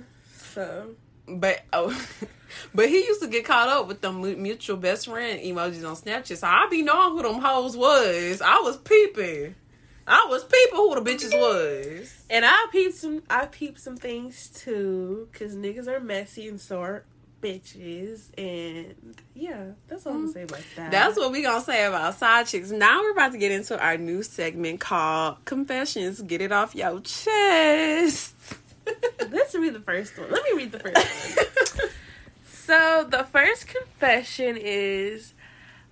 So 0.57 0.95
But 1.27 1.63
oh, 1.71 2.07
but 2.73 2.89
he 2.89 3.05
used 3.05 3.21
to 3.21 3.27
get 3.27 3.45
caught 3.45 3.69
up 3.69 3.87
with 3.87 4.01
the 4.01 4.11
mu- 4.11 4.35
mutual 4.35 4.77
best 4.77 5.05
friend 5.05 5.39
emojis 5.39 5.87
on 5.87 5.95
Snapchat. 5.95 6.37
So 6.37 6.47
I 6.47 6.67
be 6.69 6.81
knowing 6.81 7.15
who 7.15 7.21
them 7.21 7.41
hoes 7.41 7.77
was. 7.77 8.41
I 8.41 8.59
was 8.59 8.77
peeping. 8.77 9.53
I 10.07 10.25
was 10.29 10.43
peeping 10.45 10.75
who 10.75 10.95
the 10.95 11.01
bitches 11.01 11.37
was. 11.37 12.23
And 12.29 12.43
I 12.43 12.67
peeped 12.71 12.95
some. 12.95 13.21
I 13.29 13.45
peeped 13.45 13.79
some 13.79 13.97
things 13.97 14.49
too, 14.49 15.29
cause 15.31 15.55
niggas 15.55 15.87
are 15.87 15.99
messy 15.99 16.47
and 16.47 16.59
so 16.59 16.81
are 16.81 17.03
bitches. 17.41 18.29
And 18.37 18.95
yeah, 19.35 19.71
that's 19.87 20.07
all 20.07 20.13
I'm 20.13 20.21
gonna 20.21 20.31
say 20.33 20.43
about 20.43 20.63
that. 20.77 20.91
That's 20.91 21.17
what 21.17 21.31
we 21.31 21.43
gonna 21.43 21.63
say 21.63 21.85
about 21.85 22.15
side 22.17 22.47
chicks. 22.47 22.71
Now 22.71 23.01
we're 23.01 23.11
about 23.11 23.33
to 23.33 23.37
get 23.37 23.51
into 23.51 23.79
our 23.79 23.97
new 23.97 24.23
segment 24.23 24.79
called 24.79 25.43
Confessions. 25.45 26.21
Get 26.21 26.41
it 26.41 26.51
off 26.51 26.73
your 26.73 26.99
chest. 27.01 28.33
Let's 29.29 29.55
read 29.55 29.73
the 29.73 29.79
first 29.79 30.17
one. 30.17 30.31
Let 30.31 30.43
me 30.43 30.51
read 30.57 30.71
the 30.71 30.79
first 30.79 31.75
one. 31.77 31.89
so 32.45 33.07
the 33.09 33.23
first 33.23 33.67
confession 33.67 34.57
is 34.57 35.33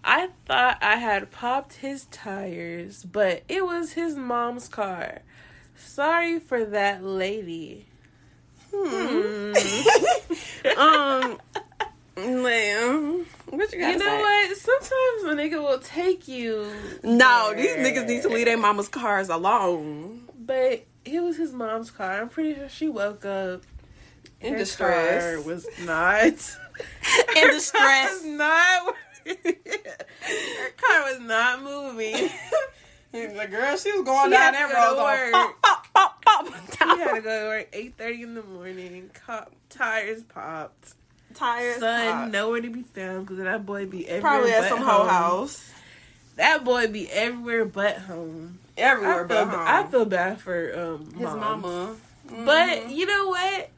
I 0.03 0.29
thought 0.45 0.77
I 0.81 0.97
had 0.97 1.31
popped 1.31 1.77
his 1.77 2.05
tires, 2.05 3.03
but 3.03 3.43
it 3.49 3.65
was 3.65 3.93
his 3.93 4.15
mom's 4.15 4.67
car. 4.67 5.21
Sorry 5.75 6.39
for 6.39 6.63
that 6.63 7.03
lady. 7.03 7.87
Hmm. 8.73 9.53
um, 10.77 11.39
man, 12.15 13.25
what 13.49 13.73
you? 13.73 13.79
You 13.79 13.97
know 13.97 14.19
what? 14.19 14.57
Sometimes 14.57 15.23
a 15.23 15.35
nigga 15.35 15.61
will 15.61 15.79
take 15.79 16.27
you. 16.27 16.71
No, 17.03 17.53
there. 17.55 17.55
these 17.55 17.75
niggas 17.75 18.07
need 18.07 18.21
to 18.23 18.29
leave 18.29 18.45
their 18.45 18.57
mama's 18.57 18.89
cars 18.89 19.29
alone. 19.29 20.27
But 20.37 20.85
it 21.05 21.21
was 21.21 21.37
his 21.37 21.53
mom's 21.53 21.91
car. 21.91 22.21
I'm 22.21 22.29
pretty 22.29 22.55
sure 22.55 22.67
she 22.69 22.89
woke 22.89 23.25
up 23.25 23.61
In 24.41 24.53
her 24.53 24.59
distress. 24.59 25.23
car 25.35 25.41
was 25.41 25.67
not 25.83 26.23
In 27.37 27.49
distress. 27.49 28.11
was 28.13 28.25
not. 28.25 28.95
her 29.25 30.69
car 30.77 31.03
was 31.11 31.19
not 31.21 31.61
moving. 31.63 32.29
The 33.11 33.47
girl, 33.49 33.77
she 33.77 33.93
was 33.93 34.03
going 34.03 34.25
She 34.25 34.31
down 34.31 34.51
that 34.51 34.73
road. 34.73 34.95
Going, 34.97 35.31
pop, 35.31 35.55
pop, 35.93 36.21
pop, 36.25 36.25
pop. 36.25 36.47
She 36.97 36.99
had 37.01 37.13
to 37.15 37.21
go 37.21 37.43
to 37.43 37.47
work 37.47 37.69
eight 37.71 37.93
thirty 37.97 38.21
in 38.23 38.33
the 38.33 38.43
morning. 38.43 39.09
Cop, 39.25 39.53
tires 39.69 40.21
popped. 40.23 40.95
Tires. 41.33 41.79
Son 41.79 42.11
pop. 42.11 42.29
nowhere 42.31 42.59
to 42.59 42.69
be 42.69 42.81
found 42.83 43.25
because 43.25 43.41
that 43.41 43.65
boy 43.65 43.85
be 43.85 44.05
everywhere. 44.05 44.21
Probably 44.21 44.51
at 44.51 44.61
but 44.63 44.67
some 44.69 44.79
home. 44.79 45.07
hoe 45.07 45.07
house. 45.07 45.71
That 46.35 46.65
boy 46.65 46.87
be 46.87 47.09
everywhere 47.09 47.63
but 47.63 47.99
home. 47.99 48.59
Everywhere 48.77 49.25
I 49.25 49.27
feel, 49.27 49.27
but 49.27 49.47
home. 49.47 49.65
I 49.67 49.83
feel 49.83 50.05
bad 50.05 50.39
for 50.41 50.77
um 50.79 51.05
His 51.13 51.23
moms. 51.23 51.63
mama. 51.63 51.95
But 52.45 52.89
you 52.91 53.05
know 53.05 53.27
what? 53.27 53.69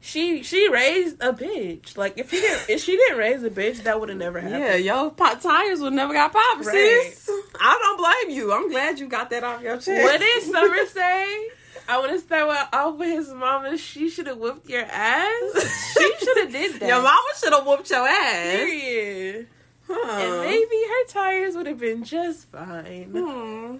She 0.00 0.42
she 0.42 0.68
raised 0.68 1.20
a 1.22 1.32
bitch. 1.32 1.96
Like 1.96 2.18
if 2.18 2.30
she 2.30 2.40
didn't 2.40 2.68
if 2.70 2.82
she 2.82 2.96
didn't 2.96 3.18
raise 3.18 3.42
a 3.42 3.50
bitch, 3.50 3.82
that 3.84 3.98
would 3.98 4.08
have 4.08 4.18
never 4.18 4.40
happened. 4.40 4.60
Yeah, 4.62 4.74
yo, 4.76 5.10
pop 5.10 5.40
tires 5.40 5.80
would 5.80 5.92
never 5.92 6.12
got 6.12 6.32
popped, 6.32 6.64
Right. 6.66 7.12
sis. 7.12 7.28
I 7.60 7.78
don't 7.80 7.96
blame 8.28 8.36
you. 8.36 8.52
I'm 8.52 8.70
glad 8.70 8.98
you 9.00 9.08
got 9.08 9.30
that 9.30 9.42
off 9.44 9.60
your 9.62 9.76
chest. 9.76 9.88
What 9.88 10.20
did 10.20 10.42
Summer 10.44 10.86
say? 10.86 11.48
I 11.90 11.98
want 12.00 12.12
to 12.12 12.18
start 12.20 12.46
with, 12.48 12.58
off 12.74 12.96
with 12.98 13.08
his 13.08 13.28
mama. 13.32 13.78
She 13.78 14.10
should 14.10 14.26
have 14.26 14.36
whooped 14.36 14.68
your 14.68 14.82
ass. 14.84 15.94
She 15.98 16.12
should 16.24 16.36
have 16.38 16.52
did 16.52 16.74
that. 16.80 16.86
Your 16.88 17.02
mama 17.02 17.18
should 17.42 17.52
have 17.52 17.66
whooped 17.66 17.88
your 17.90 18.06
ass. 18.06 18.56
Period. 18.56 19.48
Huh. 19.90 20.18
And 20.18 20.40
maybe 20.40 20.76
her 20.88 21.06
tires 21.08 21.54
would 21.56 21.66
have 21.66 21.80
been 21.80 22.04
just 22.04 22.50
fine. 22.50 23.10
Hmm. 23.10 23.76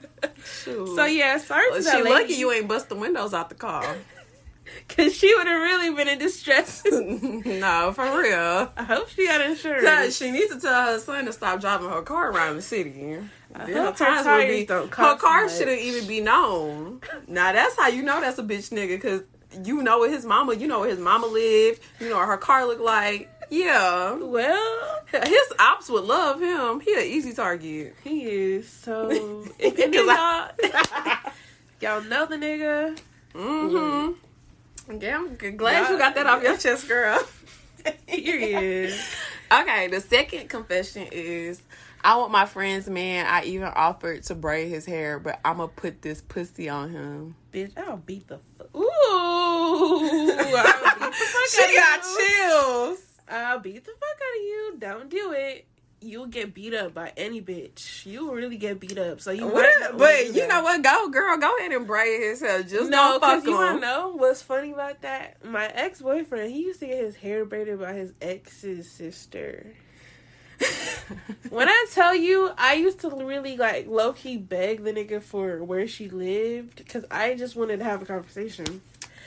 So 0.86 1.04
yeah, 1.04 1.38
sorry 1.38 1.70
Well, 1.70 1.82
to 1.82 1.84
she 1.84 2.02
that 2.02 2.04
lucky 2.04 2.34
you 2.34 2.50
ain't 2.50 2.66
bust 2.68 2.88
the 2.88 2.94
windows 2.96 3.34
out 3.34 3.48
the 3.48 3.54
car. 3.54 3.96
Cause 4.88 5.14
she 5.14 5.34
would 5.34 5.46
have 5.46 5.60
really 5.60 5.94
been 5.94 6.08
in 6.08 6.18
distress. 6.18 6.82
no, 6.92 7.92
for 7.94 8.04
real. 8.04 8.70
I 8.76 8.82
hope 8.82 9.08
she 9.08 9.26
got 9.26 9.40
insurance. 9.40 10.16
She 10.16 10.30
needs 10.30 10.54
to 10.54 10.60
tell 10.60 10.92
her 10.92 10.98
son 10.98 11.24
to 11.24 11.32
stop 11.32 11.60
driving 11.60 11.88
her 11.88 12.02
car 12.02 12.30
around 12.30 12.56
the 12.56 12.62
city. 12.62 13.18
I 13.54 13.64
Then 13.64 13.76
her 13.76 13.84
her 13.86 13.92
tires 13.92 14.18
would 14.18 14.24
tires 14.24 14.56
be, 14.56 14.66
don't 14.66 14.94
her 14.94 15.16
car 15.16 15.48
shouldn't 15.48 15.80
even 15.80 16.06
be 16.06 16.20
known. 16.20 17.00
Now 17.26 17.52
that's 17.52 17.76
how 17.76 17.88
you 17.88 18.02
know 18.02 18.20
that's 18.20 18.38
a 18.38 18.42
bitch 18.42 18.70
nigga, 18.70 19.00
cause 19.00 19.22
you 19.64 19.82
know 19.82 19.98
what 20.00 20.10
his 20.10 20.24
mama, 20.24 20.54
you 20.54 20.66
know 20.66 20.80
where 20.80 20.90
his 20.90 20.98
mama 20.98 21.26
lived, 21.26 21.80
you 22.00 22.10
know 22.10 22.16
what 22.18 22.28
her 22.28 22.36
car 22.36 22.66
looked 22.66 22.82
like. 22.82 23.30
Yeah, 23.50 24.12
Well, 24.14 25.00
his 25.10 25.52
ops 25.58 25.88
would 25.88 26.04
love 26.04 26.40
him. 26.40 26.80
He 26.80 26.92
an 26.94 27.00
easy 27.06 27.32
target. 27.32 27.94
he 28.04 28.22
is. 28.22 28.68
So 28.68 29.08
if 29.58 29.78
any 29.78 29.96
y'all, 29.96 30.50
y'all 31.80 32.02
know 32.02 32.26
the 32.26 32.36
nigga. 32.36 32.98
Mm-hmm. 33.34 35.00
Yeah, 35.00 35.16
I'm 35.16 35.36
glad 35.56 35.90
you 35.90 35.98
got 35.98 36.14
that 36.14 36.26
off 36.26 36.42
your 36.42 36.56
chest, 36.56 36.88
girl. 36.88 37.20
Period. 38.06 38.94
Okay, 39.50 39.86
the 39.88 40.00
second 40.00 40.48
confession 40.48 41.06
is 41.10 41.62
I 42.04 42.16
want 42.16 42.30
my 42.30 42.44
friend's 42.46 42.88
man. 42.88 43.26
I 43.26 43.44
even 43.44 43.68
offered 43.68 44.22
to 44.24 44.34
braid 44.34 44.68
his 44.68 44.84
hair, 44.86 45.18
but 45.18 45.40
I'm 45.44 45.56
gonna 45.56 45.68
put 45.68 46.02
this 46.02 46.20
pussy 46.22 46.68
on 46.68 46.90
him. 46.90 47.34
Bitch, 47.52 47.76
I'll 47.78 47.96
beat 47.96 48.28
the 48.28 48.38
fuck. 48.58 48.68
Ooh, 48.76 50.00
beat 50.00 50.26
the 50.26 51.12
fuck 51.12 51.14
She 51.50 51.76
got 51.76 52.02
you. 52.04 52.28
chills. 52.50 53.00
I'll 53.30 53.58
beat 53.60 53.84
the 53.84 53.92
fuck 53.92 54.02
out 54.02 54.36
of 54.36 54.42
you. 54.42 54.76
Don't 54.78 55.10
do 55.10 55.32
it. 55.32 55.66
You'll 56.00 56.26
get 56.26 56.54
beat 56.54 56.74
up 56.74 56.94
by 56.94 57.12
any 57.16 57.42
bitch. 57.42 58.06
You'll 58.06 58.32
really 58.32 58.56
get 58.56 58.78
beat 58.78 58.98
up. 58.98 59.20
So 59.20 59.32
you 59.32 59.48
What? 59.48 59.98
But 59.98 60.32
you 60.32 60.46
know 60.46 60.62
what? 60.62 60.80
Go, 60.82 61.08
girl. 61.08 61.36
Go 61.38 61.56
ahead 61.58 61.72
and 61.72 61.86
braid 61.88 62.22
his 62.22 62.40
hair. 62.40 62.62
Just 62.62 62.90
No, 62.90 63.18
don't 63.18 63.20
fuck 63.20 63.42
because 63.42 63.44
you 63.44 63.54
want 63.54 63.80
to 63.80 63.86
know 63.86 64.12
what's 64.14 64.40
funny 64.40 64.72
about 64.72 65.02
that? 65.02 65.44
My 65.44 65.66
ex 65.66 66.00
boyfriend, 66.00 66.52
he 66.52 66.62
used 66.62 66.78
to 66.80 66.86
get 66.86 67.02
his 67.02 67.16
hair 67.16 67.44
braided 67.44 67.80
by 67.80 67.94
his 67.94 68.12
ex's 68.22 68.88
sister. 68.88 69.74
when 71.50 71.68
I 71.68 71.86
tell 71.92 72.14
you, 72.14 72.52
I 72.56 72.74
used 72.74 73.00
to 73.00 73.10
really 73.10 73.56
like 73.56 73.86
low 73.88 74.12
key 74.12 74.36
beg 74.36 74.84
the 74.84 74.92
nigga 74.92 75.22
for 75.22 75.62
where 75.62 75.86
she 75.86 76.08
lived 76.08 76.76
because 76.76 77.04
I 77.10 77.34
just 77.34 77.56
wanted 77.56 77.78
to 77.78 77.84
have 77.84 78.02
a 78.02 78.06
conversation. 78.06 78.82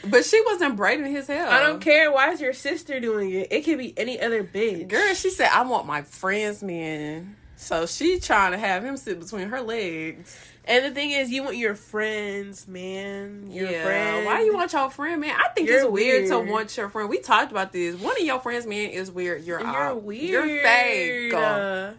But 0.05 0.25
she 0.25 0.41
wasn't 0.45 0.75
braiding 0.75 1.11
his 1.11 1.27
hair. 1.27 1.47
I 1.47 1.61
don't 1.61 1.79
care. 1.79 2.11
Why 2.11 2.31
is 2.31 2.41
your 2.41 2.53
sister 2.53 2.99
doing 2.99 3.31
it? 3.31 3.47
It 3.51 3.65
could 3.65 3.77
be 3.77 3.97
any 3.97 4.19
other 4.19 4.43
bitch. 4.43 4.87
Girl, 4.87 5.13
she 5.13 5.29
said 5.29 5.49
I 5.53 5.63
want 5.63 5.85
my 5.85 6.01
friend's 6.01 6.63
man. 6.63 7.35
So 7.55 7.85
she 7.85 8.19
trying 8.19 8.53
to 8.53 8.57
have 8.57 8.83
him 8.83 8.97
sit 8.97 9.19
between 9.19 9.49
her 9.49 9.61
legs. 9.61 10.35
And 10.65 10.85
the 10.85 10.91
thing 10.91 11.11
is, 11.11 11.31
you 11.31 11.43
want 11.43 11.57
your 11.57 11.75
friends, 11.75 12.67
man. 12.67 13.51
Your 13.51 13.69
yeah. 13.69 13.83
friends. 13.83 14.25
Why 14.25 14.41
you 14.41 14.53
want 14.53 14.73
your 14.73 14.89
friend, 14.89 15.21
man? 15.21 15.35
I 15.35 15.49
think 15.49 15.67
You're 15.67 15.81
it's 15.81 15.89
weird, 15.89 16.27
to 16.29 16.39
want 16.39 16.75
your 16.77 16.89
friend. 16.89 17.09
We 17.09 17.19
talked 17.19 17.51
about 17.51 17.71
this. 17.71 17.95
One 17.95 18.15
of 18.19 18.23
your 18.23 18.39
friends, 18.39 18.65
man, 18.65 18.89
is 18.89 19.11
weird. 19.11 19.43
You're 19.43 19.59
You're 19.59 19.67
out. 19.67 20.03
weird. 20.03 20.49
You're 20.49 20.63
fake. 20.63 21.33
Uh, 21.33 21.93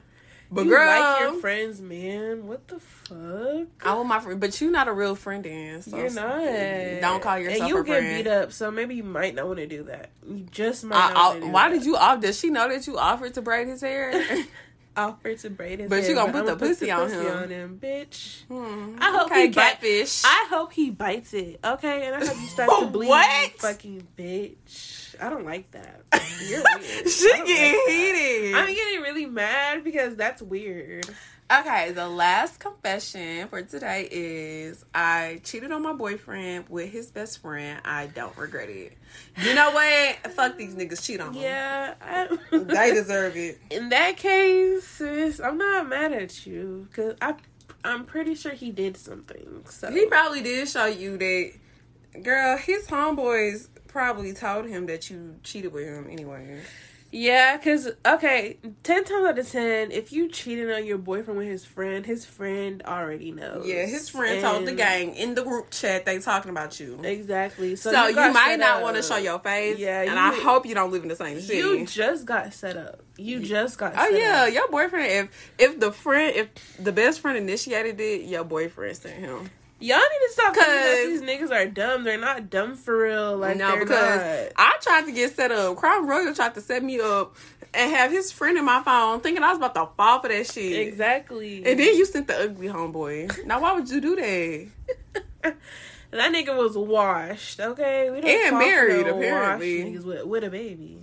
but 0.52 0.64
you 0.66 0.70
girl, 0.70 0.86
like 0.86 1.20
your 1.20 1.40
friends, 1.40 1.80
man. 1.80 2.46
What 2.46 2.68
the 2.68 2.78
fuck? 2.78 3.68
I 3.84 3.94
want 3.94 4.08
my 4.08 4.20
friend, 4.20 4.38
but 4.40 4.60
you're 4.60 4.70
not 4.70 4.86
a 4.88 4.92
real 4.92 5.14
friend, 5.14 5.42
then. 5.44 5.82
So 5.82 5.96
You're 5.96 6.10
not. 6.12 6.40
Don't 7.00 7.22
call 7.22 7.38
yourself 7.38 7.60
And 7.62 7.68
you 7.68 7.78
a 7.78 7.84
get 7.84 7.98
friend. 8.00 8.24
beat 8.24 8.30
up, 8.30 8.52
so 8.52 8.70
maybe 8.70 8.94
you 8.94 9.04
might 9.04 9.34
not 9.34 9.46
want 9.46 9.58
to 9.58 9.66
do 9.66 9.84
that. 9.84 10.10
You 10.28 10.46
just 10.50 10.84
might 10.84 10.96
I, 10.96 11.12
not 11.12 11.42
I, 11.42 11.46
why 11.50 11.68
that. 11.70 11.76
did 11.78 11.86
you 11.86 11.96
off? 11.96 12.20
Does 12.20 12.38
she 12.38 12.50
know 12.50 12.68
that 12.68 12.86
you 12.86 12.98
offered 12.98 13.34
to 13.34 13.42
braid 13.42 13.66
his 13.68 13.80
hair? 13.80 14.12
offered 14.96 15.38
to 15.38 15.48
braid 15.50 15.78
his 15.80 15.80
hair. 15.80 15.88
But 15.88 16.00
hair, 16.02 16.08
you 16.10 16.14
gonna 16.16 16.32
put 16.32 16.42
I'ma 16.42 16.50
the 16.54 16.56
pussy 16.56 16.90
on 16.90 17.10
him. 17.10 17.26
on 17.26 17.48
him, 17.48 17.80
bitch. 17.82 18.42
Hmm, 18.44 18.96
I 19.00 19.10
hope 19.10 19.30
okay, 19.30 19.42
he 19.42 19.48
bite- 19.48 19.54
catfish. 19.80 20.22
I 20.24 20.46
hope 20.50 20.72
he 20.74 20.90
bites 20.90 21.32
it, 21.32 21.60
okay? 21.64 22.06
And 22.06 22.16
I 22.16 22.26
hope 22.26 22.36
you 22.40 22.46
start 22.48 22.68
to 22.78 22.86
bleed, 22.88 23.08
What? 23.08 23.52
fucking 23.58 24.06
bitch. 24.18 25.01
I 25.22 25.30
don't 25.30 25.44
like 25.44 25.70
that. 25.70 26.02
You're 26.48 26.62
weird. 26.78 27.08
she 27.08 27.28
getting 27.46 27.78
like 27.78 27.88
heated. 27.88 28.54
I'm 28.56 28.74
getting 28.74 29.00
really 29.02 29.26
mad 29.26 29.84
because 29.84 30.16
that's 30.16 30.42
weird. 30.42 31.08
Okay, 31.50 31.92
the 31.92 32.08
last 32.08 32.58
confession 32.60 33.46
for 33.48 33.60
today 33.62 34.08
is 34.10 34.84
I 34.94 35.40
cheated 35.44 35.70
on 35.70 35.82
my 35.82 35.92
boyfriend 35.92 36.64
with 36.70 36.90
his 36.90 37.10
best 37.10 37.40
friend. 37.40 37.78
I 37.84 38.06
don't 38.06 38.36
regret 38.38 38.70
it. 38.70 38.96
You 39.42 39.54
know 39.54 39.70
what? 39.70 40.32
Fuck 40.32 40.56
these 40.56 40.74
niggas 40.74 41.04
cheat 41.04 41.20
on. 41.20 41.34
Yeah, 41.34 41.94
I, 42.00 42.38
They 42.50 42.92
deserve 42.94 43.36
it. 43.36 43.60
In 43.70 43.90
that 43.90 44.16
case, 44.16 44.86
sis, 44.88 45.40
I'm 45.40 45.58
not 45.58 45.88
mad 45.88 46.12
at 46.12 46.46
you 46.46 46.88
because 46.90 47.16
I, 47.20 47.34
I'm 47.84 48.06
pretty 48.06 48.34
sure 48.34 48.52
he 48.52 48.70
did 48.72 48.96
something. 48.96 49.64
So 49.68 49.90
He 49.90 50.06
probably 50.06 50.42
did 50.42 50.68
show 50.68 50.86
you 50.86 51.18
that, 51.18 52.22
girl, 52.22 52.56
his 52.56 52.86
homeboys 52.86 53.68
probably 53.92 54.32
told 54.32 54.66
him 54.66 54.86
that 54.86 55.10
you 55.10 55.36
cheated 55.42 55.72
with 55.72 55.84
him 55.84 56.08
anyway. 56.10 56.60
yeah, 57.10 57.56
because 57.58 57.90
okay, 58.06 58.56
ten 58.82 59.04
times 59.04 59.26
out 59.26 59.38
of 59.38 59.48
ten, 59.50 59.92
if 59.92 60.12
you 60.12 60.28
cheated 60.28 60.72
on 60.72 60.86
your 60.86 60.96
boyfriend 60.96 61.36
with 61.38 61.46
his 61.48 61.64
friend, 61.64 62.06
his 62.06 62.24
friend 62.24 62.82
already 62.86 63.30
knows. 63.32 63.66
Yeah, 63.66 63.84
his 63.84 64.08
friend 64.08 64.40
told 64.40 64.66
the 64.66 64.72
gang 64.72 65.14
in 65.14 65.34
the 65.34 65.42
group 65.44 65.70
chat 65.70 66.06
they 66.06 66.18
talking 66.20 66.50
about 66.50 66.80
you. 66.80 67.00
exactly. 67.04 67.76
So, 67.76 67.92
So, 67.92 68.06
you, 68.08 68.14
got 68.14 68.32
might 68.32 68.58
not 68.58 68.82
want 68.82 68.96
to 68.96 69.02
show 69.02 69.16
your 69.18 69.38
face. 69.38 69.78
Yeah, 69.78 70.00
and 70.00 70.12
you- 70.12 70.16
I 70.16 70.40
hope 70.42 70.64
you 70.64 70.74
don't 70.74 70.90
live 70.90 71.02
in 71.02 71.08
the 71.08 71.16
same 71.16 71.38
city. 71.40 71.58
You 71.58 71.86
just 71.86 72.24
got 72.24 72.54
set 72.54 72.78
up. 72.78 73.02
You 73.18 73.40
just 73.40 73.76
got. 73.76 73.92
Oh 73.94 74.08
yeah, 74.08 74.44
up. 74.46 74.54
your 74.54 74.68
boyfriend. 74.68 75.28
If 75.58 75.72
if 75.72 75.80
the 75.80 75.92
friend, 75.92 76.34
if 76.34 76.48
the 76.82 76.92
best 76.92 77.20
friend 77.20 77.36
initiated 77.36 78.00
it, 78.00 78.22
your 78.22 78.42
boyfriend 78.44 78.96
sent 78.96 79.18
him. 79.18 79.50
Y'all 79.82 79.98
need 79.98 80.26
to 80.26 80.32
stop 80.32 80.54
thinking 80.54 80.72
that 80.72 80.96
'Cause- 81.04 81.20
these 81.20 81.22
niggas 81.22 81.50
are 81.50 81.66
dumb. 81.66 82.04
They're 82.04 82.16
not 82.18 82.48
dumb 82.50 82.76
for 82.76 82.96
real. 83.02 83.36
Like 83.36 83.56
no, 83.56 83.76
because 83.78 83.90
not. 84.20 84.52
I 84.56 84.76
tried 84.80 85.06
to 85.06 85.12
get 85.12 85.34
set 85.34 85.50
up. 85.52 85.76
Crown 85.76 86.06
Royal 86.06 86.34
tried 86.34 86.54
to 86.54 86.60
set 86.60 86.82
me 86.82 87.00
up 87.00 87.34
and 87.74 87.90
have 87.90 88.10
his 88.10 88.30
friend 88.30 88.56
in 88.58 88.64
my 88.64 88.82
phone, 88.82 89.20
thinking 89.20 89.42
I 89.42 89.48
was 89.48 89.58
about 89.58 89.74
to 89.74 89.88
fall 89.96 90.20
for 90.20 90.28
that 90.28 90.46
shit. 90.46 90.78
Exactly. 90.86 91.64
And 91.66 91.80
then 91.80 91.96
you 91.96 92.04
sent 92.04 92.28
the 92.28 92.38
ugly 92.38 92.68
homeboy. 92.68 93.44
Now 93.46 93.60
why 93.60 93.72
would 93.72 93.88
you 93.90 94.00
do 94.00 94.16
that? 94.16 95.54
That 96.12 96.30
nigga 96.30 96.54
was 96.54 96.76
washed, 96.76 97.58
okay? 97.58 98.10
We 98.10 98.20
don't 98.20 98.30
And 98.30 98.58
married, 98.58 99.06
no 99.06 99.16
apparently. 99.16 99.82
niggas 99.82 100.04
with, 100.04 100.24
with 100.26 100.44
a 100.44 100.50
baby. 100.50 100.98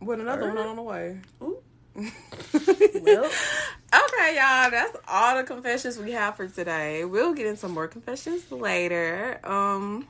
With 0.00 0.20
another 0.20 0.48
one 0.48 0.56
on 0.56 0.76
the 0.76 0.82
way. 0.82 1.20
Ooh. 1.42 1.58
well, 3.02 3.30
okay, 3.92 4.36
y'all. 4.36 4.70
That's 4.70 4.96
all 5.06 5.36
the 5.36 5.44
confessions 5.44 5.98
we 5.98 6.12
have 6.12 6.36
for 6.36 6.46
today. 6.48 7.04
We'll 7.04 7.34
get 7.34 7.46
into 7.46 7.58
some 7.60 7.72
more 7.72 7.88
confessions 7.88 8.50
later. 8.50 9.40
Um, 9.44 10.06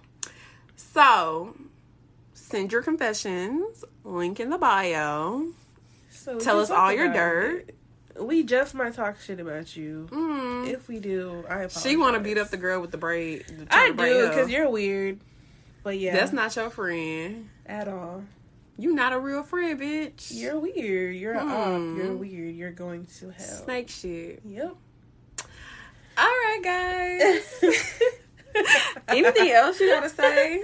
so 0.76 1.55
send 2.34 2.72
your 2.72 2.82
confessions. 2.82 3.84
Link 4.05 4.40
in 4.40 4.50
the 4.50 4.59
bio. 4.59 5.46
So 6.10 6.38
Tell 6.40 6.60
us 6.60 6.70
all 6.70 6.92
your 6.92 7.12
dirt. 7.12 7.68
it. 7.68 7.74
We 8.22 8.42
just 8.42 8.74
might 8.74 8.94
talk 8.94 9.20
shit 9.20 9.38
about 9.38 9.76
you. 9.76 10.09
Mm. 10.10 10.68
If 10.68 10.88
we 10.88 10.98
do, 10.98 11.44
I 11.48 11.55
apologize. 11.62 11.82
She 11.82 11.96
want 11.96 12.14
to 12.16 12.20
beat 12.20 12.36
up 12.36 12.48
the 12.50 12.56
girl 12.56 12.80
with 12.80 12.90
the 12.90 12.98
braid. 12.98 13.44
the 13.46 13.66
I 13.70 13.92
do 13.92 14.28
because 14.28 14.50
you're 14.50 14.68
weird. 14.68 15.20
But 15.84 15.98
yeah, 15.98 16.14
That's 16.16 16.32
not 16.32 16.55
your 16.56 16.70
friend. 16.70 17.48
at 17.64 17.86
all. 17.86 18.24
You 18.80 18.94
not 18.94 19.12
a 19.12 19.18
real 19.18 19.42
friend, 19.42 19.78
bitch. 19.80 20.28
You're 20.30 20.56
weird. 20.56 21.16
You're 21.16 21.36
op. 21.36 21.48
Hmm. 21.48 21.96
You're 21.96 22.14
weird. 22.14 22.55
You're 22.55 22.70
going 22.70 23.06
to 23.18 23.30
hell. 23.30 23.64
snake 23.64 23.88
shit. 23.88 24.40
Yep. 24.44 24.76
All 26.16 26.24
right, 26.24 26.60
guys. 26.62 27.64
Anything 29.09 29.50
else 29.50 29.80
you 29.80 29.92
gotta 29.92 30.09
say? 30.09 30.62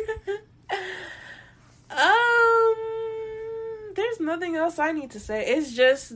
Um, 1.91 2.75
there's 3.95 4.21
nothing 4.21 4.55
else 4.57 4.79
I 4.79 4.93
need 4.93 5.11
to 5.13 5.21
say. 5.21 5.47
It's 5.47 5.73
just 5.73 6.13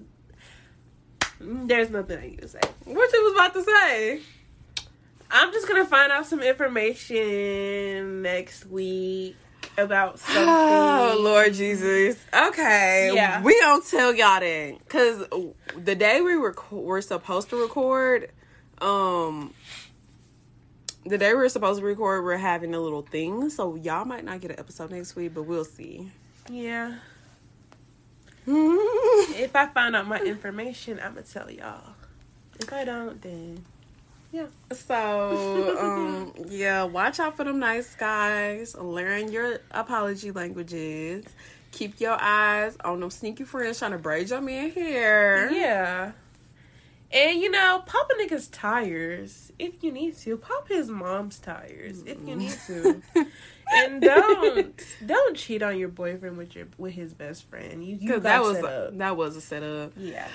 there's 1.40 1.90
nothing 1.90 2.18
I 2.18 2.26
need 2.28 2.42
to 2.42 2.48
say. 2.48 2.60
What 2.84 3.12
you 3.12 3.24
was 3.24 3.32
about 3.32 3.54
to 3.54 3.64
say? 3.64 4.20
I'm 5.30 5.52
just 5.52 5.66
gonna 5.68 5.84
find 5.84 6.12
out 6.12 6.26
some 6.26 6.42
information 6.42 8.22
next 8.22 8.66
week 8.66 9.36
about 9.78 10.18
something. 10.18 10.44
Oh 10.46 11.18
Lord 11.22 11.54
Jesus. 11.54 12.18
Okay. 12.34 13.12
Yeah. 13.14 13.42
We 13.42 13.58
don't 13.60 13.86
tell 13.86 14.14
y'all 14.14 14.40
that 14.40 14.78
because 14.80 15.26
the 15.76 15.94
day 15.94 16.20
we 16.20 16.36
were 16.36 16.54
we're 16.70 17.00
supposed 17.00 17.50
to 17.50 17.56
record, 17.56 18.30
um, 18.80 19.54
the 21.06 21.18
day 21.18 21.30
we 21.30 21.38
were 21.38 21.48
supposed 21.48 21.80
to 21.80 21.86
record, 21.86 22.24
we're 22.24 22.36
having 22.36 22.74
a 22.74 22.80
little 22.80 23.02
thing, 23.02 23.50
so 23.50 23.76
y'all 23.76 24.04
might 24.04 24.24
not 24.24 24.40
get 24.40 24.50
an 24.50 24.58
episode 24.58 24.90
next 24.90 25.16
week, 25.16 25.34
but 25.34 25.44
we'll 25.44 25.64
see. 25.64 26.10
Yeah. 26.50 26.96
If 29.40 29.54
I 29.54 29.66
find 29.66 29.94
out 29.94 30.08
my 30.08 30.18
information, 30.20 30.98
I'm 31.02 31.14
gonna 31.14 31.22
tell 31.22 31.50
y'all. 31.50 31.94
If 32.58 32.72
I 32.72 32.84
don't, 32.84 33.20
then 33.22 33.64
yeah. 34.30 34.46
So, 34.72 35.78
um, 35.78 36.32
yeah, 36.48 36.84
watch 36.84 37.18
out 37.18 37.36
for 37.36 37.44
them 37.44 37.58
nice 37.58 37.94
guys. 37.94 38.76
Learn 38.76 39.32
your 39.32 39.60
apology 39.70 40.30
languages. 40.30 41.24
Keep 41.72 42.00
your 42.00 42.16
eyes 42.20 42.76
on 42.84 43.00
them 43.00 43.10
sneaky 43.10 43.44
friends 43.44 43.78
trying 43.78 43.92
to 43.92 43.98
braid 43.98 44.30
your 44.30 44.40
man 44.40 44.70
hair. 44.70 45.50
Yeah. 45.52 46.12
And 47.10 47.40
you 47.40 47.50
know, 47.50 47.82
pop 47.86 48.10
a 48.10 48.22
nigga's 48.22 48.48
tires 48.48 49.50
if 49.58 49.82
you 49.82 49.90
need 49.92 50.16
to. 50.18 50.36
Pop 50.36 50.68
his 50.68 50.90
mom's 50.90 51.38
tires 51.38 52.02
if 52.04 52.18
you 52.26 52.36
need 52.36 52.56
to. 52.66 53.02
and 53.72 54.02
don't 54.02 54.84
don't 55.06 55.36
cheat 55.36 55.62
on 55.62 55.78
your 55.78 55.88
boyfriend 55.88 56.36
with 56.36 56.54
your 56.54 56.66
with 56.76 56.92
his 56.92 57.14
best 57.14 57.48
friend. 57.48 57.82
You 57.82 57.96
you 57.98 58.20
that 58.20 58.42
was 58.42 58.58
up. 58.58 58.98
that 58.98 59.16
was 59.16 59.36
a 59.36 59.40
setup. 59.40 59.92
Yeah. 59.96 60.28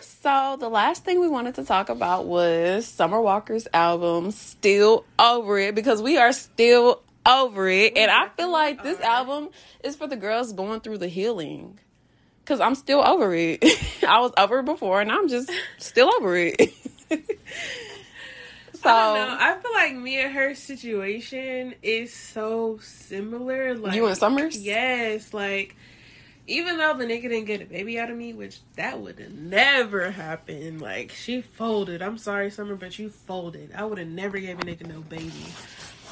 So 0.00 0.56
the 0.60 0.68
last 0.68 1.04
thing 1.04 1.18
we 1.18 1.28
wanted 1.28 1.54
to 1.54 1.64
talk 1.64 1.88
about 1.88 2.26
was 2.26 2.86
Summer 2.86 3.20
Walker's 3.20 3.66
album, 3.72 4.30
Still 4.32 5.06
Over 5.18 5.58
It, 5.58 5.74
because 5.74 6.02
we 6.02 6.18
are 6.18 6.32
still 6.32 7.02
over 7.24 7.68
it. 7.68 7.96
and 7.96 8.10
I 8.10 8.28
feel 8.28 8.50
like 8.50 8.82
this 8.82 9.00
album 9.00 9.48
is 9.82 9.96
for 9.96 10.06
the 10.06 10.16
girls 10.16 10.52
going 10.52 10.80
through 10.80 10.98
the 10.98 11.08
healing. 11.08 11.78
Cause 12.44 12.60
I'm 12.60 12.74
still 12.74 13.00
over 13.00 13.34
it. 13.34 13.62
I 14.06 14.20
was 14.20 14.32
over 14.36 14.58
it 14.58 14.64
before 14.64 15.00
and 15.00 15.12
I'm 15.12 15.28
just 15.28 15.50
still 15.78 16.10
over 16.16 16.36
it. 16.36 16.60
so 18.82 18.88
I 18.90 19.14
don't 19.14 19.28
know. 19.28 19.36
I 19.38 19.54
feel 19.58 19.72
like 19.72 19.94
me 19.96 20.20
and 20.20 20.32
her 20.32 20.54
situation 20.54 21.74
is 21.82 22.12
so 22.12 22.78
similar. 22.82 23.74
Like 23.74 23.94
You 23.94 24.06
and 24.06 24.16
Summers? 24.16 24.60
Yes, 24.60 25.34
like 25.34 25.76
even 26.46 26.78
though 26.78 26.96
the 26.96 27.04
nigga 27.04 27.22
didn't 27.22 27.44
get 27.44 27.62
a 27.62 27.66
baby 27.66 27.98
out 27.98 28.10
of 28.10 28.16
me, 28.16 28.32
which 28.32 28.60
that 28.74 29.00
would 29.00 29.18
have 29.20 29.32
never 29.32 30.10
happened. 30.10 30.80
Like 30.80 31.12
she 31.12 31.42
folded. 31.42 32.02
I'm 32.02 32.18
sorry, 32.18 32.50
Summer, 32.50 32.74
but 32.74 32.98
you 32.98 33.08
folded. 33.08 33.70
I 33.74 33.84
would 33.84 33.98
have 33.98 34.08
never 34.08 34.38
gave 34.38 34.58
a 34.58 34.62
nigga 34.62 34.86
no 34.86 35.00
baby. 35.00 35.32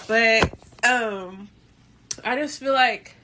But 0.06 0.50
um, 0.88 1.48
I 2.24 2.36
just 2.36 2.60
feel 2.60 2.72
like 2.72 3.16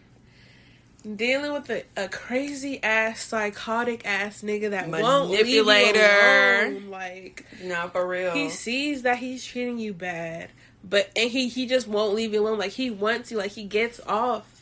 dealing 1.05 1.53
with 1.53 1.71
a, 1.71 1.85
a 1.97 2.09
crazy 2.09 2.83
ass 2.83 3.23
psychotic 3.23 4.07
ass 4.07 4.43
nigga 4.43 4.71
that 4.71 4.89
won't 4.89 5.31
leave 5.31 5.47
you 5.47 5.63
alone. 5.63 6.91
Like 6.91 7.45
not 7.63 7.93
for 7.93 8.07
real. 8.07 8.33
he 8.33 8.49
sees 8.49 9.03
that 9.03 9.19
he's 9.19 9.45
treating 9.45 9.79
you 9.79 9.93
bad, 9.93 10.51
but 10.83 11.11
and 11.17 11.31
he 11.31 11.49
he 11.49 11.67
just 11.67 11.87
won't 11.87 12.15
leave 12.15 12.33
you 12.33 12.41
alone. 12.41 12.59
Like 12.59 12.73
he 12.73 12.91
wants 12.91 13.31
you. 13.31 13.39
Like 13.39 13.53
he 13.53 13.65
gets 13.65 14.01
off 14.07 14.54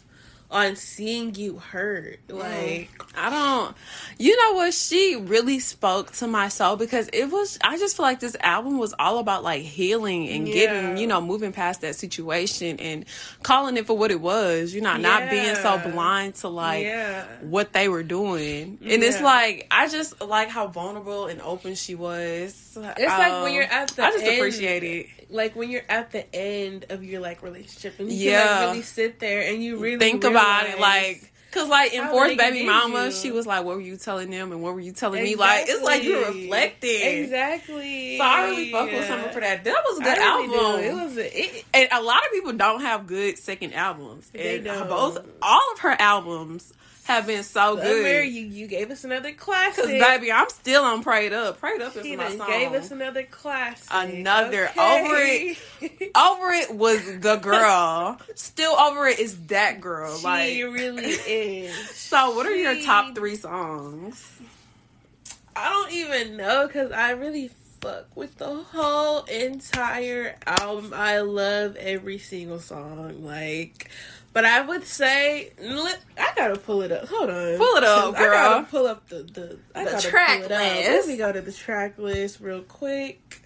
on 0.52 0.76
seeing 0.76 1.34
you 1.34 1.58
hurt. 1.58 2.20
Like 2.28 2.90
I 3.16 3.30
don't. 3.30 3.76
You 4.18 4.36
know 4.36 4.52
what? 4.56 4.74
She 4.74 5.16
really 5.16 5.58
spoke 5.58 6.12
to 6.12 6.26
my 6.28 6.48
soul 6.48 6.76
because 6.76 7.08
it 7.12 7.26
was. 7.30 7.58
I 7.64 7.78
just 7.78 7.96
feel 7.96 8.04
like 8.04 8.20
this 8.20 8.36
album 8.40 8.78
was 8.78 8.94
all 8.98 9.18
about 9.18 9.42
like 9.42 9.62
healing 9.62 10.28
and 10.28 10.46
Yeah. 10.46 10.52
getting, 10.54 10.96
you 10.96 11.06
know, 11.06 11.20
moving 11.20 11.52
past 11.52 11.80
that 11.80 11.96
situation 11.96 12.78
and 12.78 13.04
calling 13.42 13.76
it 13.76 13.86
for 13.86 13.96
what 13.96 14.10
it 14.10 14.20
was. 14.20 14.74
You 14.74 14.80
know, 14.82 14.96
not 14.96 15.30
being 15.30 15.54
so 15.56 15.78
blind 15.78 16.36
to 16.36 16.48
like 16.48 16.84
yeah, 16.84 17.24
what 17.40 17.72
they 17.72 17.88
were 17.88 18.02
doing. 18.02 18.78
And 18.82 19.02
it's 19.02 19.20
like 19.20 19.66
I 19.70 19.88
just 19.88 20.20
like 20.20 20.48
how 20.48 20.68
vulnerable 20.68 21.26
and 21.26 21.40
open 21.40 21.74
she 21.74 21.94
was. 21.94 22.76
it's 22.76 22.76
like 22.76 23.32
when 23.42 23.50
um, 23.50 23.54
you're 23.54 23.64
at 23.64 23.88
the 23.90 24.04
I 24.04 24.10
just 24.10 24.24
end, 24.24 24.36
appreciate 24.36 24.82
it. 24.84 25.06
Like 25.32 25.56
when 25.56 25.70
you're 25.70 25.82
at 25.88 26.12
the 26.12 26.24
end 26.34 26.86
of 26.90 27.02
your 27.04 27.20
like 27.20 27.42
relationship 27.42 27.98
and 27.98 28.10
you 28.12 28.30
Yeah. 28.30 28.42
can 28.42 28.50
like 28.66 28.68
really 28.72 28.82
sit 28.82 29.18
there 29.18 29.42
and 29.52 29.62
you 29.62 29.78
really 29.78 29.98
Think 29.98 30.24
about 30.24 30.66
it, 30.66 30.78
like. 30.78 31.28
Cause 31.52 31.68
like 31.68 31.92
in 31.92 32.08
Fourth 32.08 32.38
Baby 32.38 32.64
Mama, 32.64 33.06
you. 33.06 33.12
she 33.12 33.30
was 33.30 33.46
like, 33.46 33.62
"What 33.66 33.74
were 33.76 33.82
you 33.82 33.98
telling 33.98 34.30
them, 34.30 34.52
and 34.52 34.62
what 34.62 34.72
were 34.72 34.80
you 34.80 34.92
telling 34.92 35.22
me?" 35.22 35.34
Like 35.34 35.66
it's 35.68 35.82
like 35.82 36.02
you're 36.02 36.24
reflecting. 36.32 37.02
exactly. 37.02 38.16
So 38.16 38.24
I 38.24 38.44
really 38.48 38.72
fuck 38.72 38.86
with. 38.90 39.06
Summer 39.06 39.28
for 39.28 39.40
that. 39.40 39.62
That 39.64 39.82
was 39.86 39.98
a 39.98 40.02
good 40.02 40.16
really 40.16 40.56
album. 40.56 40.80
do. 40.80 40.88
It 40.88 40.94
was 41.04 41.16
a, 41.18 41.40
it, 41.58 41.64
and 41.74 41.88
a 41.92 42.00
lot 42.02 42.24
of 42.24 42.32
people 42.32 42.54
don't 42.54 42.80
have 42.80 43.06
good 43.06 43.36
second 43.36 43.74
albums. 43.74 44.30
They 44.32 44.56
and 44.56 44.64
don't. 44.64 44.88
both 44.88 45.18
all 45.42 45.60
of 45.74 45.80
her 45.80 45.94
albums 45.98 46.72
have 47.04 47.26
been 47.26 47.42
so 47.42 47.76
good. 47.76 48.28
you 48.28 48.42
you 48.42 48.66
gave 48.68 48.90
us 48.90 49.02
another 49.04 49.32
classic. 49.32 49.82
Cause 49.84 49.90
baby, 49.92 50.30
I'm 50.30 50.48
still 50.50 50.84
on 50.84 51.02
Prayed 51.02 51.32
Up. 51.32 51.58
Prayed 51.58 51.80
Up 51.82 51.96
is 51.96 52.04
He 52.04 52.14
my 52.16 52.36
song. 52.36 52.46
gave 52.46 52.72
us 52.72 52.90
another 52.90 53.24
classic. 53.24 53.86
Another 53.90 54.68
Okay. 54.68 54.80
over 55.02 55.16
it 55.84 56.12
over 56.16 56.50
it 56.52 56.74
was 56.74 57.04
the 57.20 57.36
girl. 57.36 58.18
still 58.36 58.72
over 58.72 59.06
it 59.08 59.18
is 59.18 59.36
that 59.48 59.80
girl. 59.80 60.16
she 60.16 60.24
like 60.24 60.48
really 60.74 61.04
is. 61.06 61.74
so. 61.90 62.34
What 62.36 62.46
are 62.46 62.54
your 62.54 62.80
top 62.82 63.14
three 63.14 63.36
songs? 63.36 64.30
I 65.54 65.68
don't 65.68 65.92
even 65.92 66.36
know 66.36 66.66
because 66.66 66.92
I 66.92 67.10
really 67.10 67.50
fuck 67.80 68.16
with 68.16 68.38
the 68.38 68.54
whole 68.54 69.24
entire 69.24 70.36
album. 70.46 70.92
I 70.94 71.18
love 71.20 71.76
every 71.76 72.18
single 72.18 72.60
song. 72.60 73.22
Like, 73.24 73.90
but 74.32 74.44
I 74.44 74.60
would 74.62 74.84
say 74.84 75.52
I 75.60 76.32
gotta 76.36 76.56
pull 76.58 76.82
it 76.82 76.92
up. 76.92 77.08
Hold 77.08 77.30
on, 77.30 77.56
Pull 77.58 77.76
it 77.76 77.84
up, 77.84 78.04
'Cause 78.04 78.14
I 78.16 78.18
girl. 78.18 78.32
gotta 78.32 78.66
pull 78.66 78.86
up 78.86 79.08
the 79.08 79.22
the, 79.22 79.58
I 79.74 79.84
The 79.84 80.00
track 80.00 80.36
pull 80.42 80.46
it 80.46 80.52
up. 80.52 80.60
list. 80.60 80.90
Let 80.90 81.06
me 81.06 81.16
go 81.16 81.32
to 81.32 81.40
the 81.40 81.52
track 81.52 81.98
list 81.98 82.40
real 82.40 82.62
quick. 82.62 83.38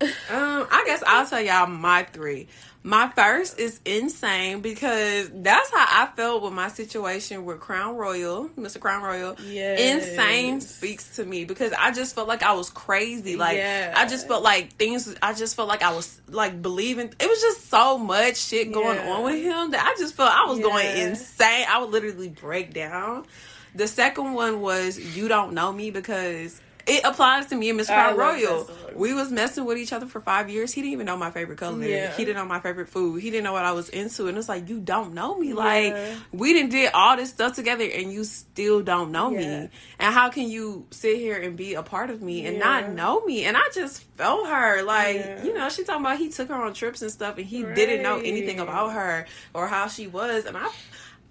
Um, 0.00 0.08
I 0.30 0.82
guess 0.86 1.02
I'll 1.06 1.26
tell 1.26 1.40
y'all 1.40 1.66
my 1.66 2.02
three. 2.04 2.48
My 2.86 3.08
first 3.16 3.58
is 3.58 3.80
insane 3.84 4.60
because 4.60 5.28
that's 5.34 5.70
how 5.72 5.86
I 6.04 6.08
felt 6.14 6.40
with 6.44 6.52
my 6.52 6.68
situation 6.68 7.44
with 7.44 7.58
Crown 7.58 7.96
Royal, 7.96 8.48
Mr. 8.50 8.78
Crown 8.78 9.02
Royal. 9.02 9.34
Yes. 9.44 9.80
Insane 9.80 10.60
speaks 10.60 11.16
to 11.16 11.24
me 11.24 11.44
because 11.44 11.72
I 11.76 11.90
just 11.90 12.14
felt 12.14 12.28
like 12.28 12.44
I 12.44 12.52
was 12.52 12.70
crazy. 12.70 13.34
Like 13.34 13.56
Yeah. 13.56 13.92
I 13.96 14.06
just 14.06 14.28
felt 14.28 14.44
like 14.44 14.74
things. 14.76 15.12
I 15.20 15.32
just 15.34 15.56
felt 15.56 15.66
like 15.66 15.82
I 15.82 15.92
was 15.96 16.20
like 16.28 16.62
believing. 16.62 17.12
It 17.18 17.28
was 17.28 17.40
just 17.40 17.68
so 17.68 17.98
much 17.98 18.36
shit 18.36 18.70
going 18.70 18.98
Yeah. 18.98 19.10
on 19.14 19.24
with 19.24 19.42
him 19.42 19.72
that 19.72 19.84
I 19.84 20.00
just 20.00 20.14
felt 20.14 20.30
I 20.30 20.44
was 20.44 20.60
going 20.60 20.86
insane. 20.96 21.66
I 21.68 21.80
would 21.80 21.90
literally 21.90 22.28
break 22.28 22.72
down. 22.72 23.26
The 23.74 23.88
second 23.88 24.32
one 24.34 24.60
was 24.60 24.96
"You 24.96 25.26
Don't 25.26 25.54
Know 25.54 25.72
Me" 25.72 25.90
because 25.90 26.60
it 26.86 27.04
applies 27.04 27.46
to 27.46 27.56
me 27.56 27.70
and 27.70 27.80
Mr. 27.80 27.86
Crown 27.86 28.16
Royal. 28.16 28.70
We 28.94 29.12
was 29.12 29.30
messing 29.30 29.64
with 29.64 29.76
each 29.76 29.92
other 29.92 30.06
for 30.06 30.20
five 30.20 30.48
years. 30.48 30.72
He 30.72 30.80
didn't 30.80 30.92
even 30.94 31.06
know 31.06 31.16
my 31.16 31.30
favorite 31.30 31.58
color. 31.58 31.82
Yeah. 31.84 32.12
He 32.16 32.24
didn't 32.24 32.36
know 32.36 32.46
my 32.48 32.60
favorite 32.60 32.88
food. 32.88 33.20
He 33.22 33.30
didn't 33.30 33.44
know 33.44 33.52
what 33.52 33.64
I 33.64 33.72
was 33.72 33.88
into. 33.88 34.28
And 34.28 34.38
it's 34.38 34.48
like, 34.48 34.68
you 34.68 34.78
don't 34.80 35.12
know 35.12 35.36
me. 35.36 35.52
Like, 35.52 35.92
Yeah. 35.92 36.14
we 36.32 36.52
didn't 36.52 36.70
did 36.70 36.92
all 36.94 37.16
this 37.16 37.30
stuff 37.30 37.54
together 37.56 37.84
and 37.84 38.12
you 38.12 38.24
still 38.24 38.82
don't 38.82 39.10
know 39.10 39.30
Yeah. 39.30 39.62
me. 39.64 39.68
And 39.98 40.14
how 40.14 40.30
can 40.30 40.48
you 40.48 40.86
sit 40.92 41.18
here 41.18 41.36
and 41.40 41.56
be 41.56 41.74
a 41.74 41.82
part 41.82 42.08
of 42.10 42.22
me 42.22 42.46
and 42.46 42.58
not 42.58 42.90
know 42.92 43.20
me? 43.24 43.44
And 43.44 43.56
I 43.56 43.68
just 43.74 44.02
felt 44.16 44.46
her. 44.48 44.82
Like, 44.82 45.40
you 45.44 45.52
know, 45.52 45.68
she 45.68 45.84
talking 45.84 46.02
about 46.06 46.18
he 46.18 46.30
took 46.30 46.48
her 46.48 46.54
on 46.54 46.72
trips 46.72 47.02
and 47.02 47.10
stuff 47.10 47.36
and 47.36 47.46
he 47.46 47.62
didn't 47.64 48.02
know 48.02 48.18
anything 48.18 48.60
about 48.60 48.92
her 48.92 49.26
or 49.52 49.66
how 49.66 49.88
she 49.88 50.06
was. 50.06 50.44
And 50.46 50.56
I 50.56 50.68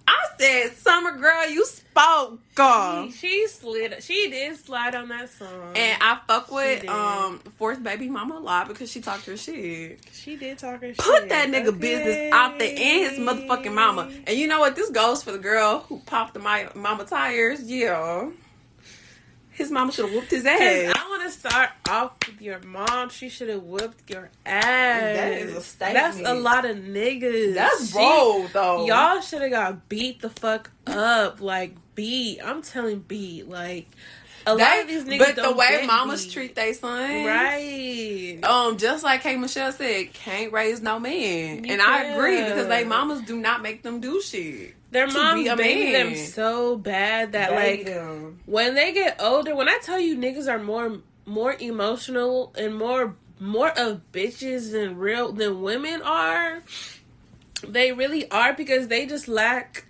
I 0.08 0.26
said, 0.38 0.76
Summer 0.76 1.16
girl, 1.18 1.48
you 1.48 1.64
spoke, 1.64 2.38
girl. 2.54 3.10
She, 3.10 3.12
she 3.12 3.48
slid. 3.48 4.02
She 4.02 4.30
did 4.30 4.56
slide 4.56 4.94
on 4.94 5.08
that 5.08 5.30
song, 5.30 5.72
And 5.74 6.00
I 6.02 6.18
fuck 6.26 6.50
with 6.50 6.88
um 6.88 7.38
fourth 7.56 7.82
baby 7.82 8.08
mama 8.08 8.36
a 8.36 8.40
lot 8.40 8.68
because 8.68 8.90
she 8.90 9.00
talked 9.00 9.26
her 9.26 9.36
shit. 9.36 10.00
she 10.12 10.36
did 10.36 10.58
talk 10.58 10.80
her 10.80 10.92
Put 10.92 10.96
shit. 10.96 11.20
Put 11.22 11.28
that 11.30 11.48
nigga 11.48 11.78
business 11.78 12.32
out 12.32 12.58
there 12.58 12.70
and 12.70 12.78
his 12.78 13.18
motherfucking 13.18 13.74
mama. 13.74 14.10
And 14.26 14.36
you 14.38 14.46
know 14.46 14.60
what? 14.60 14.76
This 14.76 14.90
goes 14.90 15.22
for 15.22 15.32
the 15.32 15.38
girl 15.38 15.80
who 15.88 15.98
popped 16.06 16.34
the 16.34 16.40
my 16.40 16.68
mama 16.74 17.04
tires. 17.04 17.62
Yeah. 17.62 18.30
His 19.56 19.70
mama 19.70 19.90
should 19.90 20.04
have 20.06 20.14
whooped 20.14 20.30
his 20.30 20.44
ass. 20.44 20.94
I 20.94 21.08
want 21.08 21.22
to 21.22 21.30
start 21.30 21.70
off 21.88 22.12
with 22.26 22.40
your 22.42 22.60
mom. 22.60 23.08
She 23.08 23.28
should 23.30 23.48
have 23.48 23.62
whooped 23.62 24.10
your 24.10 24.28
ass. 24.44 24.62
That 24.62 25.32
is 25.32 25.54
a 25.56 25.60
statement. 25.62 25.94
That's 26.16 26.28
a 26.28 26.34
lot 26.34 26.64
of 26.64 26.76
niggas. 26.76 27.54
That's 27.54 27.88
She- 27.88 27.94
bold 27.94 28.50
though. 28.52 28.86
Y'all 28.86 29.20
should 29.22 29.42
have 29.42 29.50
got 29.50 29.88
beat 29.88 30.20
the 30.20 30.28
fuck 30.30 30.70
up. 30.86 31.40
Like 31.40 31.74
beat. 31.94 32.40
I'm 32.44 32.60
telling 32.62 32.98
beat. 33.00 33.48
Like 33.48 33.88
a 34.46 34.54
lot 34.54 34.58
They- 34.58 34.80
of 34.82 34.88
these 34.88 35.04
niggas. 35.04 35.18
but 35.18 35.36
the 35.36 35.42
don't 35.42 35.56
way 35.56 35.68
get 35.70 35.86
mamas 35.86 36.24
beat. 36.24 36.32
treat 36.32 36.54
their 36.54 36.74
son, 36.74 37.24
right. 37.24 38.38
Um, 38.44 38.76
just 38.76 39.02
like 39.02 39.22
K 39.22 39.36
Michelle 39.36 39.72
said, 39.72 40.12
can't 40.12 40.52
raise 40.52 40.80
no 40.82 40.98
man, 41.00 41.64
and 41.66 41.80
I 41.82 42.04
agree 42.04 42.42
because 42.42 42.68
they 42.68 42.84
mamas 42.84 43.22
do 43.22 43.36
not 43.38 43.62
make 43.62 43.82
them 43.82 44.00
do 44.00 44.20
shit. 44.20 44.74
Their 44.96 45.08
moms 45.08 45.46
baby 45.56 45.92
them 45.92 46.16
so 46.16 46.74
bad 46.74 47.32
that 47.32 47.52
like 47.52 47.84
them. 47.84 48.40
when 48.46 48.74
they 48.74 48.94
get 48.94 49.20
older, 49.20 49.54
when 49.54 49.68
I 49.68 49.78
tell 49.82 50.00
you 50.00 50.16
niggas 50.16 50.50
are 50.50 50.58
more 50.58 51.00
more 51.26 51.54
emotional 51.60 52.54
and 52.56 52.74
more 52.74 53.14
more 53.38 53.78
of 53.78 54.00
bitches 54.12 54.72
than 54.72 54.96
real 54.96 55.32
than 55.32 55.60
women 55.60 56.00
are, 56.00 56.62
they 57.62 57.92
really 57.92 58.30
are 58.30 58.54
because 58.54 58.88
they 58.88 59.04
just 59.04 59.28
lack 59.28 59.84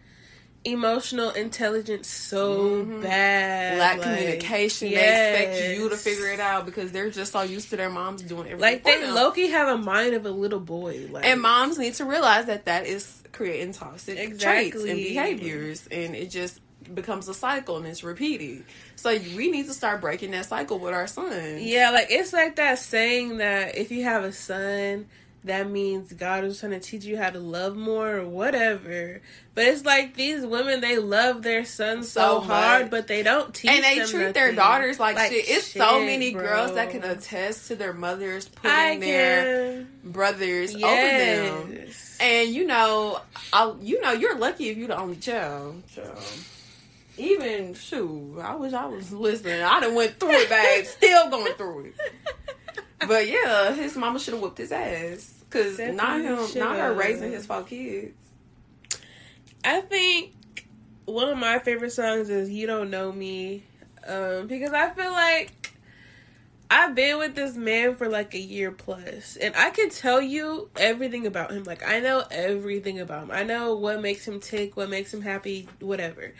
emotional 0.67 1.31
intelligence 1.31 2.09
so 2.09 2.85
bad. 2.85 3.73
Mm-hmm. 3.73 3.81
lack 3.81 3.99
Like, 3.99 4.19
communication. 4.19 4.91
They 4.91 4.97
expect 4.97 5.79
you 5.79 5.89
to 5.89 5.97
figure 5.97 6.29
it 6.29 6.41
out 6.41 6.67
because 6.67 6.93
they're 6.93 7.11
just 7.11 7.33
so 7.33 7.43
used 7.43 7.71
to 7.71 7.77
their 7.77 7.91
moms 7.91 8.23
doing 8.23 8.49
everything. 8.49 8.61
Like 8.61 8.85
they. 8.85 9.11
Loki 9.11 9.49
have 9.49 9.69
a 9.69 9.79
mind 9.83 10.15
of 10.15 10.27
a 10.27 10.31
little 10.31 10.61
boy. 10.61 11.09
Like 11.11 11.25
and 11.25 11.41
moms 11.41 11.79
need 11.79 11.95
to 11.95 12.05
realize 12.05 12.47
that 12.47 12.67
that 12.67 12.87
is 12.87 13.23
creating 13.33 13.73
toxic 13.73 14.39
traits 14.39 14.77
and 14.77 14.97
behaviors, 14.97 15.87
and 15.87 16.15
it 16.15 16.31
just 16.31 16.61
becomes 16.95 17.29
a 17.29 17.35
cycle 17.35 17.77
and 17.77 17.87
it's 17.87 18.05
repeating. 18.05 18.65
So 18.97 19.11
we 19.11 19.51
need 19.51 19.67
to 19.67 19.75
start 19.75 20.01
breaking 20.01 20.31
that 20.33 20.47
cycle 20.47 20.79
with 20.79 20.95
our 20.95 21.07
sons. 21.07 21.63
Yeah, 21.63 21.91
like 21.91 22.09
it's 22.11 22.33
like 22.33 22.57
that 22.57 22.79
saying 22.79 23.39
that 23.39 23.77
if 23.77 23.91
you 23.91 24.05
have 24.05 24.25
a 24.25 24.33
son, 24.33 25.07
that 25.47 25.70
means 25.70 26.12
God 26.12 26.44
is 26.44 26.60
trying 26.60 26.73
to 26.73 26.81
teach 26.81 27.05
you 27.05 27.16
how 27.16 27.31
to 27.31 27.39
love 27.39 27.77
more 27.77 28.16
or 28.18 28.27
whatever. 28.27 29.20
But 29.55 29.64
it's 29.64 29.85
like 29.85 30.14
these 30.14 30.44
women, 30.44 30.81
they 30.81 30.98
love 30.98 31.43
their 31.43 31.64
sons 31.64 32.10
so, 32.10 32.20
So 32.20 32.40
hard, 32.40 32.90
but 32.90 33.06
they 33.06 33.23
don't 33.23 33.55
teach 33.55 33.70
and 33.70 33.82
they 33.82 34.05
treat 34.05 34.35
their 34.35 34.52
daughters 34.55 35.01
like, 35.01 35.16
shit. 35.18 35.48
It's 35.48 35.73
so 35.73 36.01
many 36.01 36.32
bro. 36.32 36.43
girls 36.43 36.74
that 36.74 36.90
can 36.90 37.05
attest 37.05 37.68
to 37.68 37.77
their 37.77 37.93
mothers 37.93 38.48
putting 38.48 38.70
I 38.70 38.98
their 38.98 39.43
can. 39.44 39.89
brothers 40.05 40.74
over 40.74 40.85
them. 40.85 41.86
And 42.20 42.51
you 42.51 42.66
know, 42.66 43.20
I 43.52 43.73
you 43.81 44.01
know, 44.01 44.12
you're 44.12 44.36
lucky 44.39 44.68
if 44.68 44.77
you're 44.77 44.89
the 44.89 44.98
only 44.98 45.16
child. 45.16 45.82
So, 45.94 46.14
even 47.18 47.74
shoot, 47.74 48.39
I 48.40 48.56
wish 48.56 48.73
I 48.73 48.86
was 48.86 49.12
listening. 49.12 49.62
I 49.62 49.81
done 49.81 49.94
went 49.94 50.18
through 50.18 50.32
it, 50.32 50.48
babe. 50.48 50.85
Still 50.86 51.31
going 51.31 51.55
through 51.55 51.86
it. 51.86 51.94
But 53.06 53.28
yeah, 53.28 53.73
his 53.74 53.97
mama 53.97 54.18
should 54.18 54.35
have 54.35 54.43
whooped 54.43 54.59
his 54.59 54.73
ass. 54.73 55.36
Cause 55.51 55.78
not 55.78 56.20
him, 56.20 56.59
not 56.59 56.77
her 56.77 56.93
raising 56.94 57.32
his 57.32 57.47
four 57.47 57.62
kids. 57.62 58.14
I 59.64 59.81
think 59.81 60.35
one 61.05 61.28
of 61.28 61.39
my 61.39 61.59
favorite 61.59 61.93
songs 61.93 62.31
is 62.31 62.51
"You 62.51 62.66
Don't 62.66 62.90
Know 62.90 63.12
Me," 63.12 63.62
um, 64.06 64.47
because 64.47 64.73
I 64.73 64.90
feel 64.90 65.12
like 65.12 65.52
I've 66.68 66.97
been 66.97 67.18
with 67.18 67.36
this 67.36 67.55
man 67.55 67.94
for 67.94 68.09
like 68.09 68.35
a 68.35 68.40
year 68.40 68.73
plus, 68.73 69.36
and 69.36 69.55
I 69.55 69.70
can 69.70 69.89
tell 69.89 70.20
you 70.20 70.68
everything 70.77 71.27
about 71.27 71.52
him. 71.52 71.62
Like 71.62 71.86
I 71.86 72.01
know 72.01 72.24
everything 72.31 72.98
about 72.98 73.24
him. 73.24 73.31
I 73.31 73.44
know 73.44 73.77
what 73.77 74.02
makes 74.02 74.27
him 74.27 74.40
tick, 74.40 74.77
what 74.77 74.90
makes 74.90 75.14
him 75.14 75.23
happy, 75.23 75.68
whatever. 75.81 76.35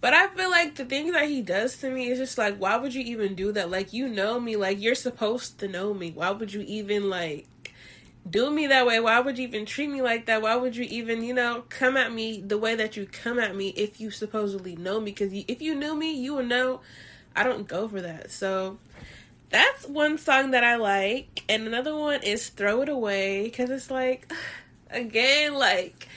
But 0.00 0.14
I 0.14 0.28
feel 0.28 0.50
like 0.50 0.76
the 0.76 0.84
things 0.84 1.12
that 1.12 1.28
he 1.28 1.42
does 1.42 1.76
to 1.78 1.90
me 1.90 2.08
is 2.08 2.18
just 2.18 2.38
like, 2.38 2.56
why 2.58 2.76
would 2.76 2.94
you 2.94 3.02
even 3.02 3.34
do 3.34 3.52
that? 3.52 3.70
Like 3.70 3.92
you 3.92 4.08
know 4.08 4.38
me, 4.40 4.56
like 4.56 4.80
you're 4.80 4.94
supposed 4.94 5.58
to 5.60 5.68
know 5.68 5.92
me. 5.92 6.10
Why 6.10 6.30
would 6.30 6.52
you 6.52 6.62
even 6.62 7.10
like? 7.10 7.46
Do 8.28 8.50
me 8.50 8.66
that 8.68 8.86
way? 8.86 9.00
Why 9.00 9.20
would 9.20 9.38
you 9.38 9.46
even 9.46 9.66
treat 9.66 9.88
me 9.88 10.02
like 10.02 10.26
that? 10.26 10.42
Why 10.42 10.56
would 10.56 10.76
you 10.76 10.84
even, 10.84 11.22
you 11.22 11.34
know, 11.34 11.64
come 11.68 11.96
at 11.96 12.12
me 12.12 12.40
the 12.40 12.58
way 12.58 12.74
that 12.74 12.96
you 12.96 13.06
come 13.06 13.38
at 13.38 13.54
me 13.54 13.68
if 13.70 14.00
you 14.00 14.10
supposedly 14.10 14.76
know 14.76 15.00
me? 15.00 15.12
Because 15.12 15.32
if 15.32 15.62
you 15.62 15.74
knew 15.74 15.94
me, 15.94 16.12
you 16.12 16.34
would 16.34 16.48
know 16.48 16.80
I 17.34 17.44
don't 17.44 17.68
go 17.68 17.86
for 17.88 18.00
that. 18.00 18.30
So 18.30 18.78
that's 19.50 19.86
one 19.86 20.18
song 20.18 20.50
that 20.52 20.64
I 20.64 20.76
like. 20.76 21.44
And 21.48 21.66
another 21.66 21.94
one 21.94 22.22
is 22.22 22.48
Throw 22.48 22.82
It 22.82 22.88
Away 22.88 23.44
because 23.44 23.70
it's 23.70 23.90
like, 23.90 24.32
again, 24.90 25.54
like, 25.54 26.08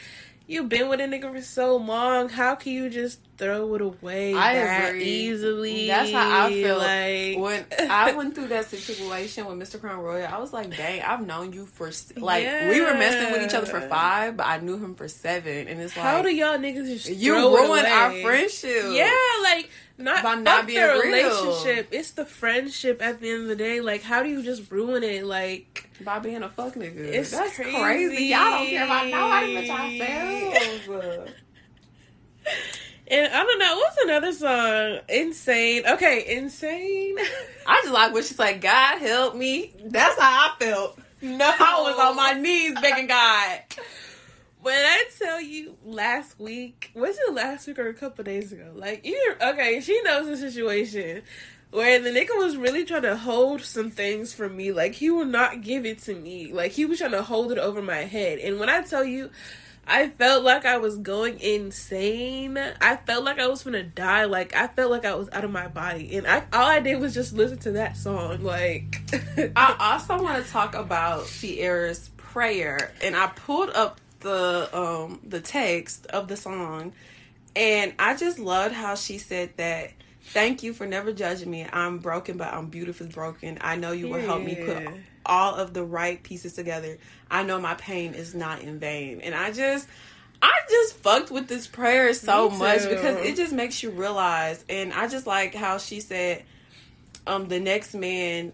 you've 0.47 0.69
been 0.69 0.89
with 0.89 0.99
a 1.01 1.03
nigga 1.03 1.31
for 1.31 1.41
so 1.41 1.75
long. 1.75 2.29
How 2.29 2.55
can 2.55 2.73
you 2.73 2.89
just 2.89 3.19
throw 3.39 3.73
it 3.75 3.81
away 3.81 4.35
I 4.35 4.53
that 4.53 4.89
agree. 4.89 5.03
easily? 5.05 5.87
That's 5.87 6.11
how 6.11 6.45
I 6.45 6.51
feel. 6.51 6.77
Like, 6.77 7.37
when 7.39 7.89
I 7.89 8.11
went 8.15 8.35
through 8.35 8.49
that 8.49 8.65
situation 8.65 9.45
with 9.47 9.57
Mr. 9.57 9.79
Crown 9.79 10.01
Royal, 10.01 10.27
I 10.27 10.37
was 10.37 10.53
like, 10.53 10.75
dang, 10.75 11.01
I've 11.01 11.25
known 11.25 11.53
you 11.53 11.65
for 11.65 11.89
like 12.17 12.45
we 12.69 12.81
were 12.81 12.93
messing 12.93 13.31
with 13.31 13.43
each 13.43 13.55
other 13.55 13.65
for 13.65 13.81
five, 13.81 14.37
but 14.37 14.45
I 14.45 14.59
knew 14.59 14.77
him 14.77 14.93
for 14.93 15.07
seven, 15.07 15.67
and 15.67 15.81
it's 15.81 15.95
like 15.97 16.05
how 16.05 16.21
do 16.21 16.29
y'all 16.29 16.57
niggas 16.57 16.87
just 16.87 17.09
you 17.09 17.35
it 17.37 17.85
our 17.85 18.11
friendship. 18.21 18.91
Yeah, 18.91 19.11
like 19.43 19.69
not 19.99 20.23
By 20.23 20.35
not 20.35 20.65
being 20.65 20.79
the 20.81 20.87
real. 20.87 21.01
relationship. 21.01 21.89
It's 21.91 22.11
the 22.11 22.25
friendship 22.25 23.01
at 23.01 23.19
the 23.19 23.29
end 23.31 23.41
of 23.43 23.47
the 23.49 23.55
day. 23.55 23.81
Like, 23.81 24.01
how 24.01 24.23
do 24.23 24.29
you 24.29 24.41
just 24.41 24.71
ruin 24.71 25.03
it? 25.03 25.25
Like, 25.25 25.89
by 26.03 26.19
being 26.19 26.41
a 26.41 26.49
fuck 26.49 26.75
nigga. 26.75 26.97
It's 26.97 27.31
That's 27.31 27.55
crazy. 27.55 27.77
crazy. 27.77 28.23
Y'all 28.25 28.51
don't 28.51 28.67
care 28.67 28.85
about 28.85 29.07
nobody 29.07 29.55
but 29.55 29.99
yourselves. 29.99 31.31
and 33.09 33.33
I 33.33 33.43
don't 33.43 33.59
know 33.59 33.75
what's 33.77 33.97
another 33.97 34.33
song. 34.33 34.99
Insane. 35.09 35.83
Okay, 35.87 36.37
insane. 36.37 37.17
I 37.67 37.81
just 37.81 37.93
like 37.93 38.13
when 38.13 38.23
she's 38.23 38.39
like, 38.39 38.61
God 38.61 38.99
help 38.99 39.35
me. 39.35 39.73
That's 39.83 40.19
how 40.19 40.51
I 40.51 40.63
felt. 40.63 40.99
no, 41.21 41.45
I 41.45 41.81
was 41.81 41.99
on 41.99 42.15
my 42.15 42.33
knees 42.33 42.73
begging 42.79 43.07
God. 43.07 43.61
When 44.61 44.75
I 44.75 45.05
tell 45.17 45.41
you 45.41 45.77
last 45.85 46.39
week, 46.39 46.91
was 46.93 47.17
it 47.17 47.33
last 47.33 47.65
week 47.65 47.79
or 47.79 47.87
a 47.87 47.93
couple 47.93 48.23
days 48.25 48.51
ago? 48.51 48.71
Like, 48.75 49.05
you 49.05 49.35
okay? 49.41 49.79
She 49.79 50.01
knows 50.03 50.27
the 50.27 50.37
situation 50.37 51.23
where 51.71 51.99
the 51.99 52.09
nigga 52.09 52.35
was 52.37 52.57
really 52.57 52.83
trying 52.83 53.03
to 53.03 53.15
hold 53.15 53.61
some 53.61 53.89
things 53.91 54.33
from 54.33 54.57
me. 54.57 54.71
Like, 54.71 54.93
he 54.93 55.09
would 55.09 55.29
not 55.29 55.61
give 55.61 55.85
it 55.85 55.99
to 56.03 56.15
me. 56.15 56.51
Like, 56.51 56.71
he 56.71 56.85
was 56.85 56.97
trying 56.99 57.11
to 57.11 57.23
hold 57.23 57.51
it 57.51 57.57
over 57.57 57.81
my 57.81 58.03
head. 58.03 58.39
And 58.39 58.59
when 58.59 58.69
I 58.69 58.81
tell 58.81 59.03
you, 59.03 59.29
I 59.89 60.09
felt 60.09 60.43
like 60.43 60.65
I 60.65 60.77
was 60.77 60.97
going 60.97 61.39
insane. 61.39 62.57
I 62.57 62.95
felt 62.95 63.23
like 63.23 63.39
I 63.39 63.47
was 63.47 63.63
gonna 63.63 63.81
die. 63.83 64.25
Like, 64.25 64.55
I 64.55 64.67
felt 64.67 64.91
like 64.91 65.03
I 65.03 65.15
was 65.15 65.29
out 65.31 65.43
of 65.43 65.49
my 65.49 65.67
body. 65.67 66.15
And 66.15 66.27
I 66.27 66.43
all 66.53 66.67
I 66.67 66.79
did 66.79 67.01
was 67.01 67.13
just 67.13 67.33
listen 67.33 67.57
to 67.59 67.71
that 67.71 67.97
song. 67.97 68.43
Like, 68.43 69.01
I 69.55 69.95
also 69.97 70.23
want 70.23 70.45
to 70.45 70.51
talk 70.51 70.75
about 70.75 71.25
Ciara's 71.25 72.09
prayer, 72.17 72.93
and 73.01 73.15
I 73.15 73.27
pulled 73.27 73.71
up 73.71 73.99
the 74.19 74.69
um 74.77 75.21
the 75.23 75.41
text 75.41 76.05
of 76.07 76.27
the 76.27 76.37
song, 76.37 76.93
and 77.55 77.93
I 77.97 78.15
just 78.15 78.37
loved 78.37 78.75
how 78.75 78.93
she 78.95 79.17
said 79.17 79.57
that. 79.57 79.91
Thank 80.21 80.61
you 80.61 80.73
for 80.73 80.85
never 80.85 81.11
judging 81.11 81.49
me. 81.49 81.65
I'm 81.73 81.97
broken, 81.97 82.37
but 82.37 82.53
I'm 82.53 82.67
beautifully 82.67 83.07
broken. 83.07 83.57
I 83.61 83.77
know 83.77 83.93
you 83.93 84.09
will 84.09 84.19
help 84.19 84.43
me 84.43 84.55
put. 84.55 84.77
All 85.25 85.55
of 85.55 85.73
the 85.73 85.83
right 85.83 86.21
pieces 86.21 86.53
together. 86.53 86.97
I 87.29 87.43
know 87.43 87.59
my 87.59 87.75
pain 87.75 88.13
is 88.13 88.33
not 88.33 88.61
in 88.61 88.79
vain, 88.79 89.21
and 89.21 89.35
I 89.35 89.51
just. 89.51 89.87
I 90.41 90.57
just 90.69 90.95
fucked 90.95 91.31
with 91.31 91.49
this 91.49 91.67
prayer 91.67 92.13
so 92.13 92.49
much 92.49 92.87
because 92.87 93.17
it 93.25 93.35
just 93.35 93.51
makes 93.51 93.83
you 93.83 93.89
realize 93.89 94.63
and 94.69 94.93
I 94.93 95.09
just 95.09 95.27
like 95.27 95.53
how 95.53 95.79
she 95.79 95.99
said 95.99 96.45
um 97.27 97.49
the 97.49 97.59
next 97.59 97.93
man 97.93 98.53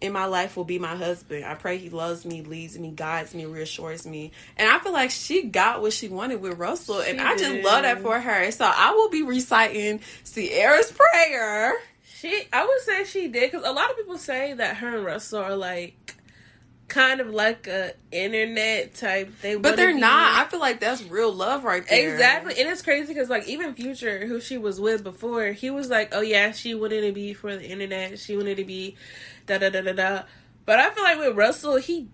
in 0.00 0.12
my 0.12 0.26
life 0.26 0.56
will 0.56 0.64
be 0.64 0.78
my 0.78 0.94
husband. 0.94 1.44
I 1.44 1.54
pray 1.54 1.78
he 1.78 1.88
loves 1.88 2.24
me, 2.24 2.42
leads 2.42 2.78
me, 2.78 2.90
guides 2.90 3.34
me, 3.34 3.46
reassures 3.46 4.06
me. 4.06 4.32
And 4.56 4.68
I 4.68 4.78
feel 4.78 4.92
like 4.92 5.10
she 5.10 5.44
got 5.44 5.80
what 5.80 5.92
she 5.92 6.08
wanted 6.08 6.40
with 6.40 6.58
Russell. 6.58 7.00
And 7.00 7.20
I 7.20 7.32
just 7.36 7.52
did. 7.52 7.64
love 7.64 7.82
that 7.82 8.02
for 8.02 8.18
her. 8.18 8.50
So 8.50 8.64
I 8.66 8.92
will 8.92 9.08
be 9.08 9.22
reciting 9.22 10.00
Ciara's 10.24 10.92
prayer 10.92 11.74
She, 12.18 12.44
I 12.52 12.66
would 12.66 12.80
say 12.80 13.04
she 13.04 13.28
did 13.28 13.50
because 13.50 13.66
a 13.66 13.72
lot 13.72 13.90
of 13.90 13.96
people 13.96 14.18
say 14.18 14.54
that 14.54 14.76
her 14.78 14.96
and 14.96 15.04
Russell 15.04 15.40
are 15.40 15.56
like 15.56 16.05
kind 16.88 17.20
of 17.20 17.28
like 17.30 17.66
a 17.66 17.92
internet 18.12 18.94
type. 18.94 19.32
They, 19.42 19.56
But 19.56 19.76
they're 19.76 19.92
not. 19.96 20.46
I 20.46 20.48
feel 20.48 20.60
like 20.60 20.80
that's 20.80 21.02
real 21.02 21.32
love 21.32 21.64
right 21.64 21.86
there. 21.88 22.12
Exactly, 22.12 22.54
and 22.60 22.68
it's 22.68 22.82
crazy 22.82 23.12
because 23.12 23.28
like 23.28 23.46
even 23.48 23.74
Future, 23.74 24.26
who 24.26 24.40
she 24.40 24.56
was 24.58 24.80
with 24.80 25.02
before, 25.02 25.46
he 25.52 25.70
was 25.70 25.88
like, 25.90 26.10
"Oh 26.12 26.20
yeah, 26.20 26.52
she 26.52 26.74
wanted 26.74 27.02
to 27.02 27.12
be 27.12 27.34
for 27.34 27.54
the 27.56 27.64
internet. 27.68 28.18
She 28.18 28.36
wanted 28.36 28.56
to 28.58 28.64
be 28.64 28.96
da 29.46 29.58
da 29.58 29.70
da 29.70 29.80
da 29.82 29.92
da." 29.92 30.22
But 30.64 30.78
I 30.80 30.90
feel 30.90 31.04
like 31.04 31.18
with 31.18 31.36
Russell, 31.36 31.76
he 31.76 32.08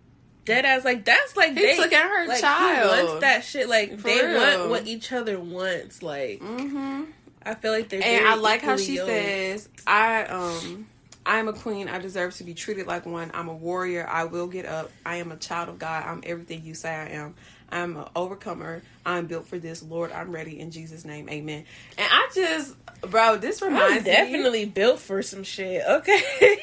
dead 0.45 0.65
ass 0.65 0.85
like 0.85 1.05
that's 1.05 1.37
like 1.37 1.51
He 1.51 1.61
they 1.61 1.77
took 1.77 1.93
at 1.93 2.03
her 2.03 2.27
like, 2.27 2.41
child. 2.41 2.99
He 2.99 3.05
wants 3.07 3.21
that 3.21 3.45
shit. 3.45 3.69
Like 3.69 3.99
For 3.99 4.09
they 4.09 4.27
real. 4.27 4.39
want 4.59 4.71
what 4.71 4.87
each 4.87 5.13
other 5.13 5.39
wants. 5.39 6.03
Like 6.03 6.41
Mm-hmm. 6.41 7.05
I 7.45 7.55
feel 7.55 7.73
like 7.73 7.89
they're 7.89 8.03
And 8.03 8.27
I 8.27 8.35
like 8.37 8.63
how 8.63 8.77
she 8.77 8.97
says, 8.97 9.69
"I 9.87 10.25
um." 10.25 10.87
I 11.25 11.39
am 11.39 11.49
a 11.49 11.53
queen. 11.53 11.89
I 11.89 11.99
deserve 11.99 12.35
to 12.37 12.45
be 12.45 12.55
treated 12.55 12.87
like 12.87 13.07
one. 13.07 13.31
I'm 13.35 13.49
a 13.49 13.55
warrior. 13.55 14.07
I 14.09 14.25
will 14.25 14.49
get 14.49 14.67
up. 14.67 14.91
I 15.07 15.17
am 15.17 15.31
a 15.33 15.37
child 15.37 15.69
of 15.69 15.79
God. 15.79 16.05
I'm 16.05 16.23
everything 16.25 16.65
you 16.65 16.75
say 16.75 16.91
I 16.91 17.09
am. 17.11 17.35
I'm 17.71 17.97
an 17.97 18.05
overcomer. 18.15 18.83
I'm 19.07 19.27
built 19.27 19.47
for 19.47 19.59
this. 19.59 19.83
Lord, 19.83 20.13
I'm 20.13 20.31
ready 20.31 20.59
in 20.61 20.71
Jesus' 20.71 21.05
name. 21.05 21.29
Amen. 21.31 21.65
And 21.97 22.09
I 22.11 22.29
just, 22.35 22.75
bro, 23.03 23.37
this 23.37 23.63
I'm 23.63 23.73
reminds 23.73 24.05
me. 24.05 24.11
definitely 24.11 24.65
built 24.67 24.99
for 24.99 25.23
some 25.23 25.45
shit. 25.45 25.83
Okay. 25.87 26.59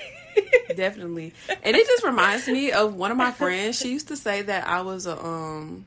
Definitely. 0.75 1.33
And 1.63 1.75
it 1.75 1.87
just 1.87 2.03
reminds 2.03 2.47
me 2.47 2.71
of 2.71 2.93
one 2.95 3.11
of 3.11 3.17
my 3.17 3.31
friends. 3.31 3.79
She 3.79 3.91
used 3.91 4.09
to 4.09 4.15
say 4.15 4.43
that 4.43 4.67
I 4.67 4.81
was 4.81 5.05
a 5.07 5.17
um 5.19 5.85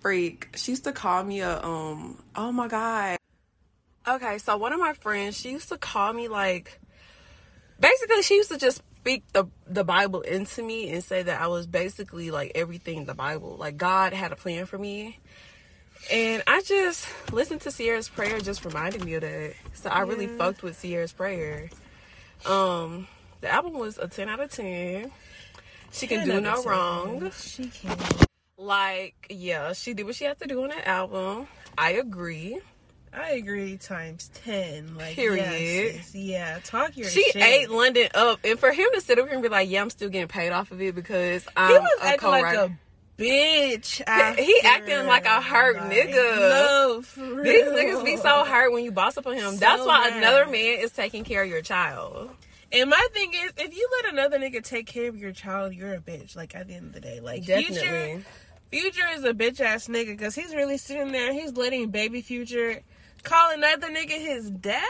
freak. 0.00 0.48
She 0.56 0.72
used 0.72 0.84
to 0.84 0.92
call 0.92 1.24
me 1.24 1.40
a 1.40 1.60
um 1.62 2.22
oh 2.36 2.52
my 2.52 2.68
god. 2.68 3.18
Okay, 4.06 4.38
so 4.38 4.56
one 4.56 4.72
of 4.72 4.80
my 4.80 4.94
friends, 4.94 5.38
she 5.38 5.50
used 5.50 5.68
to 5.68 5.76
call 5.76 6.12
me 6.12 6.28
like 6.28 6.80
basically 7.80 8.22
she 8.22 8.34
used 8.36 8.50
to 8.50 8.58
just 8.58 8.82
speak 9.00 9.24
the 9.32 9.46
the 9.66 9.84
Bible 9.84 10.20
into 10.22 10.62
me 10.62 10.90
and 10.90 11.02
say 11.02 11.22
that 11.22 11.40
I 11.40 11.46
was 11.46 11.66
basically 11.66 12.30
like 12.30 12.52
everything 12.54 12.98
in 12.98 13.04
the 13.06 13.14
Bible. 13.14 13.56
Like 13.58 13.76
God 13.76 14.12
had 14.12 14.32
a 14.32 14.36
plan 14.36 14.66
for 14.66 14.78
me. 14.78 15.18
And 16.12 16.42
I 16.46 16.62
just 16.62 17.06
listened 17.32 17.60
to 17.62 17.72
Ciara's 17.72 18.08
prayer 18.08 18.38
just 18.40 18.64
reminded 18.64 19.04
me 19.04 19.14
of 19.14 19.22
that. 19.22 19.54
So 19.74 19.90
I 19.90 20.00
really 20.00 20.26
Yeah. 20.26 20.36
fucked 20.36 20.62
with 20.62 20.80
Ciara's 20.80 21.12
prayer. 21.12 21.70
Um 22.46 23.06
the 23.40 23.50
album 23.50 23.74
was 23.74 23.98
a 23.98 24.08
10 24.08 24.28
out 24.28 24.40
of 24.40 24.50
10. 24.50 25.10
She 25.92 26.06
can 26.06 26.24
do 26.26 26.40
no 26.40 26.62
wrong. 26.64 27.30
She 27.40 27.68
can. 27.68 27.96
Like, 28.56 29.14
yeah, 29.30 29.72
she 29.72 29.94
did 29.94 30.04
what 30.06 30.16
she 30.16 30.24
had 30.24 30.38
to 30.40 30.46
do 30.48 30.62
on 30.64 30.70
that 30.70 30.86
album. 30.86 31.46
I 31.78 31.92
agree. 31.92 32.60
I 33.18 33.30
agree. 33.32 33.76
Times 33.76 34.30
ten. 34.44 34.96
Like 34.96 35.14
Period. 35.16 35.94
yes, 35.96 36.14
yeah. 36.14 36.58
Talk 36.64 36.96
your 36.96 37.08
She 37.08 37.22
shit. 37.32 37.42
ate 37.42 37.70
London 37.70 38.08
up, 38.14 38.40
and 38.44 38.58
for 38.58 38.70
him 38.72 38.86
to 38.94 39.00
sit 39.00 39.18
up 39.18 39.24
here 39.26 39.34
and 39.34 39.42
be 39.42 39.48
like, 39.48 39.68
"Yeah, 39.68 39.80
I'm 39.82 39.90
still 39.90 40.08
getting 40.08 40.28
paid 40.28 40.50
off 40.50 40.70
of 40.70 40.80
it 40.80 40.94
because 40.94 41.46
I'm 41.56 41.72
He 41.72 41.78
was 41.78 41.90
a 42.00 42.04
acting 42.06 42.28
like 42.30 42.42
co-writer." 42.44 42.76
a 43.18 43.20
bitch. 43.22 44.36
He 44.38 44.60
acting 44.64 45.06
like 45.06 45.26
a 45.26 45.40
hurt 45.40 45.76
like, 45.76 45.90
nigga. 45.90 46.38
No, 46.38 47.02
for 47.02 47.20
real. 47.22 47.42
These 47.44 47.64
niggas 47.64 48.04
be 48.04 48.16
so 48.16 48.44
hurt 48.44 48.72
when 48.72 48.84
you 48.84 48.92
boss 48.92 49.16
up 49.16 49.26
on 49.26 49.34
him. 49.34 49.52
So 49.54 49.58
That's 49.58 49.84
why 49.84 50.08
mad. 50.10 50.18
another 50.18 50.46
man 50.46 50.78
is 50.80 50.92
taking 50.92 51.24
care 51.24 51.42
of 51.42 51.48
your 51.48 51.62
child. 51.62 52.30
And 52.70 52.90
my 52.90 53.08
thing 53.14 53.32
is, 53.34 53.52
if 53.56 53.74
you 53.76 53.88
let 54.02 54.12
another 54.12 54.38
nigga 54.38 54.62
take 54.62 54.86
care 54.86 55.08
of 55.08 55.16
your 55.16 55.32
child, 55.32 55.74
you're 55.74 55.94
a 55.94 56.00
bitch. 56.00 56.36
Like 56.36 56.54
at 56.54 56.68
the 56.68 56.74
end 56.74 56.88
of 56.88 56.92
the 56.92 57.00
day, 57.00 57.18
like 57.20 57.44
Future, 57.44 57.72
Definitely. 57.72 58.24
Future 58.70 59.06
is 59.16 59.24
a 59.24 59.32
bitch 59.32 59.60
ass 59.60 59.88
nigga 59.88 60.08
because 60.08 60.34
he's 60.34 60.54
really 60.54 60.76
sitting 60.76 61.10
there. 61.10 61.32
He's 61.32 61.54
letting 61.56 61.90
baby 61.90 62.20
Future 62.20 62.82
call 63.22 63.52
another 63.52 63.88
nigga 63.88 64.18
his 64.18 64.50
dad. 64.50 64.82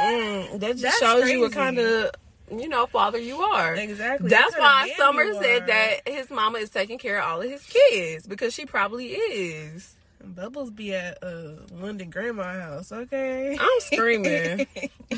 Mm, 0.00 0.60
that 0.60 0.76
just 0.76 0.82
That's 0.82 0.98
shows 0.98 1.30
you 1.30 1.40
what 1.40 1.52
kind 1.52 1.78
of 1.78 2.10
you 2.50 2.68
know 2.68 2.86
father 2.86 3.18
you 3.18 3.40
are. 3.40 3.74
Exactly. 3.74 4.28
That's 4.28 4.54
why 4.56 4.58
kind 4.58 4.90
of 4.90 4.98
man 4.98 4.98
Summer 4.98 5.42
said 5.42 5.66
that 5.66 6.00
his 6.06 6.30
mama 6.30 6.58
is 6.58 6.70
taking 6.70 6.98
care 6.98 7.18
of 7.18 7.24
all 7.24 7.42
of 7.42 7.50
his 7.50 7.64
kids 7.64 8.26
because 8.26 8.54
she 8.54 8.66
probably 8.66 9.12
is. 9.12 9.94
Bubbles 10.24 10.70
be 10.70 10.94
at 10.94 11.22
uh, 11.22 11.56
London 11.72 12.08
grandma 12.08 12.44
house. 12.44 12.92
Okay. 12.92 13.56
I'm 13.58 13.80
screaming. 13.80 14.66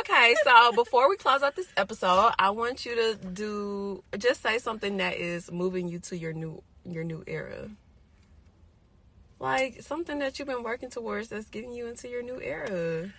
okay, 0.00 0.34
so 0.44 0.72
before 0.72 1.08
we 1.08 1.16
close 1.16 1.42
out 1.42 1.56
this 1.56 1.66
episode, 1.76 2.32
I 2.38 2.50
want 2.50 2.86
you 2.86 2.94
to 2.94 3.18
do 3.32 4.04
just 4.16 4.42
say 4.42 4.58
something 4.58 4.98
that 4.98 5.16
is 5.16 5.50
moving 5.50 5.88
you 5.88 5.98
to 6.00 6.16
your 6.16 6.32
new 6.32 6.62
your 6.84 7.04
new 7.04 7.24
era. 7.26 7.68
Like 9.40 9.82
something 9.82 10.18
that 10.18 10.38
you've 10.38 10.48
been 10.48 10.62
working 10.64 10.90
towards 10.90 11.28
that's 11.28 11.48
getting 11.48 11.72
you 11.72 11.86
into 11.86 12.08
your 12.08 12.22
new 12.22 12.40
era. 12.40 13.10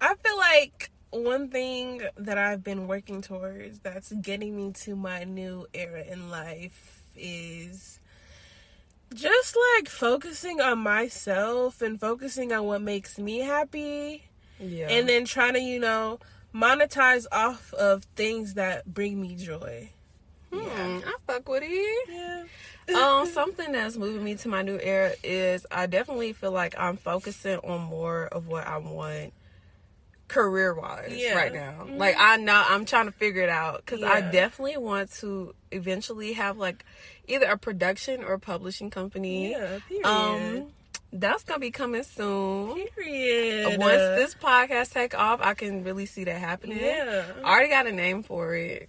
I 0.00 0.14
feel 0.14 0.36
like 0.36 0.90
one 1.10 1.48
thing 1.48 2.02
that 2.16 2.38
I've 2.38 2.62
been 2.62 2.86
working 2.86 3.22
towards 3.22 3.80
that's 3.80 4.12
getting 4.12 4.56
me 4.56 4.72
to 4.84 4.94
my 4.94 5.24
new 5.24 5.66
era 5.74 6.04
in 6.04 6.30
life 6.30 7.02
is 7.16 7.98
just 9.14 9.56
like 9.76 9.88
focusing 9.88 10.60
on 10.60 10.78
myself 10.78 11.82
and 11.82 11.98
focusing 11.98 12.52
on 12.52 12.64
what 12.64 12.80
makes 12.80 13.18
me 13.18 13.38
happy 13.40 14.24
Yeah. 14.60 14.88
and 14.88 15.08
then 15.08 15.24
trying 15.24 15.54
to, 15.54 15.60
you 15.60 15.80
know, 15.80 16.20
monetize 16.54 17.26
off 17.32 17.72
of 17.74 18.04
things 18.14 18.54
that 18.54 18.84
bring 18.92 19.20
me 19.20 19.34
joy. 19.34 19.90
Hmm, 20.52 20.98
I 21.06 21.14
fuck 21.26 21.48
with 21.48 21.62
it. 21.64 22.08
Yeah. 22.88 22.96
um, 22.98 23.26
something 23.32 23.72
that's 23.72 23.96
moving 23.96 24.24
me 24.24 24.34
to 24.36 24.48
my 24.48 24.62
new 24.62 24.78
era 24.80 25.12
is 25.22 25.66
I 25.70 25.86
definitely 25.86 26.32
feel 26.32 26.52
like 26.52 26.74
I'm 26.78 26.96
focusing 26.96 27.58
on 27.58 27.82
more 27.82 28.24
of 28.26 28.46
what 28.48 28.66
I 28.66 28.78
want 28.78 29.32
career 30.28 30.74
wise 30.74 31.12
Yeah. 31.14 31.34
right 31.34 31.52
now. 31.52 31.86
Like 31.88 32.14
I 32.18 32.36
know 32.36 32.62
I'm 32.68 32.84
trying 32.84 33.06
to 33.06 33.12
figure 33.12 33.42
it 33.42 33.48
out 33.48 33.84
because 33.84 34.02
I 34.02 34.20
definitely 34.20 34.76
want 34.76 35.12
to 35.14 35.54
eventually 35.72 36.34
have 36.34 36.56
like 36.56 36.84
either 37.28 37.46
a 37.46 37.56
production 37.56 38.22
or 38.24 38.38
publishing 38.38 38.90
company. 38.90 39.50
Yeah, 39.52 39.78
period. 39.88 40.06
Um, 40.06 40.66
that's 41.12 41.42
gonna 41.42 41.58
be 41.58 41.72
coming 41.72 42.04
soon. 42.04 42.86
period. 42.94 43.78
Once 43.80 43.96
this 44.16 44.34
podcast 44.34 44.92
take 44.92 45.18
off, 45.18 45.40
I 45.42 45.54
can 45.54 45.82
really 45.82 46.06
see 46.06 46.22
that 46.24 46.38
happening. 46.38 46.78
Yeah. 46.78 47.24
I 47.44 47.50
already 47.50 47.68
got 47.70 47.86
a 47.88 47.92
name 47.92 48.22
for 48.22 48.54
it. 48.54 48.88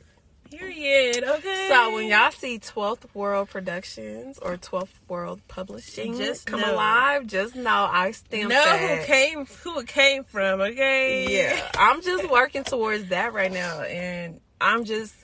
Period. 0.51 1.23
Okay. 1.23 1.67
So 1.69 1.93
when 1.95 2.07
y'all 2.07 2.31
see 2.31 2.59
12th 2.59 3.13
World 3.13 3.49
Productions 3.49 4.37
or 4.39 4.57
12th 4.57 4.89
World 5.07 5.41
Publishing 5.47 6.13
mm-hmm. 6.13 6.21
Just 6.21 6.45
come 6.45 6.61
know. 6.61 6.75
alive, 6.75 7.27
just 7.27 7.55
know 7.55 7.87
I 7.91 8.11
stamped 8.11 8.49
know 8.49 8.63
that. 8.63 8.99
who 8.99 9.05
came 9.05 9.45
who 9.63 9.79
it 9.79 9.87
came 9.87 10.23
from, 10.23 10.61
okay? 10.61 11.45
Yeah, 11.45 11.71
I'm 11.77 12.01
just 12.01 12.29
working 12.29 12.63
towards 12.63 13.09
that 13.09 13.33
right 13.33 13.51
now, 13.51 13.81
and 13.81 14.39
I'm 14.59 14.85
just 14.85 15.15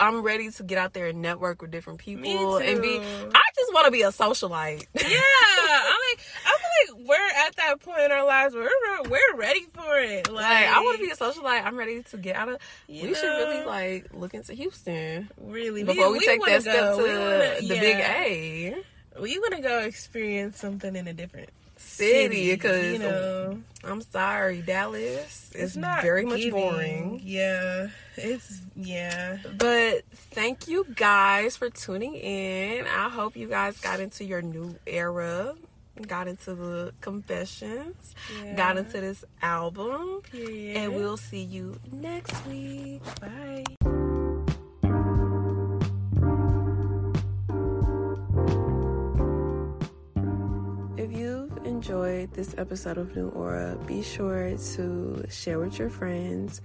I'm 0.00 0.22
ready 0.22 0.50
to 0.50 0.62
get 0.62 0.78
out 0.78 0.92
there 0.92 1.06
and 1.08 1.20
network 1.22 1.60
with 1.62 1.70
different 1.70 1.98
people 1.98 2.56
and 2.56 2.80
be. 2.80 2.98
I 2.98 3.42
just 3.56 3.72
want 3.74 3.86
to 3.86 3.90
be 3.90 4.02
a 4.02 4.08
socialite. 4.08 4.86
Yeah, 4.94 5.80
I'm 5.80 5.98
like, 6.10 6.20
I 6.46 6.56
feel 6.58 6.96
like 6.98 7.08
we're 7.08 7.46
at 7.46 7.56
that 7.56 7.80
point 7.80 8.00
in 8.00 8.12
our 8.12 8.24
lives 8.24 8.54
where 8.54 8.68
we're, 9.02 9.10
we're 9.10 9.36
ready 9.36 9.66
for 9.72 9.98
it. 10.00 10.30
Like, 10.30 10.42
Like 10.44 10.66
I 10.66 10.80
want 10.80 10.98
to 10.98 11.04
be 11.04 11.10
a 11.10 11.16
socialite. 11.16 11.64
I'm 11.64 11.76
ready 11.76 12.02
to 12.02 12.16
get 12.16 12.36
out 12.36 12.48
of. 12.48 12.58
You 12.88 13.08
we 13.08 13.14
should 13.14 13.24
really 13.26 13.64
like 13.64 14.06
look 14.12 14.34
into 14.34 14.54
Houston 14.54 15.30
really 15.40 15.84
before 15.84 16.12
we, 16.12 16.20
take 16.20 16.40
wanna 16.40 16.52
that 16.52 16.62
step 16.62 16.96
to 16.96 17.02
wanna- 17.02 17.60
the 17.60 17.68
big 17.80 17.98
yeah. 17.98 18.22
A. 18.22 18.76
We 19.20 19.38
want 19.38 19.54
to 19.54 19.60
go 19.62 19.78
experience 19.80 20.58
something 20.58 20.94
in 20.96 21.06
a 21.06 21.12
different 21.12 21.50
City, 21.84 22.52
because 22.52 22.92
you 22.92 22.98
know, 22.98 23.58
I'm 23.84 24.00
sorry, 24.02 24.62
Dallas. 24.62 25.50
It's, 25.52 25.54
it's 25.54 25.76
not 25.76 26.02
very 26.02 26.24
much 26.24 26.38
giving. 26.40 26.52
boring. 26.60 27.20
Yeah, 27.22 27.88
it's 28.16 28.60
yeah. 28.74 29.38
But 29.58 30.04
thank 30.12 30.66
you 30.68 30.86
guys 30.94 31.56
for 31.56 31.70
tuning 31.70 32.14
in. 32.14 32.86
I 32.86 33.08
hope 33.08 33.36
you 33.36 33.48
guys 33.48 33.78
got 33.80 34.00
into 34.00 34.24
your 34.24 34.42
new 34.42 34.74
era, 34.86 35.54
got 36.06 36.26
into 36.28 36.54
the 36.54 36.92
confessions, 37.00 38.14
Yeah. 38.42 38.54
got 38.56 38.76
into 38.76 39.00
this 39.00 39.24
album, 39.42 40.22
and 40.32 40.94
we'll 40.94 41.16
see 41.16 41.42
you 41.42 41.78
next 41.92 42.34
week. 42.46 43.02
bye. 43.20 43.64
Enjoyed 51.84 52.32
this 52.32 52.54
episode 52.56 52.96
of 52.96 53.14
New 53.14 53.28
Aura, 53.28 53.76
be 53.86 54.00
sure 54.00 54.56
to 54.56 55.22
share 55.28 55.58
with 55.58 55.78
your 55.78 55.90
friends. 55.90 56.62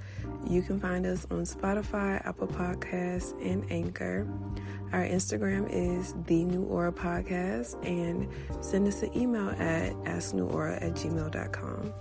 You 0.48 0.62
can 0.62 0.80
find 0.80 1.06
us 1.06 1.28
on 1.30 1.40
Spotify, 1.40 2.26
Apple 2.26 2.48
Podcasts, 2.48 3.34
and 3.46 3.70
Anchor. 3.70 4.26
Our 4.94 5.04
Instagram 5.04 5.68
is 5.70 6.16
the 6.26 6.46
New 6.46 6.64
Aura 6.64 6.94
Podcast, 6.94 7.86
and 7.86 8.30
send 8.64 8.88
us 8.88 9.04
an 9.04 9.14
email 9.14 9.50
at 9.50 9.92
asknewaura 10.06 10.82
at 10.82 10.94
gmail.com. 10.94 11.94